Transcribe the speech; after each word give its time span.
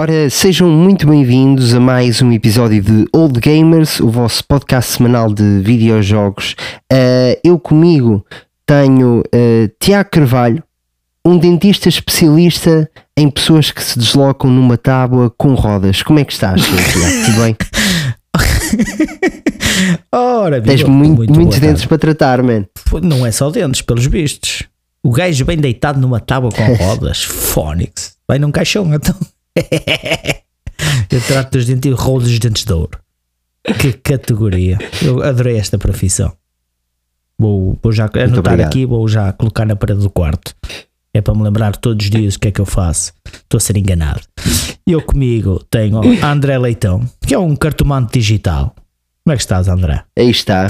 Ora, 0.00 0.30
sejam 0.30 0.70
muito 0.70 1.08
bem-vindos 1.08 1.74
a 1.74 1.80
mais 1.80 2.22
um 2.22 2.30
episódio 2.30 2.80
de 2.80 3.04
Old 3.12 3.40
Gamers, 3.40 3.98
o 3.98 4.08
vosso 4.08 4.44
podcast 4.44 4.92
semanal 4.92 5.34
de 5.34 5.58
videojogos. 5.58 6.54
Uh, 6.84 7.34
eu 7.42 7.58
comigo 7.58 8.24
tenho 8.64 9.22
uh, 9.22 9.68
Tiago 9.80 10.08
Carvalho, 10.08 10.62
um 11.26 11.36
dentista 11.36 11.88
especialista 11.88 12.88
em 13.16 13.28
pessoas 13.28 13.72
que 13.72 13.82
se 13.82 13.98
deslocam 13.98 14.48
numa 14.48 14.76
tábua 14.76 15.34
com 15.36 15.54
rodas. 15.54 16.00
Como 16.00 16.20
é 16.20 16.24
que 16.24 16.32
estás, 16.32 16.62
Tiago? 16.62 16.86
Tudo 17.26 17.42
bem? 17.42 17.56
Ora, 20.14 20.62
Tens 20.62 20.84
muito, 20.84 21.16
muito 21.16 21.34
muitos 21.34 21.58
dentes 21.58 21.84
para 21.84 21.98
tratar, 21.98 22.40
man. 22.40 22.66
Não 23.02 23.26
é 23.26 23.32
só 23.32 23.50
dentes, 23.50 23.82
pelos 23.82 24.06
vistos. 24.06 24.62
O 25.02 25.10
gajo 25.10 25.44
bem 25.44 25.56
deitado 25.56 25.98
numa 25.98 26.20
tábua 26.20 26.52
com 26.52 26.62
rodas, 26.84 27.24
Fónix. 27.24 28.16
Vai 28.28 28.38
num 28.38 28.52
caixão, 28.52 28.94
então. 28.94 29.16
Eu 31.10 31.20
trato 31.22 31.52
dos 31.52 31.66
dentes 31.66 31.90
e 31.90 31.94
rolo 31.94 32.20
dos 32.20 32.38
dentes 32.38 32.64
de 32.64 32.72
ouro. 32.72 32.98
Que 33.80 33.92
categoria. 33.92 34.78
Eu 35.02 35.22
adorei 35.22 35.56
esta 35.56 35.78
profissão. 35.78 36.32
Vou, 37.38 37.78
vou 37.82 37.92
já 37.92 38.10
anotar 38.12 38.60
aqui, 38.60 38.84
vou 38.84 39.06
já 39.08 39.32
colocar 39.32 39.64
na 39.64 39.76
parede 39.76 40.00
do 40.00 40.10
quarto. 40.10 40.54
É 41.14 41.20
para 41.20 41.34
me 41.34 41.42
lembrar 41.42 41.76
todos 41.76 42.04
os 42.04 42.10
dias 42.10 42.34
o 42.34 42.40
que 42.40 42.48
é 42.48 42.50
que 42.50 42.60
eu 42.60 42.66
faço. 42.66 43.12
Estou 43.26 43.58
a 43.58 43.60
ser 43.60 43.76
enganado. 43.76 44.20
Eu 44.86 45.02
comigo 45.02 45.62
tenho 45.70 46.00
André 46.24 46.58
Leitão, 46.58 47.08
que 47.26 47.34
é 47.34 47.38
um 47.38 47.54
cartomante 47.54 48.18
digital. 48.18 48.74
Como 49.24 49.34
é 49.34 49.36
que 49.36 49.42
estás, 49.42 49.68
André? 49.68 50.04
Aí 50.16 50.30
está. 50.30 50.68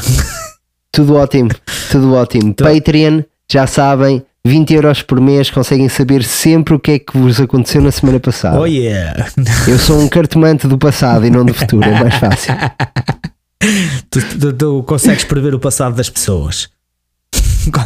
tudo 0.91 1.15
ótimo, 1.15 1.51
tudo 1.91 2.15
ótimo. 2.15 2.55
Patreon, 2.57 3.23
já 3.51 3.67
sabem, 3.67 4.25
20 4.49 4.75
euros 4.75 5.03
por 5.03 5.21
mês 5.21 5.51
conseguem 5.51 5.89
saber 5.89 6.25
sempre 6.25 6.75
o 6.75 6.81
que 6.81 6.93
é 6.93 6.99
que 6.99 7.17
vos 7.17 7.41
aconteceu 7.41 7.83
na 7.83 7.93
semana 7.93 8.19
passada. 8.19 8.59
Oh 8.59 8.67
yeah! 8.67 9.27
Eu 9.69 9.79
sou 9.79 10.01
um 10.01 10.09
cartomante 10.09 10.67
do 10.67 10.79
passado 10.79 11.27
e 11.27 11.31
não 11.31 11.45
do 11.45 11.53
futuro, 11.53 11.85
é 11.85 12.01
mais 12.01 12.15
fácil. 12.15 12.55
tu, 14.11 14.21
tu, 14.41 14.53
tu 14.55 14.83
consegues 14.85 15.25
prever 15.25 15.55
o 15.55 15.59
passado 15.59 15.95
das 15.95 16.09
pessoas. 16.09 16.71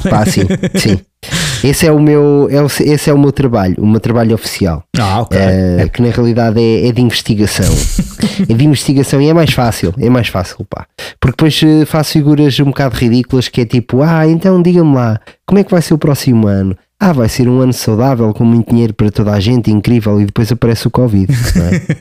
Pá, 0.08 0.24
sim, 0.24 0.42
sim. 0.78 1.00
Esse 1.64 1.86
é 1.86 1.92
o 1.92 2.00
meu, 2.00 2.48
é 2.50 2.64
esse 2.84 3.08
é 3.08 3.12
o 3.12 3.18
meu 3.18 3.30
trabalho, 3.30 3.76
o 3.78 3.86
meu 3.86 4.00
trabalho 4.00 4.34
oficial. 4.34 4.82
Ah, 4.98 5.20
ok. 5.20 5.38
Uh, 5.38 5.90
que 5.90 6.02
na 6.02 6.10
realidade 6.10 6.60
é, 6.60 6.88
é 6.88 6.92
de 6.92 7.00
investigação. 7.00 7.72
é 8.48 8.52
de 8.52 8.64
investigação 8.64 9.20
e 9.22 9.28
é 9.28 9.34
mais 9.34 9.52
fácil, 9.52 9.94
é 9.98 10.10
mais 10.10 10.28
fácil, 10.28 10.64
pá. 10.68 10.86
Porque 11.20 11.36
depois 11.36 11.60
eh, 11.62 11.84
faço 11.84 12.12
figuras 12.12 12.58
um 12.60 12.66
bocado 12.66 12.96
ridículas 12.96 13.48
que 13.48 13.60
é 13.60 13.64
tipo, 13.64 14.02
ah, 14.02 14.26
então 14.26 14.60
diga-me 14.60 14.94
lá, 14.94 15.20
como 15.46 15.60
é 15.60 15.64
que 15.64 15.70
vai 15.70 15.82
ser 15.82 15.94
o 15.94 15.98
próximo 15.98 16.46
ano? 16.46 16.76
Ah, 17.04 17.12
vai 17.12 17.28
ser 17.28 17.48
um 17.48 17.60
ano 17.60 17.72
saudável, 17.72 18.32
com 18.32 18.44
muito 18.44 18.70
dinheiro 18.70 18.94
para 18.94 19.10
toda 19.10 19.32
a 19.32 19.40
gente, 19.40 19.72
incrível, 19.72 20.20
e 20.20 20.26
depois 20.26 20.52
aparece 20.52 20.86
o 20.86 20.90
Covid, 20.90 21.26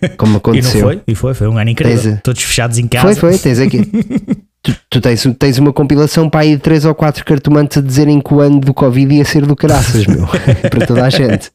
é? 0.04 0.10
Como 0.16 0.38
aconteceu. 0.38 0.80
E 0.80 0.82
não 0.84 0.90
foi? 0.90 1.02
E 1.08 1.16
foi, 1.16 1.34
foi 1.34 1.48
um 1.48 1.58
ano 1.58 1.72
incrível. 1.72 2.00
Tens, 2.00 2.22
Todos 2.22 2.44
fechados 2.44 2.78
em 2.78 2.88
casa. 2.88 3.16
Foi, 3.16 3.32
foi, 3.32 3.40
tens 3.40 3.58
aqui. 3.58 3.82
Tu, 4.64 4.76
tu, 4.92 5.02
tens, 5.02 5.28
tens 5.40 5.58
uma 5.58 5.74
compilação 5.74 6.30
para 6.30 6.42
aí 6.42 6.56
de 6.56 6.62
3 6.62 6.86
ou 6.86 6.94
4 6.94 7.26
cartomantes 7.26 7.80
a 7.80 7.82
dizerem 7.82 8.22
que 8.22 8.32
o 8.32 8.40
ano 8.42 8.60
do 8.60 8.76
Covid 8.76 9.12
ia 9.12 9.26
ser 9.26 9.44
do 9.44 9.56
caraças, 9.56 10.06
meu, 10.06 10.28
para 10.70 10.86
toda 10.86 11.04
a 11.04 11.10
gente. 11.10 11.50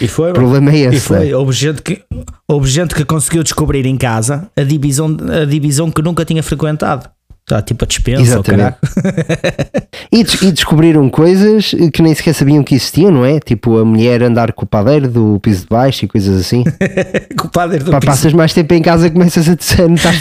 E 0.00 0.06
foi, 0.06 0.30
o 0.30 0.32
problema 0.32 0.70
é 0.70 0.76
esse. 0.76 0.96
E 0.98 1.00
foi. 1.00 1.30
É? 1.30 1.36
Houve, 1.36 1.52
gente 1.52 1.82
que, 1.82 2.02
houve 2.46 2.70
gente 2.70 2.94
que 2.94 3.04
conseguiu 3.04 3.42
descobrir 3.42 3.84
em 3.84 3.96
casa 3.96 4.48
a 4.56 4.62
divisão, 4.62 5.16
a 5.42 5.44
divisão 5.44 5.90
que 5.90 6.00
nunca 6.02 6.24
tinha 6.24 6.40
frequentado. 6.40 7.10
Está 7.44 7.60
tipo 7.60 7.84
a 7.84 7.88
dispensa, 7.88 8.22
Exatamente. 8.22 8.76
e, 10.12 10.20
e, 10.20 10.52
descobriram 10.52 11.08
coisas 11.10 11.74
que 11.92 12.00
nem 12.00 12.14
sequer 12.14 12.34
sabiam 12.34 12.62
que 12.62 12.76
existiam, 12.76 13.10
não 13.10 13.24
é? 13.24 13.40
Tipo 13.40 13.78
a 13.78 13.84
mulher 13.84 14.22
andar 14.22 14.52
com 14.52 14.64
o 14.64 14.66
padeiro 14.66 15.08
do 15.08 15.40
piso 15.40 15.62
de 15.62 15.66
baixo 15.68 16.04
e 16.04 16.08
coisas 16.08 16.40
assim. 16.40 16.62
com 17.36 17.48
o 17.48 17.50
padeiro 17.50 17.84
do 17.84 17.90
Pá, 17.90 17.98
piso. 17.98 18.12
Passas 18.12 18.32
mais 18.32 18.54
tempo 18.54 18.72
em 18.74 18.80
casa 18.80 19.10
começas 19.10 19.48
a 19.48 19.52
notar 19.88 20.14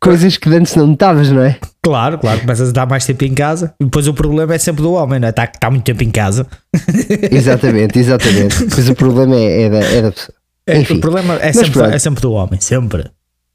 coisas 0.00 0.38
que 0.38 0.48
antes 0.48 0.74
não 0.74 0.86
notavas, 0.86 1.30
não 1.30 1.42
é? 1.42 1.58
Claro, 1.82 2.18
claro, 2.18 2.40
começas 2.40 2.70
a 2.70 2.72
dar 2.72 2.86
mais 2.86 3.04
tempo 3.04 3.24
em 3.24 3.34
casa 3.34 3.74
e 3.78 3.84
depois 3.84 4.08
o 4.08 4.14
problema 4.14 4.54
é 4.54 4.58
sempre 4.58 4.82
do 4.82 4.92
homem, 4.92 5.20
não 5.20 5.26
é? 5.26 5.30
Está, 5.30 5.44
está 5.44 5.70
muito 5.70 5.84
tempo 5.84 6.02
em 6.02 6.10
casa. 6.10 6.46
exatamente, 7.30 7.98
exatamente. 7.98 8.64
Pois 8.74 8.88
o 8.88 8.94
problema 8.94 9.36
é, 9.36 9.62
é, 9.62 9.70
da, 9.70 9.78
é 9.78 10.02
da 10.02 10.10
pessoa. 10.10 10.34
É, 10.66 10.80
o 10.80 11.00
problema 11.00 11.34
é 11.34 11.52
sempre, 11.52 11.82
é 11.82 11.98
sempre 11.98 12.22
do 12.22 12.32
homem, 12.32 12.58
sempre. 12.60 13.04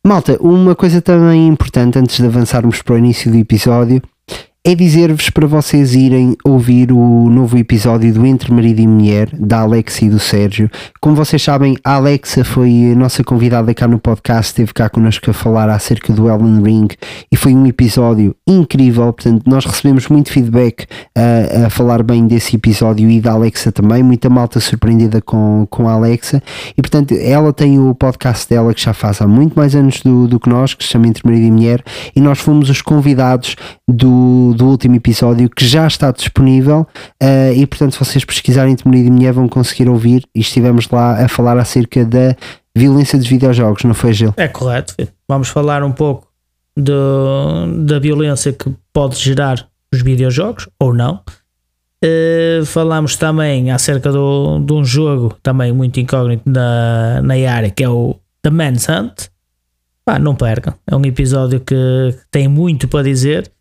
Malta, 0.05 0.35
uma 0.41 0.75
coisa 0.75 0.99
também 0.99 1.47
importante 1.47 1.99
antes 1.99 2.17
de 2.17 2.25
avançarmos 2.25 2.81
para 2.81 2.95
o 2.95 2.97
início 2.97 3.31
do 3.31 3.37
episódio 3.37 4.01
é 4.63 4.75
dizer-vos 4.75 5.31
para 5.31 5.47
vocês 5.47 5.95
irem 5.95 6.37
ouvir 6.45 6.91
o 6.91 7.29
novo 7.31 7.57
episódio 7.57 8.13
do 8.13 8.23
Entre 8.27 8.53
Marido 8.53 8.79
e 8.79 8.85
Mulher, 8.85 9.27
da 9.33 9.61
Alexa 9.61 10.05
e 10.05 10.09
do 10.09 10.19
Sérgio. 10.19 10.69
Como 11.01 11.15
vocês 11.15 11.41
sabem, 11.41 11.75
a 11.83 11.95
Alexa 11.95 12.43
foi 12.43 12.91
a 12.91 12.95
nossa 12.95 13.23
convidada 13.23 13.73
cá 13.73 13.87
no 13.87 13.97
podcast, 13.97 14.51
esteve 14.51 14.71
cá 14.71 14.87
connosco 14.87 15.31
a 15.31 15.33
falar 15.33 15.67
acerca 15.67 16.13
do 16.13 16.29
Elden 16.29 16.61
Ring 16.61 16.87
e 17.31 17.35
foi 17.35 17.55
um 17.55 17.65
episódio 17.65 18.35
incrível. 18.47 19.11
Portanto, 19.11 19.41
nós 19.47 19.65
recebemos 19.65 20.07
muito 20.09 20.31
feedback 20.31 20.85
a, 21.15 21.65
a 21.65 21.69
falar 21.71 22.03
bem 22.03 22.27
desse 22.27 22.55
episódio 22.55 23.09
e 23.09 23.19
da 23.19 23.31
Alexa 23.31 23.71
também, 23.71 24.03
muita 24.03 24.29
malta 24.29 24.59
surpreendida 24.59 25.23
com, 25.23 25.65
com 25.71 25.89
a 25.89 25.93
Alexa. 25.93 26.41
E 26.77 26.81
portanto, 26.83 27.15
ela 27.19 27.51
tem 27.51 27.79
o 27.79 27.95
podcast 27.95 28.47
dela 28.47 28.75
que 28.75 28.83
já 28.83 28.93
faz 28.93 29.23
há 29.23 29.27
muito 29.27 29.55
mais 29.55 29.75
anos 29.75 30.01
do, 30.01 30.27
do 30.27 30.39
que 30.39 30.47
nós, 30.47 30.75
que 30.75 30.83
se 30.83 30.91
chama 30.91 31.07
Entre 31.07 31.23
Marido 31.25 31.47
e 31.47 31.51
Mulher, 31.51 31.83
e 32.15 32.21
nós 32.21 32.37
fomos 32.37 32.69
os 32.69 32.83
convidados 32.83 33.55
do 33.87 34.50
do, 34.53 34.67
último 34.67 34.95
episódio 34.95 35.49
que 35.49 35.65
já 35.65 35.87
está 35.87 36.11
disponível 36.11 36.87
uh, 37.21 37.53
e 37.55 37.65
portanto 37.65 37.93
se 37.93 37.99
vocês 37.99 38.25
pesquisarem 38.25 38.75
de 38.75 38.85
Marido 38.85 39.07
e 39.07 39.11
Mulher 39.11 39.33
vão 39.33 39.47
conseguir 39.47 39.89
ouvir 39.89 40.23
e 40.33 40.39
estivemos 40.39 40.87
lá 40.89 41.23
a 41.23 41.27
falar 41.27 41.57
acerca 41.57 42.05
da 42.05 42.35
violência 42.75 43.17
dos 43.17 43.27
videojogos, 43.27 43.83
não 43.83 43.93
foi 43.93 44.13
Gil? 44.13 44.33
É 44.37 44.47
correto, 44.47 44.95
vamos 45.27 45.49
falar 45.49 45.83
um 45.83 45.91
pouco 45.91 46.27
do, 46.75 47.83
da 47.85 47.99
violência 47.99 48.53
que 48.53 48.73
pode 48.93 49.17
gerar 49.17 49.67
os 49.93 50.01
videojogos 50.01 50.69
ou 50.79 50.93
não. 50.93 51.21
Uh, 52.03 52.65
falamos 52.65 53.15
também 53.15 53.69
acerca 53.69 54.11
do, 54.11 54.59
de 54.59 54.73
um 54.73 54.83
jogo 54.83 55.37
também 55.43 55.71
muito 55.71 55.99
incógnito 55.99 56.49
na, 56.49 57.21
na 57.21 57.33
área 57.51 57.69
que 57.69 57.83
é 57.83 57.89
o 57.89 58.15
The 58.41 58.49
Man's 58.49 58.87
Hunt. 58.89 59.27
Pá, 60.03 60.17
não 60.17 60.33
percam, 60.33 60.73
é 60.87 60.95
um 60.95 61.05
episódio 61.05 61.59
que 61.59 61.75
tem 62.31 62.47
muito 62.47 62.87
para 62.87 63.03
dizer 63.03 63.51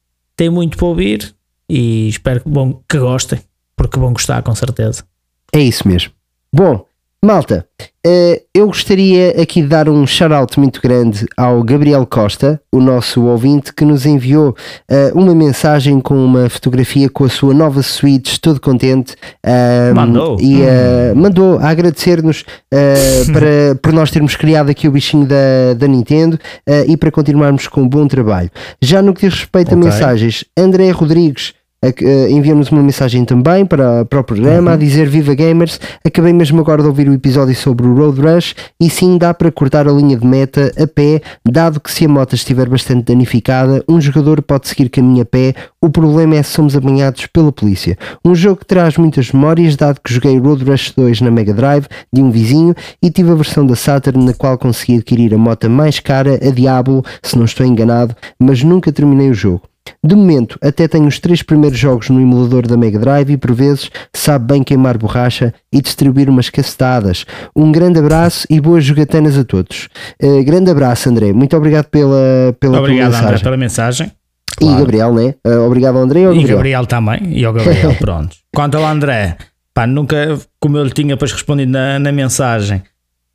tem 0.40 0.48
muito 0.48 0.78
para 0.78 0.86
ouvir 0.86 1.34
e 1.68 2.08
espero 2.08 2.40
que, 2.40 2.48
bom, 2.48 2.82
que 2.88 2.98
gostem, 2.98 3.38
porque 3.76 3.98
vão 3.98 4.14
gostar 4.14 4.42
com 4.42 4.54
certeza. 4.54 5.04
É 5.52 5.60
isso 5.60 5.86
mesmo. 5.86 6.14
Bom, 6.50 6.86
malta, 7.22 7.66
uh, 8.06 8.40
eu 8.54 8.66
gostaria 8.66 9.40
aqui 9.40 9.60
de 9.60 9.68
dar 9.68 9.90
um 9.90 10.06
shout-out 10.06 10.58
muito 10.58 10.80
grande 10.80 11.26
ao 11.36 11.62
Gabriel 11.62 12.06
Costa, 12.06 12.60
o 12.72 12.80
nosso 12.80 13.24
ouvinte, 13.24 13.74
que 13.74 13.84
nos 13.84 14.06
enviou 14.06 14.50
uh, 14.90 15.18
uma 15.18 15.34
mensagem 15.34 16.00
com 16.00 16.14
uma 16.14 16.48
fotografia 16.48 17.10
com 17.10 17.24
a 17.24 17.28
sua 17.28 17.52
nova 17.52 17.82
Switch, 17.82 18.38
todo 18.38 18.58
contente. 18.58 19.14
Uh, 19.44 19.94
mandou. 19.94 20.38
E 20.40 20.62
hum. 20.62 21.14
mandou 21.16 21.58
a 21.58 21.68
agradecer-nos 21.68 22.44
para, 23.32 23.74
por 23.82 23.92
nós 23.92 24.10
termos 24.10 24.34
criado 24.34 24.70
aqui 24.70 24.88
o 24.88 24.92
bichinho 24.92 25.26
da, 25.26 25.74
da 25.76 25.86
Nintendo 25.86 26.38
e 26.86 26.96
para 26.96 27.10
continuarmos 27.10 27.68
com 27.68 27.82
um 27.82 27.88
bom 27.88 28.06
trabalho. 28.06 28.50
Já 28.80 29.02
no 29.02 29.12
que 29.12 29.28
diz 29.28 29.40
respeito 29.40 29.74
okay. 29.74 29.78
a 29.78 29.92
mensagens, 29.92 30.44
André 30.56 30.90
Rodrigues 30.90 31.52
Uh, 31.82 32.28
envia-nos 32.28 32.70
uma 32.70 32.82
mensagem 32.82 33.24
também 33.24 33.64
para, 33.64 34.04
para 34.04 34.20
o 34.20 34.24
programa 34.24 34.68
uhum. 34.68 34.74
a 34.74 34.76
dizer 34.76 35.08
Viva 35.08 35.34
Gamers, 35.34 35.80
acabei 36.04 36.30
mesmo 36.30 36.60
agora 36.60 36.82
de 36.82 36.88
ouvir 36.88 37.08
o 37.08 37.14
episódio 37.14 37.54
sobre 37.56 37.86
o 37.86 37.94
Road 37.94 38.20
Rush 38.20 38.54
e 38.78 38.90
sim 38.90 39.16
dá 39.16 39.32
para 39.32 39.50
cortar 39.50 39.88
a 39.88 39.90
linha 39.90 40.14
de 40.18 40.26
meta 40.26 40.70
a 40.78 40.86
pé, 40.86 41.22
dado 41.42 41.80
que 41.80 41.90
se 41.90 42.04
a 42.04 42.08
moto 42.08 42.34
estiver 42.34 42.68
bastante 42.68 43.04
danificada, 43.04 43.82
um 43.88 43.98
jogador 43.98 44.42
pode 44.42 44.68
seguir 44.68 44.90
caminho 44.90 45.22
a 45.22 45.24
pé, 45.24 45.54
o 45.80 45.88
problema 45.88 46.36
é 46.36 46.42
se 46.42 46.50
somos 46.50 46.76
apanhados 46.76 47.24
pela 47.24 47.50
polícia. 47.50 47.96
Um 48.22 48.34
jogo 48.34 48.56
que 48.56 48.66
traz 48.66 48.98
muitas 48.98 49.32
memórias, 49.32 49.74
dado 49.74 50.02
que 50.04 50.12
joguei 50.12 50.38
Road 50.38 50.62
Rush 50.62 50.92
2 50.94 51.22
na 51.22 51.30
Mega 51.30 51.54
Drive 51.54 51.86
de 52.12 52.20
um 52.20 52.30
vizinho 52.30 52.74
e 53.02 53.10
tive 53.10 53.30
a 53.30 53.34
versão 53.34 53.64
da 53.64 53.74
Saturn 53.74 54.22
na 54.22 54.34
qual 54.34 54.58
consegui 54.58 54.96
adquirir 54.96 55.32
a 55.32 55.38
moto 55.38 55.70
mais 55.70 55.98
cara, 55.98 56.34
a 56.46 56.50
Diablo, 56.50 57.02
se 57.22 57.38
não 57.38 57.46
estou 57.46 57.64
enganado, 57.64 58.14
mas 58.38 58.62
nunca 58.62 58.92
terminei 58.92 59.30
o 59.30 59.34
jogo. 59.34 59.69
De 60.02 60.14
momento, 60.14 60.58
até 60.62 60.88
tenho 60.88 61.06
os 61.06 61.18
três 61.18 61.42
primeiros 61.42 61.78
jogos 61.78 62.08
no 62.08 62.20
emulador 62.20 62.66
da 62.66 62.76
Mega 62.76 62.98
Drive 62.98 63.32
e 63.32 63.36
por 63.36 63.52
vezes 63.52 63.90
sabe 64.14 64.46
bem 64.46 64.62
queimar 64.62 64.96
borracha 64.96 65.52
e 65.72 65.80
distribuir 65.82 66.28
umas 66.28 66.48
cacetadas. 66.48 67.26
Um 67.54 67.70
grande 67.70 67.98
abraço 67.98 68.46
e 68.48 68.60
boas 68.60 68.84
jogatanas 68.84 69.36
a 69.36 69.44
todos. 69.44 69.88
Uh, 70.22 70.42
grande 70.44 70.70
abraço, 70.70 71.08
André. 71.08 71.32
Muito 71.32 71.56
obrigado 71.56 71.86
pela, 71.86 72.56
pela 72.58 72.78
Obrigado, 72.78 73.14
André, 73.14 73.38
pela 73.38 73.56
mensagem. 73.56 74.10
Claro. 74.56 74.74
E 74.74 74.78
Gabriel, 74.78 75.14
né? 75.14 75.34
Uh, 75.46 75.66
obrigado 75.66 75.96
ao 75.96 76.02
André 76.02 76.20
e 76.20 76.24
ao 76.24 76.32
Gabriel. 76.32 76.48
E 76.48 76.52
Gabriel 76.52 76.86
também. 76.86 77.20
E 77.30 77.44
ao 77.44 77.52
Gabriel, 77.52 77.94
pronto. 78.00 78.36
Quanto 78.54 78.78
ao 78.78 78.86
André, 78.86 79.36
pá, 79.74 79.86
nunca, 79.86 80.38
como 80.58 80.76
eu 80.78 80.84
lhe 80.84 80.92
tinha 80.92 81.14
depois 81.14 81.32
respondido 81.32 81.72
na, 81.72 81.98
na 81.98 82.12
mensagem, 82.12 82.82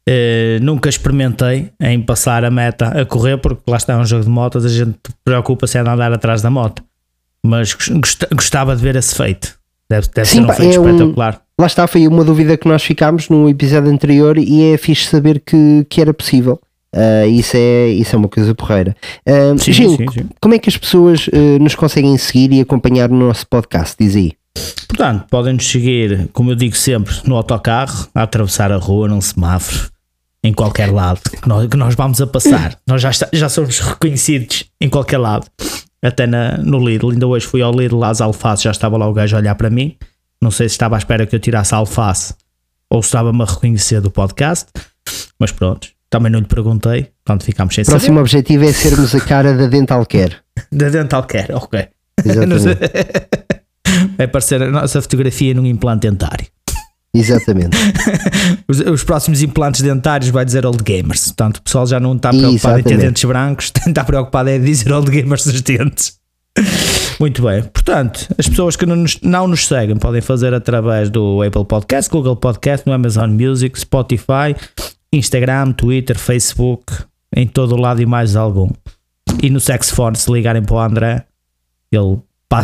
Uh, 0.08 0.64
nunca 0.64 0.88
experimentei 0.88 1.72
em 1.80 2.00
passar 2.00 2.46
a 2.46 2.52
meta 2.52 2.88
a 2.90 3.06
correr, 3.06 3.38
porque 3.38 3.64
lá 3.68 3.78
está 3.78 3.98
um 3.98 4.06
jogo 4.06 4.24
de 4.24 4.30
motos, 4.30 4.64
a 4.64 4.70
gente 4.70 4.96
preocupa-se 5.24 5.78
em 5.78 5.82
andar 5.82 6.14
atrás 6.14 6.42
da 6.42 6.50
moto. 6.50 6.84
Mas 7.44 7.76
gostava 8.34 8.76
de 8.76 8.82
ver 8.82 8.96
esse 8.96 9.16
feito. 9.16 9.58
Deve, 9.90 10.08
deve 10.14 10.28
Sim, 10.28 10.38
ser 10.38 10.44
um 10.44 10.54
feito 10.54 10.64
é 10.64 10.70
espetacular. 10.70 11.42
lá 11.60 11.68
está, 11.68 11.88
foi 11.88 12.08
uma 12.08 12.24
dúvida 12.24 12.58
que 12.58 12.68
nós 12.68 12.84
ficámos 12.84 13.30
no 13.30 13.48
episódio 13.48 13.92
anterior 13.92 14.38
e 14.38 14.74
é 14.74 14.78
fixe 14.78 15.08
saber 15.08 15.42
que, 15.46 15.86
que 15.90 16.02
era 16.02 16.14
possível. 16.14 16.60
Uh, 16.96 17.28
isso, 17.28 17.58
é, 17.58 17.90
isso 17.90 18.16
é 18.16 18.20
uma 18.20 18.30
coisa 18.30 18.56
porreira. 18.56 18.96
Uh, 19.28 19.60
sim, 19.60 19.74
Gil, 19.74 19.98
sim, 19.98 20.06
sim. 20.12 20.30
como 20.40 20.56
é 20.56 20.60
que 20.60 20.70
as 20.70 20.78
pessoas 20.78 21.28
uh, 21.28 21.60
nos 21.60 21.76
conseguem 21.76 22.18
seguir 22.18 22.54
e 22.54 22.62
acompanhar 22.62 23.10
no 23.10 23.28
nosso 23.28 23.46
podcast? 23.48 23.96
Diz 24.00 24.16
aí. 24.16 24.34
Portanto, 24.88 25.26
podem 25.30 25.54
nos 25.54 25.68
seguir, 25.70 26.30
como 26.32 26.52
eu 26.52 26.56
digo 26.56 26.76
sempre, 26.76 27.14
no 27.26 27.36
autocarro, 27.36 28.08
a 28.16 28.24
atravessar 28.24 28.72
a 28.72 28.78
rua, 28.78 29.10
num 29.10 29.20
semáforo, 29.20 29.90
em 30.46 30.54
qualquer 30.54 30.92
lado 30.92 31.20
que 31.22 31.50
nós, 31.50 31.68
que 31.68 31.76
nós 31.76 31.96
vamos 31.96 32.22
a 32.22 32.28
passar. 32.28 32.78
nós 32.88 33.02
já, 33.02 33.10
está, 33.10 33.28
já 33.34 33.50
somos 33.50 33.80
reconhecidos 33.80 34.66
em 34.80 34.88
qualquer 34.88 35.18
lado. 35.18 35.48
Até 36.04 36.28
na, 36.28 36.56
no 36.60 36.78
Lidl, 36.88 37.10
ainda 37.10 37.26
hoje 37.26 37.48
fui 37.48 37.64
ao 37.64 37.72
Lidl 37.72 37.98
lá 37.98 38.10
às 38.10 38.22
alfaces, 38.22 38.64
já 38.64 38.70
estava 38.70 38.96
lá 38.96 39.08
o 39.08 39.14
gajo 39.14 39.36
a 39.36 39.40
olhar 39.40 39.56
para 39.56 39.72
mim. 39.72 39.98
Não 40.40 40.52
sei 40.52 40.70
se 40.70 40.74
estava 40.74 40.96
à 40.96 41.00
espera 41.00 41.26
que 41.26 41.36
eu 41.36 41.40
tirasse 41.40 41.74
a 41.74 41.80
alface 41.80 42.36
ou 42.88 43.02
se 43.02 43.08
estava-me 43.08 43.42
a 43.42 43.46
reconhecer 43.46 44.00
do 44.02 44.12
podcast, 44.12 44.68
mas 45.40 45.52
pronto, 45.52 45.88
também 46.12 46.32
não 46.32 46.40
lhe 46.40 46.46
perguntei, 46.46 47.10
portanto 47.26 47.44
ficámos 47.44 47.74
sem 47.74 47.82
O 47.82 47.88
próximo 47.88 48.10
saber. 48.10 48.20
objetivo 48.20 48.66
é 48.66 48.72
sermos 48.72 49.16
a 49.16 49.20
cara 49.22 49.56
da 49.56 49.66
Dental 49.66 50.06
Care. 50.06 50.36
da 50.72 50.90
Dental 50.90 51.24
Care, 51.24 51.54
ok. 51.54 51.88
Exatamente. 52.24 52.80
Vai 54.16 54.26
aparecer 54.28 54.62
a 54.62 54.70
nossa 54.70 55.02
fotografia 55.02 55.56
num 55.56 55.66
implante 55.66 56.08
dentário. 56.08 56.46
Exatamente. 57.18 57.78
os, 58.68 58.80
os, 58.80 59.04
próximos 59.04 59.42
implantes 59.42 59.82
dentários 59.82 60.30
vai 60.30 60.44
dizer 60.44 60.66
old 60.66 60.84
gamers. 60.84 61.26
Portanto, 61.26 61.58
o 61.58 61.62
pessoal 61.62 61.88
já 61.88 62.00
não 62.00 62.16
está 62.16 62.30
preocupado 62.30 62.56
Exatamente. 62.56 62.94
em 62.94 62.98
ter 62.98 63.06
dentes 63.06 63.24
brancos, 63.24 63.72
está 63.88 64.04
preocupado 64.04 64.50
em 64.50 64.62
dizer 64.62 64.92
old 64.92 65.10
gamers 65.10 65.46
dos 65.46 65.62
dentes. 65.62 66.18
Muito 67.20 67.42
bem. 67.42 67.64
Portanto, 67.64 68.28
as 68.38 68.48
pessoas 68.48 68.76
que 68.76 68.86
não 68.86 68.98
nos, 68.98 69.20
não 69.22 69.48
nos 69.48 69.68
seguem 69.68 69.96
podem 69.96 70.22
fazer 70.22 70.54
através 70.54 71.10
do 71.10 71.42
Apple 71.42 71.66
Podcast, 71.66 72.12
Google 72.12 72.36
Podcast, 72.36 72.86
no 72.86 72.94
Amazon 72.94 73.30
Music, 73.30 73.80
Spotify, 73.80 74.56
Instagram, 75.14 75.72
Twitter, 75.72 76.18
Facebook, 76.18 76.94
em 77.34 77.48
todo 77.48 77.76
o 77.76 77.80
lado 77.80 78.02
e 78.02 78.06
mais 78.06 78.36
algum. 78.36 78.70
E 79.42 79.50
no 79.50 79.60
Sexphone, 79.60 80.18
se 80.18 80.32
ligarem 80.32 80.64
para 80.64 80.76
o 80.76 80.80
André, 80.80 81.26
ele 81.92 82.20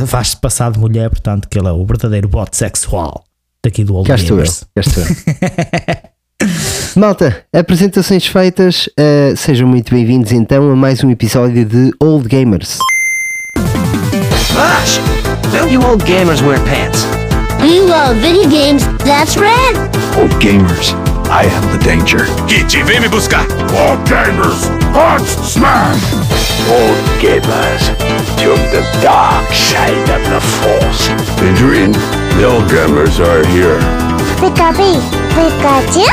faz-se 0.08 0.38
passar 0.38 0.72
de 0.72 0.80
mulher, 0.80 1.10
portanto, 1.10 1.48
que 1.50 1.58
ele 1.58 1.68
é 1.68 1.72
o 1.72 1.86
verdadeiro 1.86 2.28
bot 2.28 2.56
sexual 2.56 3.26
daqui 3.64 3.84
do 3.84 3.96
Old 3.96 4.08
Cá 4.08 4.16
estou 4.16 4.40
eu. 4.40 4.46
Cá 4.46 4.82
estou 4.82 5.04
eu. 5.04 6.12
Malta, 7.00 7.46
apresentações 7.54 8.26
feitas, 8.26 8.88
uh, 8.88 9.38
sejam 9.38 9.68
muito 9.68 9.94
bem-vindos 9.94 10.32
então 10.32 10.72
a 10.72 10.76
mais 10.76 11.04
um 11.04 11.12
episódio 11.12 11.64
de 11.64 11.92
Old 12.00 12.28
Gamers. 12.28 12.80
Gosh, 14.54 15.00
don't 15.54 15.72
you 15.72 15.82
old 15.84 16.04
gamers 16.06 16.42
wear 16.42 16.60
pants? 16.62 17.06
You 17.62 17.86
love 17.88 18.20
video 18.20 18.50
games, 18.50 18.84
that's 19.06 19.38
right. 19.38 19.78
Old 20.20 20.36
gamers, 20.40 20.96
I 21.30 21.46
am 21.46 21.78
the 21.78 21.78
danger. 21.86 22.26
Kitty, 22.48 22.84
vem 22.84 23.00
me 23.00 23.08
buscar. 23.08 23.46
Old 23.72 24.04
gamers, 24.10 24.66
punch, 24.92 25.30
smash. 25.48 26.31
Old 26.70 26.98
gamers, 27.20 27.84
to 28.38 28.56
the 28.72 28.82
dark 29.02 29.52
side 29.54 30.10
of 30.10 30.22
the 30.30 30.42
force. 30.60 31.10
Adrian, 31.42 31.92
gamers 32.70 33.20
are 33.20 33.46
here. 33.48 33.80
Pikachu, 34.40 35.02
Pikachu? 35.36 36.06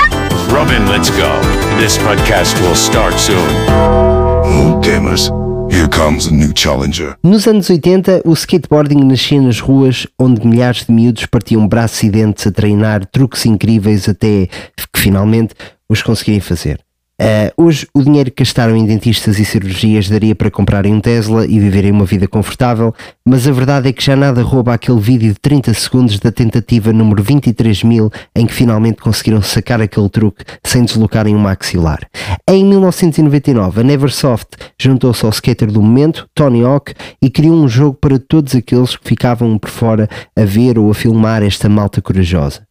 Robin, 0.53 0.89
let's 0.89 1.11
go. 1.11 1.31
This 1.79 1.99
podcast 1.99 2.61
will 2.63 2.75
start 2.75 3.15
soon. 3.15 3.49
Old 3.69 4.85
gamers. 4.85 5.31
Here 5.71 5.89
comes 5.89 6.27
a 6.27 6.33
new 6.33 6.53
challenger. 6.55 7.17
Nos 7.23 7.47
anos 7.47 7.69
80, 7.69 8.23
o 8.25 8.33
skateboarding 8.33 9.05
nascia 9.05 9.41
nas 9.41 9.61
ruas 9.61 10.07
onde 10.19 10.47
milhares 10.47 10.87
de 10.87 10.93
miúdos 10.93 11.27
partiam 11.27 11.69
braços 11.69 12.03
e 12.03 12.11
dentes 12.11 12.47
a 12.47 12.51
treinar 12.51 13.05
truques 13.07 13.45
incríveis 13.45 14.09
até 14.09 14.47
que 14.77 15.01
finalmente 15.01 15.55
os 15.89 16.03
conseguirem 16.03 16.41
fazer. 16.41 16.81
Uh, 17.21 17.51
hoje, 17.65 17.85
o 17.93 18.01
dinheiro 18.01 18.31
que 18.31 18.45
gastaram 18.45 18.77
em 18.77 18.87
dentistas 18.87 19.41
e 19.41 19.45
cirurgias 19.45 20.09
daria 20.09 20.37
para 20.37 20.53
comprarem 20.53 20.95
um 20.95 21.01
Tesla 21.01 21.45
e 21.45 21.59
viverem 21.59 21.91
uma 21.91 22.05
vida 22.05 22.29
confortável, 22.29 22.95
mas 23.27 23.45
a 23.49 23.51
verdade 23.51 23.89
é 23.89 23.93
que 23.93 24.05
já 24.05 24.15
nada 24.15 24.41
rouba 24.41 24.73
aquele 24.73 25.01
vídeo 25.01 25.33
de 25.33 25.41
30 25.41 25.75
segundos 25.75 26.21
da 26.21 26.31
tentativa 26.31 26.93
número 26.93 27.21
23 27.21 27.83
mil 27.83 28.09
em 28.37 28.47
que 28.47 28.55
finalmente 28.55 29.03
conseguiram 29.03 29.43
sacar 29.43 29.81
aquele 29.81 30.09
truque 30.09 30.45
sem 30.65 30.85
deslocarem 30.85 31.35
um 31.35 31.41
maxilar. 31.41 32.07
Em 32.49 32.65
1999, 32.65 33.81
a 33.81 33.83
Neversoft 33.83 34.57
juntou-se 34.81 35.25
ao 35.25 35.33
skater 35.33 35.73
do 35.73 35.83
momento, 35.83 36.29
Tony 36.37 36.63
Hawk, 36.63 36.95
e 37.21 37.29
criou 37.29 37.57
um 37.57 37.67
jogo 37.67 37.99
para 38.01 38.21
todos 38.21 38.55
aqueles 38.55 38.95
que 38.95 39.09
ficavam 39.09 39.59
por 39.59 39.71
fora 39.71 40.09
a 40.37 40.45
ver 40.45 40.79
ou 40.79 40.89
a 40.89 40.95
filmar 40.95 41.43
esta 41.43 41.69
malta 41.69 42.01
corajosa. 42.01 42.68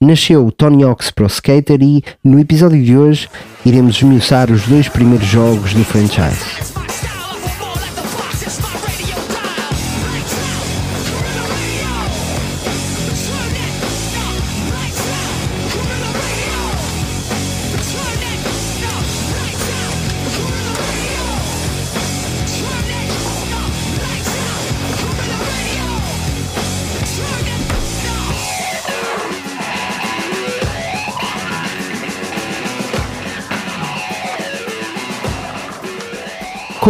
Nasceu 0.00 0.46
o 0.46 0.52
Tony 0.52 0.82
Hawk's 0.82 1.10
Pro 1.10 1.26
Skater 1.26 1.82
e, 1.82 2.02
no 2.24 2.38
episódio 2.38 2.82
de 2.82 2.96
hoje, 2.96 3.28
iremos 3.64 3.96
esmiuçar 3.96 4.50
os 4.50 4.66
dois 4.66 4.88
primeiros 4.88 5.26
jogos 5.26 5.74
do 5.74 5.84
franchise. 5.84 6.79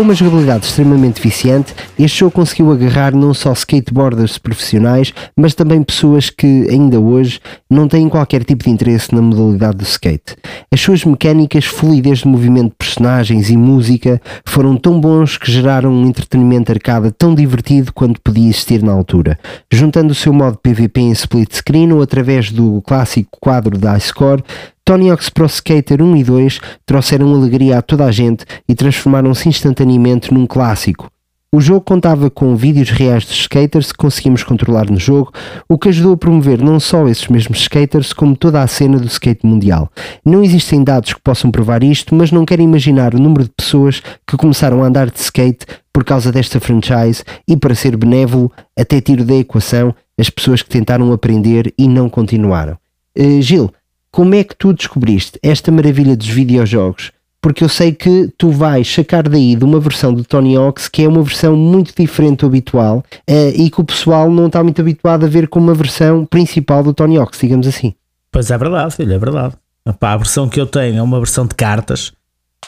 Com 0.00 0.04
uma 0.04 0.14
jogabilidade 0.14 0.64
extremamente 0.64 1.20
viciante, 1.20 1.74
este 1.98 2.20
jogo 2.20 2.32
conseguiu 2.32 2.72
agarrar 2.72 3.14
não 3.14 3.34
só 3.34 3.52
skateboarders 3.52 4.38
profissionais, 4.38 5.12
mas 5.36 5.54
também 5.54 5.82
pessoas 5.82 6.30
que 6.30 6.66
ainda 6.70 6.98
hoje 6.98 7.38
não 7.68 7.86
têm 7.86 8.08
qualquer 8.08 8.42
tipo 8.42 8.64
de 8.64 8.70
interesse 8.70 9.14
na 9.14 9.20
modalidade 9.20 9.76
do 9.76 9.84
skate. 9.84 10.36
As 10.72 10.80
suas 10.80 11.04
mecânicas, 11.04 11.66
fluidez 11.66 12.20
de 12.20 12.28
movimento 12.28 12.70
de 12.70 12.76
personagens 12.78 13.50
e 13.50 13.58
música 13.58 14.22
foram 14.46 14.74
tão 14.74 14.98
bons 14.98 15.36
que 15.36 15.52
geraram 15.52 15.92
um 15.92 16.06
entretenimento 16.06 16.72
arcada 16.72 17.12
tão 17.12 17.34
divertido 17.34 17.92
quanto 17.92 18.22
podia 18.22 18.48
existir 18.48 18.82
na 18.82 18.92
altura. 18.92 19.38
Juntando 19.70 20.12
o 20.12 20.16
seu 20.16 20.32
modo 20.32 20.56
PVP 20.56 20.98
em 20.98 21.12
split 21.12 21.52
screen 21.52 21.92
ou 21.92 22.00
através 22.00 22.50
do 22.50 22.80
clássico 22.86 23.36
quadro 23.38 23.76
da 23.76 23.98
iScore, 23.98 24.42
Tony 24.90 25.08
Hawk's 25.08 25.30
Pro 25.30 25.46
Skater 25.46 26.02
1 26.02 26.16
e 26.16 26.24
2 26.24 26.60
trouxeram 26.84 27.32
alegria 27.32 27.78
a 27.78 27.82
toda 27.82 28.06
a 28.06 28.10
gente 28.10 28.44
e 28.68 28.74
transformaram-se 28.74 29.48
instantaneamente 29.48 30.34
num 30.34 30.48
clássico. 30.48 31.08
O 31.54 31.60
jogo 31.60 31.82
contava 31.82 32.28
com 32.28 32.56
vídeos 32.56 32.90
reais 32.90 33.24
dos 33.24 33.36
skaters 33.36 33.92
que 33.92 33.98
conseguimos 33.98 34.42
controlar 34.42 34.90
no 34.90 34.98
jogo, 34.98 35.32
o 35.68 35.78
que 35.78 35.90
ajudou 35.90 36.14
a 36.14 36.16
promover 36.16 36.60
não 36.60 36.80
só 36.80 37.06
esses 37.06 37.28
mesmos 37.28 37.60
skaters, 37.60 38.12
como 38.12 38.34
toda 38.34 38.60
a 38.60 38.66
cena 38.66 38.98
do 38.98 39.06
skate 39.06 39.46
mundial. 39.46 39.88
Não 40.24 40.42
existem 40.42 40.82
dados 40.82 41.14
que 41.14 41.20
possam 41.20 41.52
provar 41.52 41.84
isto, 41.84 42.12
mas 42.12 42.32
não 42.32 42.44
quero 42.44 42.62
imaginar 42.62 43.14
o 43.14 43.20
número 43.20 43.44
de 43.44 43.50
pessoas 43.50 44.02
que 44.26 44.36
começaram 44.36 44.82
a 44.82 44.88
andar 44.88 45.08
de 45.08 45.20
skate 45.20 45.66
por 45.92 46.02
causa 46.02 46.32
desta 46.32 46.58
franchise 46.58 47.22
e, 47.46 47.56
para 47.56 47.76
ser 47.76 47.96
benévolo, 47.96 48.50
até 48.76 49.00
tiro 49.00 49.24
da 49.24 49.36
equação 49.36 49.94
as 50.18 50.28
pessoas 50.28 50.62
que 50.62 50.68
tentaram 50.68 51.12
aprender 51.12 51.72
e 51.78 51.86
não 51.86 52.08
continuaram. 52.08 52.76
Uh, 53.16 53.40
Gil, 53.40 53.72
como 54.10 54.34
é 54.34 54.42
que 54.42 54.56
tu 54.56 54.72
descobriste 54.72 55.38
esta 55.42 55.70
maravilha 55.70 56.16
dos 56.16 56.28
videojogos? 56.28 57.12
Porque 57.42 57.64
eu 57.64 57.68
sei 57.68 57.92
que 57.92 58.30
tu 58.36 58.50
vais 58.50 58.92
sacar 58.92 59.26
daí 59.26 59.56
de 59.56 59.64
uma 59.64 59.80
versão 59.80 60.12
do 60.12 60.22
Tony 60.24 60.56
Hawk's 60.56 60.88
que 60.88 61.04
é 61.04 61.08
uma 61.08 61.22
versão 61.22 61.56
muito 61.56 61.94
diferente 61.96 62.40
do 62.40 62.46
habitual 62.46 62.98
uh, 63.28 63.52
e 63.54 63.70
que 63.70 63.80
o 63.80 63.84
pessoal 63.84 64.30
não 64.30 64.48
está 64.48 64.62
muito 64.62 64.80
habituado 64.80 65.24
a 65.24 65.28
ver 65.28 65.48
como 65.48 65.68
uma 65.68 65.74
versão 65.74 66.26
principal 66.26 66.82
do 66.82 66.92
Tony 66.92 67.16
Hawk's, 67.16 67.40
digamos 67.40 67.66
assim. 67.66 67.94
Pois 68.30 68.50
é 68.50 68.58
verdade, 68.58 68.94
filho, 68.94 69.14
é 69.14 69.18
verdade. 69.18 69.54
Epá, 69.86 70.12
a 70.12 70.16
versão 70.18 70.48
que 70.48 70.60
eu 70.60 70.66
tenho 70.66 70.98
é 70.98 71.02
uma 71.02 71.18
versão 71.18 71.46
de 71.46 71.54
cartas 71.54 72.12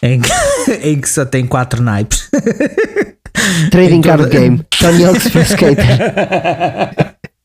em 0.03 0.21
que, 0.21 0.31
em 0.83 1.01
que 1.01 1.09
só 1.09 1.25
tem 1.25 1.47
quatro 1.47 1.83
naipes. 1.83 2.31
Trading 3.71 4.01
card 4.01 4.31
game, 4.31 4.65
Tony 4.79 5.05
Hawk's 5.05 5.29
Pro 5.29 5.43
Skater. 5.43 5.87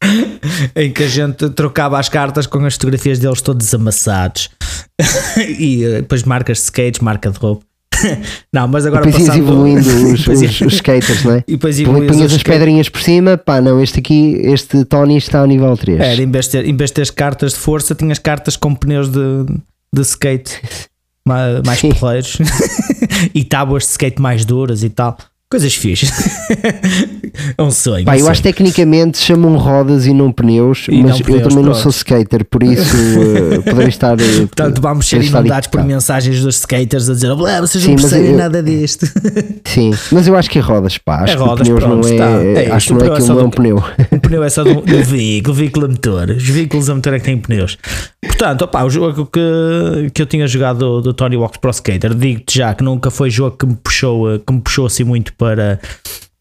em 0.76 0.92
que 0.92 1.04
a 1.04 1.08
gente 1.08 1.50
trocava 1.50 2.00
as 2.00 2.10
cartas 2.10 2.48
com 2.48 2.64
as 2.66 2.74
fotografias 2.74 3.20
deles 3.20 3.42
todos 3.42 3.74
amassados 3.74 4.50
e 5.38 5.84
eh, 5.84 6.02
depois 6.02 6.24
marcas 6.24 6.58
de 6.58 6.64
skates, 6.66 7.00
marca 7.00 7.30
de 7.30 7.38
roupa. 7.38 7.66
não, 8.54 8.68
mas 8.68 8.86
agora 8.86 9.06
depois 9.06 9.26
passando... 9.26 9.40
evoluindo 9.40 9.80
os, 9.80 10.28
os, 10.28 10.62
os, 10.62 10.74
skaters, 10.74 11.24
não 11.24 11.34
é? 11.34 11.44
E 11.48 11.54
depois 11.54 11.82
Punhas 11.82 12.34
as 12.34 12.44
pedrinhas 12.44 12.90
por 12.90 13.02
cima, 13.02 13.38
pá, 13.38 13.60
não, 13.60 13.82
este 13.82 14.00
aqui, 14.00 14.40
este 14.44 14.86
Tony 14.86 15.18
está 15.18 15.40
ao 15.40 15.48
nível 15.48 15.76
3. 15.76 16.00
Era, 16.00 16.22
em 16.22 16.30
vez 16.30 16.46
de 16.46 16.52
ter, 16.52 16.66
em 16.66 16.76
vez 16.76 16.92
de 16.92 16.96
ter 16.96 17.12
cartas 17.12 17.54
de 17.54 17.60
força, 17.60 17.96
tinhas 17.96 18.20
cartas 18.20 18.56
com 18.56 18.76
pneus 18.76 19.10
de, 19.10 19.46
de 19.94 20.02
skate 20.02 20.62
mais, 21.28 21.62
mais 21.66 21.82
porreiros 21.82 22.38
e 23.34 23.44
tábuas 23.44 23.84
de 23.84 23.90
skate 23.90 24.22
mais 24.22 24.46
duras 24.46 24.84
e 24.84 24.90
tal. 24.90 25.18
Coisas 25.50 25.74
fixas. 25.74 26.10
é 27.58 27.62
um 27.62 27.72
sonho. 27.72 28.06
Pá, 28.06 28.12
um 28.12 28.16
eu 28.16 28.20
sonho. 28.20 28.32
acho 28.32 28.42
que 28.42 28.50
tecnicamente 28.50 29.18
chamam 29.18 29.56
rodas 29.58 30.06
e 30.06 30.13
não 30.13 30.32
pneus, 30.32 30.88
E 30.89 31.01
mas 31.01 31.12
não 31.12 31.18
eu 31.20 31.24
pneus, 31.25 31.42
também 31.44 31.58
não 31.58 31.63
pronto. 31.72 31.80
sou 31.84 31.89
skater, 31.92 32.44
por 32.46 32.63
isso 32.63 32.96
uh, 32.96 33.63
poderei 33.68 33.88
estar. 33.89 34.16
uh, 34.16 34.48
Portanto, 34.48 34.82
vamos 34.82 35.08
ser 35.08 35.24
inundados 35.24 35.68
por 35.68 35.84
mensagens 35.84 36.42
dos 36.42 36.56
skaters 36.58 37.10
a 37.10 37.13
dizer: 37.13 37.34
"Blá, 37.36 37.62
vocês 37.62 37.84
Sim, 37.84 37.92
não 37.92 37.96
percebem 37.98 38.32
eu- 38.32 38.38
nada 38.38 38.62
disto. 38.62 39.06
Sim, 39.66 39.92
mas 40.12 40.27
eu 40.27 40.36
acho 40.36 40.50
que 40.50 40.60
é 40.60 40.62
rodas, 40.62 40.98
pá. 40.98 41.24
Acho 41.24 41.34
É 41.34 41.36
que 41.38 41.42
rodas, 41.44 41.68
pneus 41.68 41.84
pronto, 41.84 42.01
não 42.04 42.10
é. 42.10 42.12
está. 42.13 42.25
É 42.62 42.72
acho 42.72 42.88
que 42.88 42.94
não 42.94 43.00
é 43.00 43.04
pneu 43.04 43.16
é 43.16 43.27
não 43.30 43.39
é 43.39 43.44
um 43.44 43.50
pneu. 43.50 43.84
O 44.12 44.20
pneu 44.20 44.44
é 44.44 44.50
só 44.50 44.63
do, 44.63 44.82
do 44.82 45.04
veículo, 45.04 45.54
veículo 45.56 45.86
a 45.86 45.89
motor. 45.89 46.30
Os 46.32 46.44
veículos 46.50 46.89
a 46.89 46.96
motor 46.96 47.13
é 47.13 47.20
que 47.20 47.25
têm 47.25 47.38
pneus. 47.38 47.77
Portanto, 48.22 48.63
opá, 48.63 48.84
o 48.84 48.89
jogo 48.89 49.25
que, 49.25 50.10
que 50.13 50.22
eu 50.22 50.25
tinha 50.25 50.46
jogado 50.48 50.80
do, 50.80 51.01
do 51.01 51.13
Tony 51.13 51.36
Hawk's 51.36 51.58
Pro 51.58 51.72
Skater, 51.72 52.13
digo-te 52.13 52.58
já 52.60 52.74
que 52.74 52.84
nunca 52.84 53.10
foi 53.10 53.30
jogo 53.30 53.56
que 53.58 53.66
me 53.66 53.75
puxou, 53.75 54.32
eh, 54.34 54.39
que 54.46 54.54
me 54.54 54.60
puxou 54.62 54.86
assim 54.86 55.04
muito 55.04 55.34
para, 55.38 55.79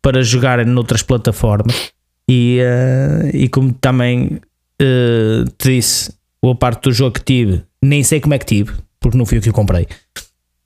para 0.02 0.22
jogar 0.22 0.64
noutras 0.64 1.02
plataformas. 1.02 1.92
E, 2.28 2.58
eh, 2.60 3.30
e 3.32 3.48
como 3.48 3.72
também 3.72 4.40
eh, 4.80 5.44
te 5.56 5.76
disse, 5.76 6.12
boa 6.42 6.54
parte 6.54 6.84
do 6.84 6.92
jogo 6.92 7.12
que 7.12 7.24
tive, 7.24 7.62
nem 7.82 8.02
sei 8.02 8.20
como 8.20 8.34
é 8.34 8.38
que 8.38 8.46
tive, 8.46 8.72
porque 9.00 9.16
não 9.16 9.24
fui 9.24 9.38
o 9.38 9.40
que 9.40 9.48
eu 9.48 9.52
comprei. 9.52 9.86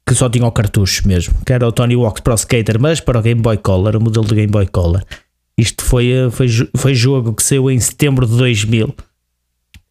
Que 0.06 0.14
só 0.14 0.28
tinha 0.28 0.46
o 0.46 0.52
cartucho 0.52 1.06
mesmo, 1.06 1.34
que 1.46 1.52
era 1.52 1.66
o 1.66 1.72
Tony 1.72 1.94
Hawk's 1.94 2.20
Pro 2.20 2.34
Skater, 2.34 2.80
mas 2.80 3.00
para 3.00 3.18
o 3.18 3.22
Game 3.22 3.40
Boy 3.40 3.56
Color, 3.58 3.96
o 3.96 4.00
modelo 4.00 4.26
do 4.26 4.34
Game 4.34 4.50
Boy 4.50 4.66
Color. 4.66 5.04
Isto 5.56 5.84
foi, 5.84 6.10
eh, 6.10 6.30
foi, 6.30 6.48
foi 6.76 6.94
jogo 6.94 7.34
que 7.34 7.42
saiu 7.42 7.70
em 7.70 7.78
setembro 7.78 8.26
de 8.26 8.36
2000. 8.36 8.94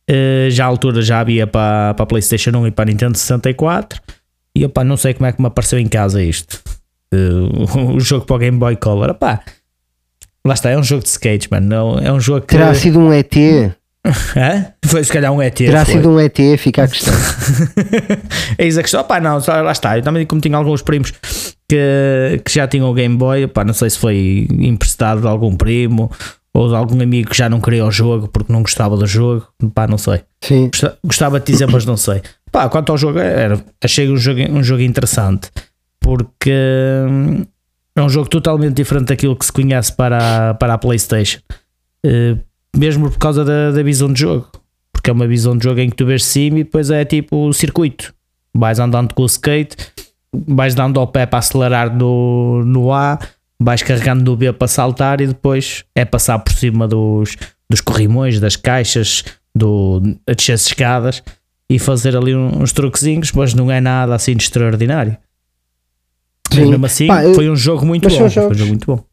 Eh, 0.08 0.48
já 0.50 0.66
à 0.66 0.68
altura 0.68 1.02
já 1.02 1.20
havia 1.20 1.46
para, 1.46 1.94
para 1.94 2.04
a 2.04 2.08
PlayStation 2.08 2.52
1 2.52 2.68
e 2.68 2.72
para 2.72 2.90
a 2.90 2.92
Nintendo 2.92 3.18
64. 3.18 4.02
E 4.56 4.66
opá, 4.66 4.84
não 4.84 4.98
sei 4.98 5.14
como 5.14 5.28
é 5.28 5.32
que 5.32 5.40
me 5.40 5.48
apareceu 5.48 5.78
em 5.78 5.88
casa 5.88 6.22
isto. 6.22 6.62
Eh, 7.14 7.18
o 7.96 8.00
jogo 8.00 8.26
para 8.26 8.36
o 8.36 8.40
Game 8.40 8.58
Boy 8.58 8.76
Color. 8.76 9.12
Opá, 9.12 9.42
lá 10.46 10.54
está, 10.54 10.70
é 10.70 10.78
um 10.78 10.84
jogo 10.84 11.04
de 11.04 11.10
skates, 11.10 11.48
mano. 11.50 11.68
Não, 11.68 12.00
é 12.00 12.12
um 12.12 12.20
jogo 12.20 12.42
que. 12.42 12.56
Terá 12.56 12.74
sido 12.74 13.00
um 13.00 13.12
ET, 13.14 13.34
Hã? 14.36 14.66
Foi 14.86 15.04
se 15.04 15.12
calhar 15.12 15.32
um 15.32 15.42
ET. 15.42 15.56
terá 15.56 15.84
foi. 15.86 15.96
sido 15.96 16.10
um 16.10 16.20
ET, 16.20 16.38
fica 16.58 16.84
a 16.84 16.88
questão. 16.88 17.14
Eis 18.58 18.78
a 18.78 18.82
questão, 18.82 19.02
opá, 19.02 19.20
não, 19.20 19.40
lá 19.46 19.72
está. 19.72 19.98
Eu 19.98 20.02
também, 20.04 20.26
como 20.26 20.40
tinha 20.42 20.56
alguns 20.58 20.82
primos 20.82 21.12
que, 21.70 22.42
que 22.44 22.52
já 22.54 22.68
tinham 22.68 22.90
o 22.90 22.94
Game 22.94 23.18
Boy, 23.18 23.46
opá, 23.46 23.64
não 23.66 23.74
sei 23.74 23.90
se 23.90 23.98
foi 24.00 24.48
emprestado 24.52 25.22
de 25.22 25.28
algum 25.28 25.56
primo 25.56 26.10
ou 26.54 26.68
de 26.70 26.76
algum 26.76 27.00
amigo 27.02 27.30
que 27.30 27.38
já 27.38 27.48
não 27.50 27.60
queria 27.62 27.86
o 27.86 27.92
jogo 27.92 28.28
porque 28.28 28.52
não 28.52 28.62
gostava 28.62 28.96
do 28.98 29.06
jogo, 29.06 29.46
pá, 29.76 29.86
não 29.86 29.98
sei. 29.98 30.22
Sim. 30.44 30.68
Gosta- 30.72 30.98
Gostava 31.04 31.40
de 31.40 31.52
dizer, 31.52 31.68
mas 31.68 31.86
não 31.86 31.98
sei. 31.98 32.22
Pá, 32.52 32.68
quanto 32.70 32.92
ao 32.92 32.98
jogo, 32.98 33.20
era, 33.20 33.62
achei 33.84 34.10
um 34.10 34.18
jogo, 34.18 34.40
um 34.50 34.64
jogo 34.64 34.82
interessante 34.82 35.52
porque 36.10 36.52
hum, 37.08 37.46
é 37.96 38.02
um 38.02 38.10
jogo 38.10 38.28
totalmente 38.28 38.74
diferente 38.74 39.10
daquilo 39.10 39.36
que 39.36 39.46
se 39.46 39.52
conhece 39.52 39.96
para 39.96 40.50
a, 40.50 40.54
para 40.56 40.74
a 40.74 40.78
PlayStation, 40.80 41.40
Eh, 42.04 42.38
mesmo 42.76 43.12
por 43.12 43.20
causa 43.20 43.44
da, 43.44 43.72
da 43.72 43.84
visão 43.84 44.12
de 44.12 44.22
jogo, 44.22 44.50
porque 44.92 45.10
é 45.10 45.14
uma 45.14 45.28
visão 45.28 45.56
de 45.56 45.66
jogo 45.66 45.82
em 45.82 45.90
que 45.90 45.98
tu 45.98 46.06
vês 46.06 46.24
cima 46.24 46.60
e 46.60 46.64
depois 46.64 46.90
é 46.90 47.04
tipo 47.06 47.48
o 47.48 47.54
circuito. 47.54 48.12
Vais 48.56 48.80
andando 48.80 49.14
com 49.14 49.22
o 49.22 49.26
skate, 49.26 49.76
vais 50.34 50.74
dando 50.74 50.98
ao 50.98 51.06
pé 51.06 51.26
para 51.26 51.40
acelerar 51.40 51.94
no, 51.94 52.64
no 52.64 52.92
A, 52.94 53.20
vais 53.62 53.84
carregando 53.84 54.24
no 54.24 54.36
B 54.38 54.52
para 54.54 54.68
saltar 54.68 55.20
e 55.20 55.28
depois 55.28 55.84
é 55.94 56.06
passar 56.06 56.40
por 56.40 56.54
cima 56.54 56.88
dos, 56.88 57.36
dos 57.70 57.82
corrimões, 57.82 58.40
das 58.40 58.56
caixas, 58.56 59.26
do, 59.54 60.02
a 60.26 60.32
descer 60.32 60.54
as 60.54 60.66
escadas 60.66 61.22
e 61.70 61.78
fazer 61.78 62.16
ali 62.16 62.34
uns 62.34 62.72
truquezinhos, 62.72 63.34
mas 63.34 63.54
não 63.54 63.70
é 63.70 63.82
nada 63.82 64.16
assim 64.16 64.36
de 64.38 64.44
extraordinário. 64.44 65.18
Mas 66.60 66.66
Sim. 66.66 66.72
mesmo 66.72 66.86
assim, 66.86 67.08
Pá, 67.08 67.22
foi 67.34 67.50
um 67.50 67.56
jogo 67.56 67.86
muito 67.86 68.04
mas 68.04 68.14
bom. 68.14 68.20
são 68.20 68.30
Foi 68.30 68.40
um 68.42 68.44
jogos- 68.44 68.58
jogo 68.58 68.70
muito 68.70 68.86
bom. 68.88 69.04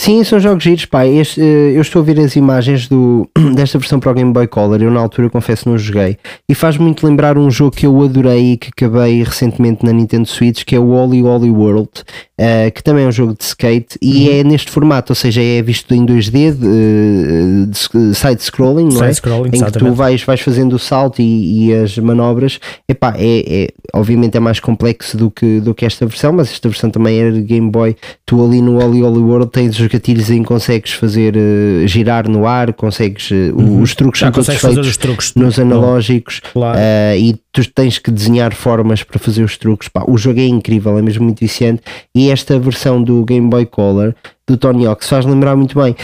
Sim, 0.00 0.22
são 0.22 0.38
jogos 0.38 0.62
giros, 0.62 0.84
pá. 0.84 1.04
Este, 1.04 1.40
eh, 1.40 1.72
eu 1.74 1.80
estou 1.80 2.00
a 2.00 2.04
ver 2.04 2.20
as 2.20 2.36
imagens 2.36 2.86
do, 2.88 3.28
desta 3.56 3.80
versão 3.80 3.98
para 3.98 4.12
o 4.12 4.14
Game 4.14 4.32
Boy 4.32 4.46
Color. 4.46 4.80
Eu, 4.80 4.92
na 4.92 5.00
altura, 5.00 5.28
confesso, 5.28 5.68
não 5.68 5.76
joguei. 5.76 6.16
E 6.48 6.54
faz 6.54 6.76
muito 6.76 7.04
lembrar 7.04 7.36
um 7.36 7.50
jogo 7.50 7.74
que 7.74 7.84
eu 7.84 8.00
adorei 8.02 8.52
e 8.52 8.56
que 8.56 8.68
acabei 8.68 9.24
recentemente 9.24 9.84
na 9.84 9.92
Nintendo 9.92 10.28
Switch, 10.28 10.62
que 10.64 10.76
é 10.76 10.78
o 10.78 10.90
Oli 10.90 11.24
Oli 11.24 11.50
World, 11.50 11.90
eh, 12.38 12.70
que 12.70 12.82
também 12.82 13.04
é 13.04 13.08
um 13.08 13.12
jogo 13.12 13.34
de 13.36 13.44
skate 13.44 13.98
e 14.00 14.28
Uhum. 14.28 14.34
é 14.40 14.44
neste 14.44 14.70
formato, 14.70 15.10
ou 15.12 15.16
seja, 15.16 15.42
é 15.42 15.60
visto 15.60 15.92
em 15.92 16.06
2D, 16.06 16.52
de, 16.52 16.66
eh, 16.66 17.66
de 17.66 18.14
side-scrolling, 18.14 18.84
não 18.92 19.02
é? 19.04 19.08
Side-scrolling, 19.12 19.50
em 19.54 19.64
que 19.64 19.72
tu 19.72 19.92
vais, 19.92 20.22
vais 20.22 20.40
fazendo 20.40 20.74
o 20.74 20.78
salto 20.78 21.20
e, 21.20 21.68
e 21.68 21.74
as 21.74 21.96
manobras, 21.98 22.58
epá, 22.88 23.14
é, 23.16 23.64
é, 23.64 23.68
obviamente 23.94 24.36
é 24.36 24.40
mais 24.40 24.60
complexo 24.60 25.16
do 25.16 25.30
que, 25.30 25.60
do 25.60 25.74
que 25.74 25.84
esta 25.84 26.06
versão, 26.06 26.32
mas 26.32 26.50
esta 26.50 26.68
versão 26.68 26.90
também 26.90 27.18
era 27.18 27.32
de 27.32 27.42
Game 27.42 27.70
Boy. 27.70 27.96
Tu 28.24 28.44
ali 28.44 28.60
no 28.62 28.76
Oli 28.84 29.02
Oli 29.02 29.18
World 29.20 29.50
tens 29.50 29.78
os 29.78 29.86
gatilhos 29.88 30.30
em 30.30 30.42
que 30.42 30.48
consegues 30.48 30.92
fazer 30.92 31.34
eh, 31.36 31.86
girar 31.86 32.28
no 32.28 32.46
ar, 32.46 32.72
consegues 32.72 33.30
eh, 33.32 33.50
o- 33.52 33.80
os 33.80 33.94
truques 33.94 34.20
Uhum. 34.22 34.28
Já 34.28 34.32
consegues 34.32 34.60
fazer 34.60 34.80
os 34.80 34.96
truques 34.96 35.34
nos 35.34 35.58
analógicos 35.58 36.40
Claro. 36.52 36.78
e 37.16 37.34
tu 37.52 37.68
tens 37.72 37.98
que 37.98 38.10
desenhar 38.10 38.54
formas 38.54 39.02
para 39.02 39.18
fazer 39.18 39.42
os 39.42 39.56
truques. 39.56 39.88
Pá, 39.88 40.04
o 40.06 40.16
jogo 40.16 40.40
é 40.40 40.46
incrível, 40.46 40.98
é 40.98 41.02
mesmo 41.02 41.24
muito 41.24 41.40
viciante. 41.40 41.82
E 42.14 42.30
esta 42.30 42.58
versão 42.58 43.02
do 43.02 43.24
Game 43.24 43.48
Boy 43.48 43.66
Color 43.66 44.14
do 44.46 44.56
Tony 44.56 44.86
Hawk's 44.86 45.08
faz 45.08 45.26
lembrar 45.26 45.54
muito 45.56 45.78
bem. 45.78 45.94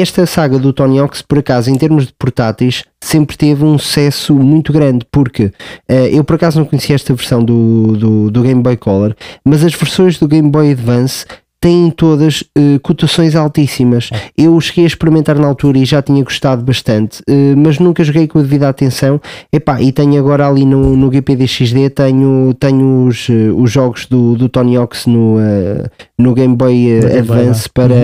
Esta 0.00 0.26
saga 0.26 0.58
do 0.58 0.72
Tony 0.72 0.98
Hawk's, 0.98 1.22
por 1.22 1.38
acaso, 1.38 1.70
em 1.70 1.76
termos 1.76 2.06
de 2.06 2.12
portáteis, 2.12 2.84
sempre 3.00 3.36
teve 3.36 3.64
um 3.64 3.78
sucesso 3.78 4.34
muito 4.34 4.72
grande, 4.72 5.06
porque 5.10 5.50
eh, 5.88 6.10
eu 6.12 6.22
por 6.22 6.34
acaso 6.36 6.58
não 6.58 6.66
conhecia 6.66 6.94
esta 6.94 7.14
versão 7.14 7.42
do, 7.42 7.96
do, 7.96 8.30
do 8.30 8.42
Game 8.42 8.62
Boy 8.62 8.76
Color, 8.76 9.16
mas 9.44 9.64
as 9.64 9.74
versões 9.74 10.18
do 10.18 10.28
Game 10.28 10.50
Boy 10.50 10.72
Advance 10.72 11.24
têm 11.66 11.90
todas 11.90 12.44
eh, 12.56 12.78
cotações 12.80 13.34
altíssimas. 13.34 14.08
Eu 14.38 14.60
cheguei 14.60 14.84
a 14.84 14.86
experimentar 14.86 15.36
na 15.36 15.48
altura 15.48 15.78
e 15.78 15.84
já 15.84 16.00
tinha 16.00 16.22
gostado 16.22 16.62
bastante, 16.62 17.20
eh, 17.28 17.56
mas 17.56 17.80
nunca 17.80 18.04
joguei 18.04 18.28
com 18.28 18.38
a 18.38 18.42
devida 18.42 18.68
atenção. 18.68 19.20
Epá, 19.52 19.82
e 19.82 19.90
tenho 19.90 20.16
agora 20.16 20.46
ali 20.46 20.64
no, 20.64 20.96
no 20.96 21.10
GPD-XD 21.10 21.90
tenho, 21.90 22.54
tenho 22.54 23.06
os, 23.06 23.28
eh, 23.28 23.50
os 23.52 23.68
jogos 23.72 24.06
do, 24.06 24.36
do 24.36 24.48
Tony 24.48 24.76
Hawk's 24.76 25.06
no, 25.06 25.40
eh, 25.40 25.90
no 26.16 26.34
Game 26.34 26.54
Boy 26.54 27.00
Advance 27.18 27.68
para, 27.68 27.94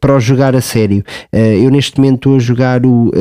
para 0.00 0.16
o 0.16 0.18
jogar 0.20 0.56
a 0.56 0.60
sério. 0.60 1.04
Eu 1.32 1.70
neste 1.70 2.00
momento 2.00 2.16
estou 2.16 2.36
a 2.36 2.38
jogar 2.40 2.84
o 2.84 3.12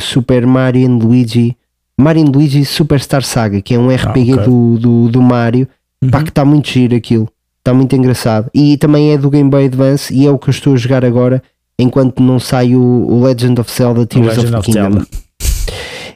Super 0.00 0.46
Mario 0.46 0.88
and 0.88 0.98
Luigi 0.98 1.56
Mario 2.00 2.22
and 2.26 2.32
Luigi 2.34 2.64
Superstar 2.64 3.22
Saga, 3.22 3.60
que 3.60 3.74
é 3.74 3.78
um 3.78 3.94
RPG 3.94 4.32
ok. 4.34 4.44
do, 4.46 4.78
do, 4.78 5.08
do 5.08 5.22
Mario, 5.22 5.66
pá, 6.10 6.18
Uhum. 6.18 6.24
que 6.24 6.30
está 6.30 6.44
muito 6.44 6.68
giro 6.68 6.96
aquilo. 6.96 7.28
Está 7.62 7.72
muito 7.72 7.94
engraçado. 7.94 8.50
E 8.52 8.76
também 8.76 9.12
é 9.12 9.16
do 9.18 9.30
Game 9.30 9.48
Boy 9.48 9.66
Advance 9.66 10.12
e 10.12 10.26
é 10.26 10.30
o 10.30 10.36
que 10.38 10.48
eu 10.48 10.50
estou 10.50 10.74
a 10.74 10.76
jogar 10.76 11.04
agora, 11.04 11.40
enquanto 11.78 12.20
não 12.20 12.40
sai 12.40 12.74
o, 12.74 12.80
o 12.82 13.22
Legend 13.24 13.60
of 13.60 13.70
Zelda 13.72 14.04
Tears 14.04 14.36
of 14.36 14.50
the 14.50 14.58
of 14.58 14.66
Kingdom. 14.66 14.90
Zelda. 14.90 15.06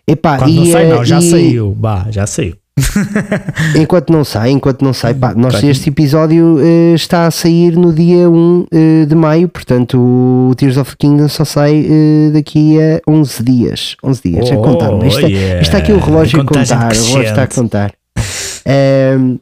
Epá, 0.08 0.38
Quando 0.38 0.50
e, 0.50 0.56
não 0.56 0.66
sai, 0.66 0.84
eh, 0.84 0.88
não, 0.94 1.04
já 1.04 1.18
e- 1.18 1.30
saiu. 1.30 1.72
Bah, 1.72 2.06
já 2.10 2.26
saiu. 2.26 2.54
Enquanto 3.74 4.12
não 4.12 4.22
sai, 4.22 4.50
enquanto 4.50 4.82
não 4.84 4.92
sai, 4.92 5.14
pá, 5.14 5.34
nós, 5.34 5.62
este 5.64 5.88
episódio 5.88 6.58
eh, 6.60 6.94
está 6.94 7.26
a 7.26 7.30
sair 7.30 7.74
no 7.76 7.90
dia 7.92 8.28
1 8.28 8.66
eh, 8.70 9.06
de 9.06 9.14
maio, 9.14 9.48
portanto 9.48 9.96
o 9.98 10.54
Tears 10.56 10.76
of 10.76 10.90
the 10.90 10.96
Kingdom 10.98 11.26
só 11.28 11.44
sai 11.44 11.86
eh, 11.88 12.30
daqui 12.34 12.76
a 12.78 13.00
11 13.10 13.42
dias. 13.42 13.96
11 14.04 14.22
dias, 14.22 14.50
a 14.50 14.56
Oh, 14.56 14.62
contar. 14.62 14.90
não 14.90 15.02
é? 15.02 15.08
Isto, 15.08 15.24
é- 15.24 15.28
yeah. 15.28 15.54
isto 15.54 15.62
está 15.62 15.78
aqui 15.78 15.92
o 15.92 15.98
relógio 15.98 16.40
a 16.40 16.44
contar, 16.44 16.92
o 16.92 16.94
relógio 16.94 17.22
está 17.22 17.42
a 17.44 17.46
contar. 17.46 17.92
Ahm, 18.66 19.38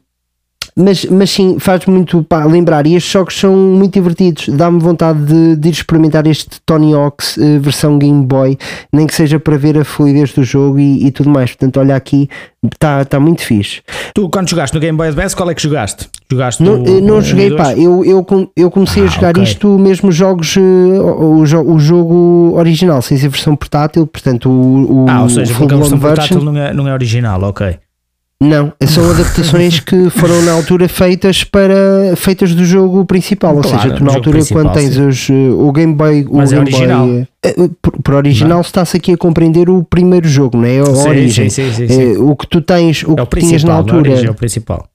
mas, 0.77 1.05
mas 1.05 1.29
sim, 1.31 1.57
faz 1.59 1.85
muito 1.85 2.21
pá, 2.23 2.43
lembrar, 2.45 2.85
e 2.85 2.95
estes 2.95 3.11
jogos 3.11 3.39
são 3.39 3.55
muito 3.55 3.93
divertidos. 3.93 4.49
Dá-me 4.49 4.79
vontade 4.79 5.19
de, 5.25 5.55
de 5.55 5.69
ir 5.69 5.71
experimentar 5.71 6.27
este 6.27 6.59
Tony 6.65 6.93
Hawk's 6.93 7.37
eh, 7.37 7.59
versão 7.59 7.97
Game 7.97 8.25
Boy, 8.25 8.57
nem 8.91 9.07
que 9.07 9.15
seja 9.15 9.39
para 9.39 9.57
ver 9.57 9.77
a 9.77 9.85
fluidez 9.85 10.33
do 10.33 10.43
jogo 10.43 10.77
e, 10.79 11.05
e 11.07 11.11
tudo 11.11 11.29
mais. 11.29 11.51
Portanto, 11.51 11.79
olha 11.79 11.95
aqui, 11.95 12.29
está 12.73 13.05
tá 13.05 13.19
muito 13.19 13.41
fixe. 13.41 13.81
Tu, 14.13 14.27
quando 14.29 14.49
jogaste 14.49 14.75
no 14.75 14.81
Game 14.81 14.97
Boy 14.97 15.07
Advance, 15.07 15.35
qual 15.35 15.49
é 15.49 15.55
que 15.55 15.61
jogaste? 15.63 16.07
Jogaste 16.29 16.61
Não, 16.63 16.81
o- 16.81 16.85
eu 16.87 17.01
não 17.01 17.17
o 17.19 17.21
joguei, 17.21 17.53
1 17.53 17.55
pá, 17.55 17.73
2? 17.73 17.77
eu, 17.83 18.03
eu, 18.03 18.51
eu 18.57 18.69
comecei 18.71 19.03
a 19.03 19.05
Ah, 19.05 19.09
jogar 19.09 19.29
ok. 19.29 19.43
isto 19.43 19.79
mesmo 19.79 20.11
jogos, 20.11 20.57
eh, 20.57 20.59
o, 20.59 21.39
o, 21.39 21.45
jo- 21.45 21.61
o 21.61 21.79
jogo 21.79 22.51
original, 22.55 23.01
sem 23.01 23.17
ser 23.17 23.29
versão 23.29 23.55
portátil, 23.55 24.05
portanto 24.07 24.49
o, 24.49 25.05
o 25.05 25.09
Ah, 25.09 25.23
ou 25.23 25.29
seja, 25.29 25.53
porque 25.53 25.73
a 25.73 25.77
versão 25.77 25.97
blown 25.97 26.13
portátil 26.15 26.41
não 26.41 26.57
é, 26.57 26.73
não 26.73 26.87
é 26.87 26.93
original, 26.93 27.41
ok. 27.43 27.77
Não, 28.41 28.73
são 28.85 29.09
adaptações 29.11 29.79
que 29.79 30.09
foram 30.09 30.41
na 30.41 30.51
altura 30.51 30.89
feitas 30.89 31.43
para 31.43 32.15
feitas 32.17 32.53
do 32.53 32.65
jogo 32.65 33.05
principal, 33.05 33.55
ou 33.55 33.61
Claro, 33.61 33.81
seja, 33.81 33.95
tu 33.95 34.03
na 34.03 34.13
altura 34.13 34.39
quando 34.51 34.73
tens 34.73 34.97
os, 34.97 35.29
eh, 35.29 35.33
o 35.33 35.71
Game 35.71 35.93
Boy, 35.93 36.25
o 36.29 36.37
Mas 36.37 36.51
é 36.51 36.57
Game 36.57 36.69
original. 36.69 37.07
Boy, 37.07 37.27
eh, 37.43 37.55
eh, 37.57 37.69
por, 38.03 38.13
original 38.13 38.59
está-se 38.61 38.97
aqui 38.97 39.13
a 39.13 39.17
compreender 39.17 39.69
o 39.69 39.83
primeiro 39.83 40.27
jogo, 40.27 40.57
não 40.57 40.65
é? 40.65 40.79
A 40.81 40.85
Sim, 40.85 41.09
origem. 41.09 41.49
sim, 41.49 41.71
sim, 41.71 41.87
sim, 41.87 41.87
sim. 41.87 42.17
O 42.17 42.35
que 42.35 42.45
tu 42.47 42.61
tens, 42.61 43.03
o 43.03 43.15
É 43.17 43.21
o 43.21 43.25
que 43.27 43.39
tinhas 43.39 43.63
na 43.63 43.73
altura, 43.73 43.99
origem 44.11 44.27
é 44.27 44.31
o 44.31 44.35
principal. 44.35 44.85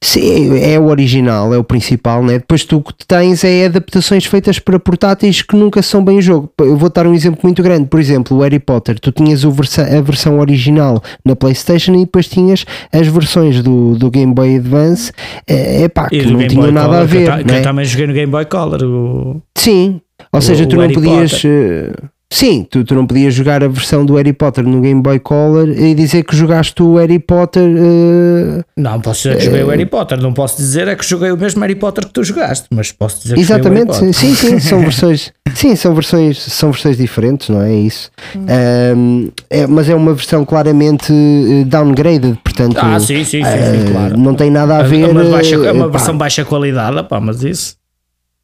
Sim, 0.00 0.56
é 0.60 0.78
o 0.78 0.86
original, 0.86 1.52
é 1.52 1.58
o 1.58 1.64
principal, 1.64 2.22
né? 2.22 2.34
Depois 2.34 2.64
tu 2.64 2.80
que 2.80 3.04
tens 3.04 3.42
é 3.42 3.66
adaptações 3.66 4.24
feitas 4.24 4.60
para 4.60 4.78
portáteis 4.78 5.42
que 5.42 5.56
nunca 5.56 5.82
são 5.82 6.04
bem 6.04 6.22
jogo. 6.22 6.52
Eu 6.60 6.76
vou 6.76 6.88
dar 6.88 7.06
um 7.06 7.14
exemplo 7.14 7.40
muito 7.42 7.62
grande, 7.64 7.88
por 7.88 7.98
exemplo, 7.98 8.36
o 8.36 8.40
Harry 8.42 8.60
Potter. 8.60 8.98
Tu 9.00 9.10
tinhas 9.10 9.44
a 9.44 10.00
versão 10.00 10.38
original 10.38 11.02
na 11.24 11.34
PlayStation 11.34 11.94
e 11.94 12.00
depois 12.00 12.28
tinhas 12.28 12.64
as 12.92 13.08
versões 13.08 13.60
do, 13.60 13.96
do 13.96 14.08
Game 14.08 14.32
Boy 14.32 14.56
Advance, 14.56 15.12
é 15.48 15.88
pá, 15.88 16.08
que 16.08 16.24
não 16.24 16.46
tinham 16.46 16.70
nada 16.70 16.88
Color, 16.88 17.00
a 17.00 17.04
ver. 17.04 17.24
Que 17.24 17.40
eu, 17.40 17.46
né? 17.46 17.58
eu 17.58 17.62
também 17.62 17.84
joguei 17.84 18.06
no 18.06 18.12
Game 18.12 18.30
Boy 18.30 18.44
Color. 18.44 18.84
O... 18.84 19.42
Sim, 19.56 20.00
ou 20.32 20.40
seja, 20.40 20.64
tu 20.64 20.76
não 20.76 20.88
podias. 20.92 21.32
Potter. 21.32 22.10
Eh, 22.30 22.34
Sim, 22.34 22.66
tu, 22.70 22.84
tu 22.84 22.94
não 22.94 23.06
podias 23.06 23.34
jogar 23.34 23.64
a 23.64 23.68
versão 23.68 24.04
do 24.04 24.14
Harry 24.16 24.32
Potter 24.32 24.64
no 24.64 24.80
Game 24.80 25.00
Boy 25.02 25.18
Color 25.18 25.68
e 25.70 25.94
dizer 25.94 26.24
que 26.24 26.36
jogaste 26.36 26.82
o 26.82 26.96
Harry 26.96 27.18
Potter. 27.18 27.64
Uh, 27.64 28.64
não, 28.76 29.00
posso 29.00 29.22
dizer 29.22 29.38
que 29.38 29.44
joguei 29.44 29.62
uh, 29.62 29.66
o 29.66 29.70
Harry 29.70 29.86
Potter, 29.86 30.20
não 30.20 30.32
posso 30.32 30.56
dizer 30.56 30.88
é 30.88 30.94
que 30.94 31.04
joguei 31.06 31.32
o 31.32 31.36
mesmo 31.38 31.60
Harry 31.62 31.74
Potter 31.74 32.06
que 32.06 32.12
tu 32.12 32.22
jogaste, 32.22 32.66
mas 32.70 32.92
posso 32.92 33.22
dizer 33.22 33.34
que 33.34 33.40
Exatamente, 33.40 33.94
sim, 34.12 34.34
sim, 34.34 34.60
são 34.60 34.80
versões, 34.84 35.32
sim, 35.54 35.74
são 35.74 35.94
versões, 35.94 36.38
são 36.42 36.70
versões 36.70 36.96
diferentes, 36.96 37.48
não 37.48 37.62
é 37.62 37.72
isso? 37.72 38.10
Hum. 38.36 39.30
é, 39.48 39.66
mas 39.66 39.88
é 39.88 39.94
uma 39.94 40.14
versão 40.14 40.44
claramente 40.44 41.12
eh, 41.12 41.64
downgraded, 41.64 42.38
portanto. 42.44 42.78
Ah, 42.78 43.00
sim, 43.00 43.24
sim, 43.24 43.42
sim, 43.42 43.42
sim 43.42 43.92
claro. 43.92 44.16
Não 44.18 44.34
tem 44.34 44.50
nada 44.50 44.78
a 44.78 44.82
ver. 44.82 45.02
É 45.02 45.08
uma, 45.08 45.24
baixa, 45.24 45.54
é 45.54 45.72
uma 45.72 45.88
versão 45.88 46.16
baixa 46.16 46.44
qualidade, 46.44 47.02
pá, 47.08 47.20
mas 47.20 47.42
isso 47.42 47.78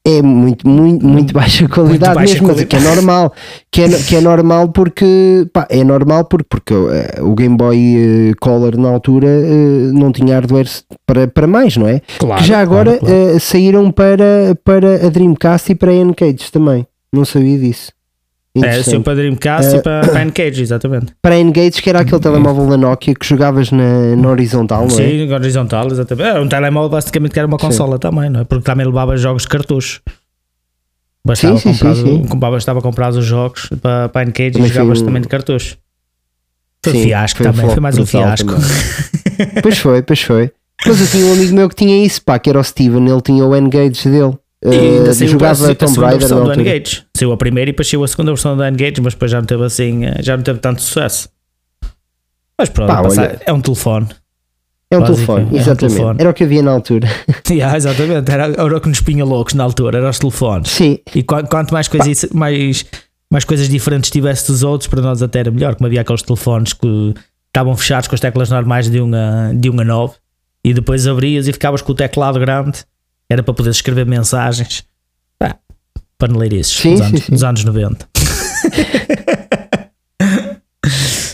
é 0.06 0.20
muito, 0.20 0.68
muito, 0.68 1.06
muito 1.06 1.32
baixa 1.32 1.66
qualidade 1.66 2.14
muito 2.14 2.14
baixa 2.14 2.32
mesmo, 2.34 2.48
qualidade. 2.48 2.66
que 2.68 2.76
é 2.76 2.80
normal, 2.80 3.32
que 3.72 3.82
é, 3.82 3.88
que 3.88 4.16
é 4.16 4.20
normal 4.20 4.68
porque, 4.68 5.48
pá, 5.50 5.66
é 5.70 5.82
normal 5.82 6.26
porque, 6.26 6.46
porque 6.50 6.74
uh, 6.74 7.26
o 7.26 7.34
Game 7.34 7.56
Boy 7.56 8.30
uh, 8.30 8.36
Color 8.38 8.76
na 8.76 8.90
altura 8.90 9.26
uh, 9.26 9.92
não 9.94 10.12
tinha 10.12 10.34
hardware 10.34 10.68
para, 11.06 11.26
para 11.26 11.46
mais, 11.46 11.78
não 11.78 11.88
é? 11.88 12.02
Claro, 12.18 12.42
que 12.42 12.46
já 12.46 12.60
agora 12.60 12.98
claro, 12.98 13.14
claro. 13.16 13.40
saíram 13.40 13.90
para, 13.90 14.54
para 14.62 15.06
a 15.06 15.08
Dreamcast 15.08 15.72
e 15.72 15.74
para 15.74 15.90
a 15.90 15.94
N-Cage 15.94 16.52
também, 16.52 16.86
não 17.10 17.24
sabia 17.24 17.58
disso. 17.58 17.93
É, 18.62 18.82
sim, 18.84 19.02
para 19.02 19.16
Dreamcast 19.16 19.74
uh, 19.74 19.78
e 19.78 19.82
para, 19.82 20.06
para 20.06 20.20
N-Gage, 20.22 20.62
exatamente. 20.62 21.12
Para 21.20 21.36
N-Gage, 21.38 21.82
que 21.82 21.90
era 21.90 22.00
aquele 22.00 22.20
telemóvel 22.20 22.68
da 22.68 22.76
Nokia 22.76 23.12
que 23.12 23.26
jogavas 23.26 23.72
na, 23.72 24.14
na 24.14 24.28
horizontal, 24.28 24.86
não 24.86 24.94
é? 24.94 25.08
Sim, 25.08 25.26
na 25.26 25.34
horizontal, 25.34 25.88
exatamente. 25.90 26.28
Era 26.28 26.40
um 26.40 26.48
telemóvel 26.48 26.88
basicamente 26.88 27.32
que 27.32 27.38
era 27.40 27.48
uma 27.48 27.58
consola 27.58 27.96
sim. 27.96 28.00
também, 28.00 28.30
não 28.30 28.42
é? 28.42 28.44
Porque 28.44 28.64
também 28.64 28.86
levava 28.86 29.16
jogos 29.16 29.42
de 29.42 29.48
cartucho. 29.48 30.00
Bastava 31.26 31.56
sim, 31.58 31.72
comprar, 31.72 31.94
sim, 31.96 32.28
sim. 32.28 32.38
bastava 32.38 32.82
comprar 32.82 33.08
os 33.10 33.24
jogos 33.24 33.70
para, 33.82 34.08
para 34.08 34.22
N-Cage 34.22 34.60
e 34.60 34.68
jogavas 34.68 35.02
também 35.02 35.20
de 35.20 35.28
cartucho. 35.28 35.76
Foi 36.84 36.92
sim, 36.92 37.02
fiasco 37.02 37.42
foi 37.42 37.46
também, 37.52 37.70
foi 37.70 37.80
mais 37.80 37.98
um 37.98 38.06
fiasco. 38.06 38.52
pois 39.62 39.78
foi, 39.78 40.02
pois 40.02 40.20
foi. 40.20 40.52
Mas 40.86 41.00
eu 41.00 41.06
tinha 41.08 41.26
um 41.26 41.32
amigo 41.32 41.54
meu 41.54 41.68
que 41.68 41.74
tinha 41.74 42.04
isso, 42.04 42.22
pá, 42.22 42.38
que 42.38 42.50
era 42.50 42.60
o 42.60 42.62
Steven, 42.62 43.08
ele 43.08 43.22
tinha 43.22 43.44
o 43.44 43.56
N-Gage 43.56 44.08
dele. 44.08 44.34
E 44.64 44.74
ainda 44.74 45.10
uh, 45.10 45.28
jogava 45.28 45.70
a, 45.70 45.74
Tomb 45.74 46.00
Raider 46.00 46.18
versão 46.20 46.44
do 46.44 46.52
N-Gage. 46.52 47.04
Saiu 47.14 47.32
a 47.32 47.36
primeira 47.36 47.68
e 47.68 47.72
depois 47.72 47.88
saiu 47.88 48.02
a 48.02 48.08
segunda 48.08 48.32
versão 48.32 48.56
do 48.56 48.64
N-Gage, 48.64 49.00
mas 49.02 49.12
depois 49.12 49.30
já 49.30 49.38
não 49.38 49.46
teve 49.46 49.62
assim, 49.64 50.06
eh, 50.06 50.16
já 50.20 50.36
não 50.36 50.42
teve 50.42 50.58
tanto 50.58 50.80
sucesso. 50.80 51.28
Mas 52.58 52.68
pronto, 52.70 52.88
Pá, 52.88 53.02
passar, 53.02 53.38
é 53.44 53.52
um 53.52 53.60
telefone. 53.60 54.08
É 54.90 54.96
um 54.96 55.04
telefone, 55.04 55.48
é 55.52 55.60
exatamente. 55.60 55.84
Um 55.84 55.88
telefone. 55.88 56.20
Era 56.20 56.30
o 56.30 56.34
que 56.34 56.44
havia 56.44 56.62
na 56.62 56.70
altura. 56.70 57.08
yeah, 57.50 57.76
exatamente, 57.76 58.30
era, 58.30 58.44
era 58.44 58.76
o 58.76 58.80
que 58.80 58.88
nos 58.88 59.00
punha 59.00 59.24
loucos 59.24 59.54
na 59.54 59.64
altura, 59.64 59.98
eram 59.98 60.08
os 60.08 60.18
telefones. 60.18 60.70
Sim. 60.70 60.98
E 61.14 61.22
quanto 61.22 61.72
mais 61.72 61.88
coisas, 61.88 62.30
mais, 62.32 62.86
mais 63.30 63.44
coisas 63.44 63.68
diferentes 63.68 64.10
tivesse 64.10 64.46
dos 64.46 64.62
outros, 64.62 64.88
para 64.88 65.02
nós 65.02 65.20
até 65.20 65.40
era 65.40 65.50
melhor, 65.50 65.74
como 65.74 65.86
havia 65.88 66.00
aqueles 66.00 66.22
telefones 66.22 66.72
que 66.72 67.14
estavam 67.48 67.76
fechados 67.76 68.08
com 68.08 68.14
as 68.14 68.20
teclas 68.20 68.48
normais 68.50 68.88
de 68.88 69.00
uma, 69.00 69.52
de 69.54 69.68
uma 69.68 69.84
9 69.84 70.14
e 70.64 70.72
depois 70.72 71.06
abrias 71.06 71.48
e 71.48 71.52
ficavas 71.52 71.82
com 71.82 71.92
o 71.92 71.94
teclado 71.94 72.38
grande 72.38 72.84
era 73.28 73.42
para 73.42 73.54
poder 73.54 73.70
escrever 73.70 74.06
mensagens. 74.06 74.84
Pá, 75.38 75.56
paneleirices 76.18 76.76
sim, 76.76 76.92
nos, 76.92 77.00
anos, 77.00 77.22
sim, 77.24 77.32
nos 77.32 77.44
anos 77.44 77.64
90. 77.64 78.08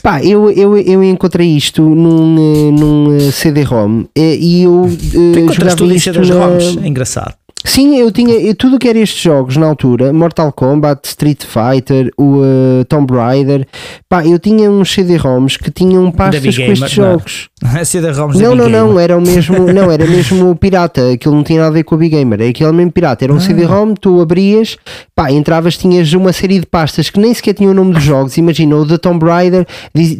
Pá, 0.02 0.25
eu, 0.25 0.50
eu, 0.50 0.78
eu 0.78 1.04
encontrei 1.04 1.49
isto 1.56 1.82
num, 1.82 2.73
num 2.73 3.16
eh, 3.16 3.30
CD-ROM 3.30 4.06
eh, 4.16 4.37
e 4.37 4.62
eu 4.62 4.85
uh, 4.85 5.52
jogava 5.52 5.85
isto 5.94 6.12
CD-ROMs, 6.12 6.76
na... 6.76 6.82
é 6.85 6.88
engraçado. 6.88 7.35
Sim, 7.64 7.99
eu 7.99 8.11
tinha 8.11 8.35
eu, 8.35 8.55
tudo 8.55 8.79
que 8.79 8.88
era 8.88 8.99
estes 8.99 9.21
jogos 9.21 9.57
na 9.57 9.67
altura, 9.67 10.12
Mortal 10.12 10.52
Kombat, 10.52 11.07
Street 11.07 11.45
Fighter, 11.45 12.11
o 12.17 12.38
uh, 12.38 12.85
Tomb 12.88 13.12
Raider, 13.12 13.67
pá, 14.09 14.25
eu 14.26 14.38
tinha 14.38 14.71
uns 14.71 14.93
CD-ROMs 14.93 15.57
que 15.57 15.71
tinham 15.71 16.11
pastas 16.11 16.57
com 16.57 16.73
estes 16.73 16.90
jogos. 16.90 17.49
CD-ROMs 17.85 18.38
Não, 18.40 18.55
não, 18.55 18.69
não, 18.69 18.99
era 18.99 19.17
o 19.17 19.21
mesmo, 19.21 19.67
não, 19.73 19.90
era 19.90 20.07
mesmo 20.07 20.55
pirata, 20.57 21.12
aquilo 21.12 21.35
não 21.35 21.43
tinha 21.43 21.61
nada 21.61 21.71
a 21.71 21.75
ver 21.75 21.85
com 21.85 21.95
a 21.95 21.99
Big 21.99 22.17
Gamer, 22.17 22.40
é 22.40 22.49
aquele 22.49 22.73
mesmo 22.73 22.93
pirata, 22.93 23.25
era 23.25 23.33
um 23.33 23.37
ah. 23.37 23.40
CD-ROM, 23.40 23.95
tu 23.95 24.20
abrias, 24.20 24.77
pá, 25.14 25.31
entravas, 25.31 25.77
tinhas 25.77 26.12
uma 26.12 26.33
série 26.33 26.61
de 26.61 26.66
pastas 26.66 27.11
que 27.11 27.20
nem 27.20 27.35
sequer 27.35 27.55
tinham 27.55 27.73
o 27.73 27.75
nome 27.75 27.92
dos 27.92 28.03
jogos, 28.03 28.37
imagina, 28.37 28.77
o 28.77 28.85
da 28.85 28.99
Tomb 28.99 29.25
Raider 29.25 29.66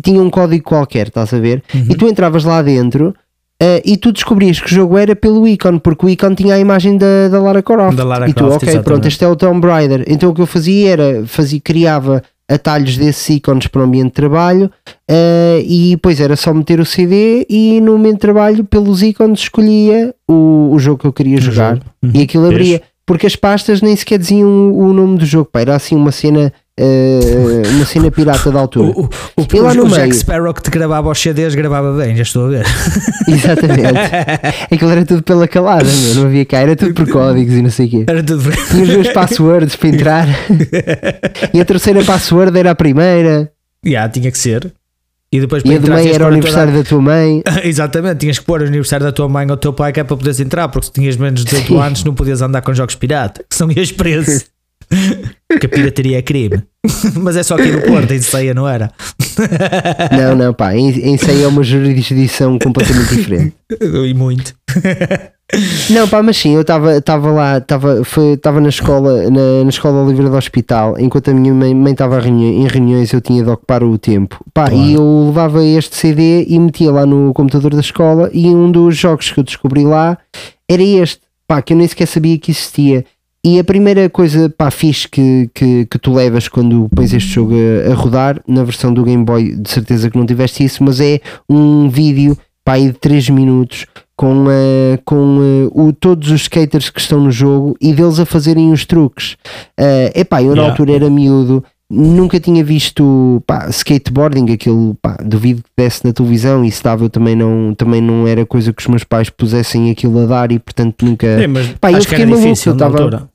tinha 0.03 0.22
um 0.22 0.31
código 0.31 0.64
qualquer, 0.64 1.09
estás 1.09 1.33
a 1.33 1.38
ver? 1.38 1.62
Uhum. 1.74 1.87
E 1.90 1.94
tu 1.94 2.07
entravas 2.07 2.44
lá 2.44 2.61
dentro 2.62 3.14
Uh, 3.62 3.83
e 3.85 3.96
tu 3.99 4.11
descobrias 4.11 4.59
que 4.59 4.66
o 4.66 4.75
jogo 4.75 4.96
era 4.96 5.14
pelo 5.14 5.46
ícone, 5.46 5.79
porque 5.79 6.07
o 6.07 6.09
ícone 6.09 6.35
tinha 6.35 6.55
a 6.55 6.59
imagem 6.59 6.96
da, 6.96 7.29
da 7.29 7.38
Lara 7.40 7.62
Croft. 7.62 7.94
Da 7.94 8.05
Lara 8.05 8.27
e 8.27 8.33
tu, 8.33 8.44
Croft, 8.44 8.57
ok, 8.57 8.68
exatamente. 8.68 8.85
pronto, 8.85 9.09
este 9.09 9.23
é 9.23 9.29
o 9.29 9.37
Tomb 9.37 9.66
Raider. 9.66 10.05
Então 10.09 10.31
o 10.31 10.35
que 10.35 10.40
eu 10.40 10.46
fazia 10.46 10.90
era, 10.90 11.27
fazia, 11.27 11.61
criava 11.61 12.23
atalhos 12.49 12.96
desses 12.96 13.29
ícones 13.29 13.66
para 13.66 13.83
o 13.83 13.85
ambiente 13.85 14.07
de 14.07 14.12
trabalho 14.12 14.70
uh, 15.09 15.62
e 15.64 15.90
depois 15.92 16.20
era 16.20 16.35
só 16.37 16.53
meter 16.53 16.81
o 16.81 16.85
CD 16.85 17.46
e 17.49 17.81
no 17.81 17.94
ambiente 17.94 18.14
de 18.14 18.20
trabalho, 18.20 18.64
pelos 18.64 19.03
ícones, 19.03 19.40
escolhia 19.40 20.14
o, 20.27 20.70
o 20.73 20.79
jogo 20.79 20.99
que 20.99 21.07
eu 21.07 21.12
queria 21.12 21.38
o 21.38 21.40
jogar 21.40 21.79
uhum. 22.03 22.11
e 22.14 22.23
aquilo 22.23 22.46
abria. 22.46 22.83
Porque 23.07 23.27
as 23.27 23.37
pastas 23.37 23.83
nem 23.83 23.94
sequer 23.94 24.18
diziam 24.18 24.49
o, 24.49 24.88
o 24.88 24.92
nome 24.92 25.18
do 25.18 25.27
jogo, 25.27 25.49
pá, 25.51 25.61
era 25.61 25.77
assim 25.77 25.96
uma 25.96 26.12
cena 26.12 26.53
Uh, 26.83 27.77
uma 27.77 27.85
cena 27.85 28.11
pirata 28.11 28.51
da 28.51 28.59
altura. 28.59 28.93
O, 28.97 29.05
o, 29.05 29.47
e 29.53 29.61
lá 29.61 29.75
no 29.75 29.85
o 29.85 29.87
meio, 29.87 29.97
Jack 29.97 30.16
Sparrow 30.16 30.55
que 30.55 30.62
te 30.62 30.71
gravava 30.71 31.11
os 31.11 31.21
CDs 31.21 31.55
gravava 31.55 31.93
bem, 31.93 32.16
já 32.16 32.23
estou 32.23 32.47
a 32.47 32.49
ver. 32.49 32.66
Exatamente. 33.29 33.99
Aquilo 34.73 34.90
era 34.90 35.05
tudo 35.05 35.23
pela 35.23 35.47
calada, 35.47 35.85
meu, 35.85 36.14
não 36.14 36.27
havia 36.27 36.47
cá, 36.47 36.61
era 36.61 36.75
tudo 36.75 36.95
por 36.95 37.07
códigos 37.11 37.55
e 37.55 37.61
não 37.61 37.69
sei 37.69 37.87
o 37.87 37.90
quê. 37.90 38.05
Era 38.07 38.23
tudo 38.23 38.51
Tinha 38.71 38.83
os 38.85 38.88
dois 38.88 39.09
passwords 39.12 39.77
para 39.77 39.88
entrar. 39.90 40.29
e 41.53 41.61
a 41.61 41.64
terceira 41.66 42.03
password 42.03 42.59
era 42.59 42.71
a 42.71 42.75
primeira. 42.75 43.53
Já, 43.85 43.90
yeah, 43.90 44.09
tinha 44.09 44.31
que 44.31 44.38
ser. 44.38 44.73
E 45.31 45.38
depois 45.38 45.62
para 45.62 45.75
e 45.75 45.79
meio 45.79 46.14
era 46.14 46.25
o 46.25 46.29
aniversário 46.29 46.73
da 46.73 46.83
tua 46.83 47.01
mãe. 47.03 47.43
Exatamente, 47.62 48.21
tinhas 48.21 48.38
que 48.38 48.45
pôr 48.47 48.62
o 48.62 48.64
aniversário 48.64 49.05
da 49.05 49.12
tua 49.12 49.29
mãe 49.29 49.45
ou 49.45 49.55
do 49.55 49.61
teu 49.61 49.73
pai 49.75 49.93
que 49.93 50.01
é 50.01 50.05
para 50.05 50.16
poderes 50.16 50.40
entrar, 50.40 50.69
porque 50.69 50.87
se 50.87 50.93
tinhas 50.93 51.16
menos 51.19 51.45
de 51.45 51.51
18 51.51 51.79
anos 51.79 52.05
não 52.05 52.14
podias 52.14 52.40
andar 52.40 52.62
com 52.62 52.73
jogos 52.73 52.95
pirata, 52.95 53.45
que 53.49 53.55
são 53.55 53.71
ias 53.71 53.93
preso. 53.93 54.45
Que 55.59 55.66
a 55.66 55.68
pirataria 55.68 56.18
é 56.18 56.22
crime. 56.22 56.62
Mas 57.14 57.37
é 57.37 57.42
só 57.42 57.55
aqui 57.55 57.70
no 57.70 57.83
Porto, 57.83 58.12
em 58.12 58.20
Ceia, 58.20 58.55
não 58.55 58.68
era? 58.68 58.90
Não, 60.16 60.37
não, 60.37 60.53
pá, 60.53 60.74
em, 60.74 60.88
em 60.88 61.16
Ceia 61.16 61.44
é 61.44 61.46
uma 61.46 61.62
jurisdição 61.62 62.59
completamente 62.59 63.14
diferente. 63.14 63.55
E 63.81 64.12
muito. 64.12 64.55
Não, 65.90 66.09
pá, 66.09 66.22
mas 66.22 66.37
sim, 66.37 66.55
eu 66.55 66.61
estava 66.61 67.31
lá, 67.31 67.59
estava 67.59 68.61
na 68.61 68.68
escola, 68.68 69.31
na, 69.31 69.64
na 69.64 69.68
escola 69.68 70.09
livre 70.09 70.29
do 70.29 70.37
hospital, 70.37 70.98
enquanto 70.98 71.31
a 71.31 71.35
minha 71.35 71.55
mãe 71.55 71.92
estava 71.92 72.20
em 72.26 72.66
reuniões, 72.66 73.12
eu 73.12 73.20
tinha 73.20 73.42
de 73.42 73.50
ocupar 73.50 73.83
o 73.83 73.96
tempo. 73.96 74.44
Pá, 74.53 74.68
claro. 74.68 74.76
e 74.76 74.94
eu 74.94 75.26
levava 75.26 75.64
este 75.64 75.96
CD 75.96 76.44
e 76.48 76.59
metia 76.59 76.90
lá 76.90 77.07
no 77.07 77.33
computador 77.33 77.74
da 77.74 77.81
escola 77.81 78.29
e 78.33 78.48
um 78.48 78.70
dos 78.70 78.96
jogos 78.96 79.31
que 79.31 79.38
eu 79.38 79.44
descobri 79.44 79.85
lá 79.85 80.18
era 80.68 80.83
este, 80.83 81.20
pá, 81.46 81.62
que 81.62 81.72
eu 81.72 81.76
nem 81.76 81.88
sequer 81.88 82.07
sabia 82.07 82.38
que 82.38 82.50
existia 82.50 83.05
e 83.44 83.59
a 83.59 83.64
primeira 83.64 84.09
coisa 84.11 84.50
pá, 84.50 84.70
fixe 84.70 85.09
que, 85.09 85.50
que, 85.55 85.87
que 85.87 85.98
tu 85.98 86.12
levas 86.12 86.46
quando 86.46 86.88
pões 86.94 87.12
este 87.12 87.31
jogo 87.31 87.55
a, 87.55 87.90
a, 87.90 87.94
rodar, 87.94 88.40
na 88.46 88.62
versão 88.64 88.92
do 88.92 89.03
Game 89.03 89.24
Boy, 89.24 89.57
de 89.57 89.70
certeza 89.70 90.11
que 90.11 90.18
não 90.18 90.26
tiveste 90.26 90.62
isso, 90.62 90.85
mas 90.85 91.00
é 91.00 91.20
um 91.48 91.88
vídeo 91.88 92.37
pá, 92.64 92.79
de 92.79 92.92
3 92.92 93.31
minutos 93.31 93.87
com, 94.14 94.44
uh, 94.44 95.00
com 95.07 95.38
uh, 95.38 95.87
o, 95.87 95.92
todos 95.94 96.31
os 96.31 96.42
skaters 96.42 96.90
que 96.90 97.00
estão 97.00 97.18
no 97.18 97.31
jogo 97.31 97.74
e 97.81 97.94
deles 97.94 98.20
a 98.20 98.26
fazerem 98.26 98.70
os 98.70 98.85
truques. 98.85 99.33
Uh, 99.79 100.12
epá, 100.14 100.42
eu 100.42 100.48
yeah. 100.48 100.62
na 100.62 100.68
altura 100.68 100.92
era 100.92 101.09
miúdo, 101.09 101.64
nunca 101.90 102.38
tinha 102.38 102.62
visto 102.62 103.42
pá, 103.44 103.68
skateboarding, 103.68 104.53
aquilo 104.53 104.94
pá, 105.03 105.16
duvido 105.24 105.62
que 105.62 105.70
desse 105.76 106.07
na 106.07 106.12
televisão 106.12 106.64
e 106.64 106.70
se 106.70 106.83
dava 106.85 107.05
eu 107.05 107.11
também 107.11 107.35
não, 107.35 107.74
também 107.74 108.00
não 108.00 108.29
era 108.29 108.46
coisa 108.46 108.72
que 108.72 108.81
os 108.81 108.87
meus 108.87 109.03
pais 109.03 109.29
pusessem 109.29 109.90
aquilo 109.90 110.20
a 110.20 110.26
dar 110.26 110.53
e 110.53 110.59
portanto 110.61 111.05
nunca. 111.05 111.26
É, 111.26 111.48
mas 111.48 111.66
pá, 111.81 111.90
eu 111.90 112.00
fiquei 112.03 112.24
maluco, 112.24 112.46
eu 112.46 112.72
estava. 112.72 113.29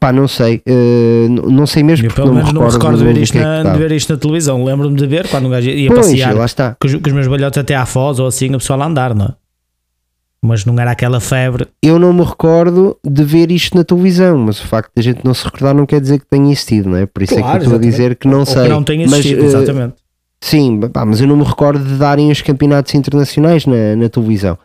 Pá, 0.00 0.12
não 0.12 0.28
sei, 0.28 0.62
uh, 0.68 1.50
não 1.50 1.66
sei 1.66 1.82
mesmo 1.82 2.06
eu, 2.06 2.10
porque 2.10 2.28
não 2.28 2.34
me 2.34 2.40
recordo, 2.40 2.60
não 2.60 2.68
recordo 2.68 2.98
de, 2.98 3.04
ver 3.04 3.16
isto, 3.16 3.36
é 3.36 3.62
na, 3.62 3.72
de 3.72 3.78
ver 3.78 3.90
isto 3.92 4.12
na 4.12 4.18
televisão. 4.18 4.62
Lembro-me 4.62 4.96
de 4.96 5.06
ver 5.06 5.26
quando 5.28 5.46
um 5.46 5.50
gajo 5.50 5.70
ia 5.70 5.88
pois, 5.88 6.06
passear 6.06 6.34
lá 6.34 6.44
está. 6.44 6.76
Com, 6.80 6.86
os, 6.86 6.94
com 6.94 7.06
os 7.06 7.12
meus 7.12 7.26
balhotes 7.26 7.58
até 7.58 7.74
à 7.74 7.86
Foz 7.86 8.18
ou 8.18 8.26
assim, 8.26 8.54
a 8.54 8.58
pessoa 8.58 8.82
a 8.82 8.86
andar, 8.86 9.14
não 9.14 9.26
é? 9.26 9.47
Mas 10.40 10.64
não 10.64 10.78
era 10.78 10.92
aquela 10.92 11.20
febre. 11.20 11.66
Eu 11.82 11.98
não 11.98 12.12
me 12.12 12.22
recordo 12.22 12.96
de 13.04 13.24
ver 13.24 13.50
isto 13.50 13.76
na 13.76 13.82
televisão, 13.82 14.38
mas 14.38 14.60
o 14.60 14.66
facto 14.66 14.92
de 14.94 15.00
a 15.00 15.02
gente 15.02 15.24
não 15.24 15.34
se 15.34 15.44
recordar 15.44 15.74
não 15.74 15.84
quer 15.84 16.00
dizer 16.00 16.20
que 16.20 16.26
tenha 16.26 16.52
existido, 16.52 16.90
não 16.90 16.96
é? 16.96 17.06
Por 17.06 17.22
isso 17.22 17.34
claro, 17.34 17.48
é 17.48 17.50
que 17.52 17.56
eu 17.56 17.62
estou 17.64 17.76
a 17.76 17.80
dizer 17.80 18.16
que 18.16 18.28
não 18.28 18.40
ou 18.40 18.46
sei. 18.46 18.62
Que 18.62 18.68
não 18.68 18.84
tenha 18.84 19.04
existido, 19.04 19.42
mas, 19.42 19.54
uh, 19.54 19.56
exatamente. 19.56 19.94
Sim, 20.40 20.80
pá, 20.92 21.04
mas 21.04 21.20
eu 21.20 21.26
não 21.26 21.36
me 21.36 21.44
recordo 21.44 21.84
de 21.84 21.94
darem 21.96 22.30
os 22.30 22.40
campeonatos 22.40 22.94
internacionais 22.94 23.66
na, 23.66 23.96
na 23.96 24.08
televisão. 24.08 24.56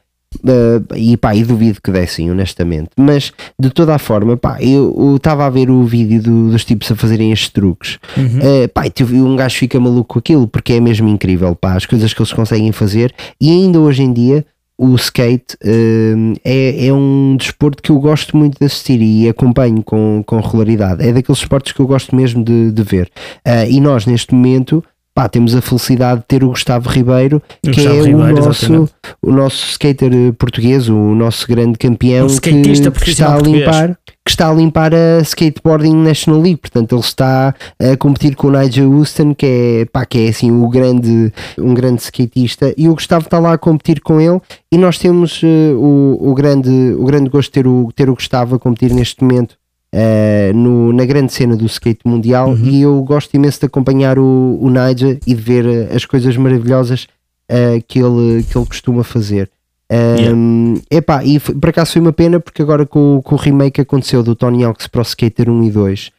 Uh, 0.42 0.96
e 0.96 1.16
pá, 1.16 1.36
e 1.36 1.44
duvido 1.44 1.80
que 1.82 1.92
dessem, 1.92 2.32
honestamente. 2.32 2.90
Mas 2.98 3.32
de 3.60 3.70
toda 3.70 3.94
a 3.94 4.00
forma, 4.00 4.36
pá, 4.36 4.58
eu 4.62 5.16
estava 5.16 5.46
a 5.46 5.50
ver 5.50 5.70
o 5.70 5.84
vídeo 5.84 6.22
do, 6.22 6.50
dos 6.50 6.66
tipos 6.66 6.92
a 6.92 6.96
fazerem 6.96 7.32
estes 7.32 7.50
truques. 7.50 8.00
Uhum. 8.18 8.40
Uh, 8.40 8.70
pá, 8.70 8.84
um 9.12 9.36
gajo 9.36 9.58
fica 9.58 9.80
maluco 9.80 10.14
com 10.14 10.20
aquilo 10.20 10.48
porque 10.48 10.74
é 10.74 10.80
mesmo 10.80 11.08
incrível, 11.08 11.56
pá, 11.56 11.74
as 11.74 11.86
coisas 11.86 12.14
que 12.14 12.22
eles 12.22 12.34
conseguem 12.34 12.72
fazer. 12.72 13.14
E 13.40 13.52
ainda 13.52 13.80
hoje 13.80 14.04
em 14.04 14.12
dia, 14.12 14.46
o 14.84 14.96
skate 14.96 15.56
uh, 15.64 16.34
é, 16.44 16.88
é 16.88 16.94
um 16.94 17.38
desporto 17.38 17.82
que 17.82 17.90
eu 17.90 18.00
gosto 18.00 18.36
muito 18.36 18.60
de 18.60 18.66
assistir 18.66 19.02
e 19.02 19.30
acompanho 19.30 19.82
com, 19.82 20.22
com 20.26 20.40
regularidade. 20.42 21.08
É 21.08 21.14
daqueles 21.14 21.40
esportes 21.40 21.72
que 21.72 21.80
eu 21.80 21.88
gosto 21.88 22.14
mesmo 22.14 22.44
de, 22.44 22.70
de 22.70 22.84
ver. 22.84 23.10
Uh, 23.48 23.70
e 23.70 23.80
nós, 23.80 24.06
neste 24.06 24.34
momento, 24.36 24.84
pá, 25.14 25.30
temos 25.30 25.56
a 25.56 25.62
felicidade 25.62 26.22
de 26.22 26.26
ter 26.26 26.44
o 26.44 26.50
Gustavo 26.50 26.90
Ribeiro, 26.90 27.42
o 27.66 27.70
que 27.70 27.76
Gustavo 27.76 27.96
é 27.96 28.08
Ribeiro, 28.08 28.42
o, 28.42 28.46
nosso, 28.46 28.90
o 29.22 29.32
nosso 29.32 29.66
skater 29.72 30.34
português, 30.34 30.90
o 30.90 31.16
nosso 31.16 31.48
grande 31.48 31.78
campeão 31.78 32.28
que, 32.28 32.62
que, 32.62 33.10
está 33.10 33.36
a 33.36 33.40
limpar. 33.40 33.98
Que 34.26 34.32
está 34.32 34.50
a 34.50 34.54
limpar 34.54 34.94
a 34.94 35.20
Skateboarding 35.20 35.96
National 35.96 36.40
League, 36.40 36.62
portanto 36.62 36.96
ele 36.96 37.02
está 37.02 37.54
a 37.78 37.98
competir 37.98 38.38
com 38.38 38.48
o 38.48 38.52
Nigel 38.52 38.90
Houston, 38.90 39.36
que 39.36 39.46
é, 39.46 39.86
pá, 39.86 40.06
que 40.06 40.18
é 40.18 40.30
assim 40.30 40.50
o 40.50 40.70
grande, 40.70 41.32
um 41.58 41.74
grande 41.74 42.02
skatista, 42.02 42.74
e 42.78 42.88
o 42.88 42.94
Gustavo 42.94 43.26
está 43.26 43.38
lá 43.38 43.52
a 43.52 43.58
competir 43.58 44.00
com 44.00 44.22
ele, 44.22 44.40
e 44.72 44.78
nós 44.78 44.98
temos 44.98 45.44
uh, 45.44 45.76
o, 45.78 46.30
o, 46.32 46.34
grande, 46.34 46.70
o 46.98 47.04
grande 47.04 47.30
gosto 47.30 47.50
de 47.50 47.52
ter 47.52 47.68
o, 47.68 47.92
ter 47.94 48.10
o 48.10 48.16
Gustavo 48.16 48.56
a 48.56 48.60
competir 48.60 48.94
neste 48.94 49.22
momento 49.22 49.58
Uh, 49.94 50.52
no, 50.58 50.92
na 50.92 51.06
grande 51.06 51.32
cena 51.32 51.56
do 51.56 51.68
skate 51.68 52.00
mundial 52.04 52.50
uhum. 52.50 52.66
e 52.66 52.82
eu 52.82 53.00
gosto 53.04 53.32
imenso 53.36 53.60
de 53.60 53.68
acompanhar 53.68 54.18
o, 54.18 54.58
o 54.60 54.68
Nigel 54.68 55.20
e 55.28 55.36
de 55.36 55.40
ver 55.40 55.68
eh, 55.68 55.96
as 55.96 56.04
coisas 56.04 56.36
maravilhosas 56.36 57.04
uh, 57.44 57.80
que, 57.88 58.00
ele, 58.00 58.42
que 58.42 58.58
ele 58.58 58.66
costuma 58.66 59.04
fazer. 59.04 59.52
Um, 59.92 60.70
yeah. 60.70 60.82
epá, 60.90 61.24
e 61.24 61.40
por 61.40 61.70
acaso 61.70 61.92
foi 61.92 62.02
uma 62.02 62.12
pena 62.12 62.40
porque 62.40 62.64
agora 62.64 62.88
com, 62.88 63.22
com 63.24 63.36
o 63.36 63.38
remake 63.38 63.76
que 63.76 63.82
aconteceu 63.82 64.24
do 64.24 64.36
Tony 64.36 64.64
Hawk's 64.64 64.88
Pro 64.88 65.04
Skater 65.04 65.48
1 65.48 65.64
e 65.66 65.70
2 65.70 66.08
uh, 66.08 66.12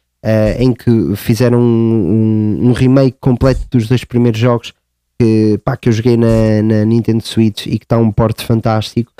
em 0.57 0.71
que 0.71 1.13
fizeram 1.17 1.59
um, 1.59 2.59
um, 2.63 2.69
um, 2.69 2.71
remake 2.71 3.17
completo 3.19 3.59
dos 3.69 3.89
dois 3.89 4.05
primeiros 4.05 4.39
jogos 4.39 4.73
que, 5.19 5.59
pá, 5.65 5.75
que 5.75 5.89
eu 5.89 5.93
joguei 5.93 6.15
na, 6.15 6.61
na 6.63 6.85
Nintendo 6.85 7.27
Switch 7.27 7.65
e 7.65 7.77
que 7.77 7.83
está 7.83 7.97
um 7.97 8.09
porte 8.09 8.45
fantástico 8.45 9.11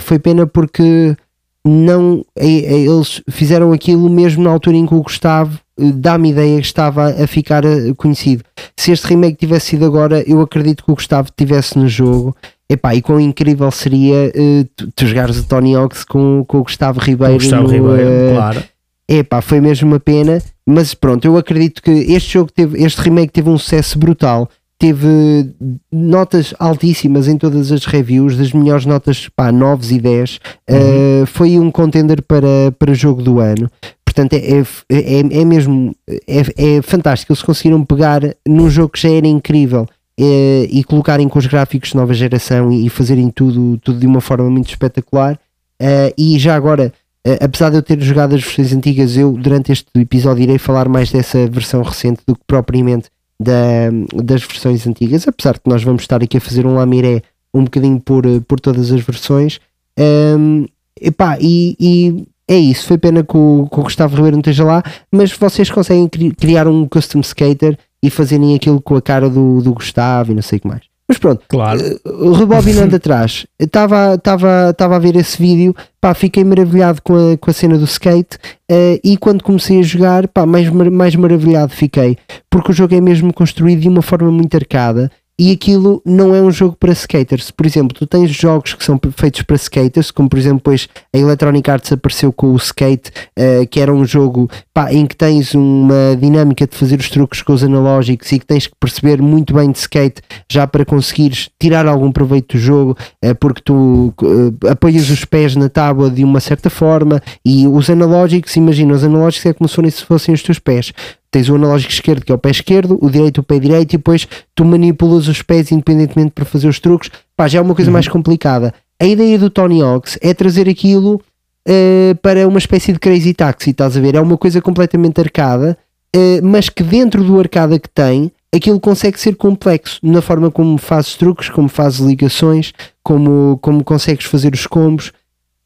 foi 0.00 0.18
pena 0.18 0.46
porque 0.46 1.16
não 1.64 2.24
eles 2.36 3.22
fizeram 3.30 3.72
aquilo 3.72 4.10
mesmo 4.10 4.42
na 4.42 4.50
altura 4.50 4.76
em 4.76 4.86
que 4.86 4.94
o 4.94 5.02
Gustavo 5.02 5.58
eh, 5.78 5.92
dá-me 5.94 6.30
ideia 6.30 6.60
que 6.60 6.66
estava 6.66 7.08
a 7.10 7.26
ficar 7.26 7.64
eh, 7.64 7.94
conhecido. 7.96 8.44
Se 8.76 8.92
este 8.92 9.06
remake 9.08 9.38
tivesse 9.38 9.66
sido 9.66 9.84
agora, 9.84 10.22
eu 10.28 10.40
acredito 10.40 10.84
que 10.84 10.90
o 10.90 10.94
Gustavo 10.94 11.28
estivesse 11.28 11.78
no 11.78 11.88
jogo. 11.88 12.36
Epá, 12.68 12.94
e 12.94 13.02
quão 13.02 13.20
incrível 13.20 13.70
seria 13.70 14.32
uh, 14.34 14.64
tu, 14.74 14.90
tu 14.92 15.06
jogares 15.06 15.38
o 15.38 15.44
Tony 15.44 15.74
Hawks 15.74 16.04
com, 16.04 16.42
com 16.48 16.58
o 16.58 16.62
Gustavo 16.62 17.00
Ribeiro. 17.00 17.34
O 17.34 17.38
Gustavo 17.38 17.64
no, 17.64 17.68
Ribeiro, 17.68 18.30
uh, 18.30 18.34
claro. 18.34 18.64
Epá, 19.06 19.42
foi 19.42 19.60
mesmo 19.60 19.88
uma 19.88 20.00
pena, 20.00 20.40
mas 20.66 20.94
pronto, 20.94 21.24
eu 21.26 21.36
acredito 21.36 21.82
que 21.82 21.90
este 21.90 22.32
jogo 22.32 22.50
teve, 22.50 22.82
este 22.82 23.02
remake 23.02 23.32
teve 23.32 23.50
um 23.50 23.58
sucesso 23.58 23.98
brutal 23.98 24.48
teve 24.82 25.54
notas 25.92 26.52
altíssimas 26.58 27.28
em 27.28 27.38
todas 27.38 27.70
as 27.70 27.84
reviews, 27.84 28.36
das 28.36 28.52
melhores 28.52 28.84
notas, 28.84 29.28
pá, 29.28 29.52
9 29.52 29.94
e 29.94 30.00
10. 30.00 30.40
Uhum. 30.68 30.76
Uh, 31.22 31.26
foi 31.26 31.56
um 31.56 31.70
contender 31.70 32.20
para, 32.20 32.72
para 32.76 32.92
jogo 32.92 33.22
do 33.22 33.38
ano. 33.38 33.70
Portanto, 34.04 34.32
é, 34.32 34.38
é, 34.38 34.64
é, 34.90 35.40
é 35.40 35.44
mesmo 35.44 35.94
é, 36.26 36.78
é 36.78 36.82
fantástico. 36.82 37.30
Eles 37.32 37.44
conseguiram 37.44 37.84
pegar 37.84 38.22
num 38.44 38.68
jogo 38.68 38.88
que 38.88 39.00
já 39.00 39.08
era 39.08 39.28
incrível 39.28 39.82
uh, 39.82 40.66
e 40.68 40.82
colocarem 40.82 41.28
com 41.28 41.38
os 41.38 41.46
gráficos 41.46 41.90
de 41.90 41.96
nova 41.96 42.12
geração 42.12 42.72
e, 42.72 42.84
e 42.84 42.88
fazerem 42.88 43.30
tudo, 43.30 43.78
tudo 43.84 44.00
de 44.00 44.06
uma 44.08 44.20
forma 44.20 44.50
muito 44.50 44.68
espetacular. 44.68 45.38
Uh, 45.80 46.12
e 46.18 46.40
já 46.40 46.56
agora, 46.56 46.92
apesar 47.40 47.70
de 47.70 47.76
eu 47.76 47.82
ter 47.82 48.00
jogado 48.00 48.34
as 48.34 48.42
versões 48.42 48.72
antigas, 48.72 49.16
eu 49.16 49.30
durante 49.30 49.70
este 49.70 49.86
episódio 49.94 50.42
irei 50.42 50.58
falar 50.58 50.88
mais 50.88 51.12
dessa 51.12 51.46
versão 51.46 51.82
recente 51.82 52.22
do 52.26 52.34
que 52.34 52.42
propriamente 52.48 53.08
da, 53.42 54.22
das 54.22 54.42
versões 54.42 54.86
antigas, 54.86 55.26
apesar 55.26 55.54
de 55.54 55.60
nós 55.66 55.82
vamos 55.82 56.02
estar 56.02 56.22
aqui 56.22 56.36
a 56.36 56.40
fazer 56.40 56.66
um 56.66 56.74
lamiré 56.74 57.22
um 57.54 57.64
bocadinho 57.64 58.00
por, 58.00 58.24
por 58.46 58.60
todas 58.60 58.90
as 58.90 59.00
versões. 59.00 59.60
Um, 59.98 60.66
epá, 61.00 61.36
e, 61.40 61.76
e 61.78 62.26
é 62.48 62.56
isso, 62.56 62.86
foi 62.86 62.98
pena 62.98 63.22
que 63.22 63.36
o, 63.36 63.68
que 63.70 63.80
o, 63.80 63.82
Gustavo 63.82 64.16
Ribeiro 64.16 64.36
não 64.36 64.40
esteja 64.40 64.64
lá, 64.64 64.82
mas 65.10 65.32
vocês 65.32 65.70
conseguem 65.70 66.08
criar 66.08 66.66
um 66.66 66.86
custom 66.86 67.20
skater 67.20 67.78
e 68.02 68.10
fazerem 68.10 68.54
aquilo 68.54 68.80
com 68.80 68.96
a 68.96 69.02
cara 69.02 69.28
do, 69.28 69.60
do 69.62 69.74
Gustavo 69.74 70.32
e 70.32 70.34
não 70.34 70.42
sei 70.42 70.58
o 70.58 70.60
que 70.60 70.68
mais. 70.68 70.91
Mas 71.12 71.18
pronto, 71.18 71.42
claro. 71.46 71.78
Uh, 72.06 72.32
rebobinando 72.32 72.96
atrás, 72.96 73.46
estava 73.60 74.96
a 74.96 74.98
ver 74.98 75.14
esse 75.14 75.36
vídeo, 75.36 75.76
pá, 76.00 76.14
fiquei 76.14 76.42
maravilhado 76.42 77.02
com 77.02 77.12
a, 77.14 77.36
com 77.36 77.50
a 77.50 77.52
cena 77.52 77.76
do 77.76 77.84
skate 77.84 78.36
uh, 78.70 78.98
e 79.04 79.18
quando 79.18 79.44
comecei 79.44 79.78
a 79.78 79.82
jogar, 79.82 80.26
pá, 80.26 80.46
mais, 80.46 80.70
mais 80.70 81.14
maravilhado 81.14 81.70
fiquei, 81.70 82.16
porque 82.48 82.70
o 82.70 82.74
jogo 82.74 82.94
é 82.94 83.00
mesmo 83.02 83.30
construído 83.30 83.80
de 83.80 83.90
uma 83.90 84.00
forma 84.00 84.30
muito 84.30 84.56
arcada 84.56 85.10
e 85.38 85.50
aquilo 85.50 86.02
não 86.04 86.34
é 86.34 86.42
um 86.42 86.50
jogo 86.50 86.76
para 86.78 86.92
skaters. 86.92 87.50
Por 87.50 87.66
exemplo, 87.66 87.96
tu 87.96 88.06
tens 88.06 88.30
jogos 88.30 88.74
que 88.74 88.84
são 88.84 89.00
feitos 89.16 89.42
para 89.42 89.56
skaters, 89.56 90.10
como 90.10 90.28
por 90.28 90.38
exemplo, 90.38 90.58
depois 90.58 90.88
a 91.12 91.18
Electronic 91.18 91.70
Arts 91.70 91.92
apareceu 91.92 92.32
com 92.32 92.48
o 92.48 92.56
Skate, 92.56 93.10
uh, 93.38 93.66
que 93.66 93.80
era 93.80 93.92
um 93.92 94.04
jogo 94.04 94.48
pá, 94.72 94.92
em 94.92 95.06
que 95.06 95.16
tens 95.16 95.54
uma 95.54 96.16
dinâmica 96.18 96.66
de 96.66 96.76
fazer 96.76 97.00
os 97.00 97.08
truques 97.08 97.42
com 97.42 97.52
os 97.52 97.64
analógicos 97.64 98.30
e 98.30 98.38
que 98.38 98.46
tens 98.46 98.66
que 98.66 98.74
perceber 98.78 99.20
muito 99.20 99.54
bem 99.54 99.70
de 99.70 99.78
skate 99.78 100.22
já 100.50 100.66
para 100.66 100.84
conseguires 100.84 101.48
tirar 101.58 101.86
algum 101.86 102.12
proveito 102.12 102.56
do 102.56 102.60
jogo, 102.60 102.96
uh, 103.24 103.34
porque 103.36 103.62
tu 103.64 104.14
uh, 104.22 104.68
apoias 104.68 105.08
os 105.10 105.24
pés 105.24 105.56
na 105.56 105.68
tábua 105.68 106.10
de 106.10 106.22
uma 106.22 106.40
certa 106.40 106.68
forma 106.68 107.22
e 107.44 107.66
os 107.66 107.88
analógicos, 107.88 108.54
imagina, 108.56 108.94
os 108.94 109.02
analógicos 109.02 109.46
é 109.46 109.52
como 109.52 109.68
se 109.68 110.04
fossem 110.04 110.34
os 110.34 110.42
teus 110.42 110.58
pés 110.58 110.92
tens 111.32 111.48
o 111.48 111.56
analógico 111.56 111.92
esquerdo 111.92 112.24
que 112.24 112.30
é 112.30 112.34
o 112.34 112.38
pé 112.38 112.50
esquerdo, 112.50 112.98
o 113.00 113.10
direito 113.10 113.38
o 113.38 113.42
pé 113.42 113.58
direito 113.58 113.94
e 113.94 113.96
depois 113.96 114.28
tu 114.54 114.64
manipulas 114.64 115.26
os 115.26 115.42
pés 115.42 115.72
independentemente 115.72 116.30
para 116.30 116.44
fazer 116.44 116.68
os 116.68 116.78
truques, 116.78 117.10
pá, 117.34 117.48
já 117.48 117.58
é 117.58 117.62
uma 117.62 117.74
coisa 117.74 117.90
uhum. 117.90 117.94
mais 117.94 118.06
complicada. 118.06 118.72
A 119.00 119.06
ideia 119.06 119.38
do 119.38 119.50
Tony 119.50 119.82
Hawks 119.82 120.18
é 120.20 120.32
trazer 120.32 120.68
aquilo 120.68 121.20
uh, 121.68 122.14
para 122.20 122.46
uma 122.46 122.58
espécie 122.58 122.92
de 122.92 122.98
crazy 122.98 123.34
taxi, 123.34 123.70
estás 123.70 123.96
a 123.96 124.00
ver? 124.00 124.14
É 124.14 124.20
uma 124.20 124.36
coisa 124.36 124.60
completamente 124.60 125.20
arcada, 125.20 125.76
uh, 126.14 126.44
mas 126.44 126.68
que 126.68 126.82
dentro 126.82 127.24
do 127.24 127.38
arcada 127.40 127.78
que 127.78 127.88
tem, 127.88 128.30
aquilo 128.54 128.78
consegue 128.78 129.18
ser 129.18 129.34
complexo 129.34 129.98
na 130.02 130.20
forma 130.20 130.50
como 130.50 130.76
fazes 130.76 131.14
truques, 131.14 131.48
como 131.48 131.68
fazes 131.68 132.00
ligações, 132.00 132.72
como, 133.02 133.58
como 133.62 133.82
consegues 133.82 134.26
fazer 134.26 134.52
os 134.52 134.66
combos. 134.66 135.12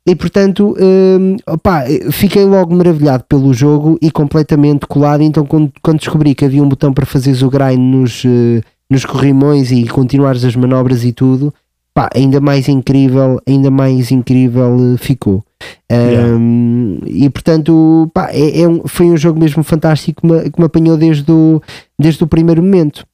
E 0.06 0.14
portanto, 0.14 0.76
hum, 0.78 1.36
opa, 1.48 1.84
fiquei 2.12 2.44
logo 2.44 2.72
maravilhado 2.72 3.24
pelo 3.28 3.52
jogo 3.52 3.98
e 4.00 4.08
completamente 4.08 4.86
colado. 4.86 5.22
Então, 5.22 5.44
quando, 5.44 5.72
quando 5.82 5.98
descobri 5.98 6.32
que 6.32 6.44
havia 6.44 6.62
um 6.62 6.68
botão 6.68 6.92
para 6.92 7.04
fazeres 7.04 7.42
o 7.42 7.50
grind 7.50 7.78
nos, 7.78 8.24
uh, 8.24 8.62
nos 8.88 9.04
corrimões 9.04 9.72
e 9.72 9.84
continuares 9.88 10.44
as 10.44 10.54
manobras 10.54 11.04
e 11.04 11.12
tudo, 11.12 11.52
pá, 11.92 12.08
ainda 12.14 12.40
mais 12.40 12.68
incrível, 12.68 13.40
ainda 13.44 13.68
mais 13.68 14.12
incrível 14.12 14.76
uh, 14.76 14.96
ficou. 14.96 15.42
Um, 15.90 16.98
E 17.04 17.28
portanto, 17.28 18.08
pá, 18.14 18.28
é, 18.30 18.60
é 18.60 18.68
um, 18.68 18.82
foi 18.86 19.06
um 19.06 19.16
jogo 19.16 19.40
mesmo 19.40 19.64
fantástico 19.64 20.20
que 20.20 20.26
me, 20.26 20.50
que 20.50 20.60
me 20.60 20.66
apanhou 20.66 20.96
desde 20.96 21.32
o, 21.32 21.60
desde 21.98 22.22
o 22.22 22.28
primeiro 22.28 22.62
momento. 22.62 23.04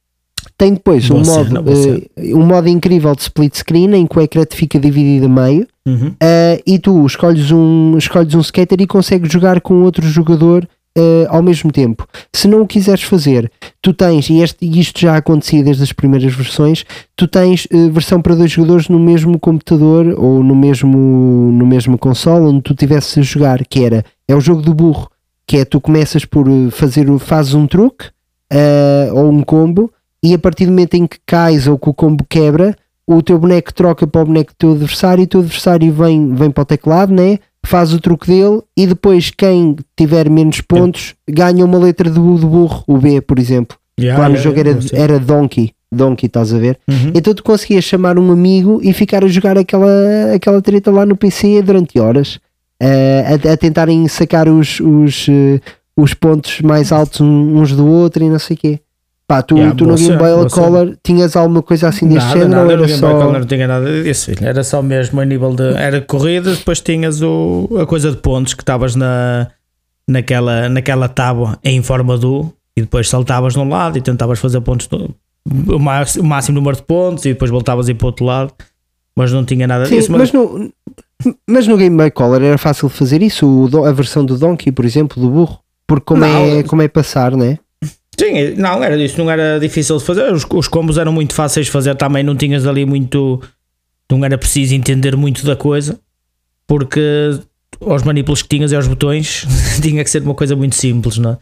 Tem 0.55 0.73
depois 0.73 1.09
um 1.09 1.23
modo, 1.23 1.61
uh, 1.61 2.37
um 2.37 2.45
modo 2.45 2.69
incrível 2.69 3.15
de 3.15 3.23
split 3.23 3.55
screen 3.55 3.95
em 3.95 4.05
que 4.05 4.19
o 4.19 4.21
ecrã 4.21 4.43
fica 4.47 4.77
dividido 4.77 5.25
a 5.25 5.29
meio 5.29 5.67
uhum. 5.87 6.09
uh, 6.09 6.63
e 6.65 6.79
tu 6.79 7.05
escolhes 7.05 7.51
um, 7.51 7.97
escolhes 7.97 8.33
um 8.35 8.39
skater 8.41 8.81
e 8.81 8.87
consegues 8.87 9.31
jogar 9.31 9.61
com 9.61 9.83
outro 9.83 10.07
jogador 10.07 10.67
uh, 10.97 11.25
ao 11.29 11.41
mesmo 11.41 11.71
tempo. 11.71 12.07
Se 12.33 12.47
não 12.47 12.61
o 12.61 12.67
quiseres 12.67 13.03
fazer, 13.03 13.51
tu 13.81 13.93
tens, 13.93 14.29
e 14.29 14.41
este, 14.41 14.65
isto 14.79 14.99
já 14.99 15.15
acontecia 15.15 15.63
desde 15.63 15.83
as 15.83 15.93
primeiras 15.93 16.33
versões, 16.33 16.85
tu 17.15 17.27
tens 17.27 17.67
versão 17.91 18.21
para 18.21 18.35
dois 18.35 18.51
jogadores 18.51 18.89
no 18.89 18.99
mesmo 18.99 19.39
computador 19.39 20.15
ou 20.17 20.43
no 20.43 20.55
mesmo, 20.55 20.97
no 20.97 21.65
mesmo 21.65 21.97
console 21.97 22.45
onde 22.45 22.61
tu 22.61 22.73
estivesse 22.73 23.19
a 23.19 23.23
jogar, 23.23 23.65
que 23.65 23.83
era 23.83 24.03
é 24.27 24.35
o 24.35 24.41
jogo 24.41 24.61
do 24.61 24.73
burro, 24.73 25.09
que 25.45 25.57
é 25.57 25.65
tu 25.65 25.81
começas 25.81 26.25
por 26.25 26.47
fazer, 26.71 27.05
fazes 27.19 27.53
um 27.53 27.67
truque 27.67 28.05
ou 29.13 29.29
um 29.29 29.41
combo 29.41 29.91
e 30.23 30.33
a 30.33 30.39
partir 30.39 30.65
do 30.65 30.71
momento 30.71 30.93
em 30.93 31.05
que 31.05 31.17
cais 31.25 31.67
ou 31.67 31.77
que 31.77 31.89
o 31.89 31.93
combo 31.93 32.25
quebra, 32.27 32.75
o 33.07 33.21
teu 33.21 33.37
boneco 33.37 33.73
troca 33.73 34.07
para 34.07 34.21
o 34.21 34.25
boneco 34.25 34.51
do 34.53 34.57
teu 34.57 34.71
adversário 34.71 35.21
e 35.21 35.25
o 35.25 35.27
teu 35.27 35.39
adversário 35.41 35.91
vem, 35.91 36.33
vem 36.33 36.51
para 36.51 36.61
o 36.61 36.65
teclado, 36.65 37.13
né? 37.13 37.39
faz 37.65 37.93
o 37.93 37.99
truque 37.99 38.27
dele 38.27 38.61
e 38.77 38.85
depois 38.85 39.31
quem 39.31 39.75
tiver 39.97 40.29
menos 40.29 40.61
pontos 40.61 41.15
ganha 41.27 41.63
uma 41.63 41.77
letra 41.77 42.09
do, 42.09 42.37
do 42.37 42.47
burro, 42.47 42.83
o 42.87 42.97
B, 42.97 43.21
por 43.21 43.39
exemplo. 43.39 43.77
Yeah, 43.99 44.21
Lá 44.21 44.27
no 44.27 44.35
yeah, 44.35 44.43
jogo 44.43 44.59
era, 44.59 44.79
era 44.93 45.19
Donkey. 45.19 45.71
Donkey, 45.91 46.25
estás 46.25 46.53
a 46.53 46.57
ver? 46.57 46.79
Uhum. 46.89 47.11
Então 47.13 47.33
tu 47.33 47.43
conseguias 47.43 47.83
chamar 47.83 48.17
um 48.17 48.31
amigo 48.31 48.79
e 48.83 48.91
ficar 48.91 49.23
a 49.23 49.27
jogar 49.27 49.57
aquela, 49.57 50.33
aquela 50.35 50.61
treta 50.61 50.91
lá 50.91 51.05
no 51.05 51.15
PC 51.15 51.61
durante 51.61 51.99
horas 51.99 52.39
uh, 52.81 53.47
a, 53.47 53.53
a, 53.53 53.57
tentarem 53.57 54.07
sacar 54.07 54.49
os, 54.49 54.79
os, 54.79 55.27
uh, 55.27 55.61
os 55.95 56.13
pontos 56.13 56.61
mais 56.61 56.91
altos 56.91 57.21
uns 57.21 57.71
do 57.71 57.87
outro 57.87 58.23
e 58.23 58.29
não 58.29 58.39
sei 58.39 58.55
o 58.55 58.59
quê. 58.59 58.79
Pá, 59.27 59.41
tu, 59.41 59.55
Yeah, 59.55 59.73
tu 59.75 59.85
no 59.85 59.95
Game 59.95 60.17
Boy 60.17 60.49
Color 60.49 60.97
tinhas 61.01 61.35
alguma 61.35 61.61
coisa 61.61 61.87
assim 61.87 62.07
deste 62.07 62.27
Nada, 62.27 62.39
género 62.39 62.49
nada, 62.49 62.61
ou 62.61 62.65
no 62.67 62.71
era 62.73 62.85
Game 62.85 62.99
Boy 63.01 63.11
só. 63.11 63.17
Color 63.17 63.39
não 63.39 63.45
tinha 63.47 63.67
nada 63.67 64.03
disso, 64.03 64.25
filho. 64.25 64.45
Era 64.47 64.63
só 64.63 64.81
mesmo 64.81 65.21
a 65.21 65.25
nível 65.25 65.55
de. 65.55 65.73
Era 65.75 66.01
corrida, 66.01 66.51
depois 66.53 66.81
tinhas 66.81 67.21
o, 67.21 67.69
a 67.81 67.85
coisa 67.85 68.11
de 68.11 68.17
pontos 68.17 68.53
que 68.53 68.61
estavas 68.61 68.95
na, 68.95 69.47
naquela, 70.07 70.67
naquela 70.67 71.07
tábua 71.07 71.57
em 71.63 71.81
forma 71.81 72.17
do 72.17 72.51
e 72.75 72.81
depois 72.81 73.07
saltavas 73.07 73.53
de 73.53 73.59
um 73.59 73.69
lado 73.69 73.97
e 73.97 74.01
tentavas 74.01 74.39
fazer 74.39 74.59
pontos 74.61 74.89
o, 75.45 75.79
máximo, 75.79 76.23
o 76.23 76.27
máximo 76.27 76.55
número 76.55 76.75
de 76.75 76.83
pontos 76.83 77.25
e 77.25 77.29
depois 77.29 77.51
voltavas 77.51 77.87
a 77.87 77.91
ir 77.91 77.95
para 77.95 78.05
o 78.05 78.07
outro 78.07 78.25
lado, 78.25 78.53
mas 79.15 79.31
não 79.31 79.45
tinha 79.45 79.67
nada 79.67 79.85
Sim, 79.85 79.97
disso. 79.97 80.11
mas, 80.11 80.31
no, 80.31 80.71
mas 81.47 81.67
no 81.67 81.77
Game 81.77 81.95
Boy 81.95 82.11
Color 82.11 82.41
era 82.41 82.57
fácil 82.57 82.89
fazer 82.89 83.21
isso, 83.21 83.47
o 83.47 83.85
a 83.85 83.91
versão 83.91 84.25
do 84.25 84.37
Donkey, 84.37 84.71
por 84.71 84.85
exemplo, 84.85 85.21
do 85.21 85.29
burro. 85.29 85.59
Porque 85.85 86.05
como, 86.05 86.21
Não. 86.21 86.27
é, 86.27 86.63
como 86.63 86.81
é 86.81 86.87
passar, 86.87 87.35
né? 87.35 87.59
Sim, 88.19 88.55
não, 88.57 88.83
era 88.83 88.97
disso, 88.97 89.17
não 89.17 89.29
era 89.29 89.59
difícil 89.59 89.97
de 89.97 90.03
fazer. 90.03 90.31
Os, 90.33 90.45
os 90.49 90.67
combos 90.67 90.97
eram 90.97 91.11
muito 91.11 91.33
fáceis 91.33 91.65
de 91.65 91.71
fazer 91.71 91.95
também, 91.95 92.23
não 92.23 92.35
tinhas 92.35 92.65
ali 92.67 92.85
muito. 92.85 93.41
Não 94.11 94.23
era 94.23 94.37
preciso 94.37 94.75
entender 94.75 95.15
muito 95.17 95.43
da 95.45 95.55
coisa, 95.55 95.99
porque 96.67 97.01
aos 97.81 98.03
manipulos 98.03 98.41
que 98.43 98.49
tinhas 98.49 98.71
e 98.71 98.75
aos 98.75 98.87
botões 98.87 99.45
tinha 99.81 100.03
que 100.03 100.09
ser 100.09 100.21
uma 100.21 100.35
coisa 100.35 100.55
muito 100.55 100.75
simples, 100.75 101.17
não 101.17 101.31
é? 101.31 101.37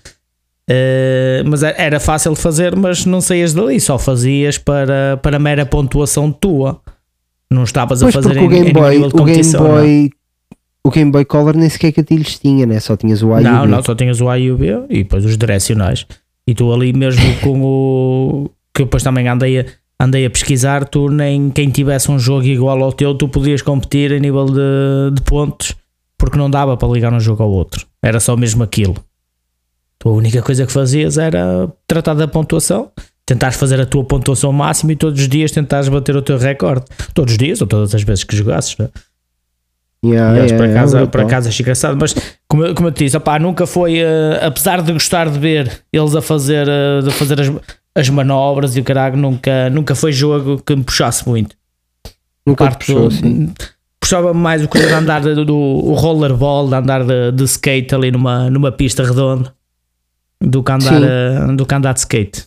Eh, 0.70 1.44
mas 1.46 1.64
era- 1.64 1.76
era 1.82 2.00
fácil 2.00 2.34
de 2.34 2.40
fazer, 2.40 2.76
mas 2.76 3.06
não 3.06 3.20
saías 3.20 3.54
dali, 3.54 3.80
só 3.82 4.00
fazias 4.00 4.58
para, 4.58 5.18
para 5.22 5.38
mera 5.38 5.66
pontuação 5.66 6.32
tua. 6.32 6.80
Não 7.52 7.64
estavas 7.64 8.02
a 8.02 8.06
Pois 8.06 8.16
fazer 8.16 8.30
porque 8.40 8.46
em, 8.46 8.50
Game 8.50 8.70
em 8.70 8.74
Boy, 8.74 8.92
nível 8.94 9.10
de 9.10 9.14
o 9.16 9.18
Game 9.18 9.30
competição. 9.32 9.64
não 9.66 9.78
é? 9.80 9.82
Boy, 9.82 10.10
o 10.86 10.90
Game 10.92 11.12
Boy 11.12 11.26
Color 11.26 11.58
nem 11.58 11.68
sequer 11.68 11.92
gatilhos 11.92 12.40
tinha, 12.40 12.66
né? 12.66 12.80
Só 12.80 12.96
tinhas 12.96 13.22
o 13.22 13.34
A 13.34 13.42
e 13.42 13.46
o 13.46 13.52
Não, 13.52 13.62
B. 13.64 13.68
não, 13.68 13.84
só 13.84 13.94
tinhas 13.94 14.22
o 14.22 14.30
A 14.30 14.40
e 14.40 14.50
o 14.50 14.58
B 14.58 14.68
e 14.90 15.00
depois 15.04 15.26
os 15.26 15.38
direcionais. 15.38 16.06
E 16.48 16.54
tu 16.54 16.72
ali 16.74 16.94
mesmo 16.94 17.24
com 17.42 17.62
o. 17.62 18.50
que 18.74 18.82
eu 18.82 18.86
depois 18.86 19.04
também 19.04 19.28
andei 19.28 19.60
a, 19.60 19.66
andei 20.00 20.26
a 20.26 20.30
pesquisar, 20.30 20.86
tu 20.86 21.10
nem 21.10 21.50
quem 21.50 21.70
tivesse 21.70 22.10
um 22.12 22.18
jogo 22.18 22.46
igual 22.46 22.82
ao 22.84 22.92
teu, 22.92 23.16
tu 23.16 23.28
podias 23.28 23.62
competir 23.62 24.12
em 24.12 24.20
nível 24.20 24.46
de, 24.46 25.16
de 25.16 25.22
pontos, 25.22 25.76
porque 26.18 26.38
não 26.38 26.50
dava 26.50 26.76
para 26.76 26.92
ligar 26.92 27.14
um 27.14 27.20
jogo 27.20 27.44
ao 27.44 27.52
outro. 27.52 27.86
Era 28.02 28.20
só 28.20 28.36
mesmo 28.36 28.64
aquilo. 28.64 28.96
Tu 30.00 30.10
a 30.10 30.12
única 30.12 30.42
coisa 30.42 30.66
que 30.66 30.72
fazias 30.72 31.18
era 31.20 31.72
tratar 31.86 32.16
da 32.16 32.28
pontuação, 32.28 32.92
tentares 33.26 33.58
fazer 33.58 33.80
a 33.80 33.86
tua 33.86 34.04
pontuação 34.04 34.52
máxima 34.52 34.94
e 34.94 34.96
todos 34.96 35.22
os 35.22 35.28
dias 35.30 35.52
tentares 35.52 35.88
bater 35.90 36.16
o 36.16 36.22
teu 36.24 36.38
recorde. 36.38 36.86
Todos 37.14 37.34
os 37.34 37.38
dias 37.38 37.62
ou 37.62 37.68
todas 37.68 37.94
as 37.94 38.02
vezes 38.02 38.24
que 38.24 38.36
jogasses, 38.36 38.76
não 38.78 38.88
é? 38.88 38.90
Yeah, 40.04 40.32
Aliás, 40.32 40.52
yeah, 40.52 40.74
casa, 40.74 40.98
brutal. 40.98 41.12
para 41.12 41.26
casa 41.30 41.50
achei 41.50 41.64
engraçado, 41.64 41.96
mas 42.00 42.16
como, 42.48 42.66
eu- 42.66 42.74
como 42.74 42.88
eu 42.88 42.92
te 42.92 43.04
disse, 43.04 43.16
opá, 43.18 43.38
nunca 43.38 43.68
foi, 43.68 44.00
eh, 44.00 44.40
apesar 44.44 44.82
de 44.82 44.92
gostar 44.94 45.30
de 45.30 45.38
ver 45.38 45.84
eles 45.94 46.16
a 46.16 46.22
fazer, 46.24 46.68
eh, 46.68 47.02
de 47.04 47.12
fazer 47.12 47.40
as, 47.40 47.52
as 47.96 48.10
manobras 48.10 48.76
e 48.76 48.80
o 48.80 48.84
caralho, 48.84 49.16
nunca, 49.16 49.70
nunca 49.70 49.94
foi 49.94 50.12
jogo 50.12 50.60
que 50.66 50.76
me 50.76 50.84
puxasse 50.84 51.28
muito. 51.30 51.56
Nunca 52.46 52.66
te 52.66 52.70
Parte 52.70 52.86
puxou, 52.88 53.10
do- 53.10 53.12
sim. 53.12 53.54
Puxava 54.00 54.34
mais 54.34 54.64
o 54.64 54.68
coisa 54.68 54.88
de 54.88 54.94
andar 54.94 55.22
do, 55.22 55.46
do 55.46 55.56
o 55.56 55.94
rollerball, 55.94 56.68
de 56.68 56.74
andar 56.74 57.04
de, 57.06 57.32
de 57.32 57.44
skate 57.44 57.94
ali 57.94 58.10
numa, 58.12 58.50
numa 58.50 58.72
pista 58.72 59.04
redonda 59.04 59.54
do 60.44 60.64
que 60.64 60.72
andar, 60.72 61.04
eh, 61.04 61.56
do 61.56 61.64
que 61.64 61.76
andar 61.76 61.94
de 61.94 62.00
skate. 62.00 62.46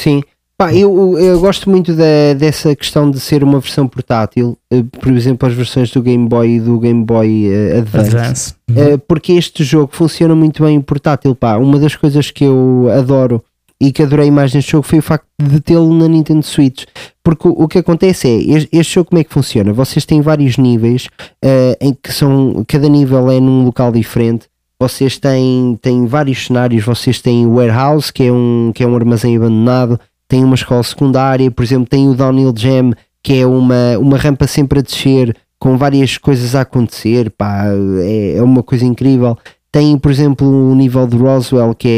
Sim. 0.00 0.22
Pá, 0.60 0.74
eu, 0.74 1.16
eu 1.16 1.38
gosto 1.38 1.70
muito 1.70 1.94
da, 1.94 2.34
dessa 2.36 2.74
questão 2.74 3.08
de 3.08 3.20
ser 3.20 3.44
uma 3.44 3.60
versão 3.60 3.86
portátil, 3.86 4.58
eh, 4.72 4.82
por 5.00 5.12
exemplo, 5.12 5.48
as 5.48 5.54
versões 5.54 5.88
do 5.92 6.02
Game 6.02 6.28
Boy 6.28 6.56
e 6.56 6.60
do 6.60 6.80
Game 6.80 7.04
Boy 7.04 7.46
eh, 7.46 7.78
Advance. 7.78 8.16
Advance. 8.16 8.54
Eh, 8.74 8.96
porque 8.96 9.34
este 9.34 9.62
jogo 9.62 9.90
funciona 9.92 10.34
muito 10.34 10.64
bem 10.64 10.74
em 10.74 10.80
portátil. 10.80 11.32
Pá. 11.36 11.56
Uma 11.58 11.78
das 11.78 11.94
coisas 11.94 12.32
que 12.32 12.42
eu 12.42 12.88
adoro 12.92 13.40
e 13.80 13.92
que 13.92 14.02
adorei 14.02 14.32
mais 14.32 14.52
neste 14.52 14.72
jogo 14.72 14.84
foi 14.84 14.98
o 14.98 15.02
facto 15.02 15.28
de 15.40 15.60
tê-lo 15.60 15.94
na 15.94 16.08
Nintendo 16.08 16.42
Switch. 16.42 16.86
Porque 17.22 17.46
o, 17.46 17.52
o 17.52 17.68
que 17.68 17.78
acontece 17.78 18.26
é, 18.26 18.36
este, 18.56 18.68
este 18.72 18.94
jogo 18.94 19.10
como 19.10 19.20
é 19.20 19.24
que 19.24 19.32
funciona? 19.32 19.72
Vocês 19.72 20.04
têm 20.04 20.20
vários 20.20 20.56
níveis 20.56 21.06
eh, 21.40 21.78
em 21.80 21.94
que 21.94 22.12
são, 22.12 22.64
cada 22.66 22.88
nível 22.88 23.30
é 23.30 23.38
num 23.38 23.64
local 23.64 23.92
diferente. 23.92 24.48
Vocês 24.80 25.18
têm, 25.18 25.78
têm 25.80 26.06
vários 26.06 26.46
cenários, 26.46 26.84
vocês 26.84 27.20
têm 27.20 27.46
o 27.46 27.54
warehouse, 27.54 28.12
que 28.12 28.24
é 28.24 28.32
um, 28.32 28.72
que 28.74 28.82
é 28.82 28.86
um 28.86 28.96
armazém 28.96 29.36
abandonado, 29.36 30.00
tem 30.28 30.44
uma 30.44 30.54
escola 30.54 30.82
secundária, 30.82 31.50
por 31.50 31.62
exemplo, 31.64 31.88
tem 31.88 32.06
o 32.08 32.14
Downhill 32.14 32.52
Jam, 32.56 32.92
que 33.22 33.34
é 33.40 33.46
uma, 33.46 33.98
uma 33.98 34.16
rampa 34.16 34.46
sempre 34.46 34.78
a 34.78 34.82
descer, 34.82 35.34
com 35.58 35.76
várias 35.76 36.16
coisas 36.18 36.54
a 36.54 36.60
acontecer, 36.60 37.30
pá, 37.30 37.64
é, 38.02 38.36
é 38.36 38.42
uma 38.42 38.62
coisa 38.62 38.84
incrível. 38.84 39.36
Tem, 39.72 39.98
por 39.98 40.10
exemplo, 40.10 40.46
o 40.46 40.74
nível 40.74 41.06
de 41.06 41.16
Roswell, 41.16 41.74
que, 41.74 41.88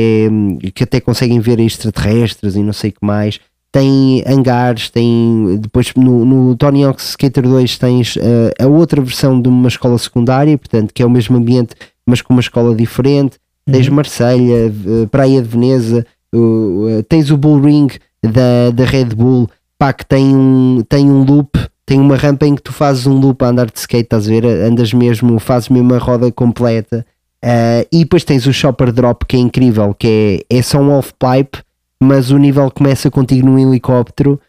é, 0.63 0.71
que 0.71 0.85
até 0.85 1.01
conseguem 1.01 1.39
ver 1.41 1.61
extraterrestres 1.61 2.57
e 2.57 2.63
não 2.63 2.73
sei 2.73 2.91
o 2.91 2.93
que 2.95 3.05
mais. 3.07 3.39
Tem 3.73 4.25
hangares, 4.27 4.91
tem 4.91 5.59
depois 5.61 5.93
no, 5.95 6.25
no 6.25 6.57
Tony 6.57 6.83
Hawk's 6.83 7.11
Skater 7.11 7.45
2 7.45 7.79
tens 7.79 8.17
eh, 8.17 8.53
a 8.65 8.67
outra 8.67 9.01
versão 9.01 9.41
de 9.41 9.49
uma 9.49 9.69
escola 9.69 9.97
secundária, 9.99 10.59
portanto, 10.59 10.93
que 10.93 11.01
é 11.03 11.07
o 11.07 11.11
mesmo 11.11 11.37
ambiente, 11.37 11.77
mas 12.05 12.21
com 12.21 12.33
uma 12.33 12.41
escola 12.41 12.75
diferente. 12.75 13.37
Tens 13.71 13.87
Uhum. 13.87 13.95
Marselha, 13.95 14.67
eh, 14.67 15.07
Praia 15.09 15.41
de 15.41 15.47
Veneza, 15.49 16.05
o- 16.35 16.89
eh, 16.89 17.03
tens 17.09 17.31
o 17.31 17.37
Bull 17.37 17.61
Ring 17.61 17.87
da, 18.23 18.71
da 18.73 18.85
Red 18.85 19.07
Bull, 19.17 19.49
pá, 19.79 19.93
que 19.93 20.05
tem 20.05 20.35
um, 20.35 20.83
tem 20.89 21.11
um 21.11 21.23
loop, 21.23 21.59
tem 21.87 21.99
uma 21.99 22.17
rampa 22.17 22.47
em 22.47 22.55
que 22.55 22.63
tu 22.63 22.73
fazes 22.73 23.07
um 23.07 23.19
loop 23.19 23.43
a 23.43 23.49
andar 23.49 23.67
de 23.67 23.79
skate, 23.79 24.05
estás 24.05 24.27
a 24.27 24.31
ver? 24.31 24.45
Andas 24.45 24.93
mesmo, 24.93 25.39
fazes 25.39 25.69
mesmo 25.69 25.95
a 25.95 25.99
roda 25.99 26.31
completa. 26.31 27.05
Eh, 27.43 27.87
e 27.91 27.99
depois 28.01 28.23
tens 28.23 28.47
o 28.47 28.53
Shopper 28.53 28.93
Drop, 28.93 29.25
que 29.25 29.37
é 29.37 29.41
incrível, 29.41 29.95
que 29.95 30.45
é, 30.51 30.59
é 30.59 30.63
só 30.63 30.79
um 30.79 30.91
off-pipe, 30.93 31.59
mas 32.03 32.31
o 32.31 32.39
nível 32.39 32.71
começa 32.71 33.11
contigo 33.11 33.47
num 33.47 33.59
helicóptero. 33.59 34.41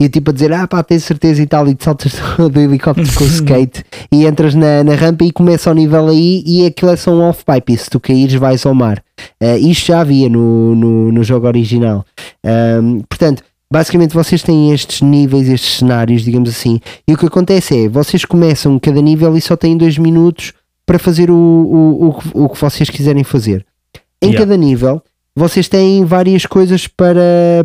E 0.00 0.08
tipo 0.08 0.30
a 0.30 0.32
dizer, 0.32 0.52
ah 0.52 0.66
pá, 0.66 0.82
tens 0.82 1.04
certeza 1.04 1.42
e 1.42 1.46
tal, 1.46 1.66
e 1.68 1.74
te 1.74 1.84
saltas 1.84 2.12
do, 2.52 2.60
helicóptero 2.60 3.12
com 3.14 3.24
o 3.24 3.26
skate 3.28 3.84
e 4.12 4.26
entras 4.26 4.54
na, 4.54 4.82
na 4.84 4.94
rampa 4.94 5.24
e 5.24 5.32
começa 5.32 5.70
o 5.70 5.74
nível 5.74 6.08
aí 6.08 6.42
e 6.46 6.64
aquilo 6.66 6.90
é 6.92 6.96
só 6.96 7.10
um 7.12 7.22
off-pipe, 7.22 7.72
e 7.72 7.78
se 7.78 7.90
tu 7.90 7.98
caíres 8.00 8.34
vais 8.34 8.64
ao 8.64 8.74
mar. 8.74 9.02
Eh, 9.40 9.58
isto 9.58 9.86
já 9.86 10.00
havia 10.00 10.28
no, 10.28 10.74
no, 10.74 11.12
no 11.12 11.24
jogo 11.24 11.46
original. 11.46 12.04
Ahm, 12.44 13.00
portanto, 13.08 13.42
basicamente 13.72 14.14
vocês 14.14 14.42
têm 14.42 14.72
estes 14.72 15.00
níveis, 15.02 15.48
estes 15.48 15.78
cenários, 15.78 16.22
digamos 16.22 16.48
assim, 16.50 16.80
e 17.06 17.12
o 17.14 17.16
que 17.18 17.26
acontece 17.26 17.84
é, 17.84 17.88
vocês 17.88 18.24
começam 18.24 18.78
cada 18.78 19.00
nível 19.02 19.36
e 19.36 19.40
só 19.40 19.56
têm 19.56 19.76
dois 19.76 19.98
minutos 19.98 20.52
para 20.86 20.98
fazer 20.98 21.30
o, 21.30 21.34
o, 21.34 22.08
o, 22.08 22.12
que- 22.14 22.30
o 22.34 22.48
que 22.48 22.60
vocês 22.60 22.88
quiserem 22.88 23.24
fazer. 23.24 23.64
Em 24.22 24.28
Yeah. 24.30 24.38
cada 24.46 24.56
nível, 24.56 25.02
vocês 25.36 25.68
têm 25.68 26.04
várias 26.04 26.46
coisas 26.46 26.86
para, 26.88 27.20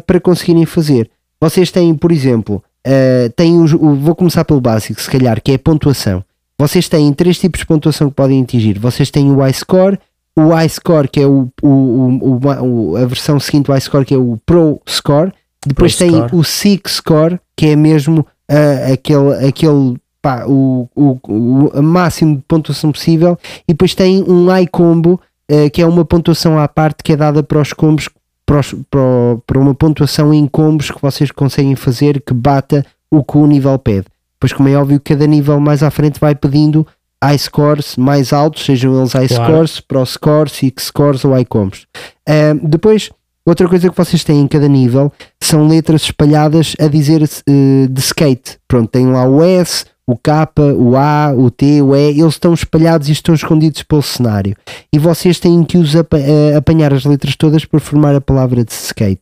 para 0.06 0.20
conseguirem 0.20 0.66
fazer. 0.66 1.10
Vocês 1.44 1.70
têm, 1.72 1.94
por 1.94 2.12
exemplo, 2.12 2.64
eh, 2.86 3.30
têm 3.36 3.60
os- 3.60 3.74
o- 3.74 3.96
vou 3.96 4.16
começar 4.16 4.46
pelo 4.46 4.62
básico, 4.62 5.02
se 5.02 5.10
calhar, 5.10 5.42
que 5.42 5.52
é 5.52 5.56
a 5.56 5.60
pontuação. 5.60 6.24
Vocês 6.58 6.88
têm 6.88 7.12
três 7.12 7.38
tipos 7.38 7.60
de 7.60 7.66
pontuação 7.66 8.10
que 8.10 8.16
podem 8.16 8.42
atingir. 8.42 8.80
Vocês 8.80 9.12
têm 9.12 9.30
o 9.30 9.46
iScore, 9.48 10.00
o 10.38 10.58
iScore 10.62 11.08
que 11.10 11.20
é 11.20 11.28
o, 11.28 11.50
o, 11.62 12.48
o- 12.62 12.96
a 12.96 13.06
versão 13.06 13.40
seguinte 13.42 13.66
do 13.66 13.76
iScore 13.76 14.06
que 14.06 14.14
é 14.14 14.18
o 14.18 14.38
Pro 14.46 14.80
Score. 14.88 15.34
Depois 15.66 15.96
Pro 15.96 16.06
tem 16.08 16.16
Score. 16.16 16.36
o 16.36 16.44
Six 16.46 16.92
Score 16.96 17.40
que 17.58 17.68
é 17.68 17.76
mesmo 17.76 18.26
ah, 18.50 18.94
aquele, 18.94 19.46
aquele 19.48 19.98
pá, 20.22 20.46
o, 20.48 20.88
o, 20.96 21.18
o 21.28 21.82
máximo 21.84 22.38
de 22.38 22.44
pontuação 22.48 22.92
possível. 22.92 23.38
E 23.68 23.74
depois 23.74 23.94
tem 23.94 24.24
um 24.24 24.56
iCombo 24.60 25.20
eh, 25.50 25.70
que 25.70 25.82
é 25.82 25.86
uma 25.86 26.06
pontuação 26.06 26.58
à 26.58 26.68
parte 26.70 27.04
que 27.04 27.12
é 27.12 27.18
dada 27.18 27.44
para 27.44 27.60
os 27.60 27.74
combos 27.74 28.08
para, 28.46 28.60
os- 28.60 28.74
para 28.90 29.02
para 29.46 29.60
uma 29.60 29.74
pontuação 29.74 30.34
em 30.34 30.46
combos 30.48 30.90
que 30.92 31.02
vocês 31.02 31.32
conseguem 31.32 31.76
fazer 31.76 32.22
que 32.22 32.34
bata 32.34 32.86
o 33.12 33.24
que 33.24 33.38
o 33.38 33.46
nível 33.48 33.78
pede. 33.80 34.06
Pois 34.40 34.52
como 34.54 34.68
é 34.70 34.76
óbvio, 34.76 35.00
cada 35.04 35.26
nível 35.26 35.60
mais 35.60 35.82
à 35.84 35.90
frente 35.90 36.20
vai 36.20 36.36
pedindo 36.36 36.86
iScores 37.34 37.96
mais 37.96 38.34
altos, 38.34 38.66
sejam 38.66 38.98
eles 39.00 39.14
iScores, 39.16 39.80
Pro 39.80 40.06
Scores, 40.06 40.52
Six 40.54 40.84
Scores 40.86 41.24
ou 41.24 41.38
iCombos. 41.40 41.88
Ah, 42.28 42.54
depois, 42.62 43.10
outra 43.46 43.68
coisa 43.70 43.90
que 43.90 43.96
vocês 43.96 44.24
têm 44.24 44.42
em 44.42 44.48
cada 44.48 44.68
nível 44.68 45.12
são 45.42 45.68
letras 45.68 46.02
espalhadas 46.04 46.76
a 46.80 46.88
dizer 46.88 47.22
eh, 47.24 47.88
de 47.90 48.00
skate. 48.02 48.58
Pronto, 48.68 48.90
tem 48.90 49.08
lá 49.08 49.26
o 49.26 49.42
S, 49.42 49.86
o 50.06 50.18
K, 50.18 50.48
o 50.78 50.96
A, 50.98 51.34
o 51.36 51.50
T, 51.50 51.82
o 51.82 51.96
E, 51.96 52.10
eles 52.20 52.34
estão 52.34 52.54
espalhados 52.54 53.08
e 53.10 53.12
estão 53.14 53.34
escondidos 53.34 53.84
pelo 53.84 54.02
cenário. 54.02 54.56
E 54.92 55.00
vocês 55.00 55.40
têm 55.40 55.64
que 55.64 55.78
os 55.78 55.96
eh, 55.96 56.56
apanhar 56.58 56.94
as 56.94 57.06
letras 57.06 57.36
todas 57.36 57.64
para 57.66 57.80
formar 57.80 58.14
a 58.16 58.22
palavra 58.22 58.64
de 58.66 58.72
skate. 58.72 59.22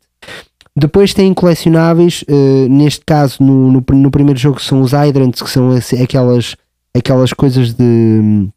Depois 0.75 1.13
têm 1.13 1.33
colecionáveis, 1.33 2.23
eh, 2.27 2.67
neste 2.69 3.03
caso 3.05 3.43
no, 3.43 3.71
no, 3.71 3.83
no 3.93 4.09
primeiro 4.11 4.39
jogo 4.39 4.61
são 4.61 4.81
os 4.81 4.91
hydrants, 4.93 5.41
que 5.41 5.49
são 5.49 5.69
aquelas, 6.01 6.55
aquelas 6.95 7.33
coisas 7.33 7.73
de. 7.73 8.47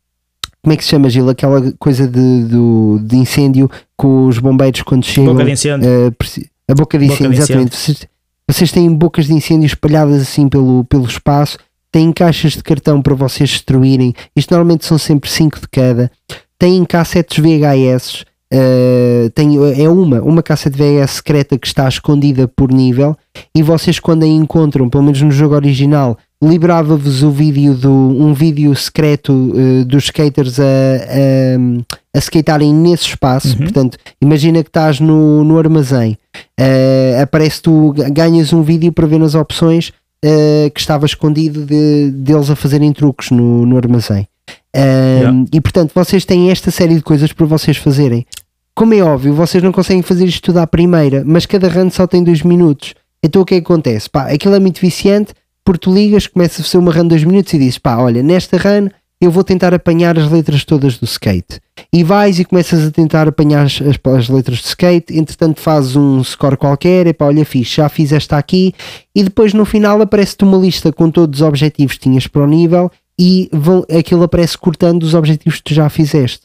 Como 0.63 0.73
é 0.73 0.77
que 0.79 0.85
se 0.85 0.91
chama, 0.91 1.11
Gil? 1.11 1.29
Aquela 1.29 1.73
coisa 1.79 2.09
de, 2.09 2.45
do- 2.45 2.99
de 3.05 3.17
incêndio 3.17 3.69
que 4.01 4.07
os 4.07 4.39
bombeiros 4.39 4.81
quando 4.81 5.05
chegam. 5.05 5.33
Boca 5.35 5.45
de 5.45 5.51
incêndio. 5.53 5.87
preci- 6.17 6.49
a 6.71 6.75
boca 6.75 6.99
de 6.99 7.05
Boca 7.07 7.15
incêndio, 7.17 7.35
de 7.37 7.43
exatamente. 7.43 7.77
Vocês, 7.77 8.07
vocês 8.49 8.73
têm 8.73 8.91
bocas 8.95 9.27
de 9.27 9.35
incêndio 9.35 9.67
espalhadas 9.67 10.23
assim 10.23 10.49
pelo, 10.49 10.85
pelo 10.85 11.05
espaço, 11.05 11.59
têm 11.95 12.13
caixas 12.13 12.55
de 12.55 12.63
cartão 12.65 13.01
para 13.01 13.15
vocês 13.15 13.51
destruírem. 13.51 14.13
Isto 14.35 14.51
normalmente 14.51 14.85
são 14.85 14.99
sempre 14.99 15.31
5 15.31 15.61
de 15.61 15.69
cada. 15.69 16.11
Têm 16.59 16.85
cassetes 16.85 17.39
VHS 17.39 18.25
Uh, 18.53 19.31
tem, 19.31 19.57
é 19.83 19.89
uma, 19.89 20.21
uma 20.21 20.41
cassete 20.41 20.77
VHS 20.77 21.11
secreta 21.13 21.59
que 21.59 21.67
está 21.67 21.89
escondida 21.89 22.47
por 22.47 22.71
nível 22.71 23.17
e 23.53 23.65
vocês 23.65 23.99
quando 23.99 24.23
a 24.23 24.27
encontram, 24.29 24.89
pelo 24.89 25.03
menos 25.03 25.21
no 25.21 25.31
jogo 25.33 25.57
original, 25.57 26.17
liberava-vos 26.41 27.25
o 27.25 27.33
vídeo 27.33 27.75
do 27.75 27.91
um 27.91 28.33
vídeo 28.33 28.73
secreto 28.77 29.33
uh, 29.33 29.85
dos 29.85 30.05
skaters 30.05 30.61
a, 30.61 30.63
a, 30.63 32.17
a 32.17 32.19
skatearem 32.21 32.73
nesse 32.73 33.09
espaço. 33.09 33.57
Uhum. 33.57 33.65
Portanto, 33.65 33.99
imagina 34.21 34.63
que 34.63 34.69
estás 34.69 35.01
no, 35.01 35.43
no 35.43 35.59
armazém, 35.59 36.17
uh, 36.61 37.23
aparece 37.23 37.61
tu 37.61 37.93
ganhas 38.13 38.53
um 38.53 38.63
vídeo 38.63 38.93
para 38.93 39.07
ver 39.07 39.19
nas 39.19 39.35
opções 39.35 39.93
uh, 40.25 40.71
que 40.71 40.81
estava 40.81 41.05
escondido 41.05 41.65
de, 41.65 42.11
deles 42.11 42.49
a 42.51 42.57
fazerem 42.57 42.93
truques 42.93 43.31
no, 43.31 43.67
no 43.67 43.77
armazém. 43.77 44.27
Yeah. 44.75 45.45
E 45.53 45.61
portanto, 45.61 45.93
vocês 45.95 46.25
têm 46.25 46.51
esta 46.51 46.71
série 46.71 46.97
de 46.97 47.03
coisas 47.03 47.33
para 47.33 47.47
vocês 47.47 47.77
fazerem. 47.77 48.27
Como 48.75 48.93
é 48.93 49.03
óbvio, 49.03 49.35
vocês 49.35 49.63
não 49.63 49.71
conseguem 49.71 50.03
fazer 50.03 50.25
isto 50.25 50.43
tudo 50.43 50.59
à 50.59 50.67
primeira, 50.67 51.23
mas 51.25 51.47
cada 51.47 51.69
run 51.69 51.91
só 51.91 52.09
tem 52.09 52.25
dois 52.25 52.43
minutos. 52.43 52.95
Então 53.23 53.43
o 53.43 53.45
que 53.45 53.55
é 53.55 53.61
que 53.61 53.65
acontece? 53.65 54.11
Pá, 54.11 54.33
aquilo 54.33 54.55
é 54.55 54.59
muito 54.59 54.81
viciante 54.81 55.33
porque 55.65 55.85
tu 55.85 55.95
ligas, 55.95 56.27
começa 56.27 56.61
a 56.61 56.65
ser 56.65 56.77
uma 56.77 56.93
run 56.93 57.05
de 57.05 57.09
2 57.11 57.25
minutos 57.25 57.53
e 57.55 57.59
dizes, 57.59 57.79
pá, 57.79 57.97
olha, 57.97 58.23
nesta 58.23 58.59
run 58.59 58.89
eu 59.25 59.31
vou 59.31 59.43
tentar 59.43 59.75
apanhar 59.75 60.19
as 60.19 60.31
letras 60.31 60.65
todas 60.65 60.99
do 60.99 61.05
skate. 61.05 61.61
E 61.93 62.05
vais 62.05 62.39
e 62.39 62.45
começas 62.45 62.87
a 62.87 62.91
tentar 62.91 63.27
apanhar 63.29 63.65
as, 63.65 63.81
as 63.81 64.29
letras 64.29 64.61
do 64.61 64.67
skate, 64.67 65.17
entretanto 65.17 65.61
fazes 65.61 65.97
um 65.97 66.23
score 66.23 66.57
qualquer, 66.57 67.07
e 67.07 67.13
pá, 67.13 67.27
olha, 67.27 67.45
fiz, 67.45 67.69
já 67.69 67.89
fiz 67.89 68.13
esta 68.13 68.37
aqui, 68.37 68.75
e 69.15 69.23
depois 69.23 69.53
no 69.53 69.65
final 69.65 70.01
aparece-te 70.01 70.45
uma 70.45 70.59
lista 70.59 70.93
com 70.93 71.11
todos 71.11 71.41
os 71.41 71.47
objetivos 71.47 71.95
que 71.95 72.01
tinhas 72.01 72.27
para 72.27 72.43
o 72.43 72.47
nível 72.47 72.91
e 73.19 73.49
vão, 73.53 73.85
aquilo 73.97 74.25
aparece 74.25 74.59
cortando 74.59 75.03
os 75.03 75.15
objetivos 75.15 75.59
que 75.59 75.65
tu 75.65 75.75
já 75.75 75.89
fizeste. 75.89 76.43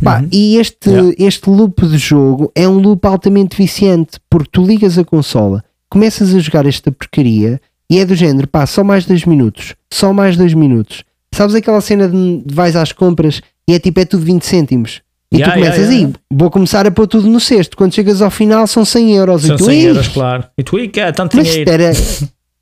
Uhum. 0.00 0.28
E 0.32 0.56
este, 0.56 0.90
yeah. 0.90 1.14
este 1.18 1.48
loop 1.48 1.86
de 1.86 1.96
jogo 1.96 2.50
é 2.54 2.68
um 2.68 2.78
loop 2.78 3.06
altamente 3.06 3.56
viciante, 3.56 4.18
porque 4.28 4.50
tu 4.52 4.64
ligas 4.64 4.98
a 4.98 5.04
consola, 5.04 5.64
começas 5.88 6.34
a 6.34 6.38
jogar 6.38 6.66
esta 6.66 6.90
porcaria 6.90 7.60
e 7.88 7.98
é 7.98 8.04
do 8.04 8.14
género, 8.14 8.48
pá, 8.48 8.66
só 8.66 8.82
mais 8.82 9.04
dois 9.04 9.24
minutos, 9.24 9.74
só 9.92 10.12
mais 10.12 10.36
dois 10.36 10.54
minutos. 10.54 11.04
Sabes 11.34 11.54
aquela 11.54 11.80
cena 11.80 12.08
de 12.08 12.44
vais 12.46 12.76
às 12.76 12.92
compras 12.92 13.40
e 13.68 13.74
é 13.74 13.78
tipo, 13.78 14.00
é 14.00 14.04
tudo 14.04 14.24
20 14.24 14.44
cêntimos. 14.44 15.00
E 15.32 15.36
yeah, 15.36 15.50
tu 15.50 15.58
começas 15.58 15.78
yeah, 15.78 15.94
yeah. 15.94 16.18
aí, 16.18 16.36
vou 16.38 16.50
começar 16.50 16.86
a 16.86 16.90
pôr 16.90 17.06
tudo 17.06 17.26
no 17.26 17.40
cesto. 17.40 17.74
Quando 17.74 17.94
chegas 17.94 18.20
ao 18.20 18.30
final 18.30 18.66
são 18.66 18.84
100 18.84 19.16
euros. 19.16 19.42
São 19.42 19.54
e 19.54 19.58
tu, 19.58 19.64
100 19.64 19.82
euros, 19.82 20.08
claro. 20.08 20.44
E 20.58 20.62
tu, 20.62 20.78
é 20.78 21.12
tanto 21.12 21.36
mas 21.36 21.46
dinheiro. 21.46 21.70
Isto 21.70 21.80
era, 21.80 21.92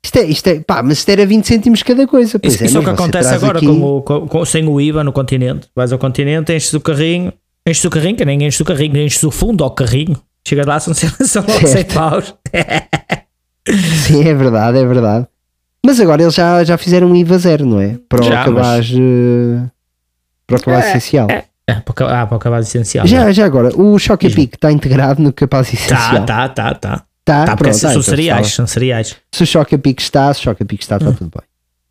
isto 0.03 0.17
é, 0.17 0.23
isto 0.23 0.47
é, 0.47 0.59
pá, 0.61 0.81
mas 0.81 0.99
isto 0.99 1.09
era 1.09 1.25
20 1.25 1.45
cêntimos 1.45 1.83
cada 1.83 2.07
coisa. 2.07 2.39
Pois 2.39 2.53
isso, 2.53 2.63
é, 2.63 2.67
isso 2.67 2.77
é 2.77 2.79
o 2.79 2.83
que 2.83 2.89
acontece 2.89 3.33
agora 3.33 3.57
aqui... 3.57 3.67
com, 3.67 4.01
com, 4.01 4.45
sem 4.45 4.65
o 4.65 4.79
IVA 4.79 5.03
no 5.03 5.11
continente. 5.11 5.67
Vais 5.75 5.91
ao 5.91 5.99
continente, 5.99 6.53
enches 6.53 6.73
o 6.73 6.79
carrinho, 6.79 7.33
enches 7.67 7.83
o 7.83 7.89
carrinho, 7.89 8.15
que 8.15 8.23
nem 8.23 8.41
enches 8.41 8.59
o 8.61 8.65
carrinho, 8.65 8.97
enches 8.97 9.21
o 9.23 9.31
fundo 9.31 9.65
ao 9.65 9.71
carrinho. 9.71 10.15
Chega 10.47 10.65
lá, 10.65 10.79
são, 10.79 10.93
são 10.95 11.43
logo 11.45 11.67
100 11.67 11.83
paus. 11.85 12.33
Sim, 14.07 14.27
é 14.27 14.33
verdade, 14.33 14.79
é 14.79 14.85
verdade. 14.85 15.27
Mas 15.85 15.99
agora 15.99 16.21
eles 16.21 16.35
já, 16.35 16.63
já 16.63 16.77
fizeram 16.77 17.07
um 17.07 17.15
IVA 17.15 17.37
zero, 17.37 17.65
não 17.65 17.81
é? 17.81 17.97
Para 18.07 18.23
já, 18.23 18.41
o 18.41 18.45
cabaz, 18.45 18.91
mas... 18.91 19.69
para 20.45 20.57
o 20.57 20.61
cabaz 20.61 20.85
é, 20.85 20.89
essencial. 20.89 21.27
É, 21.29 21.45
é, 21.67 21.73
para, 21.79 22.21
ah, 22.21 22.27
para 22.27 22.37
o 22.37 22.39
cabaz 22.39 22.67
essencial. 22.67 23.07
Já, 23.07 23.29
é. 23.29 23.33
já 23.33 23.45
agora, 23.45 23.75
o 23.75 23.97
Choque 23.97 24.29
Pic 24.29 24.53
está 24.53 24.71
integrado 24.71 25.21
no 25.21 25.33
cabaz 25.33 25.73
essencial. 25.73 26.25
Tá, 26.25 26.47
tá, 26.47 26.49
tá, 26.49 26.75
tá. 26.75 27.03
Tá, 27.23 27.45
tá 27.45 27.55
pronto, 27.55 27.75
são, 27.75 27.91
então 27.91 28.01
cereais, 28.01 28.53
são 28.53 28.65
cereais. 28.65 29.15
Se 29.31 29.43
o 29.43 29.45
Choque 29.45 29.77
Pic 29.77 29.99
está, 29.99 30.33
se 30.33 30.41
o 30.41 30.43
Choque 30.43 30.65
Pic 30.65 30.81
está, 30.81 30.97
está 30.97 31.09
hum. 31.09 31.13
tudo 31.13 31.31
bem. 31.31 31.47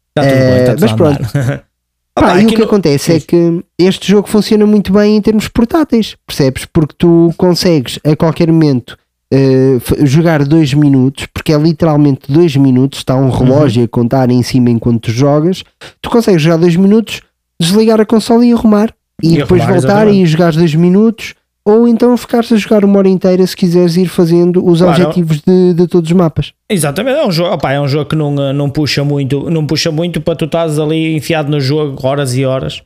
Está 0.09 0.29
tudo 0.29 0.41
bem, 0.41 0.61
está 0.61 0.75
tudo 0.75 0.81
Mas 0.81 0.93
pronto. 0.93 1.65
Pá, 2.15 2.41
e 2.41 2.45
o 2.45 2.49
que 2.49 2.59
no... 2.59 2.65
acontece 2.65 3.15
é 3.15 3.21
que 3.21 3.65
este 3.79 4.11
jogo 4.11 4.29
funciona 4.29 4.67
muito 4.67 4.93
bem 4.93 5.17
em 5.17 5.23
termos 5.23 5.49
portáteis, 5.49 6.17
percebes? 6.27 6.67
Porque 6.67 6.95
tu 6.99 7.33
consegues 7.37 7.99
a 8.05 8.17
qualquer 8.17 8.51
momento 8.51 8.99
uh, 9.33 10.07
jogar 10.07 10.45
dois 10.45 10.75
minutos, 10.75 11.27
porque 11.33 11.53
é 11.53 11.59
literalmente 11.59 12.31
dois 12.31 12.55
minutos, 12.57 12.99
está 12.99 13.17
um 13.17 13.31
relógio 13.31 13.81
uhum. 13.81 13.87
a 13.87 13.89
contar 13.89 14.31
em 14.31 14.43
cima 14.43 14.71
enquanto 14.71 15.03
tu 15.03 15.11
jogas, 15.11 15.65
tu 16.01 16.11
consegues 16.11 16.43
jogar 16.43 16.57
dois 16.57 16.77
minutos, 16.77 17.23
desligar 17.61 18.01
a 18.01 18.07
consola 18.07 18.45
e 18.45 18.53
arrumar, 18.53 18.93
e, 19.23 19.35
e 19.35 19.39
depois 19.39 19.63
arrumar, 19.63 19.81
voltar 19.81 19.95
exatamente. 20.07 20.23
e 20.23 20.27
jogar 20.27 20.53
dois 20.53 20.75
minutos, 20.75 21.35
ou 21.65 21.87
então 21.87 22.17
ficares 22.17 22.51
a 22.53 22.57
jogar 22.57 22.85
uma 22.85 22.99
hora 22.99 23.09
inteira 23.09 23.47
se 23.47 23.55
quiseres 23.55 23.97
ir 23.97 24.09
fazendo 24.09 24.67
os 24.67 24.81
claro. 24.81 25.03
objetivos 25.03 25.41
de, 25.41 25.75
de, 25.75 25.87
todos 25.87 26.11
os 26.11 26.17
mapas. 26.17 26.53
Exatamente, 26.69 27.19
é 27.19 27.27
um 27.27 27.31
jogo, 27.31 27.55
opa, 27.55 27.73
é 27.73 27.81
um 27.81 27.87
jogo 27.87 28.07
que 28.07 28.17
não, 28.17 28.35
eh, 28.43 28.53
não 28.53 28.71
puxa 28.71 29.05
muito, 29.05 29.51
não 29.51 29.67
puxa 29.67 29.93
muito 29.93 30.21
para 30.21 30.35
tu 30.35 30.47
estás 30.47 30.79
ali 30.79 31.15
enfiado 31.15 31.51
no 31.51 31.61
jogo 31.61 31.99
horas 32.07 32.35
e 32.35 32.45
horas, 32.45 32.83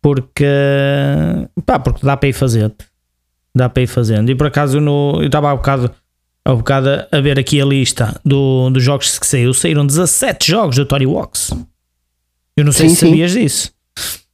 porque 0.00 0.46
pá, 1.64 1.78
porque 1.78 2.04
dá 2.04 2.16
para 2.16 2.28
ir 2.28 2.32
fazendo 2.32 2.74
dá 3.56 3.68
para 3.68 3.82
ir 3.82 3.86
fazendo. 3.86 4.30
E 4.30 4.34
por 4.34 4.46
acaso 4.46 4.80
no, 4.80 5.18
eu 5.20 5.26
estava 5.26 5.50
há 5.50 5.56
bocado, 5.56 5.90
há 6.44 6.54
bocado 6.54 6.88
a 7.10 7.20
ver 7.20 7.38
aqui 7.38 7.60
a 7.60 7.64
lista 7.64 8.20
do, 8.24 8.68
dos 8.70 8.82
jogos 8.82 9.18
que 9.18 9.26
saiu. 9.26 9.54
Saíram 9.54 9.86
17 9.86 10.50
jogos 10.50 10.76
do 10.76 10.84
Tony 10.84 11.06
Walks. 11.06 11.52
Eu 12.56 12.64
não 12.64 12.72
sei 12.72 12.88
sim, 12.88 12.94
se 12.94 13.00
sim. 13.00 13.06
sabias 13.08 13.32
disso. 13.32 13.70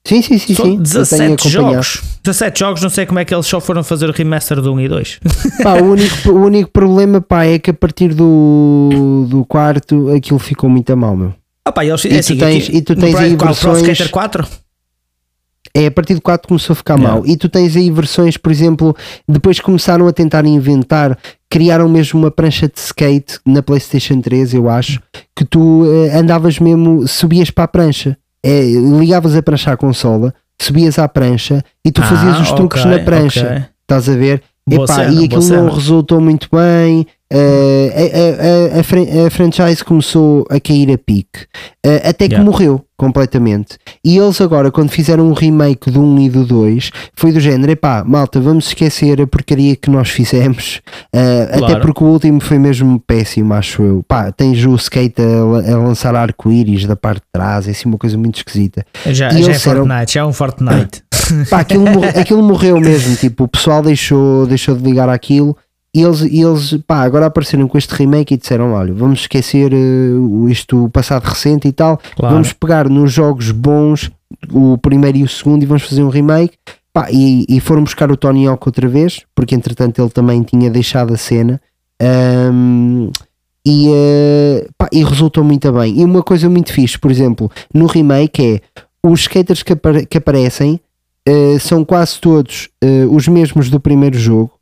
Sim, 0.05 0.21
sim, 0.21 0.37
sim. 0.37 0.55
Sim. 0.55 0.83
17 0.83 1.49
jogos. 1.49 2.03
17 2.25 2.59
jogos, 2.59 2.83
não 2.83 2.91
sei 2.91 3.07
como 3.07 3.21
é 3.21 3.25
que 3.25 3.33
eles 3.33 3.47
só 3.47 3.61
foram 3.61 3.85
fazer 3.85 4.09
o 4.11 4.13
remaster 4.13 4.61
do 4.61 4.73
1 4.73 4.81
e 4.81 4.89
2. 4.89 5.21
Pá, 5.63 5.75
o, 5.75 5.93
único, 5.93 6.31
o 6.31 6.45
único 6.45 6.71
problema 6.73 7.21
pá, 7.21 7.45
é 7.45 7.59
que 7.59 7.71
a 7.71 7.75
partir 7.75 8.13
do, 8.13 9.27
do 9.29 9.45
quarto 9.45 10.13
aquilo 10.13 10.41
ficou 10.41 10.69
muito 10.69 10.93
a 10.93 10.97
mal, 10.97 11.17
meu. 11.17 11.33
Ah, 11.65 11.71
pá, 11.71 11.85
eles, 11.85 12.05
e, 12.05 12.09
é 12.09 12.19
assim, 12.19 12.35
tu 12.35 12.41
tens, 12.41 12.69
aqui, 12.69 12.77
e 12.77 12.83
tu 12.83 12.97
tens 12.97 13.15
aí 13.15 13.37
versões... 13.37 13.99
Pro 13.99 14.11
4? 14.11 14.49
É 15.75 15.87
a 15.87 15.91
partir 15.91 16.15
do 16.15 16.21
4 16.21 16.47
começou 16.47 16.75
a 16.75 16.77
ficar 16.77 16.99
yeah. 16.99 17.15
mal. 17.15 17.27
E 17.27 17.37
tu 17.37 17.49
tens 17.49 17.77
aí 17.77 17.91
versões, 17.91 18.37
por 18.37 18.53
exemplo, 18.53 18.95
depois 19.27 19.59
começaram 19.59 20.07
a 20.07 20.13
tentar 20.13 20.45
inventar, 20.45 21.19
criaram 21.49 21.89
mesmo 21.89 22.21
uma 22.21 22.31
prancha 22.31 22.69
de 22.69 22.79
skate 22.79 23.39
na 23.47 23.63
PlayStation 23.63 24.21
3, 24.21 24.55
eu 24.55 24.69
acho, 24.69 25.01
que 25.35 25.45
tu 25.45 25.85
uh, 25.85 26.17
andavas 26.17 26.59
mesmo, 26.59 27.09
subias 27.09 27.51
para 27.51 27.65
a 27.65 27.69
prancha, 27.69 28.19
é, 28.45 28.63
ligavas 28.63 29.35
a 29.35 29.43
prancha 29.43 29.73
à 29.73 29.77
consola, 29.77 30.35
subias 30.61 30.99
à 30.99 31.09
prancha 31.09 31.65
e 31.85 31.91
tu 31.91 32.03
fazias 32.03 32.37
ah, 32.37 32.43
os 32.43 32.53
truques 32.53 32.85
okay, 32.85 32.91
na 32.91 33.05
prancha. 33.05 33.47
Okay. 33.47 33.65
Estás 33.83 34.09
a 34.09 34.17
ver? 34.17 34.43
Epá, 34.71 34.87
cena, 34.87 35.21
e 35.21 35.25
aquilo 35.25 35.49
não 35.49 35.69
resultou 35.69 36.21
muito 36.21 36.49
bem. 36.53 37.07
Uh, 37.33 37.89
a, 37.95 38.77
a, 38.77 39.25
a, 39.25 39.27
a, 39.27 39.31
franchise 39.31 39.83
começou 39.83 40.45
a 40.51 40.61
cair 40.61 40.93
a 40.93 40.99
pique 40.99 41.45
uh, 41.87 42.07
até 42.07 42.29
que 42.29 42.35
yeah. 42.35 42.45
morreu 42.45 42.85
completamente. 42.95 43.79
E 44.05 44.19
eles 44.19 44.39
agora, 44.39 44.71
quando 44.71 44.91
fizeram 44.91 45.31
um 45.31 45.33
remake 45.33 45.91
do 45.91 46.03
1 46.03 46.21
e 46.21 46.29
do 46.29 46.45
2, 46.45 46.91
foi 47.15 47.33
do 47.33 47.41
género: 47.41 47.73
epá, 47.73 48.05
malta, 48.05 48.39
vamos 48.39 48.67
esquecer 48.69 49.19
a 49.19 49.27
porcaria 49.27 49.75
que 49.75 49.89
nós 49.89 50.11
fizemos, 50.11 50.83
uh, 51.07 51.59
claro. 51.59 51.65
até 51.65 51.81
porque 51.81 52.05
o 52.05 52.07
último 52.07 52.39
foi 52.39 52.59
mesmo 52.59 53.01
péssimo, 53.01 53.55
acho 53.55 53.83
eu. 53.83 54.05
Pá, 54.07 54.31
tens 54.31 54.63
o 54.67 54.75
skate 54.75 55.23
a, 55.23 55.77
lançar 55.79 56.15
arco-íris 56.15 56.85
da 56.85 56.97
parte 56.97 57.23
de 57.23 57.29
trás, 57.33 57.67
é 57.67 57.71
assim 57.71 57.89
uma 57.89 57.99
coisa 57.99 58.19
muito 58.19 58.37
esquisita. 58.37 58.85
Já, 59.07 59.31
já 59.31 59.53
é 59.53 59.59
Fortnite, 59.59 60.13
já 60.13 60.21
é 60.21 60.25
um 60.25 60.33
Fortnite. 60.35 61.03
Pá, 61.51 61.61
aquilo, 61.61 61.87
aquilo 62.19 62.43
morreu 62.43 62.81
mesmo, 62.81 63.17
tipo, 63.17 63.45
o 63.45 63.49
pessoal 63.49 63.83
deixou, 63.83 64.47
deixou 64.47 64.77
de 64.77 64.83
ligar 64.83 65.09
aquilo 65.09 65.57
e 65.95 66.01
eles, 66.01 66.23
eles 66.23 66.83
pá, 66.87 67.03
agora 67.03 67.27
apareceram 67.27 67.69
com 67.69 67.77
este 67.77 67.95
remake 67.95 68.33
e 68.33 68.39
disseram: 68.39 68.73
olha, 68.73 68.95
vamos 68.95 69.21
esquecer 69.21 69.73
uh, 69.75 70.49
isto, 70.49 70.85
o 70.85 70.91
passado 70.91 71.25
recente 71.25 71.69
e 71.69 71.73
tal, 71.73 72.01
claro. 72.17 72.35
vamos 72.35 72.53
pegar 72.55 72.89
nos 72.89 73.13
jogos 73.13 73.51
bons, 73.51 74.11
o 74.51 74.79
primeiro 74.79 75.19
e 75.19 75.23
o 75.23 75.29
segundo, 75.29 75.63
e 75.63 75.67
vamos 75.67 75.83
fazer 75.83 76.03
um 76.03 76.09
remake. 76.09 76.57
Pá, 76.95 77.09
e, 77.11 77.45
e 77.49 77.61
foram 77.61 77.85
buscar 77.85 78.11
o 78.11 78.17
Tony 78.17 78.47
Hawk 78.47 78.67
outra 78.67 78.89
vez, 78.89 79.23
porque 79.35 79.55
entretanto 79.55 80.01
ele 80.01 80.11
também 80.11 80.43
tinha 80.43 80.71
deixado 80.71 81.13
a 81.13 81.17
cena. 81.17 81.61
Um, 82.03 83.11
e, 83.65 83.89
uh, 83.89 84.73
pá, 84.79 84.89
e 84.91 85.05
resultou 85.05 85.45
muito 85.45 85.71
bem. 85.73 86.01
E 86.01 86.05
uma 86.05 86.23
coisa 86.23 86.49
muito 86.49 86.73
fixe, 86.73 86.99
por 86.99 87.11
exemplo, 87.11 87.51
no 87.73 87.87
remake 87.87 88.43
é 88.57 88.83
os 89.07 89.21
skaters 89.21 89.63
que, 89.63 89.75
apare 89.75 90.07
que 90.07 90.17
aparecem 90.17 90.81
uh, 91.29 91.61
são 91.61 91.85
quase 91.85 92.21
todos 92.21 92.69
uh, 92.83 93.15
os 93.15 93.29
mesmos 93.29 93.71
do 93.71 93.81
primeiro 93.81 94.19
jogo 94.19 94.53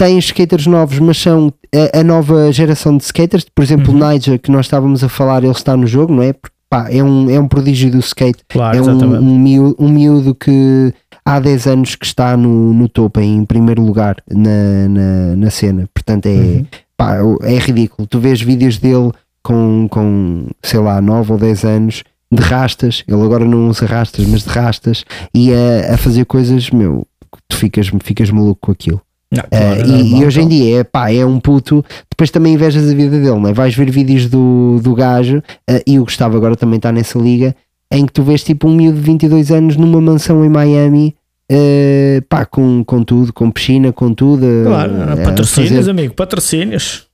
têm 0.00 0.18
skaters 0.18 0.66
novos, 0.66 0.98
mas 0.98 1.18
são 1.18 1.52
a, 1.74 2.00
a, 2.00 2.02
nova 2.02 2.50
geração 2.50 2.96
de 2.96 3.04
skaters. 3.04 3.44
Por 3.54 3.62
exemplo, 3.62 3.92
uhum. 3.92 4.00
o 4.02 4.10
Niger, 4.10 4.40
que 4.40 4.50
nós 4.50 4.64
estávamos 4.64 5.04
a 5.04 5.10
falar, 5.10 5.44
ele 5.44 5.52
está 5.52 5.76
no 5.76 5.86
jogo, 5.86 6.14
não 6.14 6.22
é? 6.22 6.34
Pá, 6.70 6.88
é, 6.90 7.02
um, 7.02 7.28
é 7.28 7.38
um 7.38 7.46
prodígio 7.46 7.90
do 7.90 7.98
skate. 7.98 8.42
Claro, 8.48 8.78
é 8.78 8.80
um, 8.80 9.14
um, 9.18 9.38
miúdo, 9.38 9.76
um 9.78 9.88
miúdo 9.90 10.34
que 10.34 10.94
há 11.22 11.38
10 11.38 11.66
anos 11.66 11.96
que 11.96 12.06
está 12.06 12.34
no, 12.34 12.72
no 12.72 12.88
topo, 12.88 13.20
em 13.20 13.44
primeiro 13.44 13.82
lugar 13.82 14.16
na, 14.30 14.88
na, 14.88 15.36
na 15.36 15.50
cena. 15.50 15.86
Portanto, 15.92 16.26
é, 16.26 16.30
uhum. 16.30 16.66
pá, 16.96 17.18
é 17.42 17.58
ridículo. 17.58 18.08
Tu 18.08 18.18
vês 18.18 18.40
vídeos 18.40 18.78
dele 18.78 19.10
com, 19.42 19.86
com, 19.90 20.46
sei 20.62 20.80
lá, 20.80 21.02
9 21.02 21.32
ou 21.32 21.38
10 21.38 21.64
anos 21.64 22.04
de 22.30 22.42
rastas. 22.42 23.04
Ele 23.06 23.22
agora 23.22 23.44
não 23.44 23.68
usa 23.68 23.86
rastas, 23.86 24.26
mas 24.26 24.44
de 24.44 24.50
rastas 24.50 25.04
e 25.34 25.52
a, 25.52 25.94
a 25.94 25.96
fazer 25.96 26.24
coisas, 26.24 26.70
meu, 26.70 27.06
tu 27.48 27.56
ficas, 27.56 27.90
ficas 28.02 28.30
maluco 28.30 28.60
com 28.60 28.72
aquilo. 28.72 29.00
Não, 29.32 29.44
claro, 29.48 29.82
uh, 29.82 29.86
e, 29.86 30.20
e, 30.20 30.24
hoje 30.24 30.40
em 30.40 30.48
dia 30.48 30.80
é, 30.80 30.84
pá, 30.84 31.12
é 31.12 31.24
um 31.24 31.38
puto. 31.38 31.84
Depois 32.10 32.30
também 32.30 32.54
invejas 32.54 32.90
a 32.90 32.94
vida 32.94 33.16
dele, 33.18 33.38
não 33.38 33.48
é? 33.48 33.52
Vais 33.52 33.74
ver 33.74 33.88
vídeos 33.90 34.26
do, 34.28 34.80
do 34.82 34.94
gajo, 34.94 35.38
uh, 35.38 35.82
e 35.86 35.98
o 36.00 36.04
Gustavo 36.04 36.36
agora 36.36 36.56
também 36.56 36.78
está 36.78 36.90
nessa 36.90 37.18
liga, 37.18 37.54
em 37.92 38.06
que 38.06 38.12
tu 38.12 38.24
vês 38.24 38.42
tipo 38.42 38.68
um 38.68 38.74
miúdo 38.74 38.98
de 38.98 39.04
22 39.04 39.52
anos 39.52 39.76
numa 39.76 40.00
mansão 40.00 40.44
em 40.44 40.48
Miami 40.48 41.14
uh, 41.50 42.22
pá, 42.28 42.44
com, 42.44 42.84
com 42.84 43.02
tudo, 43.02 43.32
com 43.32 43.50
piscina, 43.50 43.92
com 43.92 44.14
tudo. 44.14 44.46
Claro, 44.64 44.92
uh, 44.92 45.24
patrocínios, 45.24 45.76
fazer... 45.76 45.90
amigo, 45.90 46.14
patrocínios. 46.14 47.06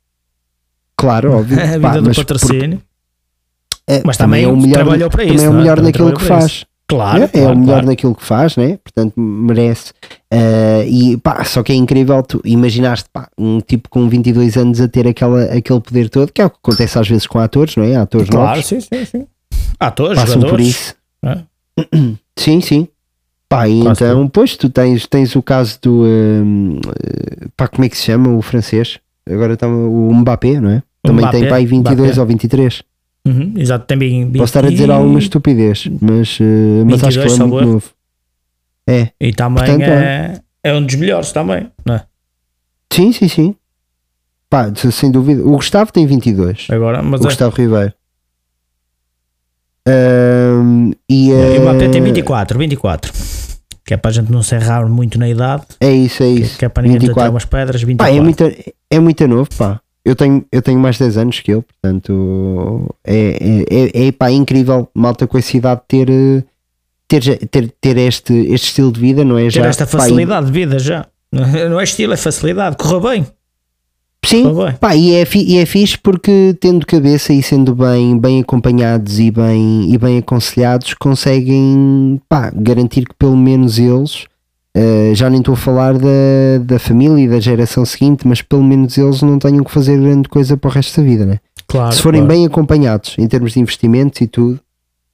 Claro, 0.96 1.32
óbvio. 1.32 1.58
a 1.60 1.66
vida 1.66 1.80
pá, 1.80 1.98
do 1.98 2.14
patrocínio. 2.14 2.82
É, 3.88 4.02
mas 4.04 4.16
também, 4.16 4.42
também 4.42 4.44
é 4.44 4.48
o 4.48 4.56
melhor, 4.56 4.74
trabalhou 4.74 5.10
para 5.10 5.24
isso. 5.24 5.34
Também 5.34 5.46
é 5.46 5.50
o 5.50 5.52
é? 5.52 5.56
melhor 5.56 5.80
naquilo 5.80 6.12
que 6.14 6.24
faz. 6.24 6.44
Isso. 6.44 6.66
Claro, 6.88 7.24
é, 7.24 7.28
claro, 7.28 7.48
é 7.48 7.52
o 7.52 7.58
melhor 7.58 7.72
claro. 7.72 7.86
naquilo 7.86 8.14
que 8.14 8.24
faz, 8.24 8.56
né? 8.56 8.78
portanto 8.82 9.14
merece. 9.20 9.92
Uh, 10.32 10.86
e 10.86 11.16
pá, 11.16 11.42
só 11.42 11.62
que 11.64 11.72
é 11.72 11.74
incrível 11.74 12.22
tu 12.22 12.40
imaginaste 12.44 13.08
pá, 13.12 13.28
um 13.36 13.60
tipo 13.60 13.88
com 13.88 14.08
22 14.08 14.56
anos 14.56 14.80
a 14.80 14.86
ter 14.86 15.06
aquela, 15.08 15.44
aquele 15.44 15.80
poder 15.80 16.08
todo, 16.08 16.32
que 16.32 16.40
é 16.40 16.46
o 16.46 16.50
que 16.50 16.58
acontece 16.62 16.96
às 16.96 17.08
vezes 17.08 17.26
com 17.26 17.40
atores, 17.40 17.74
não 17.74 17.82
é? 17.82 17.96
Atores 17.96 18.30
claro, 18.30 18.50
novos. 18.50 18.66
sim, 18.66 18.80
sim, 18.80 19.04
sim. 19.04 19.26
Atores, 19.80 20.16
passam 20.16 20.40
jogadores. 20.40 20.50
por 20.52 20.60
isso. 20.60 20.94
É? 21.24 21.38
Sim, 22.38 22.60
sim. 22.60 22.88
Pá, 23.48 23.68
e 23.68 23.82
Quase 23.82 24.04
então, 24.04 24.28
pois 24.28 24.56
tu 24.56 24.68
tens, 24.68 25.06
tens 25.06 25.34
o 25.36 25.42
caso 25.42 25.78
do 25.80 26.04
um, 26.04 26.80
pá, 27.56 27.68
como 27.68 27.84
é 27.84 27.88
que 27.88 27.96
se 27.96 28.04
chama 28.04 28.30
o 28.30 28.42
francês? 28.42 28.98
Agora 29.28 29.54
está 29.54 29.66
o 29.66 30.12
Mbappé, 30.12 30.60
não 30.60 30.70
é? 30.70 30.82
Também 31.02 31.24
Mbappé, 31.24 31.40
tem 31.40 31.48
pá, 31.48 31.56
aí 31.56 31.66
22 31.66 31.98
Mbappé. 31.98 32.20
ou 32.20 32.26
23. 32.26 32.82
Uhum, 33.26 33.54
exato, 33.56 33.84
tem 33.86 33.98
bem, 33.98 34.30
Posso 34.32 34.44
estar 34.44 34.64
a 34.64 34.70
dizer 34.70 34.90
alguma 34.90 35.18
estupidez, 35.18 35.88
mas, 36.00 36.38
uh, 36.38 36.84
mas 36.86 37.02
acho 37.04 37.18
que 37.18 37.24
22, 37.24 37.24
ele 37.24 37.24
é 37.24 37.28
salvo 37.36 37.52
muito 37.54 37.64
erro. 37.64 37.72
novo. 37.72 37.90
É, 38.88 39.08
E 39.20 39.32
também 39.32 39.64
Portanto, 39.64 39.82
é, 39.82 40.40
é 40.62 40.72
um 40.74 40.84
dos 40.86 40.94
melhores 40.94 41.32
também, 41.32 41.68
não 41.84 41.96
é? 41.96 42.04
sim, 42.92 43.12
sim, 43.12 43.28
sim. 43.28 43.54
Pá, 44.48 44.72
sem 44.92 45.10
dúvida. 45.10 45.42
O 45.42 45.56
Gustavo 45.56 45.90
tem 45.92 46.06
22. 46.06 46.68
Agora, 46.70 47.02
mas 47.02 47.20
o 47.20 47.24
é. 47.24 47.26
Gustavo 47.26 47.56
Ribeiro. 47.56 47.92
Ahm, 49.88 50.92
e, 51.08 51.32
o 51.32 51.60
Mbappé 51.62 51.88
tem 51.88 52.02
24, 52.02 52.58
24. 52.58 53.12
Que 53.84 53.94
é 53.94 53.96
para 53.96 54.10
a 54.10 54.14
gente 54.14 54.30
não 54.32 54.42
se 54.42 54.54
errar 54.54 54.88
muito 54.88 55.16
na 55.18 55.28
idade, 55.28 55.64
É 55.80 55.90
isso, 55.90 56.22
é 56.22 56.26
que, 56.26 56.40
isso. 56.40 56.58
que 56.58 56.64
é 56.64 56.68
para 56.68 56.82
ninguém 56.82 56.98
ter 56.98 57.06
24. 57.06 57.30
umas 57.32 57.44
pedras, 57.44 57.80
Pá, 57.82 57.86
24. 57.86 58.16
é 58.16 58.20
muito, 58.20 58.74
é 58.90 59.00
muito 59.00 59.28
novo, 59.28 59.48
pá. 59.56 59.80
Eu 60.06 60.14
tenho, 60.14 60.44
eu 60.52 60.62
tenho 60.62 60.78
mais 60.78 60.96
10 60.98 61.16
anos 61.16 61.40
que 61.40 61.50
ele, 61.50 61.62
portanto 61.62 62.94
é, 63.04 63.64
é, 63.68 64.02
é, 64.04 64.06
é, 64.06 64.12
pá, 64.12 64.30
incrível 64.30 64.88
malta 64.94 65.26
com 65.26 65.36
essa 65.36 65.56
idade 65.56 65.80
ter, 65.88 66.08
ter, 67.08 67.46
ter, 67.48 67.74
ter 67.80 67.96
este, 67.98 68.32
este 68.52 68.68
estilo 68.68 68.92
de 68.92 69.00
vida, 69.00 69.24
não 69.24 69.36
é? 69.36 69.42
ter 69.44 69.50
Já, 69.50 69.66
esta 69.66 69.84
pá, 69.84 69.98
facilidade 69.98 70.46
de 70.46 70.52
vida 70.52 70.78
já. 70.78 71.06
Não 71.32 71.80
é 71.80 71.82
estilo, 71.82 72.12
é 72.12 72.16
facilidade. 72.16 72.76
Correu 72.76 73.00
bem. 73.00 73.26
sim, 74.24 74.44
bem. 74.54 74.74
pá, 74.80 74.94
e, 74.94 75.14
é, 75.14 75.24
fi- 75.24 75.44
e 75.44 75.58
é 75.58 75.66
fixe 75.66 75.98
porque 75.98 76.56
tendo 76.60 76.86
cabeça 76.86 77.32
e 77.32 77.42
sendo 77.42 77.74
bem, 77.74 78.16
bem 78.16 78.40
acompanhados 78.40 79.18
e 79.18 79.30
bem, 79.32 79.92
e 79.92 79.98
bem 79.98 80.18
aconselhados, 80.18 80.94
conseguem 80.94 82.20
pá, 82.28 82.52
garantir 82.54 83.06
que 83.06 83.14
pelo 83.18 83.36
menos 83.36 83.76
eles. 83.78 84.26
Eh, 84.78 85.14
já 85.14 85.30
nem 85.30 85.38
estou 85.38 85.54
a 85.54 85.56
falar 85.56 85.94
da, 85.94 86.58
da 86.60 86.78
família 86.78 87.24
e 87.24 87.26
da 87.26 87.40
geração 87.40 87.82
seguinte, 87.86 88.28
mas 88.28 88.42
pelo 88.42 88.62
menos 88.62 88.98
eles 88.98 89.22
não 89.22 89.38
tenham 89.38 89.64
que 89.64 89.70
fazer 89.70 89.98
grande 89.98 90.28
coisa 90.28 90.54
para 90.54 90.68
o 90.68 90.70
resto 90.70 91.00
da 91.00 91.06
vida, 91.06 91.24
né? 91.24 91.38
Claro. 91.66 91.92
se 91.94 92.02
forem 92.02 92.20
claro. 92.20 92.34
bem 92.34 92.46
acompanhados 92.46 93.16
em 93.18 93.26
termos 93.26 93.52
de 93.52 93.60
investimentos 93.60 94.20
e 94.20 94.26
tudo, 94.26 94.60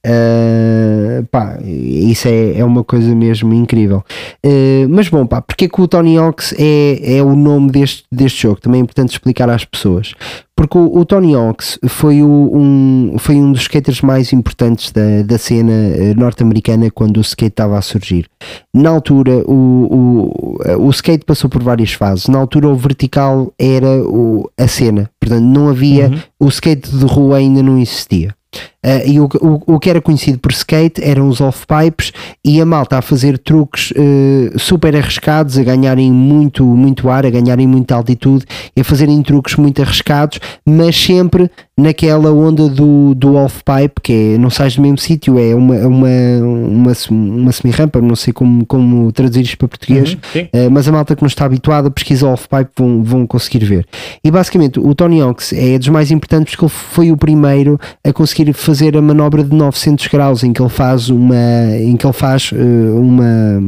uh, 0.05 1.25
pá, 1.27 1.57
isso 1.63 2.27
é, 2.27 2.59
é 2.59 2.65
uma 2.65 2.83
coisa 2.83 3.13
mesmo 3.15 3.53
incrível. 3.53 4.03
Uh, 4.45 4.87
mas 4.89 5.09
bom, 5.09 5.25
pá, 5.25 5.41
porque 5.41 5.65
é 5.65 5.67
que 5.67 5.81
o 5.81 5.87
Tony 5.87 6.17
Hawks 6.17 6.53
é, 6.57 7.17
é 7.17 7.23
o 7.23 7.35
nome 7.35 7.71
deste, 7.71 8.03
deste 8.11 8.43
jogo? 8.43 8.61
Também 8.61 8.79
é 8.79 8.83
importante 8.83 9.11
explicar 9.11 9.49
às 9.49 9.65
pessoas. 9.65 10.13
Porque 10.55 10.77
o, 10.77 10.97
o 10.99 11.03
Tony 11.03 11.33
Hawks 11.33 11.79
foi, 11.87 12.21
o, 12.21 12.27
um, 12.53 13.15
foi 13.17 13.35
um 13.35 13.51
dos 13.51 13.61
skaters 13.61 14.01
mais 14.01 14.31
importantes 14.31 14.91
da, 14.91 15.23
da 15.25 15.37
cena 15.37 15.73
eh, 15.73 16.13
norte-americana 16.15 16.91
quando 16.91 17.17
o 17.17 17.21
skate 17.21 17.53
estava 17.53 17.75
a 17.77 17.81
surgir. 17.81 18.27
Na 18.71 18.91
altura, 18.91 19.43
o, 19.47 20.31
o, 20.77 20.85
o 20.85 20.89
skate 20.91 21.25
passou 21.25 21.49
por 21.49 21.63
várias 21.63 21.93
fases. 21.93 22.27
Na 22.27 22.37
altura, 22.37 22.69
o 22.69 22.75
vertical 22.75 23.51
era 23.57 24.03
o, 24.03 24.47
a 24.55 24.67
cena, 24.67 25.09
portanto, 25.19 25.43
não 25.43 25.69
havia 25.69 25.93
Uhum. 26.03 26.19
o 26.39 26.47
skate 26.49 26.89
de 26.89 27.05
rua 27.05 27.37
ainda 27.37 27.61
não 27.63 27.77
existia. 27.77 28.35
Ah, 28.83 29.01
e 29.05 29.19
o, 29.19 29.29
o, 29.41 29.75
o 29.75 29.79
que 29.79 29.89
era 29.89 30.01
conhecido 30.01 30.37
por 30.39 30.51
skate 30.51 31.01
eram 31.01 31.29
os 31.29 31.39
off-pipes 31.39 32.11
e 32.43 32.59
a 32.59 32.65
malta 32.65 32.97
a 32.97 33.01
fazer 33.01 33.37
truques 33.37 33.93
eh, 33.95 34.51
super 34.57 34.93
arriscados, 34.95 35.57
a 35.57 35.63
ganharem 35.63 36.11
muito, 36.11 36.65
muito 36.65 37.09
ar, 37.09 37.25
a 37.25 37.29
ganharem 37.29 37.65
muita 37.65 37.95
altitude 37.95 38.45
e 38.75 38.81
a 38.81 38.83
fazerem 38.83 39.21
truques 39.23 39.55
muito 39.55 39.81
arriscados, 39.81 40.39
mas 40.65 40.95
sempre 40.95 41.49
naquela 41.77 42.31
onda 42.31 42.67
do, 42.69 43.15
do 43.15 43.35
off-pipe, 43.35 44.01
que 44.01 44.13
é 44.13 44.37
não 44.37 44.49
sais 44.49 44.75
do 44.75 44.81
mesmo 44.81 44.97
sítio, 44.97 45.39
é 45.39 45.55
uma, 45.55 45.75
uma, 45.75 46.09
uma, 46.41 46.91
uma 47.09 47.51
semi-rampa, 47.51 47.99
não 48.01 48.15
sei 48.15 48.33
como, 48.33 48.65
como 48.65 49.11
traduzir 49.11 49.41
isto 49.41 49.57
para 49.57 49.69
português. 49.69 50.13
Uhum. 50.35 50.41
Uh, 50.41 50.71
mas 50.71 50.87
a 50.87 50.91
malta 50.91 51.15
que 51.15 51.23
não 51.23 51.27
está 51.27 51.45
habituada 51.45 51.87
a 51.87 51.91
pesquisar 51.91 52.27
off-pipe 52.27 52.71
vão, 52.75 53.01
vão 53.01 53.25
conseguir 53.27 53.65
ver. 53.65 53.87
E 54.23 54.29
basicamente 54.29 54.79
o 54.79 54.93
Tony 54.93 55.21
Hawks 55.21 55.53
é 55.53 55.79
dos 55.79 55.87
mais 55.87 56.11
importantes 56.11 56.53
porque 56.53 56.65
ele 56.65 56.73
foi 56.73 57.11
o 57.11 57.17
primeiro 57.17 57.79
a 58.03 58.13
conseguir 58.13 58.51
fazer 58.53 58.72
a 58.81 59.01
manobra 59.01 59.43
de 59.43 59.55
900 59.55 60.07
graus 60.07 60.43
em 60.43 60.53
que 60.53 60.61
ele 60.61 60.69
faz 60.69 61.09
uma 61.09 61.35
em 61.79 61.95
que 61.95 62.05
ele 62.05 62.13
faz 62.13 62.51
uh, 62.51 62.55
uma 62.99 63.61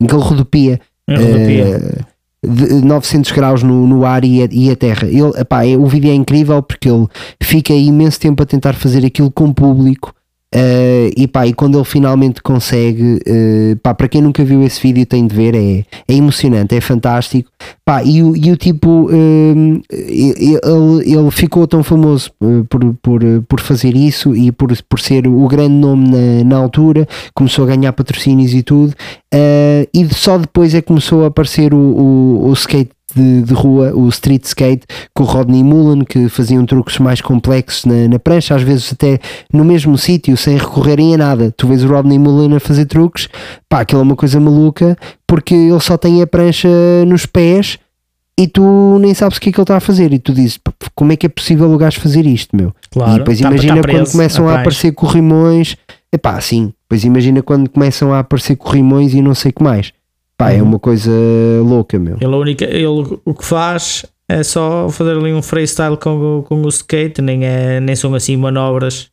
em 0.00 0.06
que 0.06 0.14
ele 0.14 0.22
rodopia 0.22 0.80
eh, 1.08 1.98
de 2.44 2.74
900 2.84 3.32
graus 3.32 3.62
no, 3.62 3.86
no 3.86 4.04
ar 4.04 4.24
e 4.24 4.42
a, 4.42 4.48
e 4.50 4.70
a 4.70 4.76
terra. 4.76 5.06
Ele, 5.08 5.32
epá, 5.36 5.64
é- 5.66 5.76
o 5.76 5.86
vídeo 5.86 6.10
é 6.10 6.14
incrível 6.14 6.62
porque 6.62 6.88
ele 6.88 7.06
fica 7.42 7.72
imenso 7.72 8.20
tempo 8.20 8.42
a 8.42 8.46
tentar 8.46 8.74
fazer 8.74 9.04
aquilo 9.04 9.30
com 9.30 9.46
o 9.46 9.54
público. 9.54 10.12
Eh, 10.54 11.10
e 11.16 11.26
pá, 11.26 11.46
e 11.46 11.52
quando 11.52 11.76
ele 11.76 11.84
finalmente 11.84 12.40
consegue, 12.42 13.20
eh, 13.26 13.76
pá, 13.82 13.92
para 13.94 14.08
quem 14.08 14.22
nunca 14.22 14.44
viu 14.44 14.62
esse 14.62 14.80
vídeo 14.80 15.04
tem 15.04 15.26
de 15.26 15.34
ver, 15.34 15.54
é, 15.54 15.84
é 16.08 16.14
emocionante, 16.14 16.74
é 16.74 16.80
fantástico. 16.80 17.50
Pá, 17.84 18.02
e, 18.04 18.22
o, 18.22 18.36
e 18.36 18.50
o 18.52 18.56
tipo, 18.56 19.08
eh, 19.10 19.80
ele, 19.90 21.12
ele 21.12 21.30
ficou 21.30 21.66
tão 21.66 21.82
famoso 21.82 22.30
eh, 22.42 22.62
por, 22.68 22.94
por, 23.02 23.20
por 23.48 23.60
fazer 23.60 23.96
isso 23.96 24.34
e 24.36 24.52
por, 24.52 24.70
por 24.88 25.00
ser 25.00 25.26
o 25.26 25.46
grande 25.48 25.74
nome 25.74 26.08
na, 26.08 26.44
na 26.44 26.56
altura, 26.56 27.08
começou 27.34 27.64
a 27.64 27.68
ganhar 27.68 27.92
patrocínios 27.92 28.54
e 28.54 28.62
tudo, 28.62 28.94
eh, 29.32 29.88
e 29.92 30.06
só 30.14 30.38
depois 30.38 30.74
é 30.74 30.80
que 30.80 30.88
começou 30.88 31.24
a 31.24 31.26
aparecer 31.26 31.74
o, 31.74 31.78
o, 31.78 32.48
o 32.48 32.52
skate 32.52 32.95
de, 33.14 33.42
de 33.42 33.54
rua, 33.54 33.92
o 33.94 34.08
street 34.08 34.44
skate, 34.44 34.84
com 35.14 35.22
o 35.22 35.26
Rodney 35.26 35.62
Mullen, 35.62 36.04
que 36.04 36.28
faziam 36.28 36.64
truques 36.66 36.98
mais 36.98 37.20
complexos 37.20 37.84
na, 37.84 38.08
na 38.08 38.18
prancha, 38.18 38.54
às 38.54 38.62
vezes 38.62 38.92
até 38.92 39.18
no 39.52 39.64
mesmo 39.64 39.96
sítio, 39.96 40.36
sem 40.36 40.56
recorrerem 40.56 41.14
a 41.14 41.18
nada. 41.18 41.52
Tu 41.56 41.66
vês 41.68 41.84
o 41.84 41.88
Rodney 41.88 42.18
Mullen 42.18 42.56
a 42.56 42.60
fazer 42.60 42.86
truques, 42.86 43.28
pá, 43.68 43.80
aquilo 43.80 44.00
é 44.00 44.04
uma 44.04 44.16
coisa 44.16 44.40
maluca, 44.40 44.96
porque 45.26 45.54
ele 45.54 45.80
só 45.80 45.96
tem 45.96 46.20
a 46.20 46.26
prancha 46.26 46.68
nos 47.06 47.26
pés 47.26 47.78
e 48.38 48.46
tu 48.46 48.98
nem 49.00 49.14
sabes 49.14 49.38
o 49.38 49.40
que 49.40 49.48
é 49.48 49.52
que 49.52 49.58
ele 49.58 49.62
está 49.64 49.76
a 49.76 49.80
fazer. 49.80 50.12
E 50.12 50.18
tu 50.18 50.32
dizes, 50.34 50.58
"Pá, 50.58 50.72
como 50.94 51.12
é 51.12 51.16
que 51.16 51.24
é 51.26 51.28
possível 51.28 51.72
o 51.72 51.78
gajo 51.78 52.00
fazer 52.00 52.26
isto, 52.26 52.54
meu? 52.56 52.74
Claro. 52.90 53.12
E 53.14 53.18
depois 53.18 53.40
Tá- 53.40 53.48
imagina 53.48 53.76
tá 53.76 53.80
quando 53.82 53.92
preso 53.96 54.12
começam 54.12 54.48
a 54.48 54.54
aparecer 54.60 54.92
corrimões. 54.92 55.76
Epá, 56.12 56.40
sim. 56.40 56.72
Depois 56.82 57.02
imagina 57.04 57.42
quando 57.42 57.68
começam 57.70 58.12
a 58.12 58.18
aparecer 58.20 58.56
corrimões 58.56 59.14
e 59.14 59.22
não 59.22 59.34
sei 59.34 59.50
o 59.50 59.54
que 59.54 59.62
mais. 59.62 59.92
Pá, 60.38 60.50
é 60.52 60.56
Uhum. 60.60 60.68
uma 60.68 60.78
coisa 60.78 61.10
louca, 61.64 61.98
meu. 61.98 62.16
Ele, 62.20 62.34
a 62.34 62.36
única, 62.36 62.64
ele 62.64 63.18
o 63.24 63.32
que 63.34 63.44
faz 63.44 64.04
é 64.28 64.42
só 64.42 64.88
fazer 64.90 65.16
ali 65.16 65.32
um 65.32 65.40
freestyle 65.42 65.96
com, 65.96 66.38
o- 66.38 66.42
com 66.42 66.60
o 66.62 66.68
skate, 66.68 67.22
nem, 67.22 67.44
é, 67.46 67.80
nem 67.80 67.96
são 67.96 68.14
assim 68.14 68.36
manobras, 68.36 69.10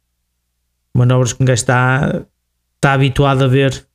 manobras 0.94 1.32
que 1.34 1.42
um 1.42 1.46
gajo 1.46 1.62
está, 1.62 2.24
está 2.76 2.94
habituado 2.94 3.44
a 3.44 3.48
ver 3.48 3.86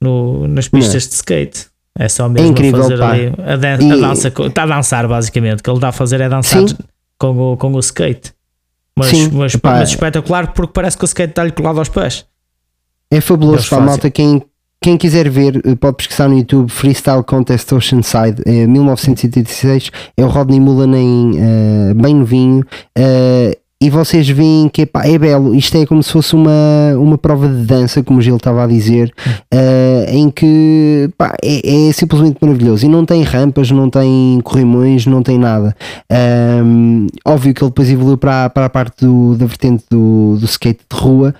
no, 0.00 0.46
nas 0.48 0.68
pistas 0.68 1.08
de 1.08 1.14
skate. 1.14 1.66
É 1.98 2.08
só 2.08 2.28
mesmo 2.28 2.48
incrível, 2.52 2.82
fazer 2.82 2.98
pá. 2.98 3.10
ali 3.10 3.32
a, 3.44 3.56
dan- 3.56 3.78
E- 3.82 3.92
a 3.92 3.96
dança, 3.96 4.28
está 4.28 4.62
a 4.62 4.66
dançar 4.66 5.08
basicamente. 5.08 5.60
O 5.60 5.62
que 5.64 5.70
ele 5.70 5.78
está 5.78 5.88
a 5.88 5.92
fazer 5.92 6.20
é 6.20 6.28
dançar 6.28 6.68
Sim. 6.68 6.76
com 7.18 7.52
o, 7.52 7.56
com 7.56 7.72
o 7.72 7.78
skate. 7.80 8.32
Mas, 8.96 9.08
Sim, 9.08 9.30
mas, 9.32 9.56
mas 9.62 9.88
espetacular 9.90 10.52
porque 10.52 10.72
parece 10.72 10.96
que 10.96 11.04
o 11.04 11.06
skate 11.06 11.30
está-lhe 11.30 11.50
colado 11.52 11.78
aos 11.78 11.88
pés. 11.88 12.24
É 13.10 13.16
Eles 13.16 13.24
fabuloso, 13.24 13.64
pá, 13.64 13.68
fazem. 13.76 13.84
malta. 13.86 14.10
Quem, 14.10 14.44
quem 14.80 14.96
quiser 14.96 15.28
ver, 15.28 15.60
eh, 15.64 15.74
pode 15.74 15.96
pesquisar 15.96 16.28
no 16.28 16.38
YouTube 16.38 16.68
Freestyle 16.70 17.22
Contest 17.24 17.70
Oceanside, 17.72 18.42
é 18.46 18.66
1986. 18.66 19.90
É 20.16 20.24
o 20.24 20.28
Rodney 20.28 20.60
Mullen 20.60 20.94
em, 20.94 21.32
eh, 21.38 21.94
bem 21.94 22.14
novinho. 22.14 22.64
eh, 22.96 23.56
e 23.80 23.90
vocês 23.90 24.28
veem 24.28 24.68
que 24.68 24.84
pá, 24.84 25.06
é 25.06 25.16
belo. 25.16 25.54
Isto 25.54 25.76
é 25.78 25.86
como 25.86 26.02
se 26.02 26.10
fosse 26.10 26.34
uma, 26.34 26.50
uma 26.96 27.16
prova 27.16 27.46
de 27.48 27.64
dança, 27.64 28.02
como 28.02 28.18
o 28.18 28.22
Gil 28.22 28.36
estava 28.36 28.64
a 28.64 28.66
dizer, 28.66 29.12
eh, 29.54 30.06
em 30.10 30.30
que 30.30 31.08
é, 31.40 31.88
é 31.88 31.92
simplesmente 31.92 32.38
maravilhoso. 32.40 32.84
E 32.84 32.88
não 32.88 33.04
tem 33.04 33.22
rampas, 33.22 33.70
não 33.70 33.88
tem 33.88 34.40
corrimões, 34.42 35.06
não 35.06 35.22
tem 35.22 35.38
nada. 35.38 35.76
Ahm, 36.10 37.06
óbvio 37.24 37.54
que 37.54 37.62
ele 37.62 37.70
depois 37.70 37.88
evoluiu 37.88 38.18
para, 38.18 38.50
para 38.50 38.64
a 38.66 38.70
parte 38.70 39.04
do- 39.06 39.36
da 39.36 39.46
vertente 39.46 39.84
do, 39.88 40.36
do 40.40 40.44
skate 40.46 40.80
de 40.92 40.96
rua. 40.98 41.32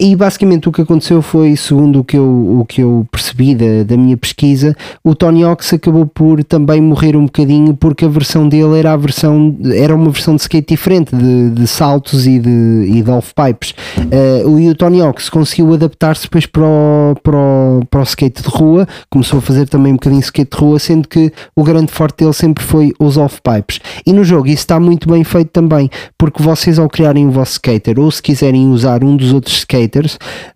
E 0.00 0.14
basicamente 0.14 0.68
o 0.68 0.72
que 0.72 0.82
aconteceu 0.82 1.22
foi, 1.22 1.56
segundo 1.56 2.00
o 2.00 2.04
que 2.04 2.16
eu, 2.16 2.60
o 2.60 2.64
que 2.66 2.82
eu 2.82 3.06
percebi 3.10 3.54
da, 3.54 3.84
da 3.84 3.96
minha 3.96 4.16
pesquisa, 4.16 4.76
o 5.02 5.14
Tony 5.14 5.42
Hawk 5.42 5.64
acabou 5.74 6.06
por 6.06 6.42
também 6.44 6.80
morrer 6.80 7.16
um 7.16 7.24
bocadinho 7.24 7.74
porque 7.74 8.04
a 8.04 8.08
versão 8.08 8.48
dele 8.48 8.78
era 8.78 8.92
a 8.92 8.96
versão 8.96 9.56
era 9.74 9.94
uma 9.94 10.10
versão 10.10 10.34
de 10.34 10.42
skate 10.42 10.74
diferente, 10.74 11.14
de, 11.14 11.50
de 11.50 11.66
saltos 11.66 12.26
e 12.26 12.38
de, 12.38 12.86
e 12.88 13.02
de 13.02 13.10
off-pipes. 13.10 13.74
Uh, 13.98 14.58
e 14.58 14.68
o 14.68 14.74
Tony 14.74 15.00
Hawk 15.00 15.30
conseguiu 15.30 15.72
adaptar-se 15.74 16.22
depois 16.22 16.46
para 16.46 16.62
o, 16.62 17.16
para, 17.22 17.36
o, 17.36 17.80
para 17.88 18.00
o 18.00 18.02
skate 18.02 18.42
de 18.42 18.48
rua, 18.48 18.86
começou 19.10 19.38
a 19.38 19.42
fazer 19.42 19.68
também 19.68 19.92
um 19.92 19.96
bocadinho 19.96 20.20
de 20.20 20.26
skate 20.26 20.56
de 20.56 20.62
rua, 20.62 20.78
sendo 20.78 21.08
que 21.08 21.32
o 21.54 21.62
grande 21.62 21.92
forte 21.92 22.18
dele 22.18 22.32
sempre 22.32 22.64
foi 22.64 22.92
os 22.98 23.16
off-pipes. 23.16 23.80
E 24.06 24.12
no 24.12 24.24
jogo 24.24 24.46
isso 24.46 24.56
está 24.56 24.78
muito 24.80 25.08
bem 25.08 25.24
feito 25.24 25.50
também, 25.50 25.90
porque 26.16 26.42
vocês 26.42 26.78
ao 26.78 26.88
criarem 26.88 27.26
o 27.26 27.30
vosso 27.30 27.52
skater, 27.52 27.98
ou 27.98 28.10
se 28.10 28.22
quiserem 28.22 28.68
usar 28.68 29.02
um 29.04 29.16
dos 29.16 29.32
outros 29.32 29.56
skaters, 29.56 29.77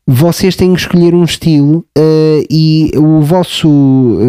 vocês 0.06 0.56
têm 0.56 0.74
que 0.74 0.80
escolher 0.80 1.14
um 1.14 1.22
estilo 1.22 1.84
uh, 1.96 2.46
e 2.50 2.90
o 2.96 3.20
vosso 3.20 3.68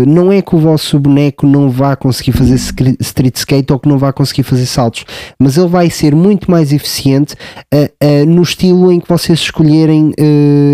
não 0.08 0.32
é 0.32 0.42
que 0.42 0.56
o 0.56 0.60
vosso 0.60 1.00
boneco 1.00 1.48
não 1.48 1.70
vá 1.70 1.96
conseguir 1.96 2.32
fazer 2.32 2.56
street 3.00 3.36
skate 3.36 3.74
ou 3.74 3.80
que 3.80 3.90
não 3.90 3.98
vá 3.98 4.14
conseguir 4.14 4.44
fazer 4.44 4.68
saltos, 4.68 5.04
mas 5.40 5.58
ele 5.58 5.68
vai 5.68 5.90
ser 5.90 6.14
muito 6.14 6.50
mais 6.50 6.72
eficiente 6.72 7.34
uh, 7.74 7.86
uh, 8.04 8.26
no 8.28 8.44
estilo 8.44 8.92
em 8.92 9.00
que 9.00 9.10
vocês 9.10 9.40
escolherem 9.40 10.14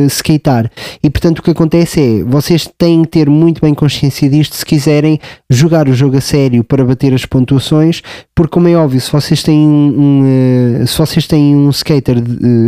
skatear. 0.07 0.69
E 1.01 1.09
portanto 1.09 1.39
o 1.39 1.43
que 1.43 1.51
acontece 1.51 2.01
é 2.01 2.23
vocês 2.23 2.69
têm 2.77 3.03
que 3.03 3.09
ter 3.09 3.29
muito 3.29 3.61
bem 3.61 3.73
consciência 3.73 4.29
disto 4.29 4.55
se 4.55 4.65
quiserem 4.65 5.19
jogar 5.49 5.87
o 5.87 5.93
jogo 5.93 6.17
a 6.17 6.21
sério 6.21 6.63
para 6.63 6.83
bater 6.83 7.13
as 7.13 7.25
pontuações, 7.25 8.01
porque 8.35 8.51
como 8.51 8.67
é 8.67 8.75
óbvio, 8.75 8.99
se 8.99 9.11
vocês 9.11 9.41
têm 9.43 9.67
um, 9.67 10.23
um 10.81 10.85
se 10.85 10.97
vocês 10.97 11.25
têm 11.25 11.55
um 11.55 11.69
skater 11.69 12.17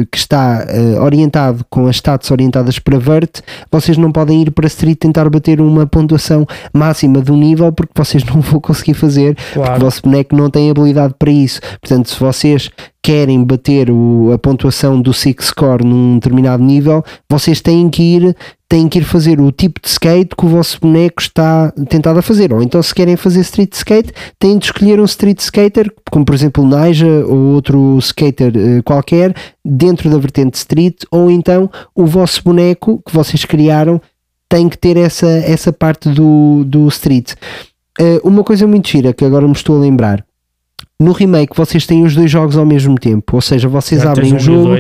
que 0.10 0.18
está 0.18 0.66
orientado 1.02 1.41
com 1.70 1.88
as 1.88 1.98
stats 1.98 2.32
orientadas 2.32 2.80
para 2.80 2.98
vert, 3.00 3.42
vocês 3.72 3.98
não 3.98 4.12
podem 4.12 4.42
ir 4.42 4.52
para 4.52 4.68
street 4.68 4.98
tentar 4.98 5.30
bater 5.30 5.60
uma 5.62 5.86
pontuação 5.86 6.46
máxima 6.74 7.22
de 7.22 7.32
um 7.32 7.38
nível 7.38 7.72
porque 7.72 7.94
vocês 7.96 8.24
não 8.24 8.40
vão 8.42 8.60
conseguir 8.60 8.94
fazer, 8.94 9.36
claro. 9.36 9.70
porque 9.70 9.82
o 9.82 9.86
vosso 9.86 10.02
boneco 10.04 10.36
não 10.36 10.50
tem 10.50 10.70
habilidade 10.70 11.16
para 11.18 11.32
isso. 11.32 11.60
Portanto, 11.82 12.10
se 12.10 12.20
vocês 12.20 12.70
querem 13.02 13.44
bater 13.44 13.90
o, 13.90 14.32
a 14.34 14.38
pontuação 14.38 15.02
do 15.02 15.14
Six 15.14 15.48
Score 15.48 15.84
num 15.84 16.16
determinado 16.16 16.64
nível, 16.64 17.04
vocês 17.30 17.62
têm 17.62 17.90
que 17.90 18.04
ir 18.04 18.36
têm 18.72 18.88
que 18.88 19.00
ir 19.00 19.04
fazer 19.04 19.42
o 19.42 19.52
tipo 19.52 19.82
de 19.82 19.90
skate 19.90 20.34
que 20.34 20.46
o 20.46 20.48
vosso 20.48 20.80
boneco 20.80 21.22
está 21.22 21.74
tentado 21.90 22.20
a 22.20 22.22
fazer. 22.22 22.54
Ou 22.54 22.64
então, 22.64 22.82
se 22.82 22.96
querem 22.96 23.18
fazer 23.18 23.42
street 23.42 23.74
skate, 23.74 24.14
têm 24.40 24.58
de 24.58 24.64
escolher 24.64 24.98
um 24.98 25.04
street 25.04 25.40
skater, 25.40 25.94
como 26.10 26.24
por 26.24 26.34
exemplo 26.34 26.64
o 26.64 26.68
Naja 26.68 27.06
ou 27.06 27.54
outro 27.54 27.98
skater 28.00 28.54
uh, 28.56 28.82
qualquer, 28.84 29.36
dentro 29.64 30.10
da 30.10 30.18
vertente 30.18 30.56
street, 30.56 31.04
ou 31.12 31.30
então 31.30 31.70
o 31.94 32.06
vosso 32.06 32.42
boneco 32.46 33.04
que 33.06 33.14
vocês 33.14 33.44
criaram 33.44 34.02
tem 34.48 34.70
que 34.70 34.78
ter 34.78 34.96
essa, 34.96 35.28
essa 35.28 35.74
parte 35.74 36.08
do, 36.08 36.64
do 36.66 36.88
street. 36.88 37.34
Uh, 38.00 38.26
uma 38.26 38.42
coisa 38.42 38.66
muito 38.66 38.88
gira 38.88 39.12
que 39.12 39.26
agora 39.26 39.46
me 39.46 39.54
estou 39.54 39.76
a 39.76 39.82
lembrar. 39.82 40.24
No 41.02 41.14
remake 41.14 41.58
vocês 41.58 41.88
têm 41.88 42.04
os 42.04 42.14
dois 42.14 42.30
jogos 42.30 42.56
ao 42.56 42.64
mesmo 42.64 42.94
tempo, 42.94 43.36
ou 43.36 43.42
seja, 43.42 43.68
vocês 43.68 44.04
Já 44.04 44.12
abrem 44.12 44.36
o 44.36 44.40
jogo 44.40 44.78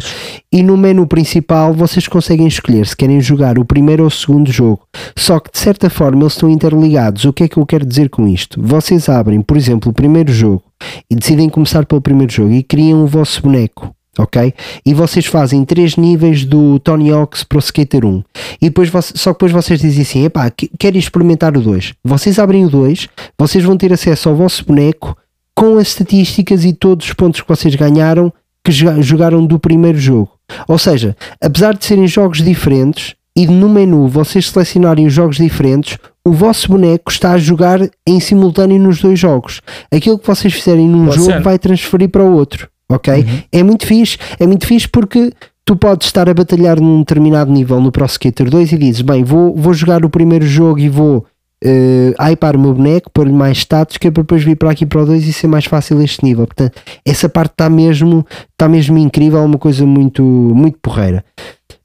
e 0.52 0.62
no 0.62 0.78
menu 0.78 1.08
principal 1.08 1.74
vocês 1.74 2.08
conseguem 2.08 2.46
escolher 2.46 2.86
se 2.86 2.96
querem 2.96 3.20
jogar 3.20 3.58
o 3.58 3.66
primeiro 3.66 4.04
ou 4.04 4.08
o 4.08 4.12
segundo 4.12 4.52
jogo. 4.52 4.84
Só 5.18 5.40
que 5.40 5.52
de 5.52 5.58
certa 5.58 5.90
forma 5.90 6.22
eles 6.22 6.34
estão 6.34 6.48
interligados. 6.48 7.26
O 7.26 7.34
que 7.34 7.46
é 7.46 7.48
que 7.48 7.58
eu 7.58 7.66
quero 7.66 7.88
dizer 7.88 8.08
com 8.08 8.28
isto? 8.28 8.62
Vocês 8.62 9.10
abrem, 9.10 9.42
por 9.42 9.58
exemplo, 9.58 9.90
o 9.90 9.94
primeiro 9.94 10.32
jogo 10.32 10.62
e 11.10 11.16
decidem 11.16 11.50
começar 11.50 11.88
pelo 11.88 12.00
primeiro 12.00 12.32
jogo 12.32 12.54
e 12.54 12.62
criam 12.62 13.04
o 13.04 13.08
vosso 13.08 13.42
boneco 13.42 13.92
ok? 14.20 14.54
E 14.86 14.94
vocês 14.94 15.26
fazem 15.26 15.66
três 15.66 15.96
níveis 15.96 16.46
do 16.46 16.78
Tony 16.80 17.12
Hawk's 17.12 17.44
Pro 17.44 17.60
Skater 17.60 18.06
1 18.06 18.24
e 18.62 18.66
depois 18.70 18.92
só 19.16 19.34
que 19.34 19.38
depois 19.38 19.52
vocês 19.52 19.80
dizem 19.80 20.02
assim, 20.02 20.26
epá, 20.26 20.52
quero 20.78 20.98
experimentar 20.98 21.58
o 21.58 21.62
2 21.62 21.94
vocês 22.04 22.38
abrem 22.38 22.66
o 22.66 22.70
2, 22.70 23.08
vocês 23.40 23.64
vão 23.64 23.78
ter 23.78 23.92
acesso 23.92 24.30
ao 24.30 24.36
vosso 24.36 24.66
boneco 24.66 25.16
com 25.62 25.78
as 25.78 25.90
estatísticas 25.90 26.66
e 26.66 26.74
todos 26.74 27.06
os 27.06 27.14
pontos 27.14 27.40
que 27.40 27.48
vocês 27.48 27.76
ganharam 27.76 28.34
que 28.64 28.72
jogaram 28.72 29.46
do 29.46 29.60
primeiro 29.60 30.00
jogo 30.00 30.32
ou 30.68 30.78
seja, 30.78 31.16
apesar 31.42 31.74
de 31.76 31.86
serem 31.86 32.08
jogos 32.08 32.42
diferentes 32.44 33.16
e 33.36 33.48
no 33.48 33.70
menu 33.70 34.08
vocês 34.08 34.50
selecionarem 34.50 35.08
os 35.08 35.14
jogos 35.14 35.38
diferentes, 35.38 35.98
o 36.26 36.32
vosso 36.32 36.68
boneco 36.68 37.12
está 37.12 37.34
a 37.34 37.38
jogar 37.38 37.80
em 38.06 38.20
simultâneo 38.20 38.80
nos 38.80 39.00
dois 39.00 39.18
jogos. 39.18 39.62
Aquilo 39.94 40.20
que 40.20 40.28
vocês 40.28 40.54
fizerem 40.54 40.88
num 40.88 41.06
Pode 41.06 41.18
jogo 41.18 41.32
ser. 41.32 41.42
vai 41.42 41.58
transferir 41.58 42.10
para 42.10 42.24
o 42.24 42.34
outro 42.34 42.68
ok? 42.90 43.14
Uhum. 43.14 43.40
É 43.52 43.64
muito 43.64 43.86
fixe, 43.86 44.18
é 44.40 44.46
muito 44.46 44.68
fixe 44.68 44.88
porque 44.88 45.32
tu 45.66 45.76
podes 45.76 46.08
estar 46.08 46.28
a 46.30 46.34
batalhar 46.34 46.80
num 46.80 47.00
determinado 47.00 47.52
nível 47.52 47.80
no 47.80 47.92
Pro 47.92 48.06
Skater 48.06 48.50
2 48.50 48.74
e 48.74 48.78
dizes, 48.78 49.02
bem, 49.02 49.24
vou, 49.24 49.56
vou 49.56 49.74
jogar 49.74 50.04
o 50.04 50.10
primeiro 50.10 50.46
jogo 50.46 50.80
e 50.80 50.90
vou 50.90 51.26
uh, 51.64 52.24
hypar 52.24 52.56
o 52.56 52.60
meu 52.60 52.74
boneco, 52.74 53.10
pôr-lhe 53.14 53.34
mais 53.34 53.60
status, 53.60 53.98
que 53.98 54.08
é 54.08 54.12
para 54.12 54.24
depois 54.24 54.44
vir 54.44 54.56
para 54.56 54.72
aqui 54.72 54.86
para 54.86 55.02
o 55.02 55.06
2 55.06 55.28
e 55.28 55.34
ser 55.34 55.48
mais 55.48 55.66
fácil 55.66 56.02
este 56.02 56.24
nível. 56.24 56.46
Portanto, 56.46 56.80
essa 57.06 57.30
parte 57.30 57.52
está 57.52 57.70
mesmo, 57.70 58.26
está 58.52 58.68
mesmo 58.68 58.98
incrível, 58.98 59.40
é 59.40 59.44
uma 59.44 59.58
coisa 59.58 59.86
muito, 59.86 60.24
muito 60.24 60.78
porreira. 60.82 61.24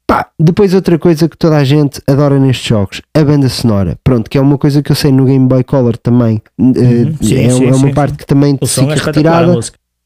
Pá, 0.07 0.27
depois 0.39 0.73
outra 0.73 0.97
coisa 0.97 1.27
que 1.27 1.37
toda 1.37 1.57
a 1.57 1.65
gente 1.65 2.01
adora 2.07 2.39
nestes 2.39 2.65
jogos, 2.65 3.01
a 3.13 3.23
banda 3.23 3.49
sonora. 3.49 3.97
Pronto, 4.03 4.29
que 4.29 4.37
é 4.37 4.41
uma 4.41 4.57
coisa 4.57 4.81
que 4.81 4.89
eu 4.89 4.95
sei 4.95 5.11
no 5.11 5.25
Game 5.25 5.45
Boy 5.45 5.65
Color 5.65 5.97
também. 5.97 6.41
Uhum, 6.57 6.71
uh, 6.71 7.25
sim, 7.25 7.35
é, 7.35 7.49
sim, 7.49 7.65
é, 7.65 7.75
uma 7.75 7.87
sim, 7.87 7.93
parte 7.93 8.17
que 8.17 8.25
também 8.25 8.57
fica 8.65 8.93
é 8.93 8.95
retirada. 8.95 9.59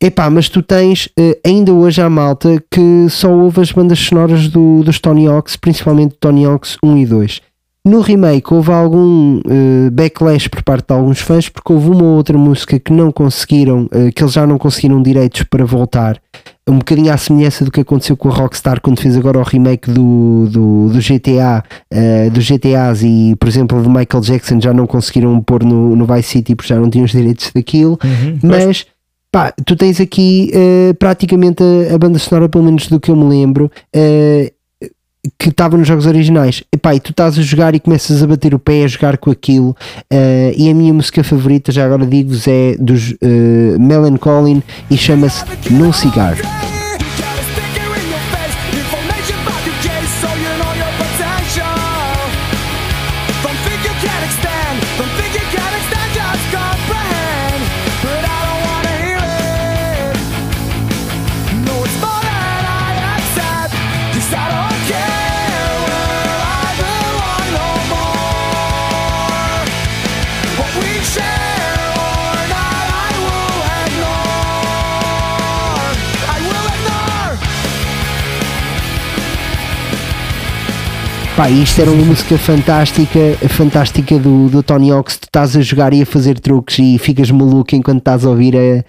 Epá, 0.03 0.31
mas 0.31 0.49
tu 0.49 0.63
tens 0.63 1.05
uh, 1.19 1.39
ainda 1.45 1.71
hoje 1.71 2.01
a 2.01 2.09
malta 2.09 2.61
que 2.71 3.07
só 3.07 3.31
ouve 3.31 3.61
as 3.61 3.71
bandas 3.71 3.99
sonoras 3.99 4.47
do, 4.47 4.81
dos 4.83 4.99
Tony 4.99 5.27
Hawks, 5.27 5.55
principalmente 5.55 6.15
Tony 6.19 6.43
Hawks 6.43 6.75
1 6.81 6.97
e 6.97 7.05
2. 7.05 7.41
No 7.83 8.01
remake 8.01 8.53
houve 8.53 8.71
algum 8.71 9.39
uh, 9.39 9.91
backlash 9.91 10.47
por 10.47 10.61
parte 10.61 10.87
de 10.87 10.93
alguns 10.93 11.19
fãs 11.19 11.49
porque 11.49 11.73
houve 11.73 11.89
uma 11.89 12.03
ou 12.03 12.17
outra 12.17 12.37
música 12.37 12.79
que 12.79 12.93
não 12.93 13.11
conseguiram, 13.11 13.85
uh, 13.85 14.11
que 14.13 14.21
eles 14.21 14.33
já 14.33 14.45
não 14.45 14.59
conseguiram 14.59 15.01
direitos 15.01 15.41
para 15.43 15.65
voltar. 15.65 16.21
Um 16.69 16.77
bocadinho 16.77 17.11
à 17.11 17.17
semelhança 17.17 17.65
do 17.65 17.71
que 17.71 17.81
aconteceu 17.81 18.15
com 18.15 18.29
a 18.29 18.31
Rockstar 18.31 18.79
quando 18.81 19.01
fez 19.01 19.17
agora 19.17 19.39
o 19.39 19.43
remake 19.43 19.89
do, 19.89 20.47
do, 20.51 20.89
do 20.89 20.99
GTA, 20.99 21.63
uh, 21.91 22.29
dos 22.29 22.45
GTAs 22.45 23.01
e, 23.01 23.35
por 23.39 23.49
exemplo, 23.49 23.81
do 23.81 23.89
Michael 23.89 24.21
Jackson 24.21 24.61
já 24.61 24.71
não 24.71 24.85
conseguiram 24.85 25.41
pôr 25.41 25.63
no, 25.63 25.95
no 25.95 26.05
Vice 26.05 26.29
City 26.29 26.55
porque 26.55 26.71
já 26.71 26.79
não 26.79 26.87
tinham 26.87 27.05
os 27.05 27.11
direitos 27.11 27.51
daquilo. 27.51 27.97
Uhum, 28.03 28.39
mas 28.43 28.85
Pá, 29.31 29.53
tu 29.65 29.77
tens 29.77 30.01
aqui 30.01 30.51
uh, 30.53 30.93
praticamente 30.95 31.63
a, 31.63 31.95
a, 31.95 31.97
banda 31.97 32.19
sonora, 32.19 32.49
pelo 32.49 32.65
menos 32.65 32.87
do 32.87 32.99
que 32.99 33.09
eu 33.09 33.15
me 33.15 33.23
lembro, 33.23 33.71
uh, 33.95 34.51
que 35.37 35.49
estava 35.49 35.77
nos 35.77 35.87
jogos 35.87 36.05
originais. 36.05 36.63
E, 36.71 36.77
pá, 36.77 36.95
e 36.95 36.99
tu 36.99 37.11
estás 37.11 37.37
a 37.37 37.41
jogar 37.41 37.75
e 37.75 37.79
começas 37.79 38.23
a 38.23 38.27
bater 38.27 38.53
o 38.53 38.59
pé 38.59 38.83
a 38.83 38.87
jogar 38.87 39.17
com 39.17 39.29
aquilo. 39.29 39.75
Uh, 40.11 40.53
e 40.55 40.69
a 40.69 40.73
minha 40.73 40.93
música 40.93 41.23
favorita, 41.23 41.71
já 41.71 41.85
agora 41.85 42.05
digo-vos, 42.05 42.47
é 42.47 42.75
dos 42.79 43.11
uh, 43.11 43.79
Melancholy 43.79 44.63
e 44.89 44.97
chama-se 44.97 45.43
No 45.69 45.93
Cigar. 45.93 46.37
Pá, 81.41 81.49
isto 81.49 81.81
era 81.81 81.89
uma 81.89 82.05
música 82.05 82.37
fantástica, 82.37 83.19
fantástica 83.49 84.19
do, 84.19 84.47
do 84.47 84.61
Tony 84.61 84.91
Hawk. 84.91 85.11
Tu 85.11 85.23
estás 85.23 85.57
a 85.57 85.61
jogar 85.61 85.91
e 85.91 86.03
a 86.03 86.05
fazer 86.05 86.39
truques 86.39 86.77
e 86.77 86.99
ficas 86.99 87.31
maluco 87.31 87.75
enquanto 87.75 87.97
estás 87.97 88.23
a 88.23 88.29
ouvir 88.29 88.55
a, 88.55 88.85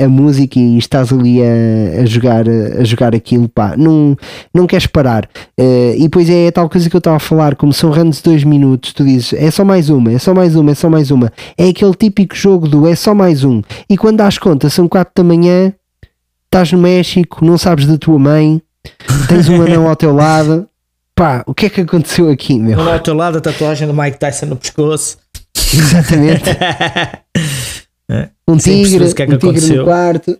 a, 0.00 0.04
a 0.06 0.08
música 0.08 0.58
e 0.58 0.78
estás 0.78 1.12
ali 1.12 1.42
a, 1.42 2.00
a, 2.00 2.06
jogar, 2.06 2.46
a 2.48 2.82
jogar 2.84 3.14
aquilo. 3.14 3.50
Pá, 3.50 3.76
não, 3.76 4.16
não 4.54 4.66
queres 4.66 4.86
parar. 4.86 5.28
Uh, 5.60 5.92
e 5.98 6.04
depois 6.04 6.30
é, 6.30 6.48
a 6.48 6.52
tal 6.52 6.70
coisa 6.70 6.88
que 6.88 6.96
eu 6.96 7.00
estava 7.00 7.18
a 7.18 7.20
falar, 7.20 7.54
como 7.54 7.70
são 7.70 7.90
runs 7.90 8.16
de 8.16 8.22
2 8.22 8.44
minutos, 8.44 8.94
tu 8.94 9.04
dizes 9.04 9.34
é 9.34 9.50
só 9.50 9.62
mais 9.62 9.90
uma, 9.90 10.10
é 10.10 10.18
só 10.18 10.32
mais 10.32 10.56
uma, 10.56 10.70
é 10.70 10.74
só 10.74 10.88
mais 10.88 11.10
uma. 11.10 11.30
É 11.58 11.68
aquele 11.68 11.94
típico 11.94 12.34
jogo 12.34 12.66
do 12.66 12.88
é 12.88 12.94
só 12.94 13.14
mais 13.14 13.44
um. 13.44 13.60
E 13.90 13.98
quando 13.98 14.16
dás 14.16 14.38
conta, 14.38 14.70
são 14.70 14.88
4 14.88 15.12
da 15.16 15.22
manhã, 15.22 15.70
estás 16.46 16.72
no 16.72 16.78
México, 16.78 17.44
não 17.44 17.58
sabes 17.58 17.84
da 17.84 17.98
tua 17.98 18.18
mãe, 18.18 18.62
tens 19.28 19.50
um 19.50 19.60
anão 19.60 19.86
ao 19.86 19.94
teu 19.94 20.14
lado 20.14 20.66
pá, 21.14 21.44
o 21.46 21.54
que 21.54 21.66
é 21.66 21.70
que 21.70 21.80
aconteceu 21.80 22.30
aqui, 22.30 22.58
meu? 22.58 22.80
Ao 22.80 22.94
outro 22.94 23.14
lado 23.14 23.38
a 23.38 23.40
tatuagem 23.40 23.86
do 23.86 23.94
Mike 23.94 24.18
Tyson 24.18 24.46
no 24.46 24.56
pescoço. 24.56 25.18
Exatamente. 25.72 26.50
um 28.48 28.56
tigre, 28.56 29.14
que 29.14 29.22
é 29.22 29.26
que 29.26 29.34
um 29.34 29.38
tigre 29.38 29.76
no 29.76 29.84
quarto. 29.84 30.38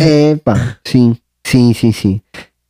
É, 0.00 0.36
pá, 0.36 0.76
sim, 0.84 1.16
sim, 1.46 1.72
sim, 1.72 1.92
sim. 1.92 2.20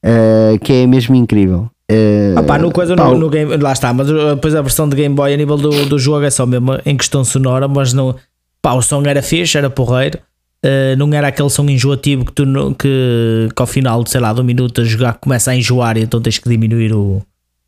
uh, 0.04 0.58
que 0.60 0.72
é 0.72 0.86
mesmo 0.86 1.14
incrível. 1.14 1.70
Uh, 1.90 2.36
ah, 2.36 2.58
no 2.58 2.70
coisa 2.70 2.94
no, 2.94 3.16
no, 3.16 3.30
game, 3.30 3.56
lá 3.56 3.72
está, 3.72 3.94
mas 3.94 4.06
depois 4.06 4.54
a 4.54 4.60
versão 4.60 4.86
de 4.86 4.94
Game 4.94 5.14
Boy 5.14 5.32
a 5.32 5.36
nível 5.36 5.56
do, 5.56 5.86
do 5.86 5.98
jogo 5.98 6.22
é 6.22 6.30
só 6.30 6.44
mesmo 6.44 6.78
em 6.84 6.94
questão 6.94 7.24
sonora, 7.24 7.66
mas 7.66 7.94
não, 7.94 8.14
pá, 8.60 8.74
o 8.74 8.82
som 8.82 9.02
era 9.06 9.22
fixe, 9.22 9.56
era 9.56 9.70
porreiro, 9.70 10.18
uh, 10.62 10.96
não 10.98 11.10
era 11.14 11.28
aquele 11.28 11.48
som 11.48 11.64
enjoativo 11.64 12.26
que 12.26 12.32
tu 12.32 12.44
que, 12.78 13.48
que 13.56 13.62
ao 13.62 13.66
final, 13.66 14.06
sei 14.06 14.20
lá, 14.20 14.34
de 14.34 14.40
um 14.42 14.44
minuto 14.44 14.82
a 14.82 14.84
jogar 14.84 15.14
começa 15.14 15.50
a 15.50 15.56
enjoar 15.56 15.96
e 15.96 16.02
então 16.02 16.20
tens 16.20 16.38
que 16.38 16.46
diminuir 16.46 16.92
o, 16.92 17.22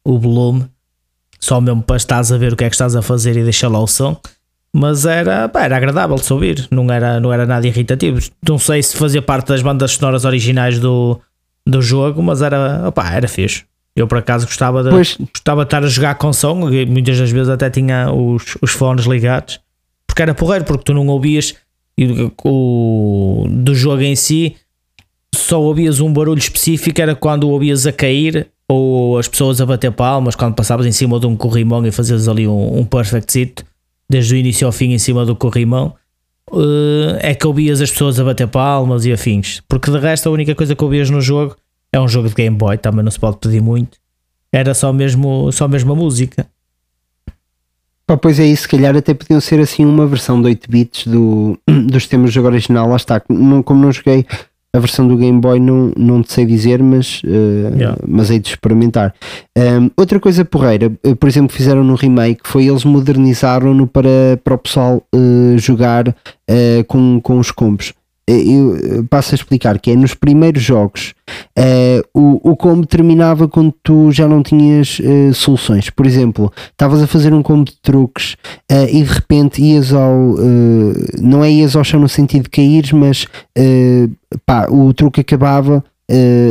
o 0.05 0.18
volume, 0.18 0.66
só 1.38 1.61
mesmo 1.61 1.82
para 1.82 1.96
estás 1.96 2.30
a 2.32 2.38
ver 2.38 2.53
o 2.53 2.57
que 2.57 2.64
é 2.64 2.68
que 2.68 2.74
estás 2.74 2.94
a 2.94 3.03
fazer 3.03 3.36
e 3.36 3.42
deixar 3.42 3.68
lá 3.68 3.80
o 3.80 3.86
som. 3.86 4.16
Mas 4.72 5.05
era, 5.05 5.48
pá, 5.48 5.64
era 5.64 5.76
agradável 5.76 6.16
de 6.16 6.24
se 6.24 6.32
ouvir, 6.32 6.68
não 6.70 6.90
era, 6.92 7.18
não 7.18 7.32
era 7.32 7.44
nada 7.44 7.66
irritativo. 7.66 8.20
Não 8.46 8.59
sei 8.59 8.82
se 8.82 8.96
fazia 8.96 9.20
parte 9.20 9.48
das 9.48 9.62
bandas 9.62 9.92
sonoras 9.92 10.24
originais 10.24 10.78
do, 10.78 11.18
do 11.66 11.82
jogo, 11.82 12.22
mas 12.22 12.40
era, 12.40 12.88
opá, 12.88 13.12
era 13.12 13.26
fixe. 13.26 13.64
Eu 13.96 14.07
por 14.07 14.18
acaso 14.18 14.46
gostava 14.46 14.84
de, 14.84 14.90
pois. 14.90 15.16
gostava 15.16 15.62
de 15.62 15.66
estar 15.66 15.82
a 15.82 15.88
jogar 15.88 16.14
com 16.14 16.32
som, 16.32 16.70
e 16.70 16.86
muitas 16.86 17.18
das 17.18 17.30
vezes 17.30 17.48
até 17.48 17.68
tinha 17.68 18.12
os, 18.12 18.57
os 18.62 18.70
fones 18.70 19.05
ligados, 19.05 19.61
porque 20.07 20.22
era 20.22 20.34
porreiro, 20.34 20.64
porque 20.64 20.84
tu 20.84 20.94
não 20.94 21.07
ouvias 21.09 21.55
o, 22.44 23.46
do 23.51 23.74
jogo 23.74 24.03
em 24.03 24.14
si, 24.14 24.57
só 25.34 25.61
ouvias 25.61 26.01
um 26.01 26.12
barulho 26.12 26.38
específico, 26.38 27.01
era 27.01 27.14
quando 27.14 27.48
ouvias 27.48 27.86
a 27.86 27.92
cair 27.92 28.48
ou 28.71 29.18
as 29.18 29.27
pessoas 29.27 29.61
a 29.61 29.66
bater 29.66 29.91
palmas, 29.91 30.37
quando 30.37 30.55
passavas 30.55 30.87
em 30.87 30.93
cima 30.93 31.18
de 31.18 31.27
um 31.27 31.35
corrimão 31.35 31.85
e 31.85 31.91
fazias 31.91 32.29
ali 32.29 32.47
um, 32.47 32.79
um 32.79 32.85
perfect 32.85 33.33
sit, 33.33 33.64
desde 34.09 34.33
o 34.33 34.37
início 34.37 34.64
ao 34.64 34.73
fim 34.73 34.93
em 34.93 34.99
cima 34.99 35.27
do 35.27 35.35
corrimão. 35.35 35.93
Uh, 36.53 37.18
é 37.18 37.35
que 37.35 37.47
ouvias 37.47 37.81
as 37.81 37.91
pessoas 37.91 38.21
a 38.21 38.25
bater 38.25 38.47
palmas 38.47 39.05
e 39.05 39.12
afins, 39.12 39.61
porque 39.68 39.91
de 39.91 39.99
resto 39.99 40.29
a 40.29 40.33
única 40.33 40.55
coisa 40.55 40.77
que 40.77 40.85
ouvias 40.85 41.11
no 41.11 41.21
jogo 41.21 41.57
é 41.93 42.01
um 42.01 42.07
jogo 42.07 42.29
de 42.29 42.35
Game 42.35 42.57
Boy, 42.57 42.79
também 42.79 43.05
não 43.05 43.11
se 43.11 43.18
pode 43.18 43.39
pedir 43.39 43.61
muito. 43.61 43.99
Era 44.53 44.73
só 44.73 44.93
mesmo, 44.93 45.51
só 45.51 45.66
mesmo 45.66 45.93
a 45.93 45.97
música. 45.97 46.47
Pois 48.23 48.39
é 48.39 48.47
isso, 48.47 48.62
se 48.62 48.68
calhar 48.68 48.97
até 48.97 49.14
podiam 49.14 49.41
ser 49.41 49.61
assim 49.61 49.85
uma 49.85 50.07
versão 50.07 50.41
de 50.41 50.47
8 50.49 50.71
bits 50.71 51.07
do, 51.07 51.59
dos 51.89 52.07
temas 52.07 52.31
do 52.31 52.35
jogo 52.35 52.49
original, 52.49 52.89
lá 52.89 52.97
está, 52.97 53.18
como 53.18 53.81
não 53.81 53.93
joguei 53.93 54.27
a 54.73 54.79
versão 54.79 55.07
do 55.07 55.16
Game 55.16 55.41
Boy 55.41 55.59
não, 55.59 55.93
não 55.97 56.23
te 56.23 56.33
sei 56.33 56.47
dizer, 56.47 56.83
mas, 56.83 57.23
uh, 57.25 57.77
yeah. 57.77 57.97
mas 58.07 58.31
hei 58.31 58.39
de 58.39 58.51
experimentar. 58.51 59.14
Um, 59.57 59.91
outra 59.97 60.21
coisa 60.21 60.45
porreira, 60.45 60.93
eh, 61.03 61.14
por 61.14 61.29
exemplo, 61.29 61.49
que 61.49 61.57
fizeram 61.57 61.83
no 61.83 61.97
remake 61.97 62.43
foi 62.45 62.66
eles 62.66 62.85
modernizaram-no 62.85 63.87
para, 63.87 64.39
para 64.45 64.55
o 64.55 64.59
pessoal 64.59 65.03
uh, 65.14 65.59
jogar 65.59 66.09
uh, 66.09 66.85
com, 66.87 67.21
com 67.21 67.39
os 67.39 67.51
combos. 67.51 67.93
Eu 68.31 69.05
passo 69.09 69.35
a 69.35 69.37
explicar 69.37 69.78
que 69.78 69.91
é 69.91 69.97
nos 69.97 70.14
primeiros 70.14 70.62
jogos 70.62 71.14
Uh, 71.59 72.03
o, 72.14 72.51
o 72.53 72.57
combo 72.57 72.87
terminava 72.87 73.49
quando 73.49 73.74
tu 73.83 74.11
já 74.12 74.26
não 74.26 74.43
tinhas 74.43 74.99
uh, 75.01 75.35
soluções. 75.35 75.91
Por 75.91 76.07
exemplo, 76.07 76.53
estavas 76.70 77.03
a 77.03 77.07
fazer 77.07 77.35
um 77.35 77.43
combo 77.43 77.64
de 77.64 77.76
truques 77.83 78.35
uh, 78.70 78.87
e 78.89 79.03
de 79.03 79.12
repente 79.12 79.62
ias 79.62 79.93
ao. 79.93 80.37
não 81.20 81.45
é 81.45 81.51
ias 81.51 81.76
ao 81.76 81.85
chão 81.85 82.01
no 82.01 82.09
sentido 82.09 82.45
de 82.45 82.51
caíres, 82.51 82.93
mas 82.93 83.26
pá, 84.47 84.68
o 84.70 84.93
truque 84.95 85.20
acabava, 85.20 85.85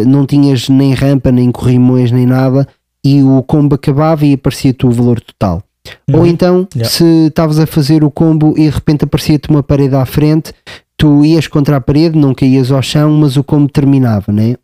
não 0.06 0.26
tinhas 0.26 0.70
nem 0.70 0.94
rampa, 0.94 1.32
nem 1.32 1.52
corrimões, 1.52 2.12
nem 2.12 2.26
nada, 2.26 2.68
e 3.04 3.24
o 3.24 3.42
combo 3.44 3.76
acabava 3.76 4.26
e 4.26 4.34
aparecia-te 4.34 4.86
o 4.86 4.92
valor 4.92 5.20
total. 5.22 5.64
Uhum. 6.08 6.20
Ou 6.20 6.28
então, 6.28 6.68
yeah. 6.76 6.90
se 6.90 7.28
estavas 7.28 7.58
a 7.58 7.66
fazer 7.66 8.04
o 8.04 8.12
combo 8.12 8.54
e 8.58 8.64
de 8.64 8.70
repente 8.70 9.06
aparecia-te 9.06 9.50
uma 9.50 9.64
parede 9.64 9.96
à 9.96 10.06
frente, 10.06 10.54
tu 11.00 11.24
ias 11.24 11.48
contra 11.48 11.78
a 11.78 11.82
parede, 11.82 12.20
não 12.20 12.36
caías 12.36 12.72
ao 12.72 12.82
chão, 12.82 13.10
mas 13.14 13.38
o 13.38 13.44
combo 13.44 13.72
terminava, 13.72 14.32
né? 14.34 14.56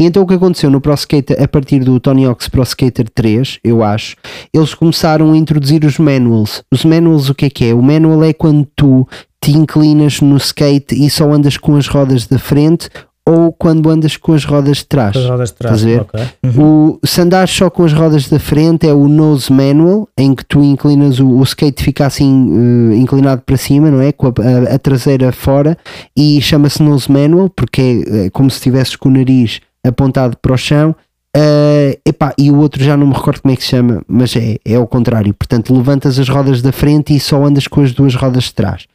E 0.00 0.04
então 0.04 0.22
o 0.22 0.26
que 0.26 0.34
aconteceu 0.34 0.68
no 0.68 0.80
Pro 0.80 0.94
Skater, 0.94 1.40
a 1.40 1.46
partir 1.46 1.80
do 1.80 2.00
Tony 2.00 2.24
Hawk's 2.24 2.48
Pro 2.48 2.62
Skater 2.62 3.08
3, 3.08 3.60
eu 3.62 3.84
acho, 3.84 4.16
eles 4.52 4.74
começaram 4.74 5.32
a 5.32 5.36
introduzir 5.36 5.84
os 5.84 5.96
manuals. 5.96 6.62
Os 6.72 6.84
manuals 6.84 7.28
o 7.28 7.34
que 7.34 7.46
é 7.46 7.50
que 7.50 7.64
é? 7.66 7.74
O 7.74 7.80
manual 7.80 8.24
é 8.24 8.32
quando 8.32 8.66
tu 8.74 9.06
te 9.40 9.52
inclinas 9.52 10.20
no 10.20 10.36
skate 10.36 10.94
e 10.94 11.08
só 11.08 11.30
andas 11.32 11.56
com 11.56 11.76
as 11.76 11.86
rodas 11.86 12.26
da 12.26 12.38
frente 12.38 12.88
ou 13.26 13.52
quando 13.52 13.88
andas 13.88 14.16
com 14.16 14.32
as 14.32 14.44
rodas 14.44 14.78
de 14.78 14.86
trás. 14.86 15.16
As 15.16 15.26
rodas 15.26 15.50
de 15.50 15.54
trás, 15.54 15.82
okay. 15.82 16.26
uhum. 16.44 16.98
O, 17.02 17.06
se 17.06 17.20
andares 17.20 17.52
só 17.52 17.70
com 17.70 17.84
as 17.84 17.92
rodas 17.92 18.28
da 18.28 18.38
frente 18.38 18.86
é 18.86 18.92
o 18.92 19.06
nose 19.06 19.52
manual, 19.52 20.08
em 20.18 20.34
que 20.34 20.44
tu 20.44 20.62
inclinas 20.62 21.20
o, 21.20 21.28
o 21.28 21.42
skate 21.42 21.82
fica 21.82 22.06
assim 22.06 22.50
uh, 22.50 22.94
inclinado 22.94 23.42
para 23.42 23.56
cima, 23.56 23.90
não 23.90 24.00
é? 24.00 24.12
Com 24.12 24.26
a, 24.26 24.30
a, 24.30 24.74
a 24.74 24.78
traseira 24.78 25.30
fora 25.30 25.78
e 26.16 26.40
chama-se 26.42 26.82
nose 26.82 27.10
manual 27.10 27.48
porque 27.48 27.80
é, 27.80 28.26
é 28.26 28.30
como 28.30 28.50
se 28.50 28.56
estivesses 28.56 28.96
com 28.96 29.08
o 29.08 29.12
nariz 29.12 29.60
apontado 29.86 30.36
para 30.36 30.52
o 30.52 30.56
chão. 30.56 30.94
Uh, 31.34 31.96
epá, 32.06 32.34
e 32.36 32.50
o 32.50 32.58
outro 32.58 32.84
já 32.84 32.94
não 32.94 33.06
me 33.06 33.14
recordo 33.14 33.40
como 33.40 33.54
é 33.54 33.56
que 33.56 33.62
se 33.62 33.70
chama, 33.70 34.02
mas 34.06 34.36
é, 34.36 34.58
é 34.64 34.74
ao 34.74 34.86
contrário. 34.86 35.32
Portanto, 35.32 35.74
levantas 35.74 36.18
as 36.18 36.28
rodas 36.28 36.60
da 36.60 36.72
frente 36.72 37.14
e 37.14 37.20
só 37.20 37.42
andas 37.42 37.66
com 37.66 37.80
as 37.80 37.92
duas 37.92 38.14
rodas 38.14 38.44
de 38.44 38.54
trás. 38.54 38.86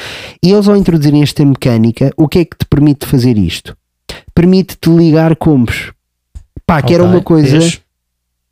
E 0.44 0.52
eles, 0.52 0.68
ao 0.68 0.76
introduzirem 0.76 1.24
esta 1.24 1.44
mecânica, 1.44 2.12
o 2.16 2.28
que 2.28 2.40
é 2.40 2.46
que 2.46 2.58
te 2.58 2.66
permite 2.66 3.08
fazer 3.08 3.38
isto? 3.38 3.76
Permite-te 4.38 4.88
ligar 4.92 5.36
combos. 5.36 5.92
Pá, 6.64 6.78
que 6.78 6.94
okay, 6.94 6.96
era 6.98 7.04
uma 7.04 7.22
coisa. 7.22 7.58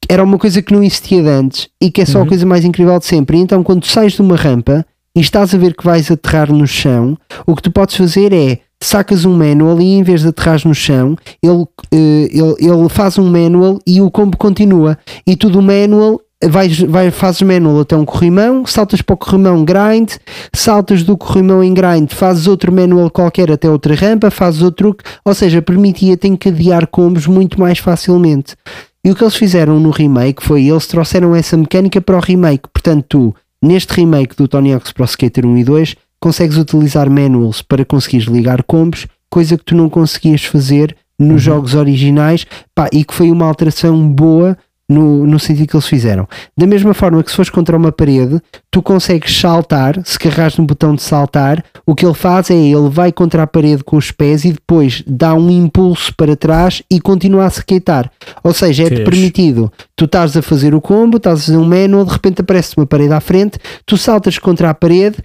Era 0.09 0.23
uma 0.23 0.39
coisa 0.39 0.59
que 0.59 0.73
não 0.73 0.83
existia 0.83 1.21
de 1.21 1.29
antes 1.29 1.69
e 1.79 1.91
que 1.91 2.01
é 2.01 2.05
só 2.05 2.19
uhum. 2.19 2.25
a 2.25 2.27
coisa 2.27 2.45
mais 2.45 2.65
incrível 2.65 2.97
de 2.97 3.05
sempre. 3.05 3.37
E 3.37 3.41
então, 3.41 3.63
quando 3.63 3.81
tu 3.81 3.87
sais 3.87 4.13
de 4.13 4.21
uma 4.21 4.35
rampa 4.35 4.83
e 5.15 5.19
estás 5.19 5.53
a 5.53 5.57
ver 5.57 5.75
que 5.75 5.85
vais 5.85 6.09
aterrar 6.09 6.51
no 6.51 6.65
chão, 6.65 7.15
o 7.45 7.55
que 7.55 7.61
tu 7.61 7.71
podes 7.71 7.95
fazer 7.95 8.33
é 8.33 8.59
sacas 8.81 9.25
um 9.25 9.37
manual 9.37 9.79
e 9.79 9.93
em 9.93 10.01
vez 10.01 10.21
de 10.21 10.29
aterrar 10.29 10.59
no 10.65 10.73
chão, 10.73 11.15
ele, 11.41 11.53
uh, 11.53 11.67
ele, 11.91 12.55
ele 12.59 12.89
faz 12.89 13.19
um 13.19 13.29
manual 13.29 13.79
e 13.85 14.01
o 14.01 14.09
combo 14.09 14.37
continua. 14.37 14.97
E 15.25 15.35
tudo 15.35 15.59
o 15.59 15.61
manual 15.61 16.19
vais, 16.43 16.79
vai, 16.79 17.11
fazes 17.11 17.41
manual 17.41 17.81
até 17.81 17.95
um 17.95 18.05
corrimão, 18.05 18.65
saltas 18.65 19.01
para 19.01 19.13
o 19.13 19.17
corrimão 19.17 19.63
grind, 19.63 20.11
saltas 20.53 21.03
do 21.03 21.17
corrimão 21.17 21.63
em 21.63 21.73
grind, 21.73 22.11
fazes 22.11 22.47
outro 22.47 22.71
manual 22.71 23.09
qualquer 23.09 23.51
até 23.51 23.69
outra 23.69 23.95
rampa, 23.95 24.29
fazes 24.29 24.61
outro 24.61 24.91
truque, 24.91 25.03
ou 25.23 25.33
seja, 25.33 25.61
permitia-te 25.61 26.27
encadear 26.27 26.87
combos 26.87 27.27
muito 27.27 27.59
mais 27.59 27.79
facilmente. 27.79 28.55
E 29.03 29.11
o 29.11 29.15
que 29.15 29.23
eles 29.23 29.35
fizeram 29.35 29.79
no 29.79 29.91
remake 29.91 30.43
foi 30.43 30.63
eles 30.63 30.87
trouxeram 30.87 31.35
essa 31.35 31.55
mecânica 31.55 32.01
para 32.01 32.17
o 32.17 32.19
remake. 32.19 32.67
Portanto, 32.73 33.05
tu, 33.07 33.35
neste 33.61 33.93
remake 33.93 34.35
do 34.35 34.47
Tony 34.47 34.73
Hawk's 34.73 34.91
Pro 34.91 35.05
Skater 35.05 35.45
1 35.45 35.57
e 35.57 35.63
2, 35.63 35.95
consegues 36.19 36.57
utilizar 36.57 37.09
manuals 37.09 37.61
para 37.61 37.85
conseguires 37.85 38.25
ligar 38.25 38.63
combos, 38.63 39.05
coisa 39.29 39.57
que 39.57 39.63
tu 39.63 39.75
não 39.75 39.89
conseguias 39.89 40.43
fazer 40.43 40.95
nos 41.19 41.29
uhum. 41.29 41.37
jogos 41.37 41.75
originais, 41.75 42.45
pá, 42.73 42.89
e 42.91 43.05
que 43.05 43.13
foi 43.13 43.31
uma 43.31 43.45
alteração 43.45 44.09
boa 44.09 44.57
no, 44.87 45.25
no 45.25 45.39
sentido 45.39 45.67
que 45.67 45.75
eles 45.75 45.87
fizeram. 45.87 46.27
Da 46.55 46.67
mesma 46.67 46.93
forma 46.93 47.23
que 47.23 47.29
se 47.29 47.35
fores 47.35 47.49
contra 47.49 47.75
uma 47.75 47.91
parede, 47.91 48.39
tu 48.69 48.81
consegues 48.81 49.39
saltar, 49.39 49.99
se 50.05 50.17
carregas 50.17 50.57
no 50.57 50.65
botão 50.65 50.93
de 50.93 51.01
saltar, 51.01 51.63
o 51.85 51.95
que 51.95 52.05
ele 52.05 52.13
faz 52.13 52.49
é 52.51 52.55
ele 52.55 52.89
vai 52.89 53.11
contra 53.11 53.43
a 53.43 53.47
parede 53.47 53.83
com 53.83 53.97
os 53.97 54.11
pés 54.11 54.45
e 54.45 54.51
depois 54.51 55.03
dá 55.07 55.33
um 55.33 55.49
impulso 55.49 56.13
para 56.15 56.35
trás 56.35 56.83
e 56.89 56.99
continua 56.99 57.45
a 57.45 57.49
se 57.49 57.65
queitar. 57.65 58.11
Ou 58.43 58.53
seja, 58.53 58.83
é-te 58.83 59.03
permitido. 59.03 59.71
Tu 59.95 60.05
estás 60.05 60.37
a 60.37 60.41
fazer 60.41 60.75
o 60.75 60.81
combo, 60.81 61.17
estás 61.17 61.41
a 61.41 61.45
fazer 61.45 61.57
um 61.57 61.65
manual, 61.65 62.05
de 62.05 62.11
repente 62.11 62.41
aparece 62.41 62.77
uma 62.77 62.85
parede 62.85 63.13
à 63.13 63.19
frente, 63.19 63.57
tu 63.85 63.97
saltas 63.97 64.37
contra 64.37 64.69
a 64.69 64.73
parede, 64.73 65.17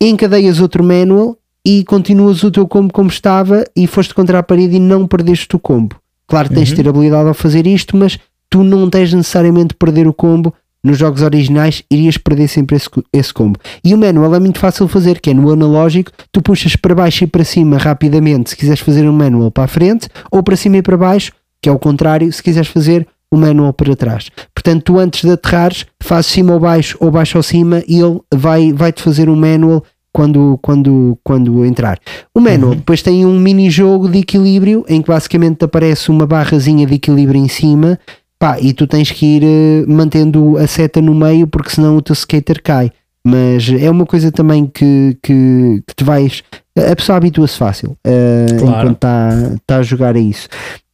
encadeias 0.00 0.60
outro 0.60 0.84
manual 0.84 1.36
e 1.64 1.82
continuas 1.84 2.44
o 2.44 2.50
teu 2.50 2.68
combo 2.68 2.92
como 2.92 3.08
estava 3.08 3.64
e 3.74 3.88
foste 3.88 4.14
contra 4.14 4.38
a 4.38 4.42
parede 4.42 4.76
e 4.76 4.80
não 4.80 5.06
perdeste 5.06 5.56
o 5.56 5.58
combo. 5.58 5.96
Claro, 6.28 6.48
tens 6.48 6.70
uhum. 6.70 6.74
de 6.76 6.82
ter 6.82 6.88
habilidade 6.88 7.28
ao 7.28 7.34
fazer 7.34 7.66
isto, 7.66 7.96
mas 7.96 8.18
tu 8.50 8.62
não 8.62 8.88
tens 8.88 9.12
necessariamente 9.12 9.68
de 9.68 9.76
perder 9.76 10.06
o 10.06 10.12
combo. 10.12 10.54
Nos 10.84 10.98
jogos 10.98 11.22
originais 11.22 11.82
irias 11.90 12.16
perder 12.16 12.46
sempre 12.46 12.76
esse, 12.76 12.88
esse 13.12 13.34
combo. 13.34 13.58
E 13.82 13.92
o 13.92 13.98
manual 13.98 14.32
é 14.36 14.38
muito 14.38 14.60
fácil 14.60 14.86
de 14.86 14.92
fazer, 14.92 15.20
que 15.20 15.30
é 15.30 15.34
no 15.34 15.50
analógico, 15.50 16.12
tu 16.30 16.40
puxas 16.40 16.76
para 16.76 16.94
baixo 16.94 17.24
e 17.24 17.26
para 17.26 17.42
cima 17.42 17.76
rapidamente 17.76 18.50
se 18.50 18.56
quiseres 18.56 18.78
fazer 18.78 19.08
um 19.08 19.12
manual 19.12 19.50
para 19.50 19.64
a 19.64 19.68
frente, 19.68 20.08
ou 20.30 20.44
para 20.44 20.54
cima 20.54 20.76
e 20.76 20.82
para 20.82 20.96
baixo, 20.96 21.32
que 21.60 21.68
é 21.68 21.72
o 21.72 21.78
contrário, 21.78 22.32
se 22.32 22.40
quiseres 22.40 22.68
fazer 22.68 23.04
o 23.30 23.36
manual 23.36 23.72
para 23.72 23.96
trás. 23.96 24.30
Portanto, 24.54 24.82
tu 24.84 24.98
antes 24.98 25.22
de 25.22 25.30
aterrares, 25.30 25.86
fazes 26.00 26.30
cima 26.30 26.52
ou 26.52 26.60
baixo 26.60 26.96
ou 27.00 27.10
baixo 27.10 27.36
ou 27.36 27.42
cima 27.42 27.82
e 27.88 27.98
ele 27.98 28.20
vai, 28.32 28.72
vai-te 28.72 29.02
fazer 29.02 29.28
um 29.28 29.36
manual 29.36 29.82
quando, 30.12 30.58
quando, 30.62 31.18
quando 31.22 31.64
entrar. 31.64 31.98
O 32.34 32.40
manual 32.40 32.70
uhum. 32.70 32.76
depois 32.76 33.02
tem 33.02 33.26
um 33.26 33.38
mini 33.38 33.68
jogo 33.68 34.08
de 34.08 34.20
equilíbrio 34.20 34.84
em 34.88 35.02
que 35.02 35.08
basicamente 35.08 35.64
aparece 35.64 36.10
uma 36.10 36.26
barrazinha 36.26 36.86
de 36.86 36.94
equilíbrio 36.94 37.38
em 37.38 37.48
cima 37.48 37.98
Pá, 38.38 38.60
e 38.60 38.72
tu 38.72 38.86
tens 38.86 39.10
que 39.10 39.24
ir 39.24 39.42
uh, 39.42 39.90
mantendo 39.90 40.58
a 40.58 40.66
seta 40.66 41.00
no 41.00 41.14
meio 41.14 41.46
porque 41.46 41.70
senão 41.70 41.96
o 41.96 42.02
teu 42.02 42.12
skater 42.12 42.62
cai. 42.62 42.92
Mas 43.26 43.68
é 43.68 43.90
uma 43.90 44.06
coisa 44.06 44.30
também 44.30 44.66
que, 44.66 45.16
que, 45.22 45.82
que 45.86 45.94
te 45.96 46.04
vais. 46.04 46.44
A 46.78 46.94
pessoa 46.94 47.16
habitua-se 47.16 47.56
fácil 47.56 47.96
uh, 48.06 48.58
claro. 48.60 48.90
enquanto 48.90 48.94
está 48.94 49.30
tá 49.66 49.76
a 49.78 49.82
jogar 49.82 50.14
a 50.14 50.18
isso. 50.18 50.48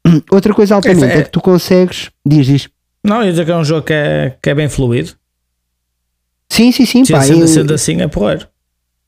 Outra 0.30 0.55
coisa 0.55 0.74
altamente 0.74 1.12
é, 1.12 1.16
é, 1.16 1.18
é 1.18 1.22
que 1.24 1.30
tu 1.30 1.40
consegues. 1.40 2.11
Diz, 2.24 2.47
diz. 2.47 2.68
Não, 3.05 3.22
ia 3.22 3.30
dizer 3.30 3.45
que 3.45 3.51
é 3.51 3.57
um 3.57 3.64
jogo 3.64 3.82
que 3.82 3.93
é, 3.93 4.36
que 4.40 4.49
é 4.49 4.55
bem 4.55 4.68
fluido. 4.68 5.11
Sim, 6.49 6.70
sim, 6.70 6.86
sim. 6.86 7.05
Pá, 7.07 7.22
sendo, 7.22 7.49
sendo 7.49 7.74
assim 7.74 8.01
é 8.01 8.09
porreiro. 8.09 8.47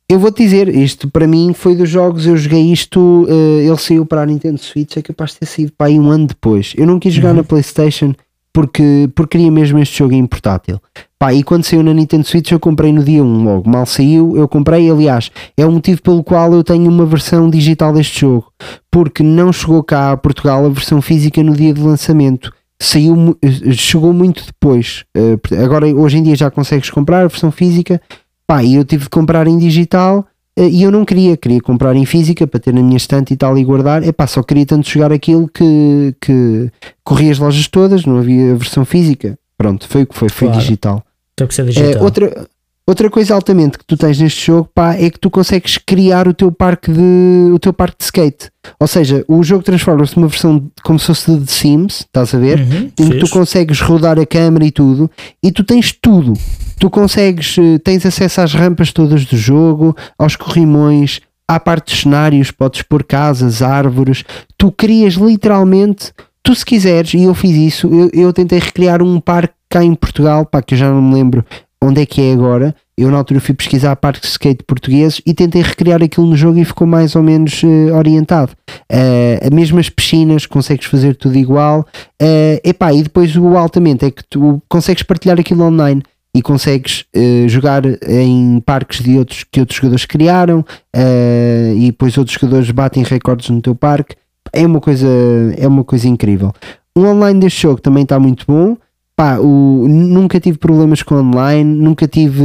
Eu 0.08 0.18
vou-te 0.18 0.42
dizer, 0.42 0.68
isto 0.68 1.08
para 1.08 1.26
mim 1.26 1.54
foi 1.54 1.74
dos 1.74 1.88
jogos, 1.88 2.26
eu 2.26 2.36
joguei 2.36 2.70
isto, 2.70 3.00
uh, 3.00 3.60
ele 3.60 3.76
saiu 3.78 4.04
para 4.04 4.22
a 4.22 4.26
Nintendo 4.26 4.58
Switch, 4.58 4.98
é 4.98 5.02
capaz 5.02 5.32
de 5.32 5.38
ter 5.38 5.46
saído 5.46 5.72
para 5.76 5.86
aí 5.86 5.98
um 5.98 6.10
ano 6.10 6.26
depois. 6.26 6.74
Eu 6.76 6.86
não 6.86 6.98
quis 6.98 7.14
jogar 7.14 7.30
uhum. 7.30 7.36
na 7.36 7.44
Playstation 7.44 8.14
porque, 8.54 9.10
porque 9.14 9.36
queria 9.36 9.50
mesmo 9.50 9.78
este 9.80 9.98
jogo 9.98 10.14
em 10.14 10.24
portátil. 10.26 10.80
Pá, 11.18 11.34
e 11.34 11.42
quando 11.42 11.64
saiu 11.64 11.82
na 11.82 11.92
Nintendo 11.92 12.24
Switch 12.24 12.52
eu 12.52 12.60
comprei 12.60 12.92
no 12.92 13.02
dia 13.02 13.24
1 13.24 13.44
logo, 13.44 13.68
mal 13.68 13.84
saiu, 13.86 14.36
eu 14.36 14.46
comprei, 14.46 14.88
aliás, 14.88 15.30
é 15.56 15.66
o 15.66 15.72
motivo 15.72 16.00
pelo 16.02 16.22
qual 16.22 16.52
eu 16.52 16.62
tenho 16.62 16.88
uma 16.88 17.04
versão 17.04 17.50
digital 17.50 17.92
deste 17.92 18.20
jogo, 18.20 18.52
porque 18.90 19.22
não 19.22 19.52
chegou 19.52 19.82
cá 19.82 20.12
a 20.12 20.16
Portugal 20.16 20.64
a 20.64 20.68
versão 20.68 21.02
física 21.02 21.42
no 21.42 21.56
dia 21.56 21.74
de 21.74 21.80
lançamento. 21.80 22.52
Saiu, 22.80 23.36
chegou 23.72 24.12
muito 24.12 24.44
depois. 24.44 25.04
Uh, 25.16 25.64
agora, 25.64 25.86
hoje 25.86 26.18
em 26.18 26.22
dia 26.22 26.36
já 26.36 26.50
consegues 26.50 26.90
comprar 26.90 27.24
a 27.24 27.28
versão 27.28 27.50
física, 27.50 28.00
Pá, 28.46 28.62
e 28.62 28.74
eu 28.74 28.84
tive 28.84 29.04
de 29.04 29.10
comprar 29.10 29.46
em 29.46 29.58
digital 29.58 30.26
eh, 30.56 30.68
e 30.68 30.82
eu 30.82 30.90
não 30.90 31.04
queria, 31.04 31.36
queria 31.36 31.60
comprar 31.60 31.96
em 31.96 32.04
física 32.04 32.46
para 32.46 32.60
ter 32.60 32.72
na 32.72 32.82
minha 32.82 32.96
estante 32.96 33.32
e 33.32 33.36
tal 33.36 33.56
e 33.58 33.64
guardar. 33.64 34.02
É 34.02 34.12
pá, 34.12 34.26
só 34.26 34.42
queria 34.42 34.66
tanto 34.66 34.88
jogar 34.88 35.12
aquilo 35.12 35.48
que, 35.48 36.14
que 36.20 36.70
corria 37.02 37.32
as 37.32 37.38
lojas 37.38 37.66
todas, 37.68 38.04
não 38.04 38.18
havia 38.18 38.54
versão 38.54 38.84
física. 38.84 39.38
Pronto, 39.56 39.88
foi 39.88 40.02
o 40.02 40.06
que 40.06 40.14
foi, 40.16 40.28
foi 40.28 40.48
claro. 40.48 40.60
digital. 40.60 41.04
Tem 41.36 41.46
que 41.46 41.54
ser 41.54 41.64
digital. 41.64 42.00
É, 42.00 42.02
outra, 42.02 42.46
Outra 42.86 43.08
coisa 43.08 43.34
altamente 43.34 43.78
que 43.78 43.84
tu 43.86 43.96
tens 43.96 44.20
neste 44.20 44.46
jogo 44.46 44.68
pá, 44.74 44.94
é 44.94 45.08
que 45.08 45.18
tu 45.18 45.30
consegues 45.30 45.78
criar 45.78 46.28
o 46.28 46.34
teu 46.34 46.52
parque 46.52 46.92
de 46.92 47.50
o 47.50 47.58
teu 47.58 47.72
parque 47.72 47.96
de 47.98 48.04
skate. 48.04 48.50
Ou 48.78 48.86
seja, 48.86 49.24
o 49.26 49.42
jogo 49.42 49.62
transforma-se 49.62 50.14
numa 50.16 50.28
versão 50.28 50.70
como 50.82 50.98
se 50.98 51.06
fosse 51.06 51.30
de 51.30 51.46
The 51.46 51.52
Sims, 51.52 52.00
estás 52.00 52.34
a 52.34 52.38
ver? 52.38 52.58
Uhum, 52.58 52.90
em 53.00 53.08
que 53.10 53.18
tu 53.18 53.30
consegues 53.30 53.80
rodar 53.80 54.18
a 54.18 54.26
câmera 54.26 54.66
e 54.66 54.70
tudo, 54.70 55.10
e 55.42 55.50
tu 55.50 55.64
tens 55.64 55.92
tudo. 55.92 56.34
Tu 56.78 56.90
consegues, 56.90 57.56
eh, 57.58 57.78
tens 57.78 58.04
acesso 58.04 58.42
às 58.42 58.52
rampas 58.52 58.92
todas 58.92 59.24
do 59.24 59.36
jogo, 59.36 59.96
aos 60.18 60.36
corrimões, 60.36 61.22
à 61.48 61.58
parte 61.58 61.94
de 61.94 62.02
cenários, 62.02 62.50
podes 62.50 62.82
pôr 62.82 63.02
casas, 63.02 63.62
árvores. 63.62 64.24
Tu 64.58 64.70
crias 64.70 65.14
literalmente, 65.14 66.12
tu 66.42 66.54
se 66.54 66.66
quiseres, 66.66 67.14
e 67.14 67.22
eu 67.22 67.34
fiz 67.34 67.56
isso, 67.56 67.88
eu, 67.88 68.10
eu 68.12 68.32
tentei 68.32 68.58
recriar 68.58 69.02
um 69.02 69.18
parque 69.20 69.54
cá 69.70 69.82
em 69.82 69.94
Portugal, 69.94 70.44
pá, 70.44 70.60
que 70.62 70.74
eu 70.74 70.78
já 70.78 70.90
não 70.90 71.02
me 71.02 71.14
lembro 71.14 71.44
onde 71.84 72.02
é 72.02 72.06
que 72.06 72.20
é 72.20 72.32
agora. 72.32 72.74
Eu 72.96 73.10
na 73.10 73.18
altura 73.18 73.40
fui 73.40 73.54
pesquisar 73.54 73.94
parques 73.96 74.22
de 74.22 74.28
skate 74.28 74.64
portugueses 74.64 75.20
e 75.26 75.34
tentei 75.34 75.60
recriar 75.62 76.02
aquilo 76.02 76.26
no 76.26 76.36
jogo 76.36 76.58
e 76.58 76.64
ficou 76.64 76.86
mais 76.86 77.14
ou 77.16 77.22
menos 77.22 77.62
uh, 77.62 77.94
orientado. 77.94 78.52
Uh, 78.90 79.54
mesmo 79.54 79.78
as 79.78 79.90
piscinas, 79.90 80.46
consegues 80.46 80.86
fazer 80.86 81.16
tudo 81.16 81.36
igual. 81.36 81.86
Uh, 82.22 82.60
epá, 82.62 82.92
e 82.92 83.02
depois 83.02 83.36
o 83.36 83.56
altamente 83.56 84.04
é 84.04 84.10
que 84.10 84.22
tu 84.30 84.62
consegues 84.68 85.02
partilhar 85.02 85.38
aquilo 85.38 85.64
online 85.64 86.02
e 86.34 86.40
consegues 86.40 87.04
uh, 87.16 87.48
jogar 87.48 87.82
em 88.08 88.60
parques 88.64 89.00
de 89.00 89.18
outros 89.18 89.44
que 89.44 89.60
outros 89.60 89.76
jogadores 89.76 90.04
criaram 90.04 90.60
uh, 90.60 91.76
e 91.76 91.86
depois 91.86 92.16
outros 92.16 92.34
jogadores 92.34 92.70
batem 92.70 93.02
recordes 93.02 93.50
no 93.50 93.60
teu 93.60 93.74
parque. 93.74 94.16
É 94.52 94.66
uma 94.66 94.80
coisa, 94.80 95.08
é 95.56 95.66
uma 95.66 95.84
coisa 95.84 96.08
incrível. 96.08 96.52
O 96.96 97.00
online 97.00 97.40
deste 97.40 97.62
jogo 97.62 97.80
também 97.80 98.04
está 98.04 98.18
muito 98.20 98.44
bom 98.46 98.76
pá, 99.16 99.38
o, 99.38 99.86
nunca 99.88 100.40
tive 100.40 100.58
problemas 100.58 101.02
com 101.02 101.14
online, 101.16 101.64
nunca 101.64 102.06
tive 102.08 102.44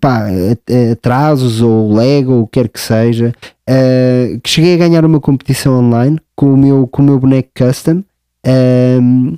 pá, 0.00 0.26
atrasos 0.92 1.60
ou 1.60 1.92
lag 1.92 2.26
ou 2.26 2.42
o 2.42 2.46
que 2.46 2.60
quer 2.60 2.68
que 2.68 2.80
seja. 2.80 3.32
Uh, 3.68 4.40
cheguei 4.46 4.74
a 4.74 4.78
ganhar 4.78 5.04
uma 5.04 5.20
competição 5.20 5.78
online 5.78 6.18
com 6.34 6.52
o 6.52 6.56
meu, 6.56 6.86
com 6.86 7.02
o 7.02 7.04
meu 7.04 7.18
boneco 7.18 7.48
custom. 7.54 8.02
Uh, 8.46 9.36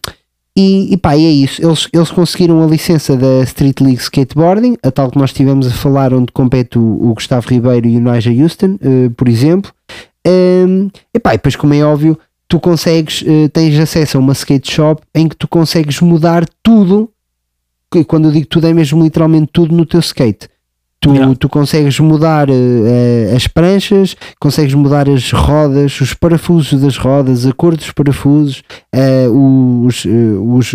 e, 0.56 0.92
e 0.92 0.96
pá, 0.96 1.16
e 1.16 1.24
é 1.24 1.30
isso. 1.30 1.64
Eles, 1.64 1.88
eles 1.92 2.10
conseguiram 2.10 2.62
a 2.64 2.66
licença 2.66 3.16
da 3.16 3.44
Street 3.44 3.80
League 3.80 4.00
Skateboarding, 4.00 4.76
a 4.82 4.90
tal 4.90 5.08
que 5.08 5.16
nós 5.16 5.30
estivemos 5.30 5.68
a 5.68 5.70
falar, 5.70 6.12
onde 6.12 6.32
compete 6.32 6.78
o, 6.78 6.82
o 6.82 7.14
Gustavo 7.14 7.48
Ribeiro 7.48 7.86
e 7.86 7.96
o 7.96 8.00
Nigel 8.00 8.42
Houston, 8.42 8.76
uh, 8.82 9.10
por 9.16 9.28
exemplo. 9.28 9.72
Um, 10.26 10.90
e 11.14 11.18
pá, 11.20 11.34
e 11.34 11.36
depois, 11.36 11.54
como 11.54 11.74
é 11.74 11.82
óbvio, 11.82 12.18
tu 12.48 12.58
consegues, 12.58 13.22
uh, 13.22 13.48
tens 13.50 13.78
acesso 13.78 14.16
a 14.16 14.20
uma 14.20 14.32
skate 14.32 14.72
shop 14.72 15.02
em 15.14 15.28
que 15.28 15.36
tu 15.36 15.46
consegues 15.46 16.00
mudar 16.00 16.46
tudo, 16.62 17.12
que 17.92 18.02
quando 18.02 18.28
eu 18.28 18.32
digo 18.32 18.46
tudo 18.46 18.66
é 18.66 18.72
mesmo 18.72 19.02
literalmente 19.02 19.50
tudo 19.52 19.74
no 19.74 19.84
teu 19.84 20.00
skate. 20.00 20.48
Tu, 21.00 21.14
yeah. 21.14 21.32
tu 21.36 21.48
consegues 21.48 22.00
mudar 22.00 22.50
uh, 22.50 23.36
as 23.36 23.46
pranchas, 23.46 24.16
consegues 24.40 24.74
mudar 24.74 25.08
as 25.08 25.30
rodas, 25.30 26.00
os 26.00 26.12
parafusos 26.12 26.80
das 26.80 26.96
rodas, 26.96 27.46
a 27.46 27.52
cor 27.52 27.76
dos 27.76 27.92
parafusos, 27.92 28.64
uh, 28.92 29.86
os, 29.86 30.04
uh, 30.04 30.54
os, 30.56 30.74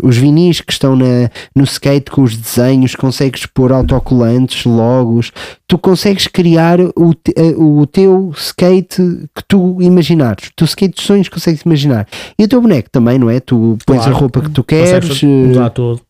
os, 0.00 0.16
vinis 0.16 0.60
que 0.60 0.72
estão 0.72 0.94
na, 0.94 1.28
no 1.56 1.64
skate 1.64 2.08
com 2.08 2.22
os 2.22 2.36
desenhos, 2.36 2.94
consegues 2.94 3.46
pôr 3.46 3.72
autocolantes, 3.72 4.64
logos, 4.64 5.32
tu 5.66 5.76
consegues 5.76 6.28
criar 6.28 6.78
o, 6.80 7.12
o 7.56 7.84
teu 7.84 8.32
skate 8.36 9.02
que 9.34 9.42
tu 9.48 9.82
imaginares, 9.82 10.50
o 10.50 10.52
teu 10.54 10.66
skate 10.66 10.98
de 10.98 11.02
sonhos 11.02 11.28
consegues 11.28 11.62
imaginar. 11.62 12.06
E 12.38 12.44
o 12.44 12.48
teu 12.48 12.60
boneco 12.60 12.88
também, 12.90 13.18
não 13.18 13.28
é? 13.28 13.40
Tu 13.40 13.76
pões 13.84 13.98
claro. 13.98 14.14
a 14.14 14.18
roupa 14.20 14.40
que 14.40 14.50
tu 14.50 14.62
queres, 14.62 15.20
mudar 15.20 15.70
tudo. 15.70 16.00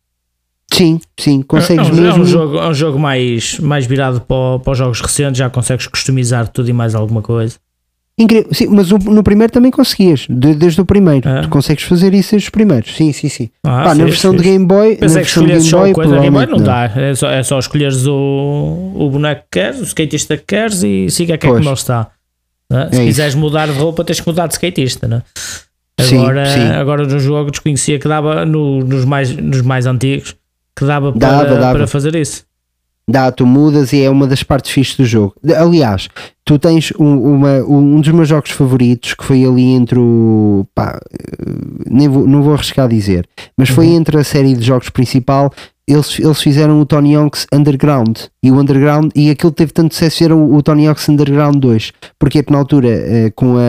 Sim, 0.75 1.01
sim, 1.19 1.43
consegues 1.43 1.87
é, 1.89 1.91
é, 1.91 1.95
mesmo. 1.95 2.21
É 2.21 2.23
um 2.23 2.27
jogo, 2.27 2.59
é 2.59 2.69
um 2.69 2.75
jogo 2.75 2.99
mais, 2.99 3.59
mais 3.61 3.87
virado 3.87 4.21
para, 4.21 4.59
para 4.59 4.73
os 4.73 4.79
jogos 4.79 5.01
recentes, 5.01 5.39
já 5.39 5.49
consegues 5.49 5.87
customizar 5.87 6.49
tudo 6.49 6.69
e 6.69 6.73
mais 6.73 6.95
alguma 6.95 7.23
coisa. 7.23 7.57
Incrível, 8.17 8.49
sim, 8.53 8.69
mas 8.69 8.91
no 8.91 9.25
primeiro 9.25 9.53
também 9.53 9.73
conseguias, 9.73 10.27
de, 10.31 10.55
desde 10.55 10.81
o 10.81 10.85
primeiro. 10.85 11.29
É. 11.29 11.43
Tu 11.43 11.49
consegues 11.49 11.83
fazer 11.85 12.15
isso 12.15 12.31
desde 12.33 12.47
os 12.47 12.51
primeiros. 12.51 12.95
Sim, 12.95 13.13
sim, 13.13 13.29
sim. 13.29 13.51
Ah, 13.65 13.85
Pá, 13.85 13.95
na 13.95 14.05
versão 14.05 14.33
fixe. 14.33 14.45
de 14.45 14.51
Game 14.51 14.67
Boy. 14.67 14.99
Mas 15.01 15.17
é 15.17 15.21
que 15.21 15.27
escolheres 15.27 15.65
só 15.65 15.93
coisa 15.93 16.21
Game 16.21 16.31
Boy 16.31 16.47
não, 16.47 16.59
não, 16.59 16.65
dá. 16.65 16.85
É 16.95 17.15
só, 17.15 17.29
é 17.29 17.43
só 17.43 17.59
escolheres 17.59 18.07
o, 18.07 18.93
o 18.95 19.11
boneco 19.11 19.43
que 19.43 19.61
queres, 19.61 19.81
o 19.81 19.85
skatista 19.85 20.37
que 20.37 20.45
queres 20.45 20.85
e 20.85 21.11
siga 21.11 21.37
que 21.37 21.47
é 21.47 21.51
como 21.51 21.61
ele 21.61 21.73
está. 21.73 22.09
É? 22.71 22.89
Se 22.95 23.03
é 23.03 23.05
quiseres 23.05 23.33
isso. 23.33 23.41
mudar 23.41 23.67
de 23.67 23.73
roupa, 23.73 24.05
tens 24.05 24.21
que 24.21 24.27
mudar 24.27 24.47
de 24.47 24.55
skatista, 24.55 25.09
não 25.09 25.23
Agora, 25.97 26.47
sim, 26.47 26.61
sim. 26.61 26.67
agora 26.67 27.07
no 27.07 27.19
jogo 27.21 27.51
desconhecia 27.51 27.99
que 27.99 28.09
dava 28.09 28.45
no, 28.45 28.81
nos, 28.81 29.05
mais, 29.05 29.31
nos 29.35 29.63
mais 29.63 29.87
antigos 29.87 30.35
que 30.77 30.85
dava, 30.85 31.13
dava 31.13 31.45
para, 31.45 31.59
dava. 31.59 31.79
para 31.79 31.87
fazer 31.87 32.15
isso. 32.15 32.45
Dá, 33.07 33.31
tu 33.31 33.47
mudas 33.47 33.93
e 33.93 34.03
é 34.03 34.09
uma 34.09 34.27
das 34.27 34.43
partes 34.43 34.71
fixas 34.71 34.97
do 34.97 35.05
jogo. 35.05 35.35
Aliás, 35.57 36.09
tu 36.45 36.59
tens 36.59 36.93
um, 36.99 37.35
uma, 37.35 37.59
um 37.63 38.01
dos 38.01 38.13
meus 38.13 38.29
jogos 38.29 38.51
favoritos 38.51 39.15
que 39.15 39.25
foi 39.25 39.45
ali 39.45 39.65
entre 39.71 39.99
o. 39.99 40.67
Pá, 40.75 40.99
nem 41.89 42.09
vou, 42.09 42.27
não 42.27 42.43
vou 42.43 42.55
arriscar 42.55 42.85
a 42.85 42.89
dizer, 42.89 43.27
mas 43.57 43.69
foi 43.69 43.89
uhum. 43.89 43.97
entre 43.97 44.19
a 44.19 44.25
série 44.25 44.55
de 44.55 44.65
jogos 44.65 44.91
principal 44.91 45.51
eles, 45.87 46.19
eles 46.19 46.41
fizeram 46.41 46.81
o 46.81 46.87
Tony 46.87 47.15
Hawk's 47.15 47.47
Underground 47.53 48.19
e 48.43 48.51
o 48.51 48.59
Underground 48.59 49.11
e 49.15 49.31
aquilo 49.31 49.53
teve 49.53 49.73
tanto 49.73 49.95
sucesso 49.95 50.25
era 50.25 50.35
o, 50.35 50.55
o 50.55 50.63
Tony 50.63 50.87
Hawk's 50.87 51.09
Underground 51.09 51.57
2 51.57 51.93
porque 52.19 52.39
é 52.39 52.45
na 52.51 52.59
altura 52.59 52.89
uh, 52.89 53.33
com 53.35 53.57
a, 53.59 53.61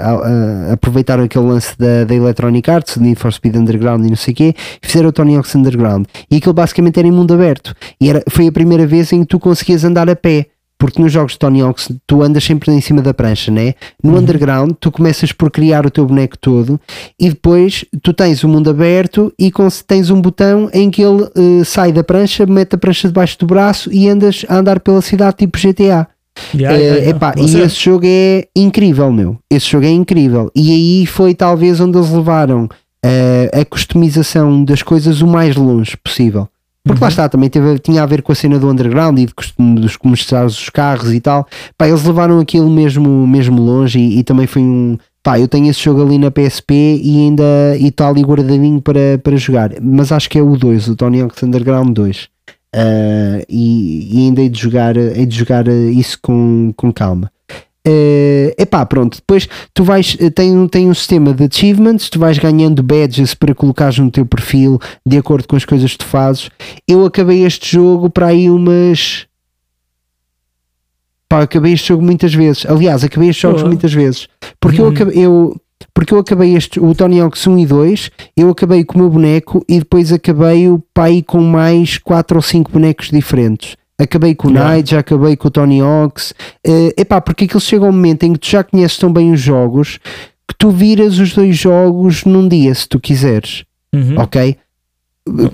a, 0.00 0.70
a, 0.70 0.72
aproveitaram 0.74 1.24
aquele 1.24 1.46
lance 1.46 1.76
da, 1.76 2.04
da 2.04 2.14
Electronic 2.14 2.70
Arts, 2.70 2.96
Need 2.96 3.18
for 3.18 3.32
Speed 3.32 3.56
Underground 3.56 4.06
e 4.06 4.08
não 4.08 4.16
sei 4.16 4.32
o 4.32 4.36
quê, 4.36 4.54
e 4.82 4.86
fizeram 4.86 5.08
o 5.08 5.12
Tony 5.12 5.36
Hawk's 5.36 5.54
Underground 5.54 6.06
e 6.30 6.36
aquilo 6.36 6.54
basicamente 6.54 6.98
era 6.98 7.08
em 7.08 7.12
mundo 7.12 7.34
aberto 7.34 7.74
e 8.00 8.08
era, 8.08 8.22
foi 8.30 8.46
a 8.46 8.52
primeira 8.52 8.86
vez 8.86 9.12
em 9.12 9.22
que 9.22 9.26
tu 9.26 9.40
conseguias 9.40 9.84
andar 9.84 10.08
a 10.08 10.14
pé 10.14 10.46
porque 10.84 11.00
nos 11.00 11.10
jogos 11.10 11.32
de 11.32 11.38
Tony 11.38 11.62
Hawk 11.62 11.80
tu 12.06 12.22
andas 12.22 12.44
sempre 12.44 12.70
em 12.70 12.78
cima 12.78 13.00
da 13.00 13.14
prancha, 13.14 13.50
né? 13.50 13.72
No 14.02 14.12
uhum. 14.12 14.18
underground 14.18 14.72
tu 14.78 14.92
começas 14.92 15.32
por 15.32 15.50
criar 15.50 15.86
o 15.86 15.90
teu 15.90 16.04
boneco 16.04 16.36
todo 16.36 16.78
e 17.18 17.30
depois 17.30 17.86
tu 18.02 18.12
tens 18.12 18.44
o 18.44 18.48
mundo 18.48 18.68
aberto 18.68 19.32
e 19.38 19.50
tens 19.86 20.10
um 20.10 20.20
botão 20.20 20.68
em 20.74 20.90
que 20.90 21.00
ele 21.00 21.22
uh, 21.22 21.64
sai 21.64 21.90
da 21.90 22.04
prancha, 22.04 22.44
mete 22.44 22.74
a 22.74 22.78
prancha 22.78 23.08
debaixo 23.08 23.38
do 23.38 23.46
braço 23.46 23.90
e 23.90 24.10
andas 24.10 24.44
a 24.46 24.58
andar 24.58 24.78
pela 24.78 25.00
cidade 25.00 25.36
tipo 25.38 25.58
GTA. 25.58 26.06
Yeah, 26.54 26.76
yeah, 26.76 26.76
yeah. 26.76 27.08
Epá, 27.08 27.34
e 27.38 27.60
esse 27.62 27.82
jogo 27.82 28.04
é 28.06 28.44
incrível, 28.54 29.10
meu. 29.10 29.38
Esse 29.50 29.70
jogo 29.70 29.86
é 29.86 29.90
incrível. 29.90 30.50
E 30.54 30.70
aí 30.70 31.06
foi 31.06 31.34
talvez 31.34 31.80
onde 31.80 31.96
eles 31.96 32.10
levaram 32.10 32.64
uh, 32.64 33.58
a 33.58 33.64
customização 33.64 34.62
das 34.62 34.82
coisas 34.82 35.22
o 35.22 35.26
mais 35.26 35.56
longe 35.56 35.96
possível. 35.96 36.46
Porque 36.86 37.00
uhum. 37.00 37.04
lá 37.04 37.08
está, 37.08 37.28
também 37.28 37.48
teve, 37.48 37.78
tinha 37.78 38.02
a 38.02 38.06
ver 38.06 38.22
com 38.22 38.30
a 38.30 38.34
cena 38.34 38.58
do 38.58 38.68
underground 38.68 39.18
e 39.18 39.26
de, 39.26 39.80
dos 39.80 39.96
começar 39.96 40.44
os 40.44 40.68
carros 40.68 41.14
e 41.14 41.20
tal. 41.20 41.46
Pá, 41.78 41.88
eles 41.88 42.04
levaram 42.04 42.38
aquilo 42.38 42.68
mesmo, 42.68 43.26
mesmo 43.26 43.60
longe 43.60 43.98
e, 43.98 44.18
e, 44.18 44.22
também 44.22 44.46
foi 44.46 44.60
um. 44.60 44.98
Pá, 45.22 45.40
eu 45.40 45.48
tenho 45.48 45.70
esse 45.70 45.82
jogo 45.82 46.02
ali 46.02 46.18
na 46.18 46.30
PSP 46.30 47.00
e 47.02 47.20
ainda 47.20 47.44
está 47.80 48.08
ali 48.08 48.22
guardadinho 48.22 48.82
para, 48.82 49.18
para 49.22 49.36
jogar. 49.36 49.70
Mas 49.80 50.12
acho 50.12 50.28
que 50.28 50.38
é 50.38 50.42
o 50.42 50.56
2, 50.56 50.88
o 50.88 50.96
Tony 50.96 51.22
Hawk's 51.22 51.42
Underground 51.42 51.94
2. 51.94 52.24
Uh, 52.24 52.28
ah, 52.74 53.44
e, 53.48 54.08
e, 54.12 54.26
ainda 54.26 54.42
hei 54.42 54.50
de 54.50 54.60
jogar, 54.60 54.94
hei 54.96 55.24
de 55.24 55.38
jogar 55.38 55.66
isso 55.66 56.18
com, 56.20 56.74
com 56.76 56.92
calma. 56.92 57.30
Uh, 57.86 58.48
epá, 58.56 58.86
pronto, 58.86 59.16
depois 59.16 59.46
tu 59.74 59.84
vais, 59.84 60.16
eh, 60.18 60.30
tem, 60.30 60.66
tem 60.68 60.88
um 60.88 60.94
sistema 60.94 61.34
de 61.34 61.44
achievements, 61.44 62.08
tu 62.08 62.18
vais 62.18 62.38
ganhando 62.38 62.82
badges 62.82 63.34
para 63.34 63.54
colocares 63.54 63.98
no 63.98 64.10
teu 64.10 64.24
perfil 64.24 64.78
de 65.04 65.18
acordo 65.18 65.46
com 65.46 65.54
as 65.54 65.66
coisas 65.66 65.92
que 65.92 65.98
tu 65.98 66.06
fazes. 66.06 66.48
Eu 66.88 67.04
acabei 67.04 67.44
este 67.44 67.72
jogo 67.72 68.08
para 68.08 68.28
aí 68.28 68.48
umas. 68.48 69.26
Pá, 71.28 71.42
acabei 71.42 71.74
este 71.74 71.88
jogo 71.88 72.02
muitas 72.02 72.32
vezes. 72.32 72.64
Aliás, 72.64 73.04
acabei 73.04 73.28
estes 73.28 73.42
jogos 73.42 73.62
oh. 73.62 73.66
muitas 73.66 73.92
vezes. 73.92 74.28
Porque 74.58 74.80
uhum. 74.80 74.86
eu 74.86 74.92
acabei. 74.92 75.18
Eu, 75.18 75.60
porque 75.92 76.14
eu 76.14 76.18
acabei 76.18 76.56
este, 76.56 76.80
o 76.80 76.94
Tony 76.94 77.20
Hawk's 77.20 77.46
1 77.46 77.58
e 77.58 77.66
2, 77.66 78.10
eu 78.36 78.48
acabei 78.48 78.82
com 78.82 78.94
o 78.94 79.02
meu 79.02 79.10
boneco 79.10 79.62
e 79.68 79.78
depois 79.78 80.10
acabei 80.10 80.70
o 80.70 80.82
pai 80.94 81.22
com 81.22 81.40
mais 81.42 81.98
4 81.98 82.36
ou 82.36 82.42
5 82.42 82.72
bonecos 82.72 83.10
diferentes 83.10 83.76
Acabei 83.98 84.34
com 84.34 84.48
o 84.48 84.50
Yeah. 84.50 84.74
Knight, 84.74 84.90
já 84.90 84.98
acabei 84.98 85.36
com 85.36 85.48
o 85.48 85.50
Tony 85.50 85.80
Hawks. 85.80 86.32
Uh, 86.66 86.90
epá, 86.96 87.20
porque 87.20 87.44
aquilo 87.44 87.60
chega 87.60 87.84
um 87.84 87.92
momento 87.92 88.24
em 88.24 88.32
que 88.32 88.38
tu 88.40 88.50
já 88.50 88.64
conheces 88.64 88.98
tão 88.98 89.12
bem 89.12 89.32
os 89.32 89.40
jogos 89.40 89.98
que 90.48 90.54
tu 90.58 90.70
viras 90.70 91.18
os 91.18 91.32
dois 91.32 91.56
jogos 91.56 92.24
num 92.24 92.46
dia, 92.48 92.74
se 92.74 92.88
tu 92.88 92.98
quiseres, 93.00 93.64
Uhum. 93.94 94.18
ok? 94.18 94.56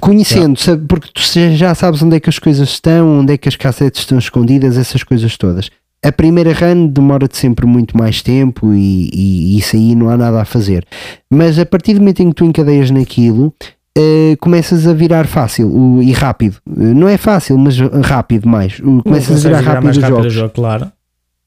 Conhecendo, 0.01 0.59
sabe, 0.59 0.85
porque 0.89 1.09
tu 1.15 1.21
já- 1.55 1.75
sabes 1.77 2.03
onde 2.03 2.17
é 2.17 2.21
que 2.21 2.29
as 2.29 2.41
coisas 2.41 2.69
estão, 2.71 3.21
onde 3.21 3.35
é 3.35 3.39
que 3.39 3.49
as 3.49 3.55
cassetes 3.55 4.01
estão 4.01 4.19
escondidas, 4.19 4.77
essas 4.77 5.05
coisas 5.05 5.37
todas. 5.37 5.71
A 6.03 6.11
primeira 6.11 6.53
run 6.53 6.89
demora-te 6.89 7.37
sempre 7.37 7.67
muito 7.67 7.97
mais 7.97 8.21
tempo 8.21 8.73
e, 8.75 9.11
e 9.15 9.59
isso 9.59 9.77
aí 9.77 9.95
não 9.95 10.09
há 10.09 10.17
nada 10.17 10.41
a 10.41 10.45
fazer. 10.45 10.85
Mas 11.31 11.57
a 11.59 11.65
partir 11.67 11.95
do 11.95 12.01
momento 12.01 12.21
em 12.21 12.31
que 12.31 12.35
tu 12.35 12.45
encadeias 12.45 12.91
naquilo, 12.91 13.55
eh, 13.97 14.37
começas 14.41 14.87
a 14.87 14.93
virar 14.93 15.27
fácil 15.27 16.01
e 16.03 16.13
rápido. 16.13 16.57
Eh, 16.69 16.95
não 16.95 17.09
é 17.09 17.17
fácil, 17.17 17.59
mas 17.59 17.79
rápido 17.79 18.49
mais. 18.49 18.81
Começas 19.05 19.45
a 19.45 19.49
virar 19.49 19.61
virar 19.61 19.73
rápido 19.75 19.85
mais 19.85 19.97
os 19.97 20.03
rápido 20.03 20.17
o 20.17 20.23
jogos. 20.23 20.33
jogo, 20.33 20.51
claro. 20.55 20.93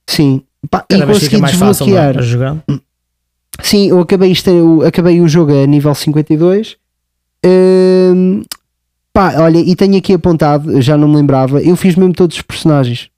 Sim. 0.08 0.42
Pá, 0.70 0.86
e 0.90 0.98
Cada 0.98 1.12
consegui 1.12 1.40
fácil 1.40 1.66
é? 1.66 1.70
desbloquear. 1.70 2.18
a 2.18 2.22
jogar. 2.22 2.58
Sim, 3.62 3.90
eu 3.90 4.00
acabei, 4.00 4.32
isto, 4.32 4.50
eu 4.50 4.82
acabei 4.82 5.22
o 5.22 5.28
jogo 5.28 5.54
a 5.54 5.66
nível 5.66 5.94
52. 5.94 6.76
Hum, 7.46 8.42
pá, 9.14 9.36
olha, 9.42 9.60
e 9.60 9.76
tenho 9.76 9.98
aqui 9.98 10.14
apontado, 10.14 10.82
já 10.82 10.98
não 10.98 11.08
me 11.08 11.16
lembrava, 11.18 11.62
eu 11.62 11.76
fiz 11.76 11.96
mesmo 11.96 12.14
todos 12.14 12.38
os 12.38 12.42
personagens. 12.42 13.10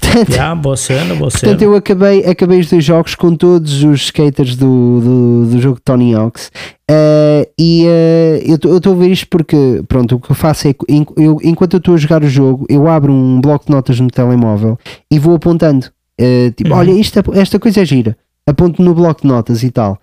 Portanto, 0.00 0.32
Já, 0.32 0.54
boa 0.54 0.76
cena, 0.76 1.14
boa 1.14 1.30
portanto 1.30 1.58
cena. 1.60 1.62
eu 1.70 1.74
acabei, 1.76 2.24
acabei 2.24 2.60
os 2.60 2.68
dois 2.70 2.84
jogos 2.84 3.14
com 3.14 3.34
todos 3.34 3.82
os 3.84 4.02
skaters 4.02 4.56
do, 4.56 5.00
do, 5.00 5.46
do 5.50 5.60
jogo 5.60 5.76
de 5.76 5.82
Tony 5.82 6.14
Hawks. 6.14 6.50
Eh, 6.90 7.48
e 7.58 7.84
eh, 7.86 8.42
eu 8.46 8.76
estou 8.76 8.92
a 8.92 8.96
ver 8.96 9.10
isto 9.10 9.26
porque, 9.28 9.82
pronto, 9.88 10.16
o 10.16 10.20
que 10.20 10.30
eu 10.30 10.34
faço 10.36 10.68
é 10.68 10.74
eu- 11.16 11.38
enquanto 11.42 11.74
eu 11.74 11.78
estou 11.78 11.94
a 11.94 11.98
jogar 11.98 12.22
o 12.22 12.28
jogo, 12.28 12.66
eu 12.68 12.88
abro 12.88 13.12
um 13.12 13.40
bloco 13.40 13.66
de 13.66 13.70
notas 13.72 14.00
no 14.00 14.08
telemóvel 14.10 14.78
e 15.10 15.18
vou 15.18 15.34
apontando. 15.34 15.86
Eh, 16.18 16.52
tipo, 16.56 16.70
Uhum. 16.70 16.76
olha, 16.78 16.90
isto, 16.92 17.20
esta 17.34 17.58
coisa 17.58 17.82
é 17.82 17.84
gira. 17.84 18.16
Aponto 18.46 18.82
no 18.82 18.94
bloco 18.94 19.22
de 19.22 19.28
notas 19.28 19.62
e 19.62 19.70
tal. 19.70 19.98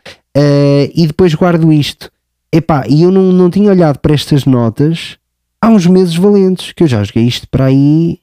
E 0.94 1.08
depois 1.08 1.34
guardo 1.34 1.72
isto. 1.74 2.12
Epá, 2.54 2.86
e 2.88 3.04
eu 3.04 3.12
não, 3.12 3.32
não 3.32 3.50
tinha 3.50 3.70
olhado 3.72 3.98
para 4.00 4.14
estas 4.14 4.46
notas 4.46 5.18
há 5.62 5.68
uns 5.70 5.88
meses 5.88 6.16
valentes, 6.16 6.72
que 6.74 6.84
eu 6.84 6.88
já 6.88 7.04
joguei 7.04 7.24
isto 7.24 7.48
para 7.50 7.66
aí. 7.66 8.20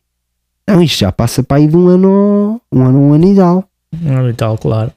Não, 0.69 0.83
isto 0.83 1.01
já 1.01 1.13
passa 1.13 1.43
para 1.43 1.59
aí 1.59 1.67
de 1.67 1.77
um 1.77 1.89
ano, 1.89 2.61
um 2.73 2.83
ano, 2.83 2.99
um 2.99 3.13
ano 3.13 3.33
e 3.33 3.37
tal. 3.37 3.65
Ah, 4.07 4.29
E 4.29 4.33
tal, 4.33 4.57
claro. 4.57 4.93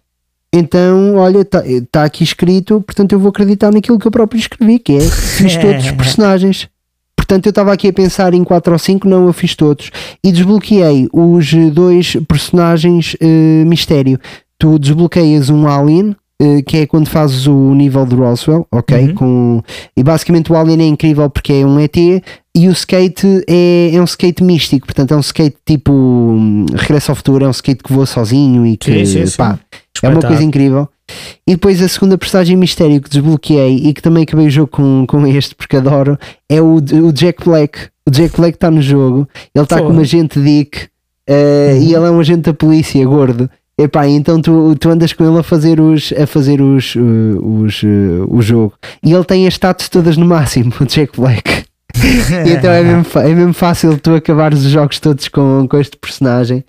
Então, 0.53 1.16
olha, 1.16 1.41
está 1.41 1.61
tá 1.91 2.03
aqui 2.05 2.24
escrito, 2.24 2.80
portanto 2.82 3.11
eu 3.11 3.20
vou 3.20 3.30
acreditar 3.30 3.74
naquilo 3.74 3.99
que 3.99 4.07
eu 4.07 4.11
próprio 4.11 4.39
escrevi, 4.39 4.80
que 4.80 4.93
é 4.93 5.01
fiz 5.01 5.57
todos 5.57 5.86
os 5.86 5.91
personagens. 5.91 6.70
Portanto, 7.16 7.47
eu 7.47 7.49
estava 7.49 7.74
aqui 7.74 7.88
a 7.88 7.93
pensar 7.93 8.34
em 8.36 8.43
4 8.43 8.72
ou 8.72 8.78
5, 8.80 9.09
não, 9.09 9.26
eu 9.26 9.34
fiz 9.34 9.55
todos. 9.55 9.89
E 10.24 10.32
desbloqueei 10.32 11.09
os 11.11 11.51
dois 11.74 12.16
personagens 12.28 13.18
eh, 13.20 13.63
mistério. 13.66 14.20
Tu 14.59 14.78
desbloqueias 14.78 15.49
um 15.49 15.68
alien, 15.68 16.16
que 16.65 16.77
é 16.77 16.86
quando 16.86 17.07
fazes 17.07 17.47
o 17.47 17.73
nível 17.73 18.05
de 18.05 18.15
Roswell, 18.15 18.67
ok? 18.71 19.07
Uhum. 19.09 19.15
Com, 19.15 19.63
e 19.95 20.03
basicamente 20.03 20.51
o 20.51 20.55
alien 20.55 20.81
é 20.81 20.86
incrível 20.86 21.29
porque 21.29 21.53
é 21.53 21.65
um 21.65 21.79
ET 21.79 21.95
e 21.97 22.67
o 22.67 22.71
skate 22.71 23.43
é, 23.47 23.91
é 23.93 24.01
um 24.01 24.03
skate 24.05 24.43
místico, 24.43 24.86
portanto 24.86 25.13
é 25.13 25.17
um 25.17 25.21
skate 25.21 25.57
tipo 25.65 25.91
hum, 25.93 26.65
Regresso 26.73 27.11
ao 27.11 27.15
Futuro, 27.15 27.45
é 27.45 27.47
um 27.47 27.51
skate 27.51 27.83
que 27.83 27.93
voa 27.93 28.05
sozinho 28.05 28.65
e 28.65 28.75
que 28.75 28.91
Sim, 28.91 29.05
sim, 29.05 29.25
sim. 29.25 29.38
pá, 29.38 29.59
é 30.03 30.09
uma 30.09 30.21
coisa 30.21 30.43
incrível. 30.43 30.89
E 31.47 31.51
depois 31.53 31.81
a 31.81 31.88
segunda 31.88 32.17
personagem 32.17 32.57
mistério 32.57 32.99
que 32.99 33.09
desbloqueei 33.09 33.77
e 33.88 33.93
que 33.93 34.01
também 34.01 34.23
acabei 34.23 34.47
o 34.47 34.49
jogo 34.49 34.67
com, 34.71 35.05
com 35.07 35.25
este 35.27 35.53
porque 35.55 35.77
adoro 35.77 36.17
é 36.49 36.61
o, 36.61 36.75
o 36.75 37.13
Jack 37.13 37.45
Black. 37.45 37.79
O 38.07 38.11
Jack 38.11 38.36
Black 38.38 38.57
está 38.57 38.69
no 38.69 38.81
jogo, 38.81 39.27
ele 39.53 39.63
está 39.63 39.77
Pô. 39.77 39.86
como 39.88 40.01
agente 40.01 40.39
Dick 40.39 40.88
eh, 41.27 41.71
Uhum. 41.75 41.81
e 41.81 41.95
ele 41.95 42.05
é 42.05 42.11
um 42.11 42.19
agente 42.19 42.41
da 42.41 42.53
polícia 42.53 43.03
gordo. 43.05 43.49
Epá, 43.78 44.07
então 44.07 44.41
tu, 44.41 44.73
tu 44.80 44.89
andas 44.89 45.11
com 45.11 45.28
ele 45.28 45.38
a 45.38 45.43
fazer 45.43 45.82
os 45.82 46.13
a 46.13 46.26
fazer 46.26 46.61
os, 46.61 46.95
uh, 46.95 46.99
os, 47.43 47.84
uh, 47.84 48.26
o 48.30 48.41
jogo 48.41 48.73
e 49.03 49.11
ele 49.11 49.26
tem 49.26 49.45
as 49.45 49.55
status 49.55 49.89
todas 49.89 50.15
no 50.15 50.26
máximo, 50.26 50.71
o 50.80 50.86
Jack 50.86 51.19
Black. 51.19 51.65
E 52.45 52.51
então 52.51 52.71
é 52.71 52.82
mesmo, 52.82 53.05
é 53.19 53.34
mesmo 53.34 53.53
fácil 53.53 53.97
tu 53.97 54.15
acabares 54.15 54.63
os 54.63 54.71
jogos 54.71 54.99
todos 54.99 55.28
com, 55.28 55.67
com 55.69 55.78
este 55.78 55.97
personagem. 55.97 56.63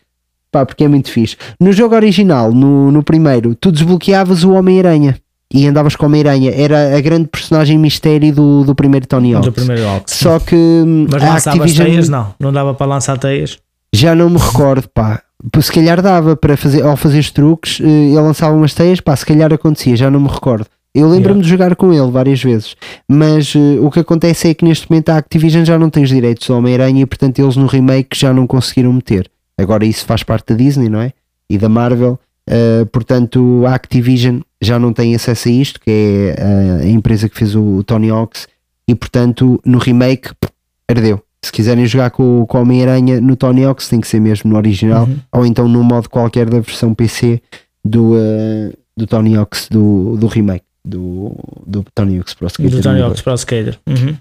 Pá, 0.51 0.65
porque 0.65 0.85
é 0.85 0.89
muito 0.89 1.11
fixe. 1.11 1.37
No 1.61 1.73
jogo 1.73 1.95
original, 1.95 2.53
no, 2.53 2.91
no 2.91 3.03
primeiro, 3.03 3.55
tu 3.55 3.71
desbloqueavas 3.71 4.43
o 4.45 4.53
Homem-Aranha 4.53 5.17
e 5.53 5.67
andavas 5.67 5.97
com 5.97 6.05
o 6.05 6.09
Homem-Aranha. 6.09 6.53
Era 6.55 6.97
a 6.97 7.01
grande 7.01 7.29
personagem 7.29 7.79
mistério 7.79 8.33
do, 8.33 8.65
do 8.65 8.75
primeiro 8.75 9.07
Tony 9.07 9.35
Hawk. 9.35 9.47
Do 9.47 9.53
primeiro 9.53 9.87
Ox. 9.97 10.13
Só 10.13 10.39
que 10.39 10.55
hum, 10.55 11.07
Mas 11.11 11.23
lançavas 11.23 11.47
Activision 11.47 11.87
teias? 11.87 12.09
Não, 12.09 12.35
não 12.39 12.53
dava 12.53 12.75
para 12.75 12.87
lançar 12.87 13.19
teias. 13.19 13.59
já 13.93 14.15
não 14.15 14.31
me 14.31 14.39
recordo, 14.39 14.89
pá. 14.89 15.23
Se 15.61 15.73
calhar 15.73 16.01
dava 16.01 16.37
para 16.37 16.57
fazer, 16.57 16.83
ao 16.83 16.97
fazer 16.97 17.19
os 17.19 17.31
truques, 17.31 17.81
eh, 17.81 17.85
ele 17.85 18.21
lançava 18.21 18.55
umas 18.55 18.75
teias, 18.75 19.01
pá, 19.01 19.15
se 19.15 19.27
calhar 19.27 19.53
acontecia, 19.53 19.97
já 19.97 20.11
não 20.11 20.21
me 20.21 20.29
recordo. 20.29 20.67
Eu 20.95 21.11
lembro-me 21.11 21.43
de 21.43 21.49
jogar 21.49 21.77
com 21.77 21.93
ele 21.93 22.11
várias 22.11 22.43
vezes, 22.43 22.75
mas 23.07 23.53
eh, 23.55 23.79
o 23.81 23.91
que 23.91 24.01
acontece 24.01 24.49
é 24.49 24.55
que 24.55 24.65
neste 24.65 24.91
momento 24.91 25.11
a 25.11 25.19
Activision 25.19 25.63
já 25.63 25.79
não 25.79 25.91
tem 25.91 26.03
os 26.03 26.09
direitos 26.09 26.47
do 26.47 26.57
Homem-Aranha 26.57 27.03
e 27.03 27.07
portanto 27.07 27.39
eles 27.39 27.55
no 27.55 27.67
remake 27.67 28.19
já 28.19 28.33
não 28.33 28.47
conseguiram 28.47 28.95
meter. 28.95 29.31
Agora 29.59 29.85
isso 29.85 30.07
faz 30.07 30.23
parte 30.23 30.55
da 30.55 30.55
Disney, 30.55 30.89
não 30.89 31.01
é? 31.01 31.13
E 31.51 31.59
da 31.59 31.69
Marvel, 31.69 32.19
eh, 32.49 32.87
portanto 32.91 33.65
a 33.67 33.75
Activision 33.75 34.41
já 34.63 34.79
não 34.79 34.95
tem 34.95 35.15
acesso 35.15 35.49
a 35.49 35.53
isto, 35.53 35.79
que 35.79 35.91
é 35.91 36.83
a 36.83 36.87
empresa 36.87 37.29
que 37.29 37.37
fez 37.37 37.55
o, 37.55 37.63
o 37.63 37.85
Tony 37.85 38.09
Hawks, 38.09 38.49
e 38.89 38.95
portanto 38.95 39.61
no 39.67 39.77
remake 39.77 40.31
pff, 40.41 40.51
ardeu. 40.91 41.23
Se 41.45 41.53
quiserem 41.53 41.87
jogar 41.87 42.11
com, 42.11 42.43
o- 42.43 42.47
com 42.47 42.61
Homem-Aranha 42.63 43.21
no 43.21 43.37
Tony 43.37 43.65
Hawks, 43.65 43.89
tem 43.89 44.01
que 44.01 44.09
ser 44.09 44.21
mesmo 44.21 44.51
no 44.51 44.57
original, 44.57 45.05
Uhum. 45.05 45.19
ou 45.33 45.47
então 45.47 45.69
no 45.69 45.83
modo 45.85 46.09
qualquer 46.11 46.49
da 46.51 46.59
versão 46.61 46.93
PC 46.95 47.41
do, 47.85 48.15
eh, 48.19 48.73
do 48.97 49.07
Tony 49.07 49.37
Hawks 49.37 49.69
do, 49.71 50.17
do 50.17 50.27
remake 50.27 50.65
do, 50.85 51.33
do 51.67 51.85
Tony 51.95 52.19
Hawk's 52.19 52.35
Pro 52.35 52.47
Skater 52.49 52.71
Do 52.71 52.81
Tony 52.83 52.97
1 52.97 52.99
e 52.99 53.03
Hawk's 53.03 53.21
Pro 53.23 53.35
Skater. 53.35 53.79
Uhum. 53.87 54.17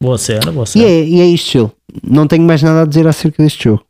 Boa 0.00 0.18
cena, 0.18 0.52
boa 0.52 0.64
E 0.64 0.66
cena. 0.68 0.84
é, 0.84 1.04
e 1.04 1.20
é 1.20 1.26
isto, 1.26 1.50
Gil. 1.52 1.72
Não 2.04 2.26
tenho 2.28 2.44
mais 2.44 2.62
nada 2.62 2.82
a 2.82 2.84
dizer 2.86 3.06
acerca 3.08 3.42
deste 3.42 3.64
jogo. 3.64 3.84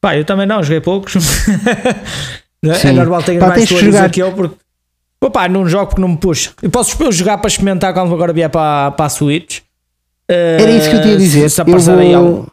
Pá, 0.00 0.16
eu 0.16 0.24
também 0.24 0.46
não, 0.46 0.62
joguei 0.62 0.80
poucos. 0.80 1.14
é 2.64 2.74
Sim. 2.74 2.92
normal 2.92 3.22
ter 3.22 3.38
Pá, 3.38 3.48
mais 3.48 3.68
coisas 3.68 3.86
jogar. 3.86 4.10
que 4.10 4.22
eu 4.22 4.32
porque. 4.32 4.56
Opa, 5.20 5.48
não 5.48 5.66
jogo 5.66 5.86
porque 5.86 6.00
não 6.02 6.08
me 6.08 6.16
puxa. 6.18 6.50
Eu 6.62 6.68
posso 6.70 6.96
jogar 7.12 7.38
para 7.38 7.48
experimentar 7.48 7.94
quando 7.94 8.12
agora 8.14 8.32
vier 8.32 8.50
para, 8.50 8.90
para 8.92 9.06
a 9.06 9.08
Switch. 9.08 9.60
Era 10.28 10.70
isso 10.70 10.90
que 10.90 10.96
eu 10.96 11.02
te 11.02 11.08
ia 11.08 11.16
dizer. 11.16 11.50
Se 11.50 11.60
Eu 11.60 11.62
aparecer 11.64 11.90
aí 11.98 12.14
vou- 12.14 12.16
algum- 12.16 12.44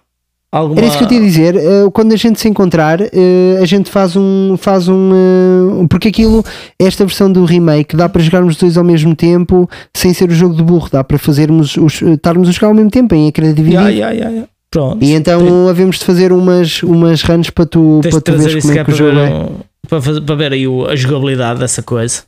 alguma... 0.52 0.80
Era 0.80 0.88
isso 0.88 0.98
que 0.98 1.04
eu 1.04 1.08
te 1.08 1.14
ia 1.16 1.22
dizer. 1.22 1.56
eh, 1.56 1.90
quando 1.94 2.12
a 2.14 2.16
gente 2.18 2.40
se 2.40 2.50
encontrar, 2.50 3.00
eh, 3.02 3.60
a 3.62 3.66
gente 3.66 3.90
faz 3.90 4.16
um. 4.16 4.56
Faz 4.58 4.88
um 4.90 5.86
porque 5.90 6.10
aquilo, 6.10 6.44
esta 6.78 7.06
versão 7.06 7.32
do 7.32 7.46
remake, 7.46 7.96
dá 7.96 8.10
para 8.10 8.22
jogarmos 8.22 8.56
dois 8.58 8.78
ao 8.78 8.84
mesmo 8.84 9.16
tempo 9.16 9.70
sem 9.96 10.14
ser 10.14 10.30
o 10.30 10.34
jogo 10.34 10.56
de 10.56 10.64
burro. 10.64 10.90
Dá 10.92 11.04
para 11.04 11.18
fazermos 11.18 11.78
os, 11.78 12.02
estarmos 12.02 12.50
a 12.50 12.52
jogar 12.52 12.68
ao 12.68 12.74
mesmo 12.74 12.92
tempo 12.92 13.16
em 13.16 13.28
ecrã 13.28 13.54
dividido. 13.54 13.84
Ya, 13.90 14.12
ya, 14.12 14.30
ya. 14.30 14.44
Pronto. 14.70 15.04
E 15.04 15.12
então 15.14 15.68
havemos 15.70 16.00
de 16.00 16.06
fazer 16.06 16.32
umas, 16.32 16.82
umas 16.84 17.22
runs 17.24 17.50
para 17.50 17.66
tu, 17.66 18.00
Tens 18.04 18.12
para 18.12 18.22
tu 18.22 18.32
veres 18.38 18.62
como 18.64 18.80
é 18.80 18.84
que 18.86 18.92
o 18.92 18.96
jogo 18.96 19.16
ver, 19.16 19.30
é. 19.32 19.48
para, 19.90 20.02
fazer- 20.02 20.22
para 20.22 20.36
ver 20.36 20.54
aí 20.54 20.66
a 20.90 20.96
jogabilidade 20.96 21.60
dessa 21.60 21.82
coisa. 21.84 22.24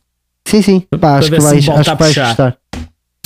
Sim, 0.46 0.62
sim. 0.62 0.84
Pá, 1.00 1.20
acho 1.20 1.30
que 1.32 1.40
se 1.40 1.48
vais, 1.48 1.70
acho 1.70 1.90
a 1.92 1.96
que 1.96 2.04
vais 2.04 2.18
gostar. 2.18 2.58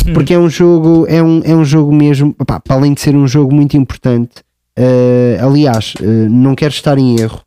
Hum. 0.08 0.14
Porque 0.14 0.34
é 0.34 0.40
um 0.40 0.50
jogo, 0.50 1.06
é 1.08 1.22
um, 1.22 1.42
é 1.44 1.54
um 1.56 1.66
jogo 1.66 1.94
mesmo, 1.94 2.34
pá, 2.34 2.60
para 2.60 2.76
além 2.76 2.94
de 2.94 3.02
ser 3.02 3.16
um 3.16 3.28
jogo 3.28 3.54
muito 3.54 3.76
importante, 3.76 4.44
eh, 4.76 5.38
aliás, 5.42 5.94
eh, 6.02 6.06
não 6.30 6.56
quero 6.56 6.72
estar 6.74 6.98
em 6.98 7.20
erro, 7.20 7.42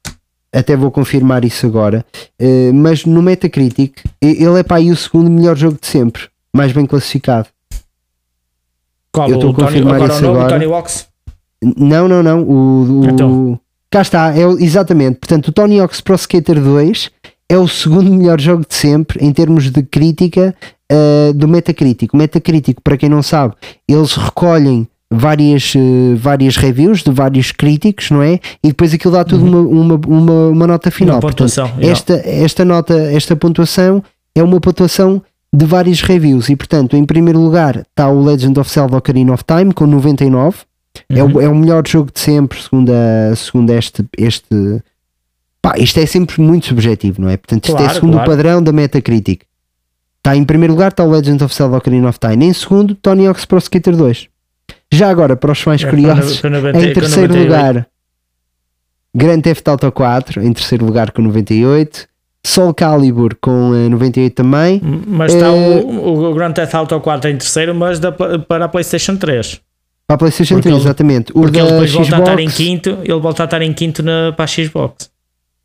até 0.52 0.76
vou 0.76 0.90
confirmar 0.90 1.44
isso 1.44 1.66
agora, 1.66 2.04
eh, 2.38 2.70
mas 2.72 3.04
no 3.04 3.22
Metacritic 3.22 4.02
ele 4.20 4.58
é 4.58 4.62
para 4.62 4.76
aí 4.78 4.90
o 4.90 4.96
segundo 4.96 5.30
melhor 5.30 5.56
jogo 5.56 5.78
de 5.80 5.86
sempre, 5.86 6.22
mais 6.54 6.72
bem 6.72 6.84
classificado. 6.86 7.48
Qual? 9.12 9.28
Eu 9.28 9.36
estou 9.36 9.50
a 9.50 9.54
Tony, 9.54 9.66
confirmar 9.66 9.94
agora 9.94 10.14
isso 10.14 10.26
agora. 10.28 10.48
Tony 10.48 10.64
Hawk's? 10.72 11.06
Não, 11.76 12.08
não, 12.08 12.22
não. 12.22 12.42
O, 12.42 13.00
o- 13.00 13.08
Então. 13.08 13.60
Cá 13.90 14.02
está, 14.02 14.32
é, 14.36 14.42
exatamente. 14.60 15.18
Portanto, 15.18 15.48
o 15.48 15.52
Tony 15.52 15.80
Hawk's 15.80 16.00
Pro 16.00 16.14
Skater 16.14 16.60
2 16.62 17.10
é 17.48 17.58
o 17.58 17.66
segundo 17.66 18.08
melhor 18.08 18.40
jogo 18.40 18.64
de 18.68 18.74
sempre 18.74 19.24
em 19.24 19.32
termos 19.32 19.68
de 19.68 19.82
crítica 19.82 20.54
eh, 20.90 21.32
do 21.34 21.46
Metacritic. 21.48 22.12
O 22.12 22.16
Metacritic, 22.16 22.78
para 22.82 22.96
quem 22.96 23.08
não 23.08 23.22
sabe, 23.22 23.54
eles 23.88 24.14
recolhem 24.14 24.86
várias, 25.12 25.72
eh, 25.76 26.14
várias 26.16 26.56
reviews 26.56 27.02
de 27.02 27.10
vários 27.10 27.52
críticos, 27.52 28.10
não 28.10 28.22
é? 28.22 28.34
E 28.62 28.68
depois 28.68 28.92
aquilo 28.92 29.12
dá 29.14 29.24
tudo 29.24 29.44
uma, 29.44 29.60
uma, 29.60 30.00
uma, 30.06 30.48
uma 30.48 30.66
nota 30.66 30.90
final. 30.90 31.16
Uma 31.16 31.20
Portanto, 31.20 31.48
pontuação. 31.54 31.80
ya. 31.80 31.90
esta, 31.92 32.14
esta 32.24 32.64
nota, 32.64 32.94
esta 33.12 33.34
pontuação 33.36 34.02
é 34.34 34.42
uma 34.42 34.60
pontuação 34.60 35.22
de 35.52 35.64
vários 35.66 36.00
reviews 36.02 36.48
e 36.48 36.54
portanto 36.54 36.96
em 36.96 37.04
primeiro 37.04 37.40
lugar 37.40 37.78
está 37.78 38.08
o 38.08 38.22
Legend 38.22 38.60
of 38.60 38.70
Zelda 38.70 38.96
Ocarina 38.96 39.32
of 39.32 39.42
Time 39.44 39.74
com 39.74 39.84
99 39.84 40.58
é, 41.08 41.24
Uhum. 41.24 41.32
o, 41.34 41.40
é 41.40 41.48
o 41.48 41.54
melhor 41.56 41.82
jogo 41.86 42.10
de 42.14 42.20
sempre 42.20 42.60
segundo, 42.62 42.90
a, 42.92 43.34
segundo 43.34 43.70
este, 43.70 44.04
este 44.16 44.80
pá, 45.60 45.74
isto 45.76 45.98
é 45.98 46.06
sempre 46.06 46.40
muito 46.40 46.66
subjetivo 46.66 47.20
não 47.20 47.28
é? 47.28 47.36
portanto 47.36 47.64
isto 47.64 47.74
é 47.74 47.78
Claro, 47.78 47.94
segundo 47.94 48.12
claro. 48.12 48.28
o 48.28 48.30
padrão 48.32 48.62
da 48.62 48.70
Metacritic 48.72 49.40
está 50.20 50.36
em 50.36 50.44
primeiro 50.44 50.74
lugar 50.74 50.90
está 50.90 51.02
o 51.02 51.10
Legend 51.10 51.42
of 51.44 51.54
Zelda 51.54 51.76
Ocarina 51.78 52.08
of 52.08 52.18
Time 52.18 52.44
em 52.46 52.52
segundo 52.52 52.94
Tony 52.94 53.26
Hawk's 53.26 53.44
Pro 53.44 53.58
Skater 53.58 53.96
2 53.96 54.28
já 54.92 55.08
agora 55.10 55.36
para 55.36 55.52
os 55.52 55.64
mais 55.64 55.82
É, 55.82 55.88
curiosos 55.90 56.42
90 56.42 56.78
em 56.78 56.92
terceiro 56.92 57.32
98. 57.34 57.42
lugar 57.42 57.86
Grand 59.14 59.40
Theft 59.40 59.66
Auto 59.68 59.90
4 59.90 60.42
em 60.42 60.52
terceiro 60.52 60.84
lugar 60.84 61.10
com 61.10 61.22
98. 61.22 62.08
Soul 62.46 62.72
Calibur 62.72 63.36
com 63.40 63.70
98 63.90 64.34
também. 64.34 64.80
Mas 65.06 65.34
está 65.34 65.52
o, 65.52 66.30
o 66.30 66.34
Grand 66.34 66.52
Theft 66.52 66.74
Auto 66.74 66.98
4 67.00 67.30
em 67.30 67.36
terceiro, 67.36 67.74
mas 67.74 67.98
da, 67.98 68.12
para 68.12 68.64
a 68.64 68.68
PlayStation 68.68 69.16
3. 69.16 69.60
Para 70.06 70.14
a 70.14 70.18
PlayStation 70.18 70.54
porque 70.54 70.68
3, 70.68 70.76
ele, 70.76 70.84
exatamente. 70.84 71.32
O 71.32 71.42
porque 71.42 71.58
ele 71.58 71.68
depois 71.70 71.90
Xbox, 71.90 72.08
volta 72.08 72.30
a 72.30 72.34
estar 72.34 72.42
em 72.42 72.48
quinto, 72.48 72.98
ele 73.02 73.20
volta 73.20 73.42
a 73.42 73.44
estar 73.44 73.62
em 73.62 73.72
quinto 73.72 74.02
na, 74.02 74.32
para 74.32 74.44
a 74.44 74.48
Xbox. 74.48 75.10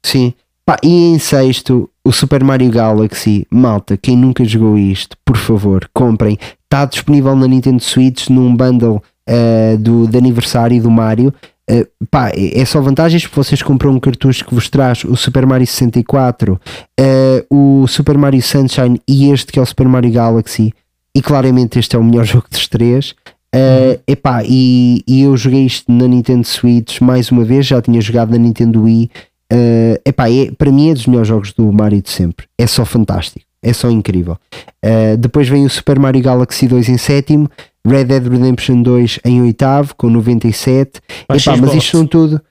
Sim. 0.04 0.34
Pá, 0.66 0.78
e 0.82 0.90
em 0.90 1.20
sexto, 1.20 1.88
o 2.04 2.12
Super 2.12 2.44
Mario 2.44 2.72
Galaxy. 2.72 3.46
Malta, 3.52 3.96
quem 3.96 4.18
nunca 4.18 4.44
jogou 4.44 4.80
isto, 4.80 5.16
por 5.24 5.38
favor, 5.38 5.88
comprem. 5.94 6.40
Está 6.64 6.86
disponível 6.86 7.36
na 7.36 7.48
Nintendo 7.48 7.80
Switch 7.80 8.30
num 8.30 8.56
bundle 8.56 9.00
uh, 9.30 9.78
do, 9.78 10.08
de 10.08 10.18
aniversário 10.18 10.82
do 10.82 10.90
Mario. 10.90 11.32
Uh, 11.70 11.86
pá, 12.10 12.30
é, 12.30 12.62
é 12.62 12.66
só 12.66 12.82
vantagens 12.82 13.22
porque 13.28 13.36
vocês 13.36 13.62
compram 13.62 13.92
um 13.92 14.00
cartucho 14.00 14.44
que 14.44 14.56
vos 14.56 14.68
traz 14.68 15.04
o 15.04 15.16
Super 15.16 15.46
Mario 15.46 15.68
64, 15.68 16.54
uh, 16.54 16.60
eh, 17.00 17.46
o 17.48 17.86
Super 17.88 18.18
Mario 18.18 18.42
Sunshine 18.42 19.00
e 19.08 19.30
este 19.32 19.52
que 19.52 19.60
é 19.60 19.62
o 19.62 19.66
Super 19.68 19.88
Mario 19.88 20.12
Galaxy. 20.12 20.74
E 21.16 21.22
claramente 21.22 21.78
este 21.78 21.96
é 21.96 22.00
o 22.00 22.04
melhor 22.04 22.26
jogo 22.26 22.48
dos 22.50 22.68
três. 22.68 23.12
Uh, 23.56 24.02
epá, 24.08 24.44
e, 24.44 25.04
e 25.08 25.22
eu 25.22 25.38
joguei 25.38 25.64
isto 25.64 25.92
na 25.92 26.08
Nintendo 26.08 26.46
Switch 26.46 27.02
mais 27.02 27.32
uma 27.32 27.46
vez, 27.46 27.68
já 27.68 27.80
tinha 27.80 28.02
jogado 28.02 28.32
na 28.32 28.38
Nintendo 28.40 28.82
Wii 28.82 29.12
Uh, 29.52 30.02
epá, 30.04 30.30
é, 30.30 30.52
para 30.52 30.72
mim 30.72 30.90
é 30.90 30.94
dos 30.94 31.06
melhores 31.06 31.28
jogos 31.28 31.54
do 31.54 31.72
Mario 31.72 32.02
de 32.02 32.10
sempre. 32.10 32.48
É 32.58 32.66
só 32.66 32.84
fantástico. 32.84 33.46
É 33.62 33.74
só 33.74 33.90
incrível. 33.90 34.38
Uh, 34.84 35.18
depois 35.18 35.48
vem 35.48 35.66
o 35.66 35.70
Super 35.70 36.00
Mario 36.00 36.22
Galaxy 36.22 36.68
2 36.68 36.90
em 36.90 36.98
sétimo, 36.98 37.50
Red 37.86 38.06
Dead 38.06 38.28
Redemption 38.28 38.82
2 38.82 39.20
em 39.26 39.42
oitavo, 39.42 39.96
com 39.96 40.10
97. 40.10 41.02
Epá, 41.24 41.58
mas 41.58 41.74
isto 41.74 41.98
são 41.98 42.06
tudo. 42.06 42.42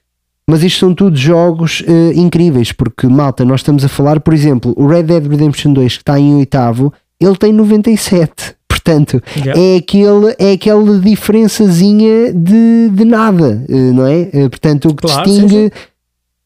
Mas 0.49 0.63
isto 0.63 0.81
são 0.81 0.95
tudo 0.95 1.17
jogos 1.17 1.81
uh, 1.81 2.13
incríveis, 2.19 2.71
porque 2.71 3.07
malta, 3.07 3.45
nós 3.45 3.61
estamos 3.61 3.85
a 3.85 3.89
falar, 3.89 4.21
por 4.21 4.35
exemplo, 4.35 4.75
o 4.77 4.87
Red 4.87 5.05
Dead 5.05 5.27
Redemption 5.27 5.73
2 5.73 5.97
que 5.97 6.03
está 6.03 6.19
em 6.19 6.35
oitavo, 6.35 6.93
ele 7.21 7.37
tem 7.37 7.53
97. 7.53 8.55
Portanto, 8.69 9.23
yeah. 9.37 9.59
é, 9.59 9.77
aquele, 9.77 10.35
é 10.39 10.53
aquela 10.53 10.99
diferençazinha 10.99 12.35
de, 12.35 12.91
de 12.91 13.05
nada, 13.07 13.65
não 13.67 14.07
é? 14.07 14.25
Portanto, 14.51 14.91
o 14.91 14.95
que 14.95 15.07
claro, 15.07 15.25
distingue. 15.25 15.55
Sim, 15.55 15.71
sim 15.73 15.94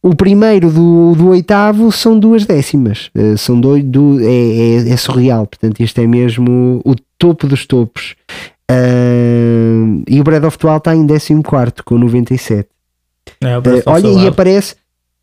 o 0.02 0.14
primeiro 0.14 0.70
do, 0.70 1.14
do 1.14 1.28
oitavo 1.28 1.90
são 1.90 2.18
duas 2.18 2.46
décimas. 2.46 3.10
Uh, 3.16 3.36
são 3.36 3.60
dois, 3.60 3.82
do, 3.82 4.20
é, 4.20 4.24
é, 4.24 4.90
é, 4.90 4.96
surreal. 4.96 5.46
Portanto, 5.46 5.80
este 5.80 6.02
é 6.02 6.06
mesmo 6.06 6.80
o 6.84 6.94
topo 7.18 7.46
dos 7.46 7.66
topos. 7.66 8.14
Uh, 8.70 10.02
e 10.06 10.20
o 10.20 10.24
Breath 10.24 10.44
of 10.44 10.58
the 10.58 10.66
Wild 10.66 10.78
está 10.78 10.94
em 10.94 11.06
14 11.06 11.82
com 11.84 11.98
97. 11.98 12.68
É, 13.40 13.58
uh, 13.58 13.62
olha, 13.86 14.08
e 14.08 14.26
aparece. 14.26 14.76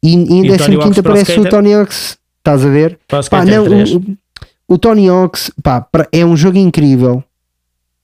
E, 0.04 0.14
e 0.14 0.40
em 0.40 0.58
15 0.58 1.00
aparece 1.00 1.40
o 1.40 1.50
Tony 1.50 1.74
Hawk's. 1.74 2.18
Estás 2.40 2.64
a 2.64 2.70
ver? 2.70 3.00
Pá, 3.08 3.44
não, 3.44 3.66
o, 3.66 4.76
o, 4.76 4.78
Tony 4.78 5.08
pá, 5.64 5.88
é 6.12 6.24
um 6.24 6.38
jogo 6.38 6.58
incrível. 6.58 7.24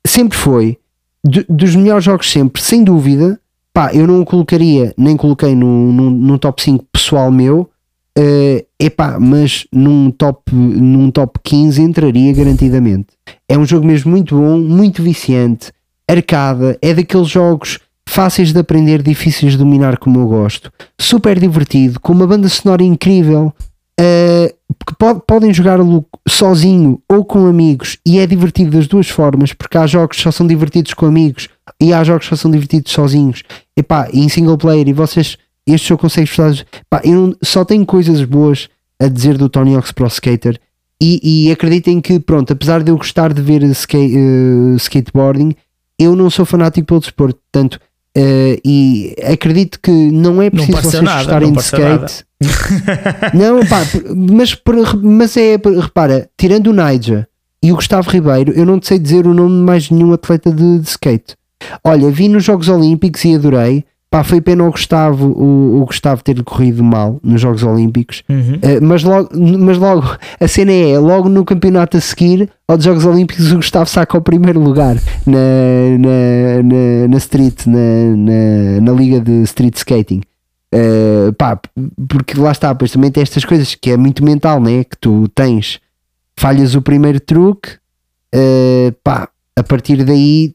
Sempre 0.05 0.37
foi. 0.37 0.77
Dos 1.23 1.75
melhores 1.75 2.03
jogos 2.03 2.31
sempre, 2.31 2.59
sem 2.59 2.83
dúvida 2.83 3.39
pá, 3.73 3.93
eu 3.93 4.05
não 4.05 4.21
o 4.21 4.25
colocaria, 4.25 4.93
nem 4.97 5.15
coloquei 5.15 5.55
num, 5.55 5.91
num, 5.91 6.09
num 6.09 6.37
top 6.37 6.61
5 6.61 6.85
pessoal 6.91 7.31
meu, 7.31 7.69
uh, 8.17 8.65
epá, 8.79 9.19
mas 9.19 9.65
num 9.71 10.11
top, 10.11 10.53
num 10.53 11.09
top 11.11 11.39
15 11.43 11.81
entraria 11.81 12.33
garantidamente. 12.33 13.07
É 13.47 13.57
um 13.57 13.65
jogo 13.65 13.85
mesmo 13.85 14.11
muito 14.11 14.35
bom, 14.35 14.57
muito 14.59 15.01
viciante, 15.01 15.71
arcada, 16.07 16.77
é 16.81 16.93
daqueles 16.93 17.29
jogos 17.29 17.79
fáceis 18.07 18.51
de 18.51 18.59
aprender, 18.59 19.01
difíceis 19.01 19.53
de 19.53 19.57
dominar 19.57 19.97
como 19.97 20.19
eu 20.19 20.27
gosto, 20.27 20.71
super 20.99 21.39
divertido, 21.39 21.99
com 21.99 22.11
uma 22.11 22.27
banda 22.27 22.49
sonora 22.49 22.83
incrível, 22.83 23.53
uh, 23.99 24.75
que 24.85 24.95
pod, 24.97 25.21
podem 25.25 25.53
jogá-lo 25.53 26.05
sozinho 26.27 27.01
ou 27.09 27.23
com 27.23 27.45
amigos 27.45 27.97
e 28.05 28.19
é 28.19 28.27
divertido 28.27 28.71
das 28.71 28.87
duas 28.87 29.07
formas, 29.07 29.53
porque 29.53 29.77
há 29.77 29.87
jogos 29.87 30.17
que 30.17 30.23
só 30.23 30.31
são 30.31 30.45
divertidos 30.45 30.93
com 30.93 31.05
amigos 31.05 31.47
e 31.79 31.93
há 31.93 32.03
jogos 32.03 32.27
que 32.27 32.37
são 32.37 32.51
divertidos 32.51 32.91
sozinhos. 32.91 33.43
Epá, 33.75 34.09
e 34.11 34.21
em 34.21 34.29
single 34.29 34.57
player, 34.57 34.87
e 34.87 34.93
vocês, 34.93 35.37
este 35.65 35.89
jogo 35.89 36.01
consegue 36.01 36.27
gostar. 36.27 36.65
Pá, 36.89 37.01
eu 37.03 37.13
não, 37.13 37.35
só 37.43 37.63
tenho 37.65 37.85
coisas 37.85 38.23
boas 38.23 38.69
a 38.99 39.07
dizer 39.07 39.37
do 39.37 39.49
Tony 39.49 39.75
Hawk's 39.75 39.91
Pro 39.91 40.07
Skater. 40.07 40.59
E, 41.01 41.47
e 41.47 41.51
acreditem 41.51 41.99
que, 41.99 42.19
pronto, 42.19 42.53
apesar 42.53 42.83
de 42.83 42.91
eu 42.91 42.97
gostar 42.97 43.33
de 43.33 43.41
ver 43.41 43.63
skate, 43.63 44.15
uh, 44.15 44.75
skateboarding, 44.75 45.55
eu 45.97 46.15
não 46.15 46.29
sou 46.29 46.45
fanático 46.45 46.85
pelo 46.85 46.99
desporto. 46.99 47.39
Portanto, 47.51 47.79
Uh, 48.17 48.59
e 48.65 49.15
acredito 49.23 49.79
que 49.81 49.89
não 49.89 50.41
é 50.41 50.49
preciso 50.49 50.73
não 50.73 50.81
vocês 50.81 51.01
nada, 51.01 51.19
gostarem 51.19 51.53
de 51.53 51.59
skate. 51.61 52.25
não, 53.33 53.65
pá, 53.65 53.83
mas, 54.13 54.61
mas 55.01 55.37
é, 55.37 55.57
repara, 55.79 56.29
tirando 56.37 56.67
o 56.67 56.73
Niger 56.73 57.25
e 57.63 57.71
o 57.71 57.75
Gustavo 57.75 58.09
Ribeiro, 58.09 58.51
eu 58.51 58.65
não 58.65 58.81
sei 58.81 58.99
dizer 58.99 59.25
o 59.25 59.33
nome 59.33 59.55
de 59.55 59.63
mais 59.63 59.89
nenhum 59.89 60.11
atleta 60.11 60.51
de, 60.51 60.79
de 60.79 60.89
skate. 60.89 61.37
Olha, 61.83 62.09
vi 62.11 62.27
nos 62.27 62.43
Jogos 62.43 62.69
Olímpicos 62.69 63.23
e 63.25 63.35
adorei. 63.35 63.85
Pá, 64.11 64.25
foi 64.25 64.41
pena 64.41 64.65
o 64.65 64.71
Gustavo, 64.71 65.27
o, 65.27 65.81
o 65.81 65.85
Gustavo 65.85 66.21
ter 66.21 66.43
corrido 66.43 66.83
mal 66.83 67.17
nos 67.23 67.39
Jogos 67.39 67.63
Olímpicos, 67.63 68.23
uhum. 68.27 68.55
uh, 68.55 68.85
mas, 68.85 69.03
logo, 69.03 69.29
mas 69.33 69.77
logo 69.77 70.17
a 70.37 70.47
cena 70.49 70.73
é: 70.73 70.99
logo 70.99 71.29
no 71.29 71.45
campeonato 71.45 71.95
a 71.95 72.01
seguir 72.01 72.49
aos 72.67 72.83
Jogos 72.83 73.05
Olímpicos, 73.05 73.53
o 73.53 73.55
Gustavo 73.55 73.89
saca 73.89 74.17
o 74.17 74.21
primeiro 74.21 74.59
lugar 74.59 74.97
na, 75.25 75.37
na, 75.97 76.61
na, 76.61 77.07
na 77.07 77.17
street, 77.19 77.65
na, 77.67 77.77
na, 78.17 78.81
na, 78.81 78.91
liga 78.91 79.21
de 79.21 79.43
street 79.43 79.77
skating. 79.77 80.21
Uh, 80.75 81.31
pá, 81.37 81.57
porque 82.09 82.37
lá 82.37 82.51
está, 82.51 82.75
pois 82.75 82.91
também 82.91 83.11
tem 83.11 83.23
estas 83.23 83.45
coisas 83.45 83.75
que 83.75 83.91
é 83.91 83.97
muito 83.97 84.25
mental, 84.25 84.59
né? 84.59 84.83
Que 84.83 84.97
tu 84.99 85.29
tens, 85.29 85.79
falhas 86.35 86.75
o 86.75 86.81
primeiro 86.81 87.21
truque, 87.21 87.77
uh, 88.35 88.91
pá, 89.01 89.29
a 89.55 89.63
partir 89.63 90.03
daí 90.03 90.53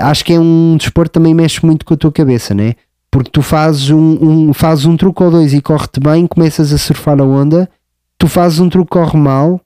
acho 0.00 0.24
que 0.24 0.32
é 0.32 0.40
um 0.40 0.76
desporto 0.76 1.10
que 1.10 1.14
também 1.14 1.34
mexe 1.34 1.64
muito 1.64 1.84
com 1.84 1.94
a 1.94 1.96
tua 1.96 2.12
cabeça, 2.12 2.54
né? 2.54 2.74
Porque 3.10 3.30
tu 3.30 3.42
fazes 3.42 3.90
um, 3.90 4.18
um, 4.20 4.54
fazes 4.54 4.84
um 4.84 4.96
truque 4.96 5.22
ou 5.22 5.30
dois 5.30 5.52
e 5.52 5.60
corre-te 5.60 5.98
bem, 5.98 6.26
começas 6.26 6.72
a 6.72 6.78
surfar 6.78 7.20
a 7.20 7.24
onda, 7.24 7.68
tu 8.16 8.28
fazes 8.28 8.60
um 8.60 8.68
truque 8.68 8.90
corre 8.90 9.18
mal, 9.18 9.60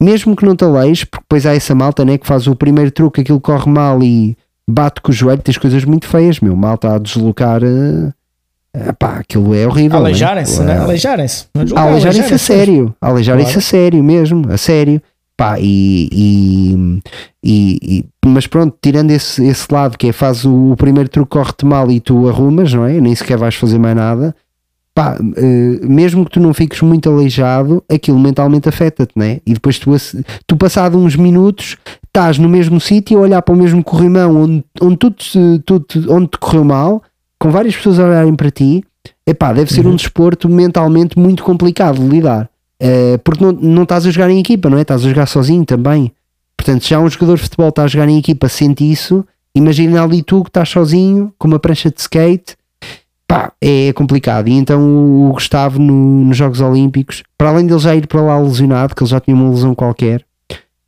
mesmo 0.00 0.34
que 0.34 0.46
não 0.46 0.56
te 0.56 0.64
leis, 0.64 1.04
porque 1.04 1.24
depois 1.24 1.44
há 1.44 1.54
essa 1.54 1.74
malta 1.74 2.04
né, 2.04 2.16
que 2.16 2.26
faz 2.26 2.46
o 2.46 2.54
primeiro 2.54 2.90
truque, 2.90 3.20
aquilo 3.20 3.40
corre 3.40 3.70
mal 3.70 4.02
e 4.02 4.36
bate 4.68 5.00
com 5.00 5.10
o 5.10 5.14
joelho, 5.14 5.42
tens 5.42 5.58
coisas 5.58 5.84
muito 5.84 6.06
feias, 6.06 6.40
meu, 6.40 6.54
malta 6.54 6.94
a 6.94 6.98
deslocar. 6.98 7.62
Uh, 7.62 8.12
pá, 8.98 9.18
aquilo 9.18 9.54
é 9.54 9.66
horrível. 9.66 9.98
Né? 9.98 10.04
Aleijarem-se, 10.04 10.62
né? 10.62 10.78
Aleijarem-se. 10.78 11.46
Aleijarem-se 11.74 12.34
a 12.34 12.38
sério. 12.38 12.94
Aleijarem-se 13.00 13.58
a 13.58 13.60
sério 13.60 14.04
mesmo, 14.04 14.50
a 14.50 14.56
sério. 14.56 15.02
Pá, 15.38 15.56
e, 15.60 16.08
e, 16.12 16.98
e, 17.44 18.04
mas 18.26 18.48
pronto, 18.48 18.76
tirando 18.82 19.12
esse, 19.12 19.44
esse 19.46 19.72
lado 19.72 19.96
que 19.96 20.08
é 20.08 20.12
faz 20.12 20.44
o, 20.44 20.72
o 20.72 20.76
primeiro 20.76 21.08
truque 21.08 21.30
corre-te 21.30 21.64
mal 21.64 21.88
e 21.92 22.00
tu 22.00 22.28
arrumas, 22.28 22.74
não 22.74 22.84
é? 22.84 23.00
Nem 23.00 23.14
sequer 23.14 23.38
vais 23.38 23.54
fazer 23.54 23.78
mais 23.78 23.94
nada. 23.94 24.34
Pá, 24.92 25.16
uh, 25.16 25.88
mesmo 25.88 26.24
que 26.24 26.32
tu 26.32 26.40
não 26.40 26.52
fiques 26.52 26.82
muito 26.82 27.08
aleijado, 27.08 27.84
aquilo 27.88 28.18
mentalmente 28.18 28.68
afeta-te, 28.68 29.12
né? 29.14 29.38
E 29.46 29.54
depois 29.54 29.78
tu, 29.78 29.92
tu 30.44 30.56
passado 30.56 30.98
uns 30.98 31.14
minutos, 31.14 31.76
estás 32.04 32.36
no 32.36 32.48
mesmo 32.48 32.80
sítio 32.80 33.18
a 33.18 33.20
olhar 33.20 33.40
para 33.40 33.54
o 33.54 33.56
mesmo 33.56 33.84
corrimão 33.84 34.42
onde, 34.42 34.64
onde, 34.80 34.96
tu 34.96 35.12
te, 35.12 35.62
tu 35.64 35.78
te, 35.78 36.00
onde 36.10 36.26
te 36.26 36.38
correu 36.38 36.64
mal, 36.64 37.00
com 37.38 37.48
várias 37.52 37.76
pessoas 37.76 38.00
a 38.00 38.06
olharem 38.06 38.34
para 38.34 38.50
ti. 38.50 38.82
Epá, 39.24 39.52
deve 39.52 39.72
ser 39.72 39.86
uhum. 39.86 39.92
um 39.92 39.96
desporto 39.96 40.48
mentalmente 40.48 41.16
muito 41.16 41.44
complicado 41.44 42.00
de 42.00 42.08
lidar. 42.08 42.50
Uh, 42.80 43.18
porque 43.24 43.44
não, 43.44 43.52
não 43.52 43.82
estás 43.82 44.06
a 44.06 44.10
jogar 44.10 44.30
em 44.30 44.38
equipa, 44.38 44.70
não 44.70 44.78
é? 44.78 44.82
Estás 44.82 45.04
a 45.04 45.08
jogar 45.08 45.26
sozinho 45.26 45.64
também. 45.64 46.12
Portanto, 46.56 46.86
já 46.86 47.00
um 47.00 47.08
jogador 47.08 47.36
de 47.36 47.42
futebol 47.42 47.68
está 47.68 47.84
a 47.84 47.86
jogar 47.86 48.08
em 48.08 48.18
equipa, 48.18 48.48
sente 48.48 48.88
isso. 48.90 49.24
Imagina 49.54 50.02
ali 50.02 50.22
tu 50.22 50.42
que 50.42 50.50
estás 50.50 50.68
sozinho, 50.68 51.32
com 51.38 51.48
uma 51.48 51.58
prancha 51.58 51.90
de 51.90 52.00
skate. 52.00 52.56
Pá, 53.26 53.52
é 53.60 53.92
complicado. 53.92 54.48
E 54.48 54.52
então 54.52 54.80
o 55.28 55.32
Gustavo 55.32 55.78
no, 55.78 56.24
nos 56.24 56.36
Jogos 56.36 56.60
Olímpicos, 56.60 57.22
para 57.36 57.50
além 57.50 57.66
dele 57.66 57.78
já 57.78 57.94
ir 57.94 58.06
para 58.06 58.22
lá 58.22 58.38
lesionado, 58.38 58.94
que 58.94 59.02
ele 59.02 59.10
já 59.10 59.20
tinha 59.20 59.36
uma 59.36 59.50
lesão 59.50 59.74
qualquer, 59.74 60.24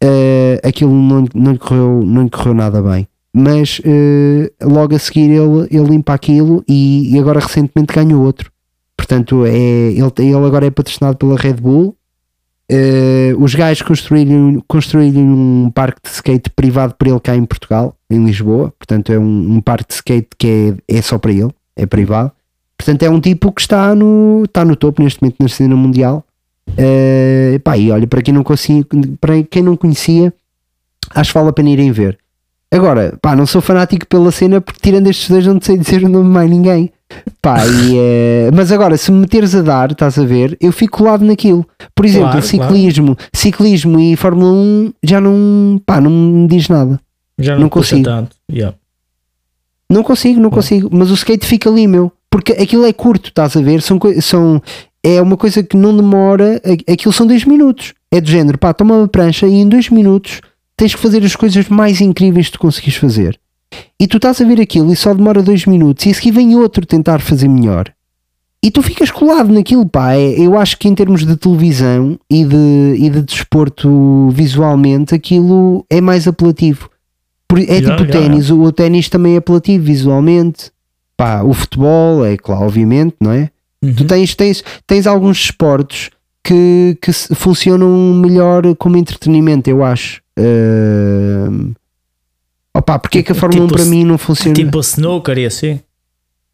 uh, 0.02 0.66
aquilo 0.66 0.92
não, 0.92 1.24
não, 1.34 1.52
lhe 1.52 1.58
correu, 1.58 2.02
não 2.04 2.22
lhe 2.24 2.30
correu 2.30 2.54
nada 2.54 2.80
bem. 2.82 3.06
Mas 3.32 3.78
uh, 3.80 4.50
logo 4.68 4.94
a 4.94 4.98
seguir 4.98 5.30
ele, 5.30 5.68
ele 5.70 5.88
limpa 5.90 6.14
aquilo 6.14 6.64
e, 6.66 7.14
e 7.14 7.18
agora 7.18 7.40
recentemente 7.40 7.94
ganhou 7.94 8.22
outro. 8.22 8.50
Portanto, 9.00 9.46
é, 9.46 9.50
ele, 9.50 10.12
ele 10.18 10.34
agora 10.34 10.66
é 10.66 10.70
patrocinado 10.70 11.16
pela 11.16 11.34
Red 11.34 11.54
Bull. 11.54 11.96
Uh, 12.70 13.42
os 13.42 13.54
gajos 13.54 13.80
construíram, 13.80 14.62
construíram 14.68 15.22
um 15.22 15.70
parque 15.74 16.02
de 16.04 16.10
skate 16.10 16.50
privado 16.50 16.94
para 16.98 17.08
ele 17.08 17.18
cá 17.18 17.34
em 17.34 17.46
Portugal, 17.46 17.96
em 18.10 18.22
Lisboa. 18.22 18.74
Portanto, 18.78 19.10
é 19.10 19.18
um, 19.18 19.54
um 19.54 19.60
parque 19.62 19.88
de 19.88 19.94
skate 19.94 20.28
que 20.38 20.76
é, 20.86 20.98
é 20.98 21.00
só 21.02 21.16
para 21.16 21.32
ele, 21.32 21.48
é 21.74 21.86
privado. 21.86 22.30
Portanto, 22.76 23.02
é 23.02 23.08
um 23.08 23.18
tipo 23.18 23.50
que 23.52 23.62
está 23.62 23.94
no, 23.94 24.42
está 24.44 24.66
no 24.66 24.76
topo 24.76 25.02
neste 25.02 25.22
momento 25.22 25.36
na 25.40 25.48
cena 25.48 25.74
mundial. 25.74 26.22
Uh, 26.68 27.58
pá, 27.60 27.78
e 27.78 27.90
olha, 27.90 28.06
para 28.06 28.20
quem, 28.20 28.34
não 28.34 28.42
conhecia, 28.42 28.84
para 29.18 29.42
quem 29.44 29.62
não 29.62 29.78
conhecia, 29.78 30.30
acho 31.14 31.32
que 31.32 31.38
vale 31.38 31.48
a 31.48 31.54
pena 31.54 31.70
irem 31.70 31.90
ver. 31.90 32.18
Agora, 32.70 33.18
pá, 33.22 33.34
não 33.34 33.46
sou 33.46 33.62
fanático 33.62 34.06
pela 34.06 34.30
cena 34.30 34.60
porque 34.60 34.80
tirando 34.82 35.08
estes 35.08 35.30
dois 35.30 35.46
não 35.46 35.58
sei 35.58 35.78
dizer 35.78 36.04
o 36.04 36.08
nome 36.08 36.28
mais 36.28 36.50
ninguém. 36.50 36.92
Pá, 37.42 37.66
e, 37.66 37.94
uh, 37.94 38.54
mas 38.54 38.70
agora, 38.70 38.96
se 38.96 39.10
me 39.10 39.20
meteres 39.20 39.54
a 39.54 39.62
dar, 39.62 39.92
estás 39.92 40.18
a 40.18 40.24
ver, 40.24 40.56
eu 40.60 40.72
fico 40.72 40.98
colado 40.98 41.24
naquilo. 41.24 41.66
Por 41.94 42.04
exemplo, 42.04 42.30
claro, 42.30 42.46
ciclismo, 42.46 43.16
claro. 43.16 43.30
ciclismo 43.32 44.00
e 44.00 44.16
Fórmula 44.16 44.52
1 44.52 44.92
já 45.02 45.20
não, 45.20 45.80
pá, 45.84 46.00
não 46.00 46.10
me 46.10 46.48
diz 46.48 46.68
nada. 46.68 47.00
Já 47.38 47.54
não, 47.54 47.62
não 47.62 47.68
consigo. 47.68 48.04
Tanto. 48.04 48.36
Yeah. 48.50 48.76
Não 49.90 50.02
consigo, 50.02 50.40
não 50.40 50.50
consigo. 50.50 50.88
Mas 50.92 51.10
o 51.10 51.14
skate 51.14 51.46
fica 51.46 51.68
ali, 51.68 51.86
meu. 51.86 52.12
Porque 52.30 52.52
aquilo 52.52 52.86
é 52.86 52.92
curto, 52.92 53.30
estás 53.30 53.56
a 53.56 53.60
ver? 53.60 53.82
São, 53.82 53.98
são, 54.20 54.62
é 55.02 55.20
uma 55.20 55.36
coisa 55.36 55.62
que 55.62 55.76
não 55.76 55.96
demora. 55.96 56.60
Aquilo 56.88 57.12
são 57.12 57.26
dois 57.26 57.44
minutos. 57.44 57.94
É 58.12 58.20
do 58.20 58.30
género, 58.30 58.58
pá, 58.58 58.72
toma 58.72 58.96
uma 58.96 59.08
prancha 59.08 59.46
e 59.46 59.54
em 59.54 59.68
dois 59.68 59.88
minutos 59.88 60.40
tens 60.76 60.94
que 60.94 61.00
fazer 61.00 61.22
as 61.24 61.36
coisas 61.36 61.68
mais 61.68 62.00
incríveis 62.00 62.46
que 62.46 62.52
tu 62.52 62.58
conseguis 62.58 62.96
fazer. 62.96 63.38
E 63.98 64.06
tu 64.06 64.16
estás 64.16 64.40
a 64.40 64.44
ver 64.44 64.60
aquilo 64.60 64.92
e 64.92 64.96
só 64.96 65.14
demora 65.14 65.42
dois 65.42 65.66
minutos 65.66 66.06
e 66.06 66.10
a 66.10 66.14
seguir 66.14 66.32
vem 66.32 66.56
outro 66.56 66.86
tentar 66.86 67.20
fazer 67.20 67.48
melhor. 67.48 67.92
E 68.62 68.70
tu 68.70 68.82
ficas 68.82 69.10
colado 69.10 69.52
naquilo, 69.52 69.88
pá. 69.88 70.14
É, 70.14 70.38
eu 70.38 70.58
acho 70.58 70.76
que 70.76 70.86
em 70.86 70.94
termos 70.94 71.24
de 71.24 71.36
televisão 71.36 72.18
e 72.30 72.44
de, 72.44 72.94
e 72.98 73.08
de 73.08 73.22
desporto 73.22 74.28
visualmente, 74.30 75.14
aquilo 75.14 75.84
é 75.88 76.00
mais 76.00 76.28
apelativo. 76.28 76.90
É 77.52 77.60
yeah, 77.60 77.96
tipo 77.96 78.02
yeah, 78.02 78.12
ténis, 78.12 78.48
yeah. 78.48 78.64
o 78.64 78.70
ténis 78.70 79.08
também 79.08 79.34
é 79.34 79.38
apelativo 79.38 79.84
visualmente. 79.84 80.70
Pá, 81.16 81.42
o 81.42 81.52
futebol 81.52 82.24
é 82.24 82.36
claro, 82.36 82.64
obviamente, 82.64 83.16
não 83.20 83.32
é? 83.32 83.50
Uhum. 83.82 83.94
Tu 83.94 84.04
tens, 84.04 84.34
tens, 84.34 84.64
tens 84.86 85.06
alguns 85.06 85.38
esportes 85.38 86.10
que, 86.44 86.98
que 87.00 87.12
funcionam 87.34 88.14
melhor 88.14 88.74
como 88.76 88.96
entretenimento, 88.96 89.68
eu 89.70 89.82
acho. 89.82 90.20
Uh... 90.38 91.72
Opa, 92.80 92.98
porque 92.98 93.18
é 93.18 93.22
que 93.22 93.32
a 93.32 93.34
Fórmula 93.34 93.66
tipo, 93.66 93.74
1 93.74 93.76
para 93.76 93.90
mim 93.90 94.04
não 94.04 94.16
funciona? 94.16 94.54
Tipo 94.54 94.78
o 94.78 94.80
snooker 94.80 95.36
e 95.36 95.44
assim. 95.44 95.80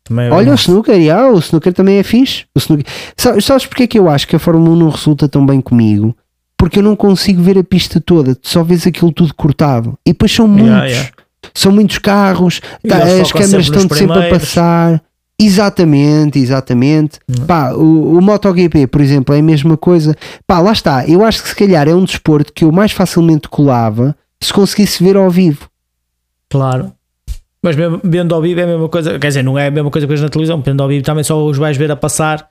Também 0.02 0.26
é 0.26 0.30
Olha, 0.30 0.52
o 0.52 0.54
snooker, 0.56 0.96
yeah, 0.96 1.30
o 1.30 1.38
snooker 1.38 1.72
também 1.72 1.98
é 1.98 2.02
fixe. 2.02 2.44
O 2.54 2.58
snooker... 2.58 2.84
Sabes, 3.16 3.66
porque 3.66 3.84
é 3.84 3.86
que 3.86 3.98
eu 3.98 4.08
acho 4.08 4.26
que 4.26 4.34
a 4.34 4.38
Fórmula 4.38 4.70
1 4.70 4.76
não 4.76 4.88
resulta 4.88 5.28
tão 5.28 5.46
bem 5.46 5.60
comigo? 5.60 6.16
Porque 6.58 6.80
eu 6.80 6.82
não 6.82 6.96
consigo 6.96 7.40
ver 7.40 7.58
a 7.58 7.64
pista 7.64 8.00
toda, 8.00 8.34
tu 8.34 8.48
só 8.48 8.64
vês 8.64 8.86
aquilo 8.86 9.12
tudo 9.12 9.32
cortado. 9.34 9.96
E 10.04 10.12
depois 10.12 10.32
são 10.32 10.48
muitos, 10.48 10.68
yeah, 10.68 10.86
yeah. 10.86 11.10
são 11.54 11.70
muitos 11.70 11.98
carros, 11.98 12.60
tá, 12.88 12.96
as 13.20 13.30
câmeras 13.30 13.66
estão 13.66 13.88
sempre 13.88 14.26
a 14.26 14.30
passar. 14.30 15.02
Exatamente, 15.38 16.38
exatamente. 16.38 17.20
Uhum. 17.28 17.46
Pá, 17.46 17.72
o, 17.72 18.16
o 18.16 18.22
MotoGP, 18.22 18.86
por 18.86 19.00
exemplo, 19.02 19.34
é 19.34 19.38
a 19.38 19.42
mesma 19.42 19.76
coisa. 19.76 20.16
Pá, 20.46 20.60
lá 20.60 20.72
está. 20.72 21.06
Eu 21.06 21.22
acho 21.22 21.42
que 21.42 21.50
se 21.50 21.54
calhar 21.54 21.86
é 21.86 21.94
um 21.94 22.04
desporto 22.04 22.52
que 22.52 22.64
eu 22.64 22.72
mais 22.72 22.90
facilmente 22.90 23.48
colava 23.48 24.16
se 24.42 24.52
conseguisse 24.52 25.02
ver 25.04 25.16
ao 25.16 25.30
vivo. 25.30 25.68
Claro. 26.50 26.92
Mas 27.62 27.74
mesmo, 27.74 28.00
vendo 28.04 28.34
ao 28.34 28.40
vivo 28.40 28.60
é 28.60 28.62
a 28.62 28.66
mesma 28.66 28.88
coisa. 28.88 29.18
Quer 29.18 29.28
dizer, 29.28 29.42
não 29.42 29.58
é 29.58 29.66
a 29.66 29.70
mesma 29.70 29.90
coisa 29.90 30.06
que 30.06 30.14
na 30.14 30.28
televisão. 30.28 30.62
Vendo 30.64 30.82
ao 30.82 30.88
vivo 30.88 31.04
também 31.04 31.24
só 31.24 31.44
os 31.44 31.58
vais 31.58 31.76
ver 31.76 31.90
a 31.90 31.96
passar 31.96 32.48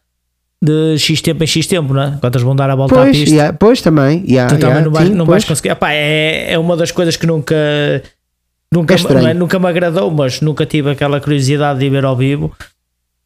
de 0.61 0.97
X 0.97 1.21
tempo 1.21 1.43
em 1.43 1.47
X 1.47 1.67
tempo, 1.67 1.93
não 1.93 2.01
é? 2.01 2.17
Quantas 2.19 2.41
vão 2.41 2.55
dar 2.55 2.69
a 2.69 2.75
volta 2.75 2.95
pois, 2.95 3.09
à 3.09 3.11
pista. 3.11 3.35
Yeah, 3.35 3.57
pois 3.57 3.81
também. 3.81 4.25
Yeah, 4.27 4.53
tu 4.53 4.59
também 4.59 4.77
yeah, 4.77 4.85
não, 4.85 4.91
vais, 4.91 5.07
sim, 5.07 5.13
não 5.13 5.25
vais 5.25 5.43
conseguir. 5.45 5.69
Epá, 5.69 5.93
é, 5.93 6.53
é 6.53 6.59
uma 6.59 6.75
das 6.75 6.91
coisas 6.91 7.15
que 7.15 7.25
nunca. 7.25 7.55
Nunca, 8.71 8.93
é, 8.93 9.29
é 9.29 9.33
nunca 9.33 9.57
me 9.57 9.67
agradou, 9.67 10.11
mas 10.11 10.41
nunca 10.41 10.65
tive 10.65 10.91
aquela 10.91 11.21
curiosidade 11.21 11.79
de 11.79 11.85
ir 11.85 11.89
ver 11.89 12.03
ao 12.03 12.15
vivo. 12.15 12.51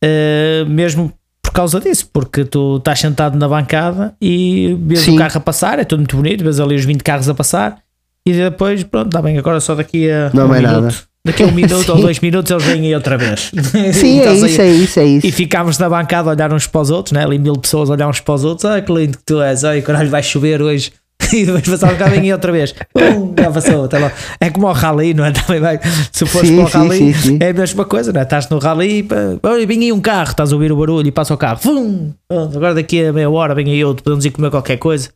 Uh, 0.04 0.70
mesmo 0.70 1.12
por 1.42 1.52
causa 1.52 1.80
disso, 1.80 2.08
porque 2.14 2.46
tu 2.46 2.78
estás 2.78 3.00
sentado 3.00 3.36
na 3.36 3.48
bancada 3.48 4.14
e 4.22 4.78
vês 4.82 5.00
Sim. 5.00 5.16
o 5.16 5.18
carro 5.18 5.38
a 5.38 5.40
passar, 5.40 5.80
é 5.80 5.84
tudo 5.84 6.00
muito 6.00 6.16
bonito, 6.16 6.44
vês 6.44 6.60
ali 6.60 6.76
os 6.76 6.86
20 6.86 7.02
carros 7.02 7.28
a 7.28 7.34
passar 7.34 7.82
e 8.26 8.34
depois, 8.34 8.84
pronto, 8.84 9.08
está 9.08 9.22
bem, 9.22 9.38
agora 9.38 9.60
só 9.60 9.76
daqui 9.76 10.10
a 10.10 10.30
não 10.34 10.48
um 10.48 10.54
é 10.54 10.60
minuto. 10.60 10.82
Nada. 10.82 10.96
Daqui 11.26 11.44
a 11.44 11.48
um 11.48 11.52
minuto 11.54 11.90
ou 11.92 12.02
dois 12.02 12.20
minutos 12.20 12.52
eles 12.52 12.64
vêm 12.64 12.86
aí 12.86 12.96
outra 12.96 13.18
vez. 13.18 13.52
Sim, 13.94 14.22
é 14.22 14.34
isso, 14.34 14.62
é 14.62 14.68
isso, 14.68 15.00
é 15.00 15.06
isso. 15.06 15.28
E 15.28 15.32
ficámos 15.32 15.78
na 15.78 15.90
bancada 15.90 16.30
a 16.30 16.34
olhar 16.34 16.54
uns 16.54 16.68
para 16.68 16.82
os 16.82 16.90
outros, 16.90 17.14
né? 17.14 17.24
ali 17.24 17.40
mil 17.40 17.56
pessoas 17.58 17.90
a 17.90 17.94
olhar 17.94 18.08
uns 18.08 18.20
para 18.20 18.34
os 18.34 18.44
outros. 18.44 18.66
Ai 18.66 18.82
que 18.82 18.92
lindo 18.92 19.18
que 19.18 19.24
tu 19.26 19.42
és, 19.42 19.64
ai 19.64 19.82
caralho, 19.82 20.10
vai 20.10 20.24
chover 20.24 20.62
hoje. 20.62 20.92
e 21.34 21.46
depois 21.46 21.68
passar 21.68 21.90
um 21.90 21.94
bocado 21.94 22.12
vem 22.12 22.32
outra 22.32 22.52
vez. 22.52 22.74
Pum, 22.94 23.34
já 23.38 23.52
passou, 23.52 23.88
tá 23.88 24.00
lá. 24.00 24.12
É 24.40 24.50
como 24.50 24.68
o 24.68 24.72
rally, 24.72 25.14
não 25.14 25.26
é? 25.26 25.32
Também 25.32 25.60
vai, 25.60 25.80
se 26.12 26.26
fores 26.26 26.50
para 26.50 26.62
o 26.62 26.66
rally, 26.66 26.98
sim, 26.98 27.14
sim, 27.14 27.38
é 27.42 27.50
a 27.50 27.54
mesma 27.54 27.84
coisa, 27.84 28.14
não 28.14 28.22
é? 28.22 28.24
Estás 28.24 28.48
no 28.50 28.58
rally, 28.58 29.06
olha, 29.44 29.68
vem 29.68 29.82
aí 29.82 29.92
um 29.92 30.00
carro, 30.00 30.32
estás 30.32 30.54
a 30.54 30.56
ouvir 30.56 30.72
o 30.72 30.78
barulho 30.78 31.08
e 31.08 31.12
passa 31.12 31.34
o 31.34 31.38
carro. 31.38 31.60
Pum, 31.62 32.14
agora 32.32 32.74
daqui 32.74 33.06
a 33.06 33.12
meia 33.12 33.30
hora 33.30 33.54
vem 33.54 33.70
aí 33.70 33.84
outro, 33.84 34.04
podemos 34.04 34.24
ir 34.24 34.32
comer 34.32 34.50
qualquer 34.50 34.78
coisa. 34.78 35.10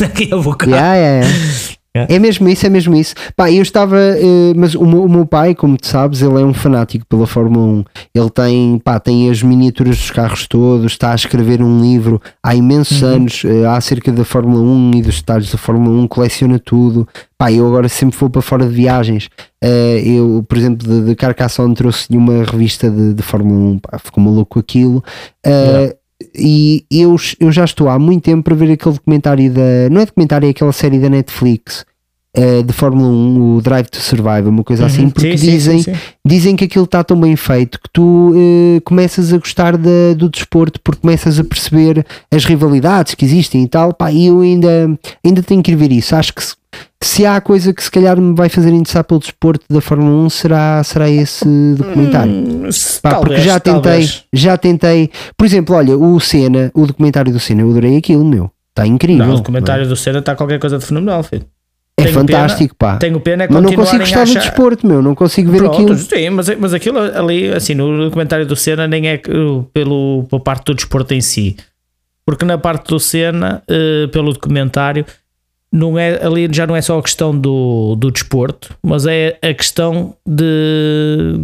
Daqui 0.00 0.24
a 0.32 0.36
pouco. 0.36 0.68
Yeah, 0.68 0.94
yeah, 0.96 1.26
yeah. 1.26 1.73
É. 1.96 2.16
é 2.16 2.18
mesmo 2.18 2.48
isso, 2.48 2.66
é 2.66 2.68
mesmo 2.68 2.96
isso. 2.96 3.14
Pá, 3.36 3.50
eu 3.52 3.62
estava, 3.62 3.96
uh, 3.96 4.52
mas 4.56 4.74
o 4.74 4.84
meu, 4.84 5.04
o 5.04 5.08
meu, 5.08 5.24
pai, 5.24 5.54
como 5.54 5.78
tu 5.78 5.86
sabes, 5.86 6.22
ele 6.22 6.40
é 6.40 6.44
um 6.44 6.52
fanático 6.52 7.06
pela 7.06 7.24
Fórmula 7.24 7.64
1. 7.64 7.84
Ele 8.12 8.30
tem, 8.30 8.78
pá, 8.80 8.98
tem 8.98 9.30
as 9.30 9.40
miniaturas 9.42 9.96
dos 9.96 10.10
carros 10.10 10.48
todos, 10.48 10.92
está 10.92 11.12
a 11.12 11.14
escrever 11.14 11.62
um 11.62 11.80
livro 11.80 12.20
há 12.42 12.52
imensos 12.52 13.00
uhum. 13.00 13.08
anos 13.08 13.44
uh, 13.44 13.68
acerca 13.68 14.10
da 14.10 14.24
Fórmula 14.24 14.60
1 14.60 14.90
e 14.96 15.02
dos 15.02 15.20
detalhes 15.20 15.52
da 15.52 15.58
Fórmula 15.58 16.02
1, 16.02 16.08
coleciona 16.08 16.58
tudo. 16.58 17.06
Pá, 17.38 17.52
eu 17.52 17.64
agora 17.64 17.88
sempre 17.88 18.18
vou 18.18 18.28
para 18.28 18.42
fora 18.42 18.66
de 18.66 18.74
viagens. 18.74 19.28
Uh, 19.62 19.98
eu, 20.04 20.44
por 20.48 20.58
exemplo, 20.58 20.88
de, 20.88 21.06
de 21.06 21.14
Carcassonne 21.14 21.74
trouxe-lhe 21.76 22.18
uma 22.18 22.42
revista 22.42 22.90
de, 22.90 23.14
de 23.14 23.22
Fórmula 23.22 23.72
1, 23.74 23.78
pá, 23.78 23.98
ficou 24.00 24.22
maluco 24.22 24.58
aquilo. 24.58 25.02
Uh, 25.46 25.94
e 26.34 26.84
eu, 26.90 27.16
eu 27.40 27.52
já 27.52 27.64
estou 27.64 27.88
há 27.88 27.98
muito 27.98 28.24
tempo 28.24 28.42
para 28.42 28.54
ver 28.54 28.72
aquele 28.72 28.94
documentário 28.94 29.50
da. 29.52 29.90
Não 29.90 30.00
é 30.00 30.06
documentário, 30.06 30.46
é 30.46 30.50
aquela 30.50 30.72
série 30.72 30.98
da 30.98 31.08
Netflix 31.08 31.84
uh, 32.36 32.62
de 32.62 32.72
Fórmula 32.72 33.08
1, 33.08 33.56
o 33.56 33.60
Drive 33.62 33.86
to 33.88 33.98
Survive, 33.98 34.48
uma 34.48 34.64
coisa 34.64 34.86
assim, 34.86 35.02
uhum. 35.02 35.06
assim, 35.06 35.14
porque 35.14 35.38
sim, 35.38 35.50
dizem, 35.50 35.78
sim, 35.78 35.94
sim, 35.94 36.00
dizem 36.26 36.56
que 36.56 36.64
aquilo 36.64 36.84
está 36.84 37.02
tão 37.04 37.18
bem 37.18 37.36
feito 37.36 37.80
que 37.80 37.88
tu 37.92 38.32
uh, 38.32 38.80
começas 38.84 39.32
a 39.32 39.38
gostar 39.38 39.76
de, 39.76 40.14
do 40.16 40.28
desporto 40.28 40.80
porque 40.82 41.00
começas 41.00 41.38
a 41.38 41.44
perceber 41.44 42.04
as 42.30 42.44
rivalidades 42.44 43.14
que 43.14 43.24
existem 43.24 43.62
e 43.62 43.68
tal. 43.68 43.94
Pá, 43.94 44.10
e 44.10 44.26
eu 44.26 44.40
ainda, 44.40 44.98
ainda 45.24 45.42
tenho 45.42 45.62
que 45.62 45.72
ir 45.72 45.76
ver 45.76 45.92
isso. 45.92 46.14
Acho 46.16 46.34
que 46.34 46.42
se, 46.42 46.54
se 47.04 47.26
há 47.26 47.40
coisa 47.40 47.72
que 47.72 47.82
se 47.82 47.90
calhar 47.90 48.18
me 48.18 48.34
vai 48.34 48.48
fazer 48.48 48.70
interessar 48.70 49.04
pelo 49.04 49.20
desporto 49.20 49.64
da 49.68 49.80
Fórmula 49.80 50.24
1 50.24 50.30
será, 50.30 50.82
será 50.82 51.08
esse 51.08 51.44
documentário. 51.76 52.32
Hum, 52.32 52.68
Pá, 53.02 53.10
talvez, 53.10 53.28
porque 53.28 53.48
já 53.48 53.60
tentei, 53.60 53.82
talvez. 53.82 54.24
já 54.32 54.56
tentei. 54.56 55.10
Por 55.36 55.44
exemplo, 55.44 55.76
olha, 55.76 55.96
o 55.96 56.18
Senna, 56.18 56.70
o 56.74 56.86
documentário 56.86 57.30
do 57.30 57.38
Senna, 57.38 57.60
eu 57.60 57.70
adorei 57.70 57.98
aquilo, 57.98 58.24
meu. 58.24 58.50
Está 58.70 58.86
incrível. 58.86 59.26
Não, 59.26 59.34
o 59.34 59.36
documentário 59.36 59.86
do 59.86 59.94
Senna 59.94 60.20
está 60.20 60.34
qualquer 60.34 60.58
coisa 60.58 60.78
de 60.78 60.84
fenomenal, 60.84 61.22
filho. 61.22 61.44
É 61.96 62.04
tenho 62.04 62.14
fantástico, 62.14 62.74
pena, 62.74 62.92
pá. 62.92 62.98
Tenho 62.98 63.20
pena 63.20 63.44
é 63.44 63.48
Mas 63.48 63.62
não 63.62 63.72
consigo 63.72 63.98
gostar 63.98 64.22
achar... 64.22 64.40
do 64.40 64.40
desporto, 64.40 64.86
meu. 64.86 65.02
Não 65.02 65.14
consigo 65.14 65.52
ver 65.52 65.58
Pronto, 65.58 65.74
aquilo. 65.74 65.96
Sim, 65.96 66.30
mas, 66.30 66.48
mas 66.58 66.74
aquilo 66.74 66.98
ali, 66.98 67.52
assim, 67.52 67.74
no 67.74 68.04
documentário 68.04 68.46
do 68.46 68.56
Senna, 68.56 68.88
nem 68.88 69.08
é 69.08 69.18
pelo, 69.18 69.64
pela 70.28 70.40
parte 70.42 70.64
do 70.64 70.74
desporto 70.74 71.14
em 71.14 71.20
si. 71.20 71.54
Porque 72.26 72.44
na 72.44 72.56
parte 72.56 72.88
do 72.88 72.98
Senna, 72.98 73.62
uh, 73.68 74.08
pelo 74.08 74.32
documentário, 74.32 75.04
não 75.74 75.98
é, 75.98 76.24
ali 76.24 76.48
já 76.52 76.68
não 76.68 76.76
é 76.76 76.80
só 76.80 76.96
a 76.96 77.02
questão 77.02 77.36
do, 77.36 77.96
do 77.96 78.08
desporto, 78.12 78.76
mas 78.80 79.06
é 79.06 79.36
a 79.42 79.52
questão 79.52 80.14
de, 80.24 81.40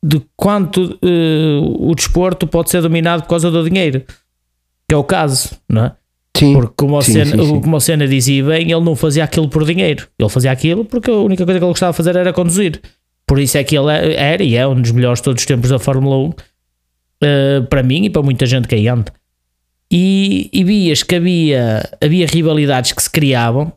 de 0.00 0.22
quanto 0.36 0.96
uh, 1.02 1.90
o 1.90 1.92
desporto 1.92 2.46
pode 2.46 2.70
ser 2.70 2.80
dominado 2.82 3.24
por 3.24 3.30
causa 3.30 3.50
do 3.50 3.68
dinheiro. 3.68 4.04
Que 4.88 4.94
é 4.94 4.96
o 4.96 5.02
caso, 5.02 5.50
não 5.68 5.86
é? 5.86 5.92
Sim, 6.36 6.52
porque 6.52 6.74
como, 6.76 7.02
sim, 7.02 7.14
Senna, 7.14 7.42
sim, 7.42 7.48
sim. 7.48 7.60
como 7.60 7.76
o 7.76 7.80
Senna 7.80 8.06
dizia 8.06 8.44
bem, 8.44 8.70
ele 8.70 8.80
não 8.80 8.94
fazia 8.94 9.24
aquilo 9.24 9.48
por 9.48 9.64
dinheiro. 9.64 10.06
Ele 10.16 10.28
fazia 10.28 10.52
aquilo 10.52 10.84
porque 10.84 11.10
a 11.10 11.14
única 11.14 11.44
coisa 11.44 11.58
que 11.58 11.64
ele 11.64 11.72
gostava 11.72 11.90
de 11.92 11.96
fazer 11.96 12.14
era 12.14 12.32
conduzir. 12.32 12.80
Por 13.26 13.40
isso 13.40 13.58
é 13.58 13.64
que 13.64 13.76
ele 13.76 13.90
é, 13.90 14.14
era 14.14 14.42
e 14.42 14.54
é 14.54 14.64
um 14.68 14.80
dos 14.80 14.92
melhores 14.92 15.18
de 15.18 15.24
todos 15.24 15.42
os 15.42 15.46
tempos 15.46 15.70
da 15.70 15.80
Fórmula 15.80 16.16
1 16.16 16.28
uh, 16.28 16.34
eh, 17.22 17.60
para 17.68 17.82
mim 17.82 18.04
e 18.04 18.10
para 18.10 18.22
muita 18.22 18.46
gente 18.46 18.68
que 18.68 18.76
aí 18.76 18.86
anda. 18.86 19.12
E, 19.96 20.50
e 20.52 20.64
vias 20.64 21.04
que 21.04 21.14
havia, 21.14 21.88
havia 22.02 22.26
rivalidades 22.26 22.90
que 22.90 23.00
se 23.00 23.08
criavam 23.08 23.72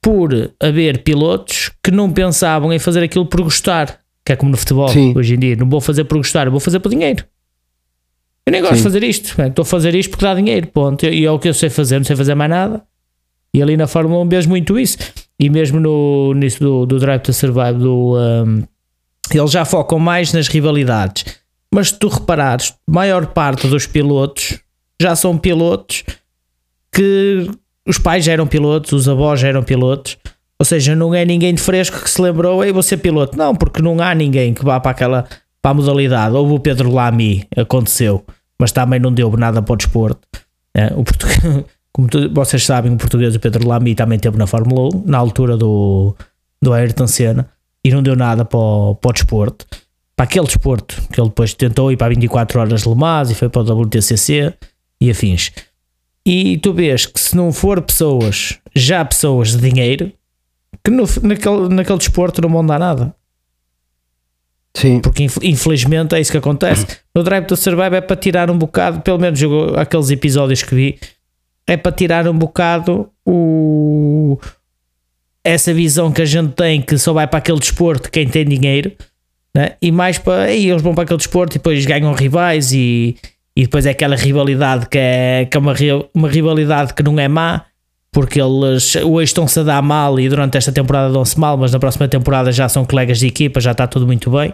por 0.00 0.50
haver 0.58 1.02
pilotos 1.02 1.70
que 1.84 1.90
não 1.90 2.10
pensavam 2.10 2.72
em 2.72 2.78
fazer 2.78 3.02
aquilo 3.02 3.26
por 3.26 3.42
gostar, 3.42 4.00
que 4.24 4.32
é 4.32 4.36
como 4.36 4.50
no 4.50 4.56
futebol 4.56 4.88
sim. 4.88 5.12
hoje 5.14 5.34
em 5.34 5.38
dia. 5.38 5.56
Não 5.56 5.68
vou 5.68 5.78
fazer 5.78 6.04
por 6.04 6.16
gostar, 6.16 6.48
vou 6.48 6.58
fazer 6.58 6.80
por 6.80 6.88
dinheiro. 6.88 7.22
Eu 8.46 8.52
nem 8.52 8.62
gosto 8.62 8.76
Sim. 8.76 8.78
de 8.78 8.82
fazer 8.84 9.02
isto. 9.04 9.42
Estou 9.42 9.62
a 9.62 9.66
fazer 9.66 9.94
isto 9.94 10.10
porque 10.10 10.24
dá 10.24 10.34
dinheiro. 10.34 10.66
Ponto. 10.68 11.04
E 11.04 11.26
é 11.26 11.30
o 11.30 11.38
que 11.38 11.48
eu 11.50 11.54
sei 11.54 11.68
fazer, 11.68 11.98
não 11.98 12.04
sei 12.04 12.16
fazer 12.16 12.34
mais 12.34 12.50
nada. 12.50 12.82
E 13.52 13.62
ali 13.62 13.76
na 13.76 13.86
Fórmula 13.86 14.24
1 14.24 14.28
vejo 14.30 14.48
muito 14.48 14.78
isso. 14.78 14.96
E 15.38 15.50
mesmo 15.50 15.78
no, 15.78 16.32
nisso 16.32 16.60
do, 16.60 16.86
do 16.86 16.98
Drive 16.98 17.20
to 17.20 17.32
Survive, 17.34 17.78
do, 17.78 18.16
um, 18.18 18.62
eles 19.32 19.50
já 19.50 19.66
focam 19.66 19.98
mais 19.98 20.32
nas 20.32 20.48
rivalidades. 20.48 21.24
Mas 21.72 21.88
se 21.88 21.98
tu 21.98 22.08
reparares, 22.08 22.74
a 22.88 22.92
maior 22.92 23.26
parte 23.26 23.68
dos 23.68 23.86
pilotos 23.86 24.58
já 25.00 25.16
são 25.16 25.38
pilotos 25.38 26.04
que 26.92 27.50
os 27.86 27.98
pais 27.98 28.24
já 28.24 28.32
eram 28.32 28.46
pilotos, 28.46 28.92
os 28.92 29.08
avós 29.08 29.40
já 29.40 29.48
eram 29.48 29.62
pilotos. 29.62 30.18
Ou 30.58 30.64
seja, 30.64 30.94
não 30.94 31.14
é 31.14 31.24
ninguém 31.24 31.54
de 31.54 31.62
fresco 31.62 32.00
que 32.00 32.10
se 32.10 32.20
lembrou, 32.20 32.62
vou 32.72 32.82
ser 32.82 32.98
piloto. 32.98 33.36
Não, 33.36 33.54
porque 33.54 33.80
não 33.80 34.00
há 34.00 34.14
ninguém 34.14 34.52
que 34.52 34.64
vá 34.64 34.78
para 34.78 34.90
aquela 34.90 35.26
para 35.62 35.70
a 35.70 35.74
modalidade. 35.74 36.34
Houve 36.34 36.54
o 36.54 36.60
Pedro 36.60 36.92
Lamy, 36.92 37.46
aconteceu 37.56 38.24
mas 38.60 38.72
também 38.72 39.00
não 39.00 39.10
deu 39.10 39.34
nada 39.38 39.62
para 39.62 39.72
o 39.72 39.76
desporto. 39.76 40.20
É, 40.76 40.92
o 40.94 41.02
português, 41.02 41.40
como 41.90 42.06
tu, 42.06 42.30
vocês 42.32 42.64
sabem, 42.64 42.92
o 42.92 42.96
português, 42.98 43.34
o 43.34 43.40
Pedro 43.40 43.66
Lamy, 43.66 43.94
também 43.94 44.18
teve 44.18 44.36
na 44.36 44.46
Fórmula 44.46 44.94
1, 44.94 45.04
na 45.06 45.16
altura 45.16 45.56
do, 45.56 46.14
do 46.60 46.74
Ayrton 46.74 47.06
Senna, 47.06 47.48
e 47.82 47.90
não 47.90 48.02
deu 48.02 48.14
nada 48.14 48.44
para 48.44 48.58
o, 48.58 48.94
para 48.94 49.08
o 49.08 49.12
desporto. 49.14 49.64
para 50.14 50.24
aquele 50.24 50.44
desporto, 50.44 50.94
que 51.10 51.18
ele 51.18 51.30
depois 51.30 51.54
tentou 51.54 51.90
ir 51.90 51.96
para 51.96 52.10
24 52.10 52.60
horas 52.60 52.82
de 52.82 52.88
Le 52.88 52.94
Mans 52.94 53.30
e 53.30 53.34
foi 53.34 53.48
para 53.48 53.62
o 53.62 53.80
WTCC 53.80 54.52
e 55.00 55.10
afins. 55.10 55.50
E 56.24 56.58
tu 56.58 56.72
vês 56.72 57.06
que 57.06 57.18
se 57.18 57.34
não 57.36 57.52
for 57.52 57.80
pessoas, 57.80 58.58
já 58.74 59.04
pessoas 59.04 59.56
de 59.56 59.70
dinheiro, 59.70 60.12
que 60.84 60.90
no, 60.90 61.04
naquele, 61.22 61.68
naquele 61.68 61.98
desporto 61.98 62.42
não 62.42 62.50
vão 62.50 62.64
dar 62.64 62.78
nada. 62.78 63.14
Sim. 64.74 65.00
Porque 65.00 65.26
infelizmente 65.42 66.14
é 66.14 66.20
isso 66.20 66.30
que 66.30 66.38
acontece. 66.38 66.86
No 67.14 67.22
Drive 67.22 67.46
to 67.46 67.56
Survive 67.56 67.96
é 67.96 68.00
para 68.00 68.16
tirar 68.16 68.50
um 68.50 68.58
bocado, 68.58 69.00
pelo 69.00 69.18
menos 69.18 69.40
aqueles 69.76 70.10
episódios 70.10 70.62
que 70.62 70.74
vi, 70.74 70.98
é 71.66 71.76
para 71.76 71.92
tirar 71.92 72.28
um 72.28 72.36
bocado 72.36 73.10
o, 73.26 74.38
essa 75.44 75.72
visão 75.72 76.12
que 76.12 76.22
a 76.22 76.24
gente 76.24 76.52
tem 76.52 76.82
que 76.82 76.98
só 76.98 77.12
vai 77.12 77.26
para 77.26 77.38
aquele 77.38 77.58
desporto 77.58 78.10
quem 78.10 78.26
tem 78.26 78.44
dinheiro 78.44 78.92
né? 79.54 79.76
e 79.80 79.92
mais 79.92 80.18
para 80.18 80.44
aí 80.44 80.68
eles 80.68 80.82
vão 80.82 80.94
para 80.94 81.04
aquele 81.04 81.18
desporto 81.18 81.54
e 81.54 81.58
depois 81.58 81.84
ganham 81.86 82.12
rivais 82.12 82.72
e, 82.72 83.16
e 83.56 83.62
depois 83.62 83.86
é 83.86 83.90
aquela 83.90 84.16
rivalidade 84.16 84.88
que 84.88 84.98
é, 84.98 85.46
que 85.50 85.56
é 85.56 85.60
uma, 85.60 85.74
uma 86.14 86.28
rivalidade 86.28 86.94
que 86.94 87.02
não 87.02 87.18
é 87.18 87.28
má 87.28 87.64
porque 88.12 88.40
eles 88.40 88.96
hoje 88.96 89.24
estão-se 89.24 89.60
a 89.60 89.62
dar 89.62 89.82
mal 89.82 90.18
e 90.18 90.28
durante 90.28 90.58
esta 90.58 90.72
temporada 90.72 91.12
dão-se 91.12 91.38
mal, 91.38 91.56
mas 91.56 91.72
na 91.72 91.78
próxima 91.78 92.08
temporada 92.08 92.50
já 92.50 92.68
são 92.68 92.84
colegas 92.84 93.18
de 93.20 93.26
equipa, 93.26 93.60
já 93.60 93.70
está 93.72 93.86
tudo 93.86 94.06
muito 94.06 94.30
bem. 94.30 94.52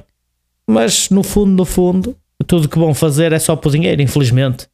Mas 0.68 1.08
no 1.10 1.22
fundo, 1.22 1.52
no 1.52 1.64
fundo, 1.64 2.14
tudo 2.46 2.68
que 2.68 2.78
vão 2.78 2.92
fazer 2.92 3.32
é 3.32 3.38
só 3.38 3.56
por 3.56 3.72
dinheiro, 3.72 4.02
infelizmente. 4.02 4.66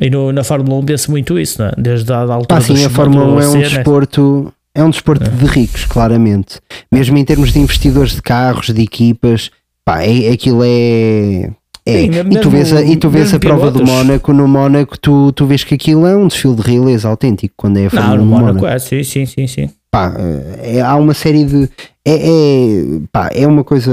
E 0.00 0.08
no, 0.08 0.32
na 0.32 0.42
Fórmula 0.42 0.80
1 0.80 0.86
vê-se 0.86 1.10
muito 1.10 1.38
isso, 1.38 1.60
não 1.60 1.68
é? 1.68 1.72
desde 1.76 2.12
a 2.12 2.20
altura 2.20 2.58
ah, 2.58 2.60
sim, 2.60 2.84
a 2.84 2.90
Fórmula 2.90 3.26
1 3.26 3.40
é 3.40 3.48
um 3.48 3.58
desporto, 3.60 4.52
é 4.74 4.82
um 4.82 4.90
desporto 4.90 5.24
é. 5.24 5.28
de 5.28 5.44
ricos, 5.44 5.84
claramente. 5.84 6.60
Mesmo 6.90 7.16
em 7.18 7.24
termos 7.24 7.52
de 7.52 7.58
investidores 7.58 8.14
de 8.14 8.22
carros, 8.22 8.70
de 8.70 8.82
equipas, 8.82 9.50
pá, 9.84 10.02
é, 10.02 10.30
aquilo 10.30 10.62
é 10.64 11.50
é, 11.86 11.98
Sim, 11.98 12.10
e, 12.30 12.40
tu 12.40 12.48
vês 12.48 12.72
a, 12.72 12.82
e 12.82 12.96
tu 12.96 13.10
vês 13.10 13.34
a 13.34 13.38
prova 13.38 13.70
do 13.70 13.84
Mónaco, 13.84 14.32
no 14.32 14.48
Mónaco 14.48 14.98
tu, 14.98 15.32
tu 15.32 15.44
vês 15.44 15.64
que 15.64 15.74
aquilo 15.74 16.06
é 16.06 16.16
um 16.16 16.28
desfile 16.28 16.54
de 16.54 16.62
realeza 16.62 17.08
autêntico 17.08 17.52
quando 17.56 17.76
é 17.76 17.86
a 17.86 17.90
Fórmula 17.90 18.16
Não, 18.16 18.24
no 18.24 18.30
Mónaco, 18.30 18.54
Mónaco. 18.60 18.66
é, 18.66 18.78
sim, 18.78 19.02
sim, 19.02 19.26
sim, 19.26 19.46
sim. 19.46 19.70
Pá, 19.90 20.14
é, 20.62 20.80
há 20.80 20.96
uma 20.96 21.12
série 21.12 21.44
de 21.44 21.68
é, 22.04 22.14
é, 22.14 23.00
pá, 23.12 23.30
é 23.34 23.46
uma 23.46 23.62
coisa 23.62 23.92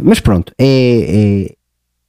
mas 0.00 0.18
pronto, 0.18 0.52
é, 0.58 0.64
é, 0.66 1.52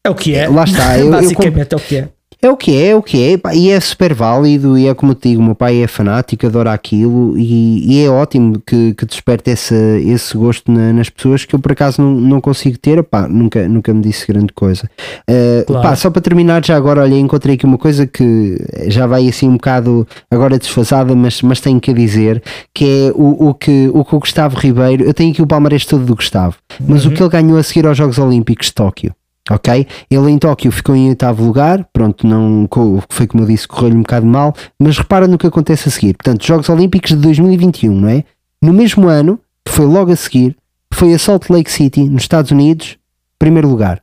é 0.05 0.09
o 0.09 0.15
que 0.15 0.33
é, 0.33 0.47
lá 0.47 0.63
está, 0.63 0.97
eu, 0.99 1.11
basicamente 1.11 1.73
eu, 1.73 1.77
é 1.77 1.81
o 1.81 1.85
que 1.85 1.95
é 1.97 2.09
é 2.41 2.49
o 2.49 2.55
que 2.55 2.75
é, 2.75 2.89
é 2.89 2.95
o 2.95 3.01
que 3.01 3.17
é, 3.33 3.55
e 3.55 3.71
é 3.71 3.79
super 3.79 4.13
válido, 4.13 4.77
e 4.77 4.87
é 4.87 4.93
como 4.93 5.11
eu 5.11 5.15
te 5.15 5.29
digo, 5.29 5.41
meu 5.41 5.55
pai 5.55 5.81
é 5.81 5.87
fanático, 5.87 6.45
adora 6.45 6.71
aquilo, 6.71 7.37
e, 7.37 7.95
e 7.95 8.03
é 8.03 8.09
ótimo 8.09 8.61
que, 8.65 8.93
que 8.93 9.05
desperte 9.05 9.49
esse, 9.51 9.75
esse 10.05 10.37
gosto 10.37 10.71
na, 10.71 10.93
nas 10.93 11.09
pessoas 11.09 11.45
que 11.45 11.55
eu 11.55 11.59
por 11.59 11.71
acaso 11.71 12.01
não, 12.01 12.13
não 12.13 12.41
consigo 12.41 12.77
ter, 12.77 13.01
pá, 13.03 13.27
nunca, 13.27 13.67
nunca 13.67 13.93
me 13.93 14.01
disse 14.01 14.27
grande 14.27 14.53
coisa. 14.53 14.89
Uh, 15.29 15.65
claro. 15.65 15.81
pá, 15.81 15.95
só 15.95 16.11
para 16.11 16.21
terminar, 16.21 16.63
já 16.63 16.75
agora, 16.75 17.01
olha, 17.01 17.15
encontrei 17.15 17.55
aqui 17.55 17.65
uma 17.65 17.77
coisa 17.77 18.05
que 18.05 18.57
já 18.87 19.07
vai 19.07 19.27
assim 19.27 19.47
um 19.47 19.53
bocado 19.53 20.07
agora 20.29 20.59
desfasada, 20.59 21.15
mas, 21.15 21.41
mas 21.41 21.59
tenho 21.59 21.79
que 21.79 21.91
dizer, 21.93 22.43
que 22.73 22.85
é 22.85 23.11
o, 23.15 23.49
o, 23.49 23.53
que, 23.53 23.89
o 23.93 24.05
que 24.05 24.15
o 24.15 24.19
Gustavo 24.19 24.57
Ribeiro, 24.57 25.03
eu 25.03 25.13
tenho 25.13 25.31
aqui 25.31 25.41
o 25.41 25.47
palmarés 25.47 25.85
todo 25.85 26.05
do 26.05 26.15
Gustavo, 26.15 26.55
mas 26.87 27.05
uhum. 27.05 27.11
o 27.11 27.15
que 27.15 27.23
ele 27.23 27.29
ganhou 27.29 27.57
a 27.57 27.63
seguir 27.63 27.87
aos 27.87 27.97
Jogos 27.97 28.19
Olímpicos 28.19 28.67
de 28.67 28.73
Tóquio 28.73 29.16
ok? 29.49 29.87
Ele 30.09 30.31
em 30.31 30.37
Tóquio 30.37 30.71
ficou 30.71 30.95
em 30.95 31.09
oitavo 31.09 31.43
lugar, 31.43 31.87
pronto, 31.93 32.25
não 32.25 32.67
foi 33.09 33.27
como 33.27 33.43
eu 33.43 33.47
disse, 33.47 33.67
correu-lhe 33.67 33.95
um 33.95 34.01
bocado 34.01 34.25
mal, 34.25 34.53
mas 34.79 34.97
repara 34.97 35.27
no 35.27 35.37
que 35.37 35.47
acontece 35.47 35.89
a 35.89 35.91
seguir. 35.91 36.13
Portanto, 36.13 36.45
Jogos 36.45 36.69
Olímpicos 36.69 37.11
de 37.11 37.17
2021, 37.17 37.93
não 37.93 38.09
é? 38.09 38.23
No 38.61 38.73
mesmo 38.73 39.07
ano, 39.07 39.39
foi 39.67 39.85
logo 39.85 40.11
a 40.11 40.15
seguir, 40.15 40.55
foi 40.93 41.13
a 41.13 41.19
Salt 41.19 41.49
Lake 41.49 41.71
City, 41.71 42.03
nos 42.03 42.23
Estados 42.23 42.51
Unidos, 42.51 42.97
primeiro 43.37 43.69
lugar. 43.69 44.01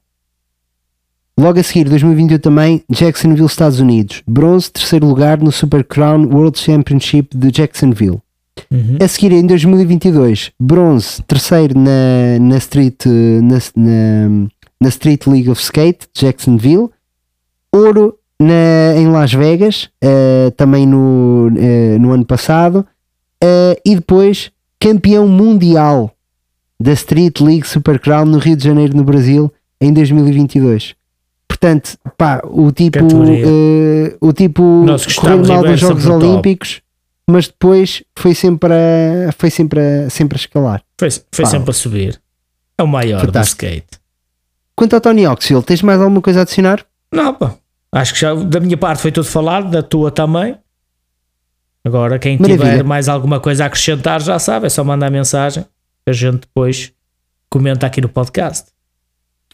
Logo 1.37 1.59
a 1.59 1.63
seguir, 1.65 1.89
2021 1.89 2.39
também, 2.39 2.85
Jacksonville, 2.89 3.47
Estados 3.47 3.81
Unidos. 3.81 4.23
Bronze, 4.25 4.71
terceiro 4.71 5.07
lugar 5.07 5.41
no 5.41 5.51
Super 5.51 5.83
Crown 5.83 6.27
World 6.27 6.57
Championship 6.57 7.37
de 7.37 7.51
Jacksonville. 7.51 8.21
Uhum. 8.71 8.99
A 9.03 9.09
seguir, 9.09 9.33
em 9.33 9.45
2022, 9.45 10.53
bronze, 10.61 11.21
terceiro 11.25 11.77
na, 11.77 12.39
na 12.41 12.57
Street, 12.59 13.05
na, 13.43 13.59
na, 13.77 14.49
na 14.81 14.89
Street 14.89 15.27
League 15.27 15.51
of 15.51 15.61
Skate 15.63 16.09
de 16.13 16.27
Jacksonville, 16.27 16.91
ouro 17.73 18.19
na, 18.41 18.95
em 18.97 19.09
Las 19.09 19.33
Vegas, 19.33 19.89
uh, 20.03 20.51
também 20.53 20.87
no, 20.87 21.49
uh, 21.49 21.99
no 21.99 22.13
ano 22.13 22.25
passado, 22.25 22.87
uh, 23.43 23.81
e 23.85 23.95
depois 23.95 24.51
campeão 24.79 25.27
mundial 25.27 26.11
da 26.79 26.93
Street 26.93 27.41
League 27.41 27.67
Super 27.67 27.99
Crown 27.99 28.27
no 28.27 28.39
Rio 28.39 28.57
de 28.57 28.65
Janeiro, 28.65 28.97
no 28.97 29.05
Brasil, 29.05 29.53
em 29.81 29.93
2022. 29.93 30.95
Portanto, 31.49 31.97
pá, 32.19 32.43
o 32.45 32.71
tipo, 32.73 32.99
o 34.21 34.33
tipo 34.33 34.85
correu 35.17 35.47
mal 35.47 35.63
dos 35.63 35.81
Jogos 35.81 36.07
Olímpicos, 36.07 36.83
mas 37.31 37.47
depois 37.47 38.03
foi 38.19 38.35
sempre 38.35 38.73
a, 38.75 39.33
foi 39.33 39.51
sempre 39.51 39.81
a, 39.81 40.11
sempre 40.11 40.37
a 40.37 40.41
escalar. 40.41 40.83
Foi, 40.99 41.09
foi 41.33 41.47
sempre 41.47 41.71
a 41.71 41.73
subir. 41.73 42.21
É 42.77 42.83
o 42.83 42.89
maior 42.89 43.25
Fantástico. 43.25 43.63
do 43.63 43.67
skate. 43.67 44.04
Quanto 44.77 44.95
ao 44.95 45.01
Tony 45.01 45.27
Oxfield, 45.27 45.65
tens 45.65 45.83
mais 45.83 46.01
alguma 46.01 46.21
coisa 46.21 46.41
a 46.41 46.43
adicionar? 46.43 46.85
Não, 47.13 47.33
pá. 47.33 47.55
Acho 47.93 48.13
que 48.15 48.21
já 48.21 48.35
da 48.35 48.59
minha 48.59 48.77
parte 48.77 49.01
foi 49.01 49.13
tudo 49.13 49.27
falado, 49.27 49.71
da 49.71 49.83
tua 49.83 50.11
também. 50.11 50.57
Agora, 51.85 52.19
quem 52.19 52.39
Maravilha. 52.39 52.71
tiver 52.71 52.83
mais 52.83 53.09
alguma 53.09 53.39
coisa 53.39 53.65
a 53.65 53.67
acrescentar 53.67 54.21
já 54.21 54.39
sabe, 54.39 54.67
é 54.67 54.69
só 54.69 54.83
mandar 54.83 55.11
mensagem 55.11 55.65
que 56.05 56.11
a 56.11 56.13
gente 56.13 56.41
depois 56.41 56.93
comenta 57.49 57.87
aqui 57.87 58.01
no 58.01 58.09
podcast. 58.09 58.67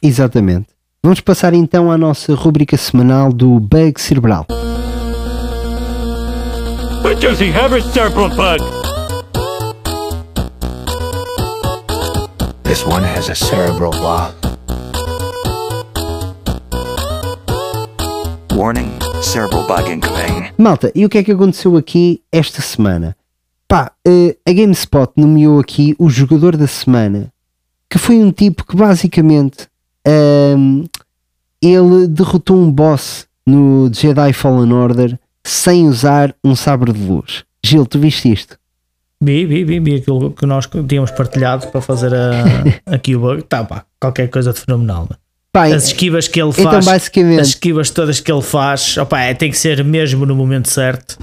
Exatamente. 0.02 0.68
Vamos 1.02 1.20
passar 1.20 1.52
então 1.52 1.90
à 1.90 1.98
nossa 1.98 2.34
rubrica 2.34 2.76
semanal 2.76 3.32
do 3.32 3.58
Bug 3.60 4.00
Cerebral. 4.00 4.46
Does 7.20 7.38
he 7.38 7.50
have 7.50 7.74
a 7.74 7.82
cerebral 7.82 8.30
bug? 8.30 8.60
This 12.64 12.86
one 12.86 13.04
has 13.04 13.28
a 13.28 13.34
cerebral 13.34 13.90
bug. 13.90 14.59
Warning, 18.60 18.90
cerebral 19.22 19.66
bug 19.66 19.90
incoming. 19.90 20.52
Malta, 20.58 20.92
e 20.94 21.06
o 21.06 21.08
que 21.08 21.16
é 21.16 21.24
que 21.24 21.32
aconteceu 21.32 21.78
aqui 21.78 22.20
esta 22.30 22.60
semana? 22.60 23.16
Pá, 23.66 23.90
uh, 24.06 24.36
a 24.46 24.52
GameSpot 24.52 25.10
nomeou 25.16 25.58
aqui 25.58 25.96
o 25.98 26.10
jogador 26.10 26.58
da 26.58 26.66
semana, 26.66 27.32
que 27.88 27.96
foi 27.96 28.16
um 28.16 28.30
tipo 28.30 28.66
que 28.66 28.76
basicamente 28.76 29.66
um, 30.58 30.84
ele 31.62 32.06
derrotou 32.06 32.58
um 32.58 32.70
boss 32.70 33.26
no 33.46 33.90
Jedi 33.90 34.34
Fallen 34.34 34.74
Order 34.74 35.18
sem 35.42 35.88
usar 35.88 36.36
um 36.44 36.54
sabre 36.54 36.92
de 36.92 37.00
luz. 37.00 37.46
Gil, 37.64 37.86
tu 37.86 37.98
viste 37.98 38.30
isto? 38.30 38.58
Vi, 39.22 39.46
vi, 39.46 39.64
vi, 39.64 39.80
vi 39.80 39.94
aquilo 39.94 40.32
que 40.32 40.44
nós 40.44 40.68
tínhamos 40.86 41.10
partilhado 41.12 41.66
para 41.68 41.80
fazer 41.80 42.12
a, 42.14 42.34
aqui 42.94 43.16
o 43.16 43.20
bug. 43.20 43.42
Tá, 43.44 43.64
pá, 43.64 43.86
qualquer 43.98 44.28
coisa 44.28 44.52
de 44.52 44.60
fenomenal. 44.60 45.08
Né? 45.10 45.16
Pai, 45.52 45.72
as 45.72 45.86
esquivas 45.86 46.28
que 46.28 46.40
ele 46.40 46.52
faz, 46.52 47.08
então 47.08 47.40
as 47.40 47.48
esquivas 47.48 47.90
todas 47.90 48.20
que 48.20 48.30
ele 48.30 48.42
faz, 48.42 48.96
opa, 48.96 49.20
é, 49.20 49.34
tem 49.34 49.50
que 49.50 49.58
ser 49.58 49.82
mesmo 49.82 50.24
no 50.24 50.36
momento 50.36 50.70
certo 50.70 51.18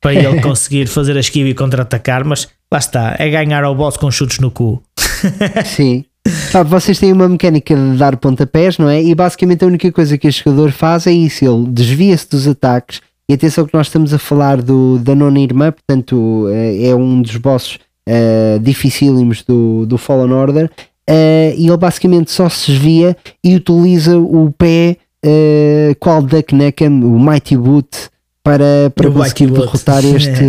para 0.00 0.12
ele 0.14 0.40
conseguir 0.42 0.86
fazer 0.86 1.16
a 1.16 1.20
esquiva 1.20 1.48
e 1.48 1.54
contra-atacar. 1.54 2.24
Mas 2.24 2.48
lá 2.70 2.78
está, 2.78 3.16
é 3.18 3.30
ganhar 3.30 3.64
ao 3.64 3.74
boss 3.74 3.96
com 3.96 4.10
chutes 4.10 4.38
no 4.38 4.50
cu. 4.50 4.82
Sim. 5.64 6.04
Sabe, 6.50 6.70
vocês 6.70 6.98
têm 6.98 7.12
uma 7.12 7.28
mecânica 7.28 7.74
de 7.74 7.96
dar 7.96 8.16
pontapés, 8.16 8.78
não 8.78 8.88
é? 8.88 9.02
E 9.02 9.14
basicamente 9.14 9.62
a 9.64 9.66
única 9.66 9.90
coisa 9.92 10.16
que 10.18 10.26
este 10.26 10.44
jogador 10.44 10.72
faz 10.72 11.06
é 11.06 11.12
isso: 11.12 11.44
ele 11.44 11.66
desvia-se 11.68 12.28
dos 12.28 12.46
ataques. 12.46 13.00
E 13.28 13.34
atenção 13.34 13.66
que 13.66 13.74
nós 13.74 13.86
estamos 13.86 14.12
a 14.12 14.18
falar 14.18 14.60
do, 14.60 14.98
da 14.98 15.14
nona 15.14 15.40
irmã, 15.40 15.72
portanto 15.72 16.46
é, 16.50 16.88
é 16.88 16.94
um 16.94 17.22
dos 17.22 17.36
bosses 17.36 17.78
uh, 18.06 18.58
dificílimos 18.60 19.42
do, 19.42 19.86
do 19.86 19.96
Fallen 19.96 20.32
Order 20.32 20.70
uh, 21.08 21.54
e 21.56 21.66
ele 21.66 21.76
basicamente 21.76 22.30
só 22.30 22.48
se 22.48 22.72
desvia 22.72 23.16
e 23.42 23.54
utiliza 23.56 24.18
o 24.18 24.52
pé 24.56 24.96
uh, 25.24 25.94
qual 25.98 26.22
Duck 26.22 26.54
Neckham, 26.54 27.02
o 27.04 27.18
Mighty 27.18 27.56
Boot, 27.56 28.10
para, 28.44 28.92
para 28.94 29.10
conseguir 29.10 29.50
derrotar 29.50 30.04
este, 30.04 30.44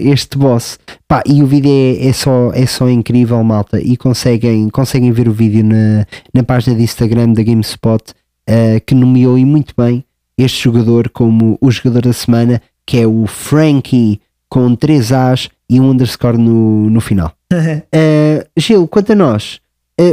este 0.00 0.38
boss. 0.38 0.78
Pá, 1.06 1.22
e 1.26 1.42
o 1.42 1.46
vídeo 1.46 1.70
é, 1.70 2.08
é, 2.08 2.12
só, 2.12 2.50
é 2.54 2.64
só 2.64 2.88
incrível, 2.88 3.42
malta. 3.44 3.78
E 3.78 3.96
conseguem, 3.96 4.70
conseguem 4.70 5.12
ver 5.12 5.28
o 5.28 5.32
vídeo 5.32 5.62
na, 5.62 6.06
na 6.32 6.42
página 6.42 6.74
de 6.74 6.82
Instagram 6.82 7.34
da 7.34 7.42
GameSpot, 7.42 8.02
uh, 8.48 8.80
que 8.86 8.94
nomeou 8.94 9.38
e 9.38 9.44
muito 9.44 9.74
bem 9.76 10.02
este 10.38 10.64
jogador 10.64 11.10
como 11.10 11.58
o 11.60 11.70
jogador 11.70 12.02
da 12.02 12.12
semana, 12.12 12.60
que 12.86 12.98
é 12.98 13.06
o 13.06 13.26
Frankie, 13.26 14.20
com 14.48 14.74
3 14.74 15.12
As 15.12 15.48
e 15.68 15.80
um 15.80 15.90
underscore 15.90 16.38
no, 16.38 16.88
no 16.88 17.00
final. 17.00 17.32
Gil, 18.56 18.86
quanto 18.88 19.12
a 19.12 19.14
nós, 19.14 19.60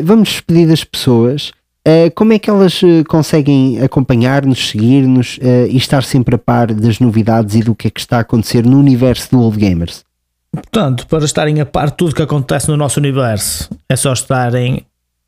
vamos 0.03 0.29
despedir 0.29 0.67
das 0.67 0.83
pessoas. 0.83 1.51
Uh, 1.85 2.09
como 2.15 2.31
é 2.31 2.39
que 2.39 2.49
elas 2.49 2.81
uh, 2.81 3.03
conseguem 3.09 3.81
acompanhar-nos, 3.81 4.69
seguir-nos 4.69 5.37
uh, 5.39 5.67
e 5.69 5.75
estar 5.75 6.01
sempre 6.03 6.35
a 6.35 6.37
par 6.37 6.73
das 6.73 6.97
novidades 6.99 7.55
e 7.55 7.59
do 7.59 7.75
que 7.75 7.89
é 7.89 7.91
que 7.91 7.99
está 7.99 8.17
a 8.17 8.21
acontecer 8.21 8.65
no 8.65 8.79
universo 8.79 9.31
do 9.31 9.41
Old 9.41 9.57
Gamers? 9.57 10.05
Portanto, 10.49 11.05
para 11.07 11.25
estarem 11.25 11.59
a 11.59 11.65
par 11.65 11.91
de 11.91 11.97
tudo 11.97 12.15
que 12.15 12.21
acontece 12.21 12.69
no 12.69 12.77
nosso 12.77 13.01
universo, 13.01 13.69
é 13.89 13.97
só 13.97 14.13
estarem 14.13 14.85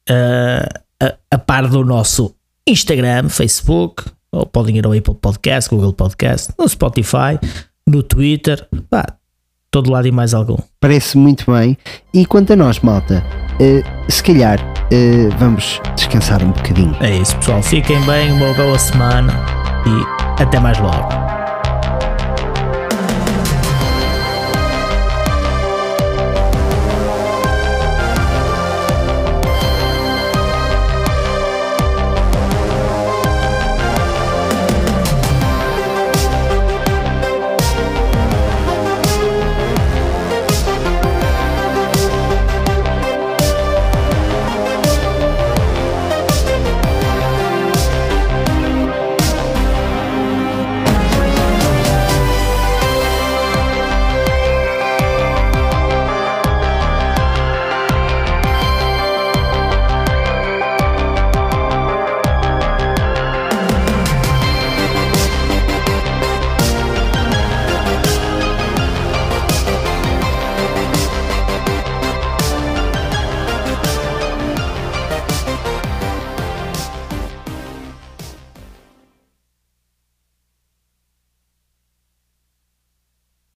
a, 0.10 1.07
a 1.30 1.38
par 1.38 1.68
do 1.68 1.84
nosso 1.84 2.34
Instagram, 2.65 3.27
Facebook, 3.27 4.06
ou 4.32 4.45
podem 4.45 4.77
ir 4.77 4.86
ao 4.86 4.94
Apple 4.94 5.15
Podcast, 5.15 5.69
Google 5.69 5.91
Podcast, 5.91 6.53
no 6.57 6.69
Spotify, 6.69 7.38
no 7.86 8.02
Twitter, 8.02 8.65
pá, 8.90 9.06
todo 9.76 9.91
lado 9.91 10.07
e 10.07 10.11
mais 10.11 10.34
algum. 10.34 10.56
Parece 10.80 11.18
muito 11.18 11.52
bem. 11.52 11.77
E 12.14 12.26
quanto 12.26 12.53
a 12.53 12.56
nós, 12.56 12.80
malta, 12.80 13.22
uh, 13.60 14.11
se 14.11 14.23
calhar 14.23 14.57
uh, 14.57 15.35
vamos 15.38 15.81
descansar 15.97 16.41
um 16.41 16.52
bocadinho. 16.52 16.95
É 17.02 17.18
isso, 17.18 17.35
pessoal. 17.35 17.61
Fiquem 17.61 17.99
bem, 18.06 18.31
uma 18.31 18.53
boa 18.53 18.80
semana 18.80 19.34
e 19.85 20.41
até 20.41 20.61
mais 20.61 20.80
logo. 20.80 21.35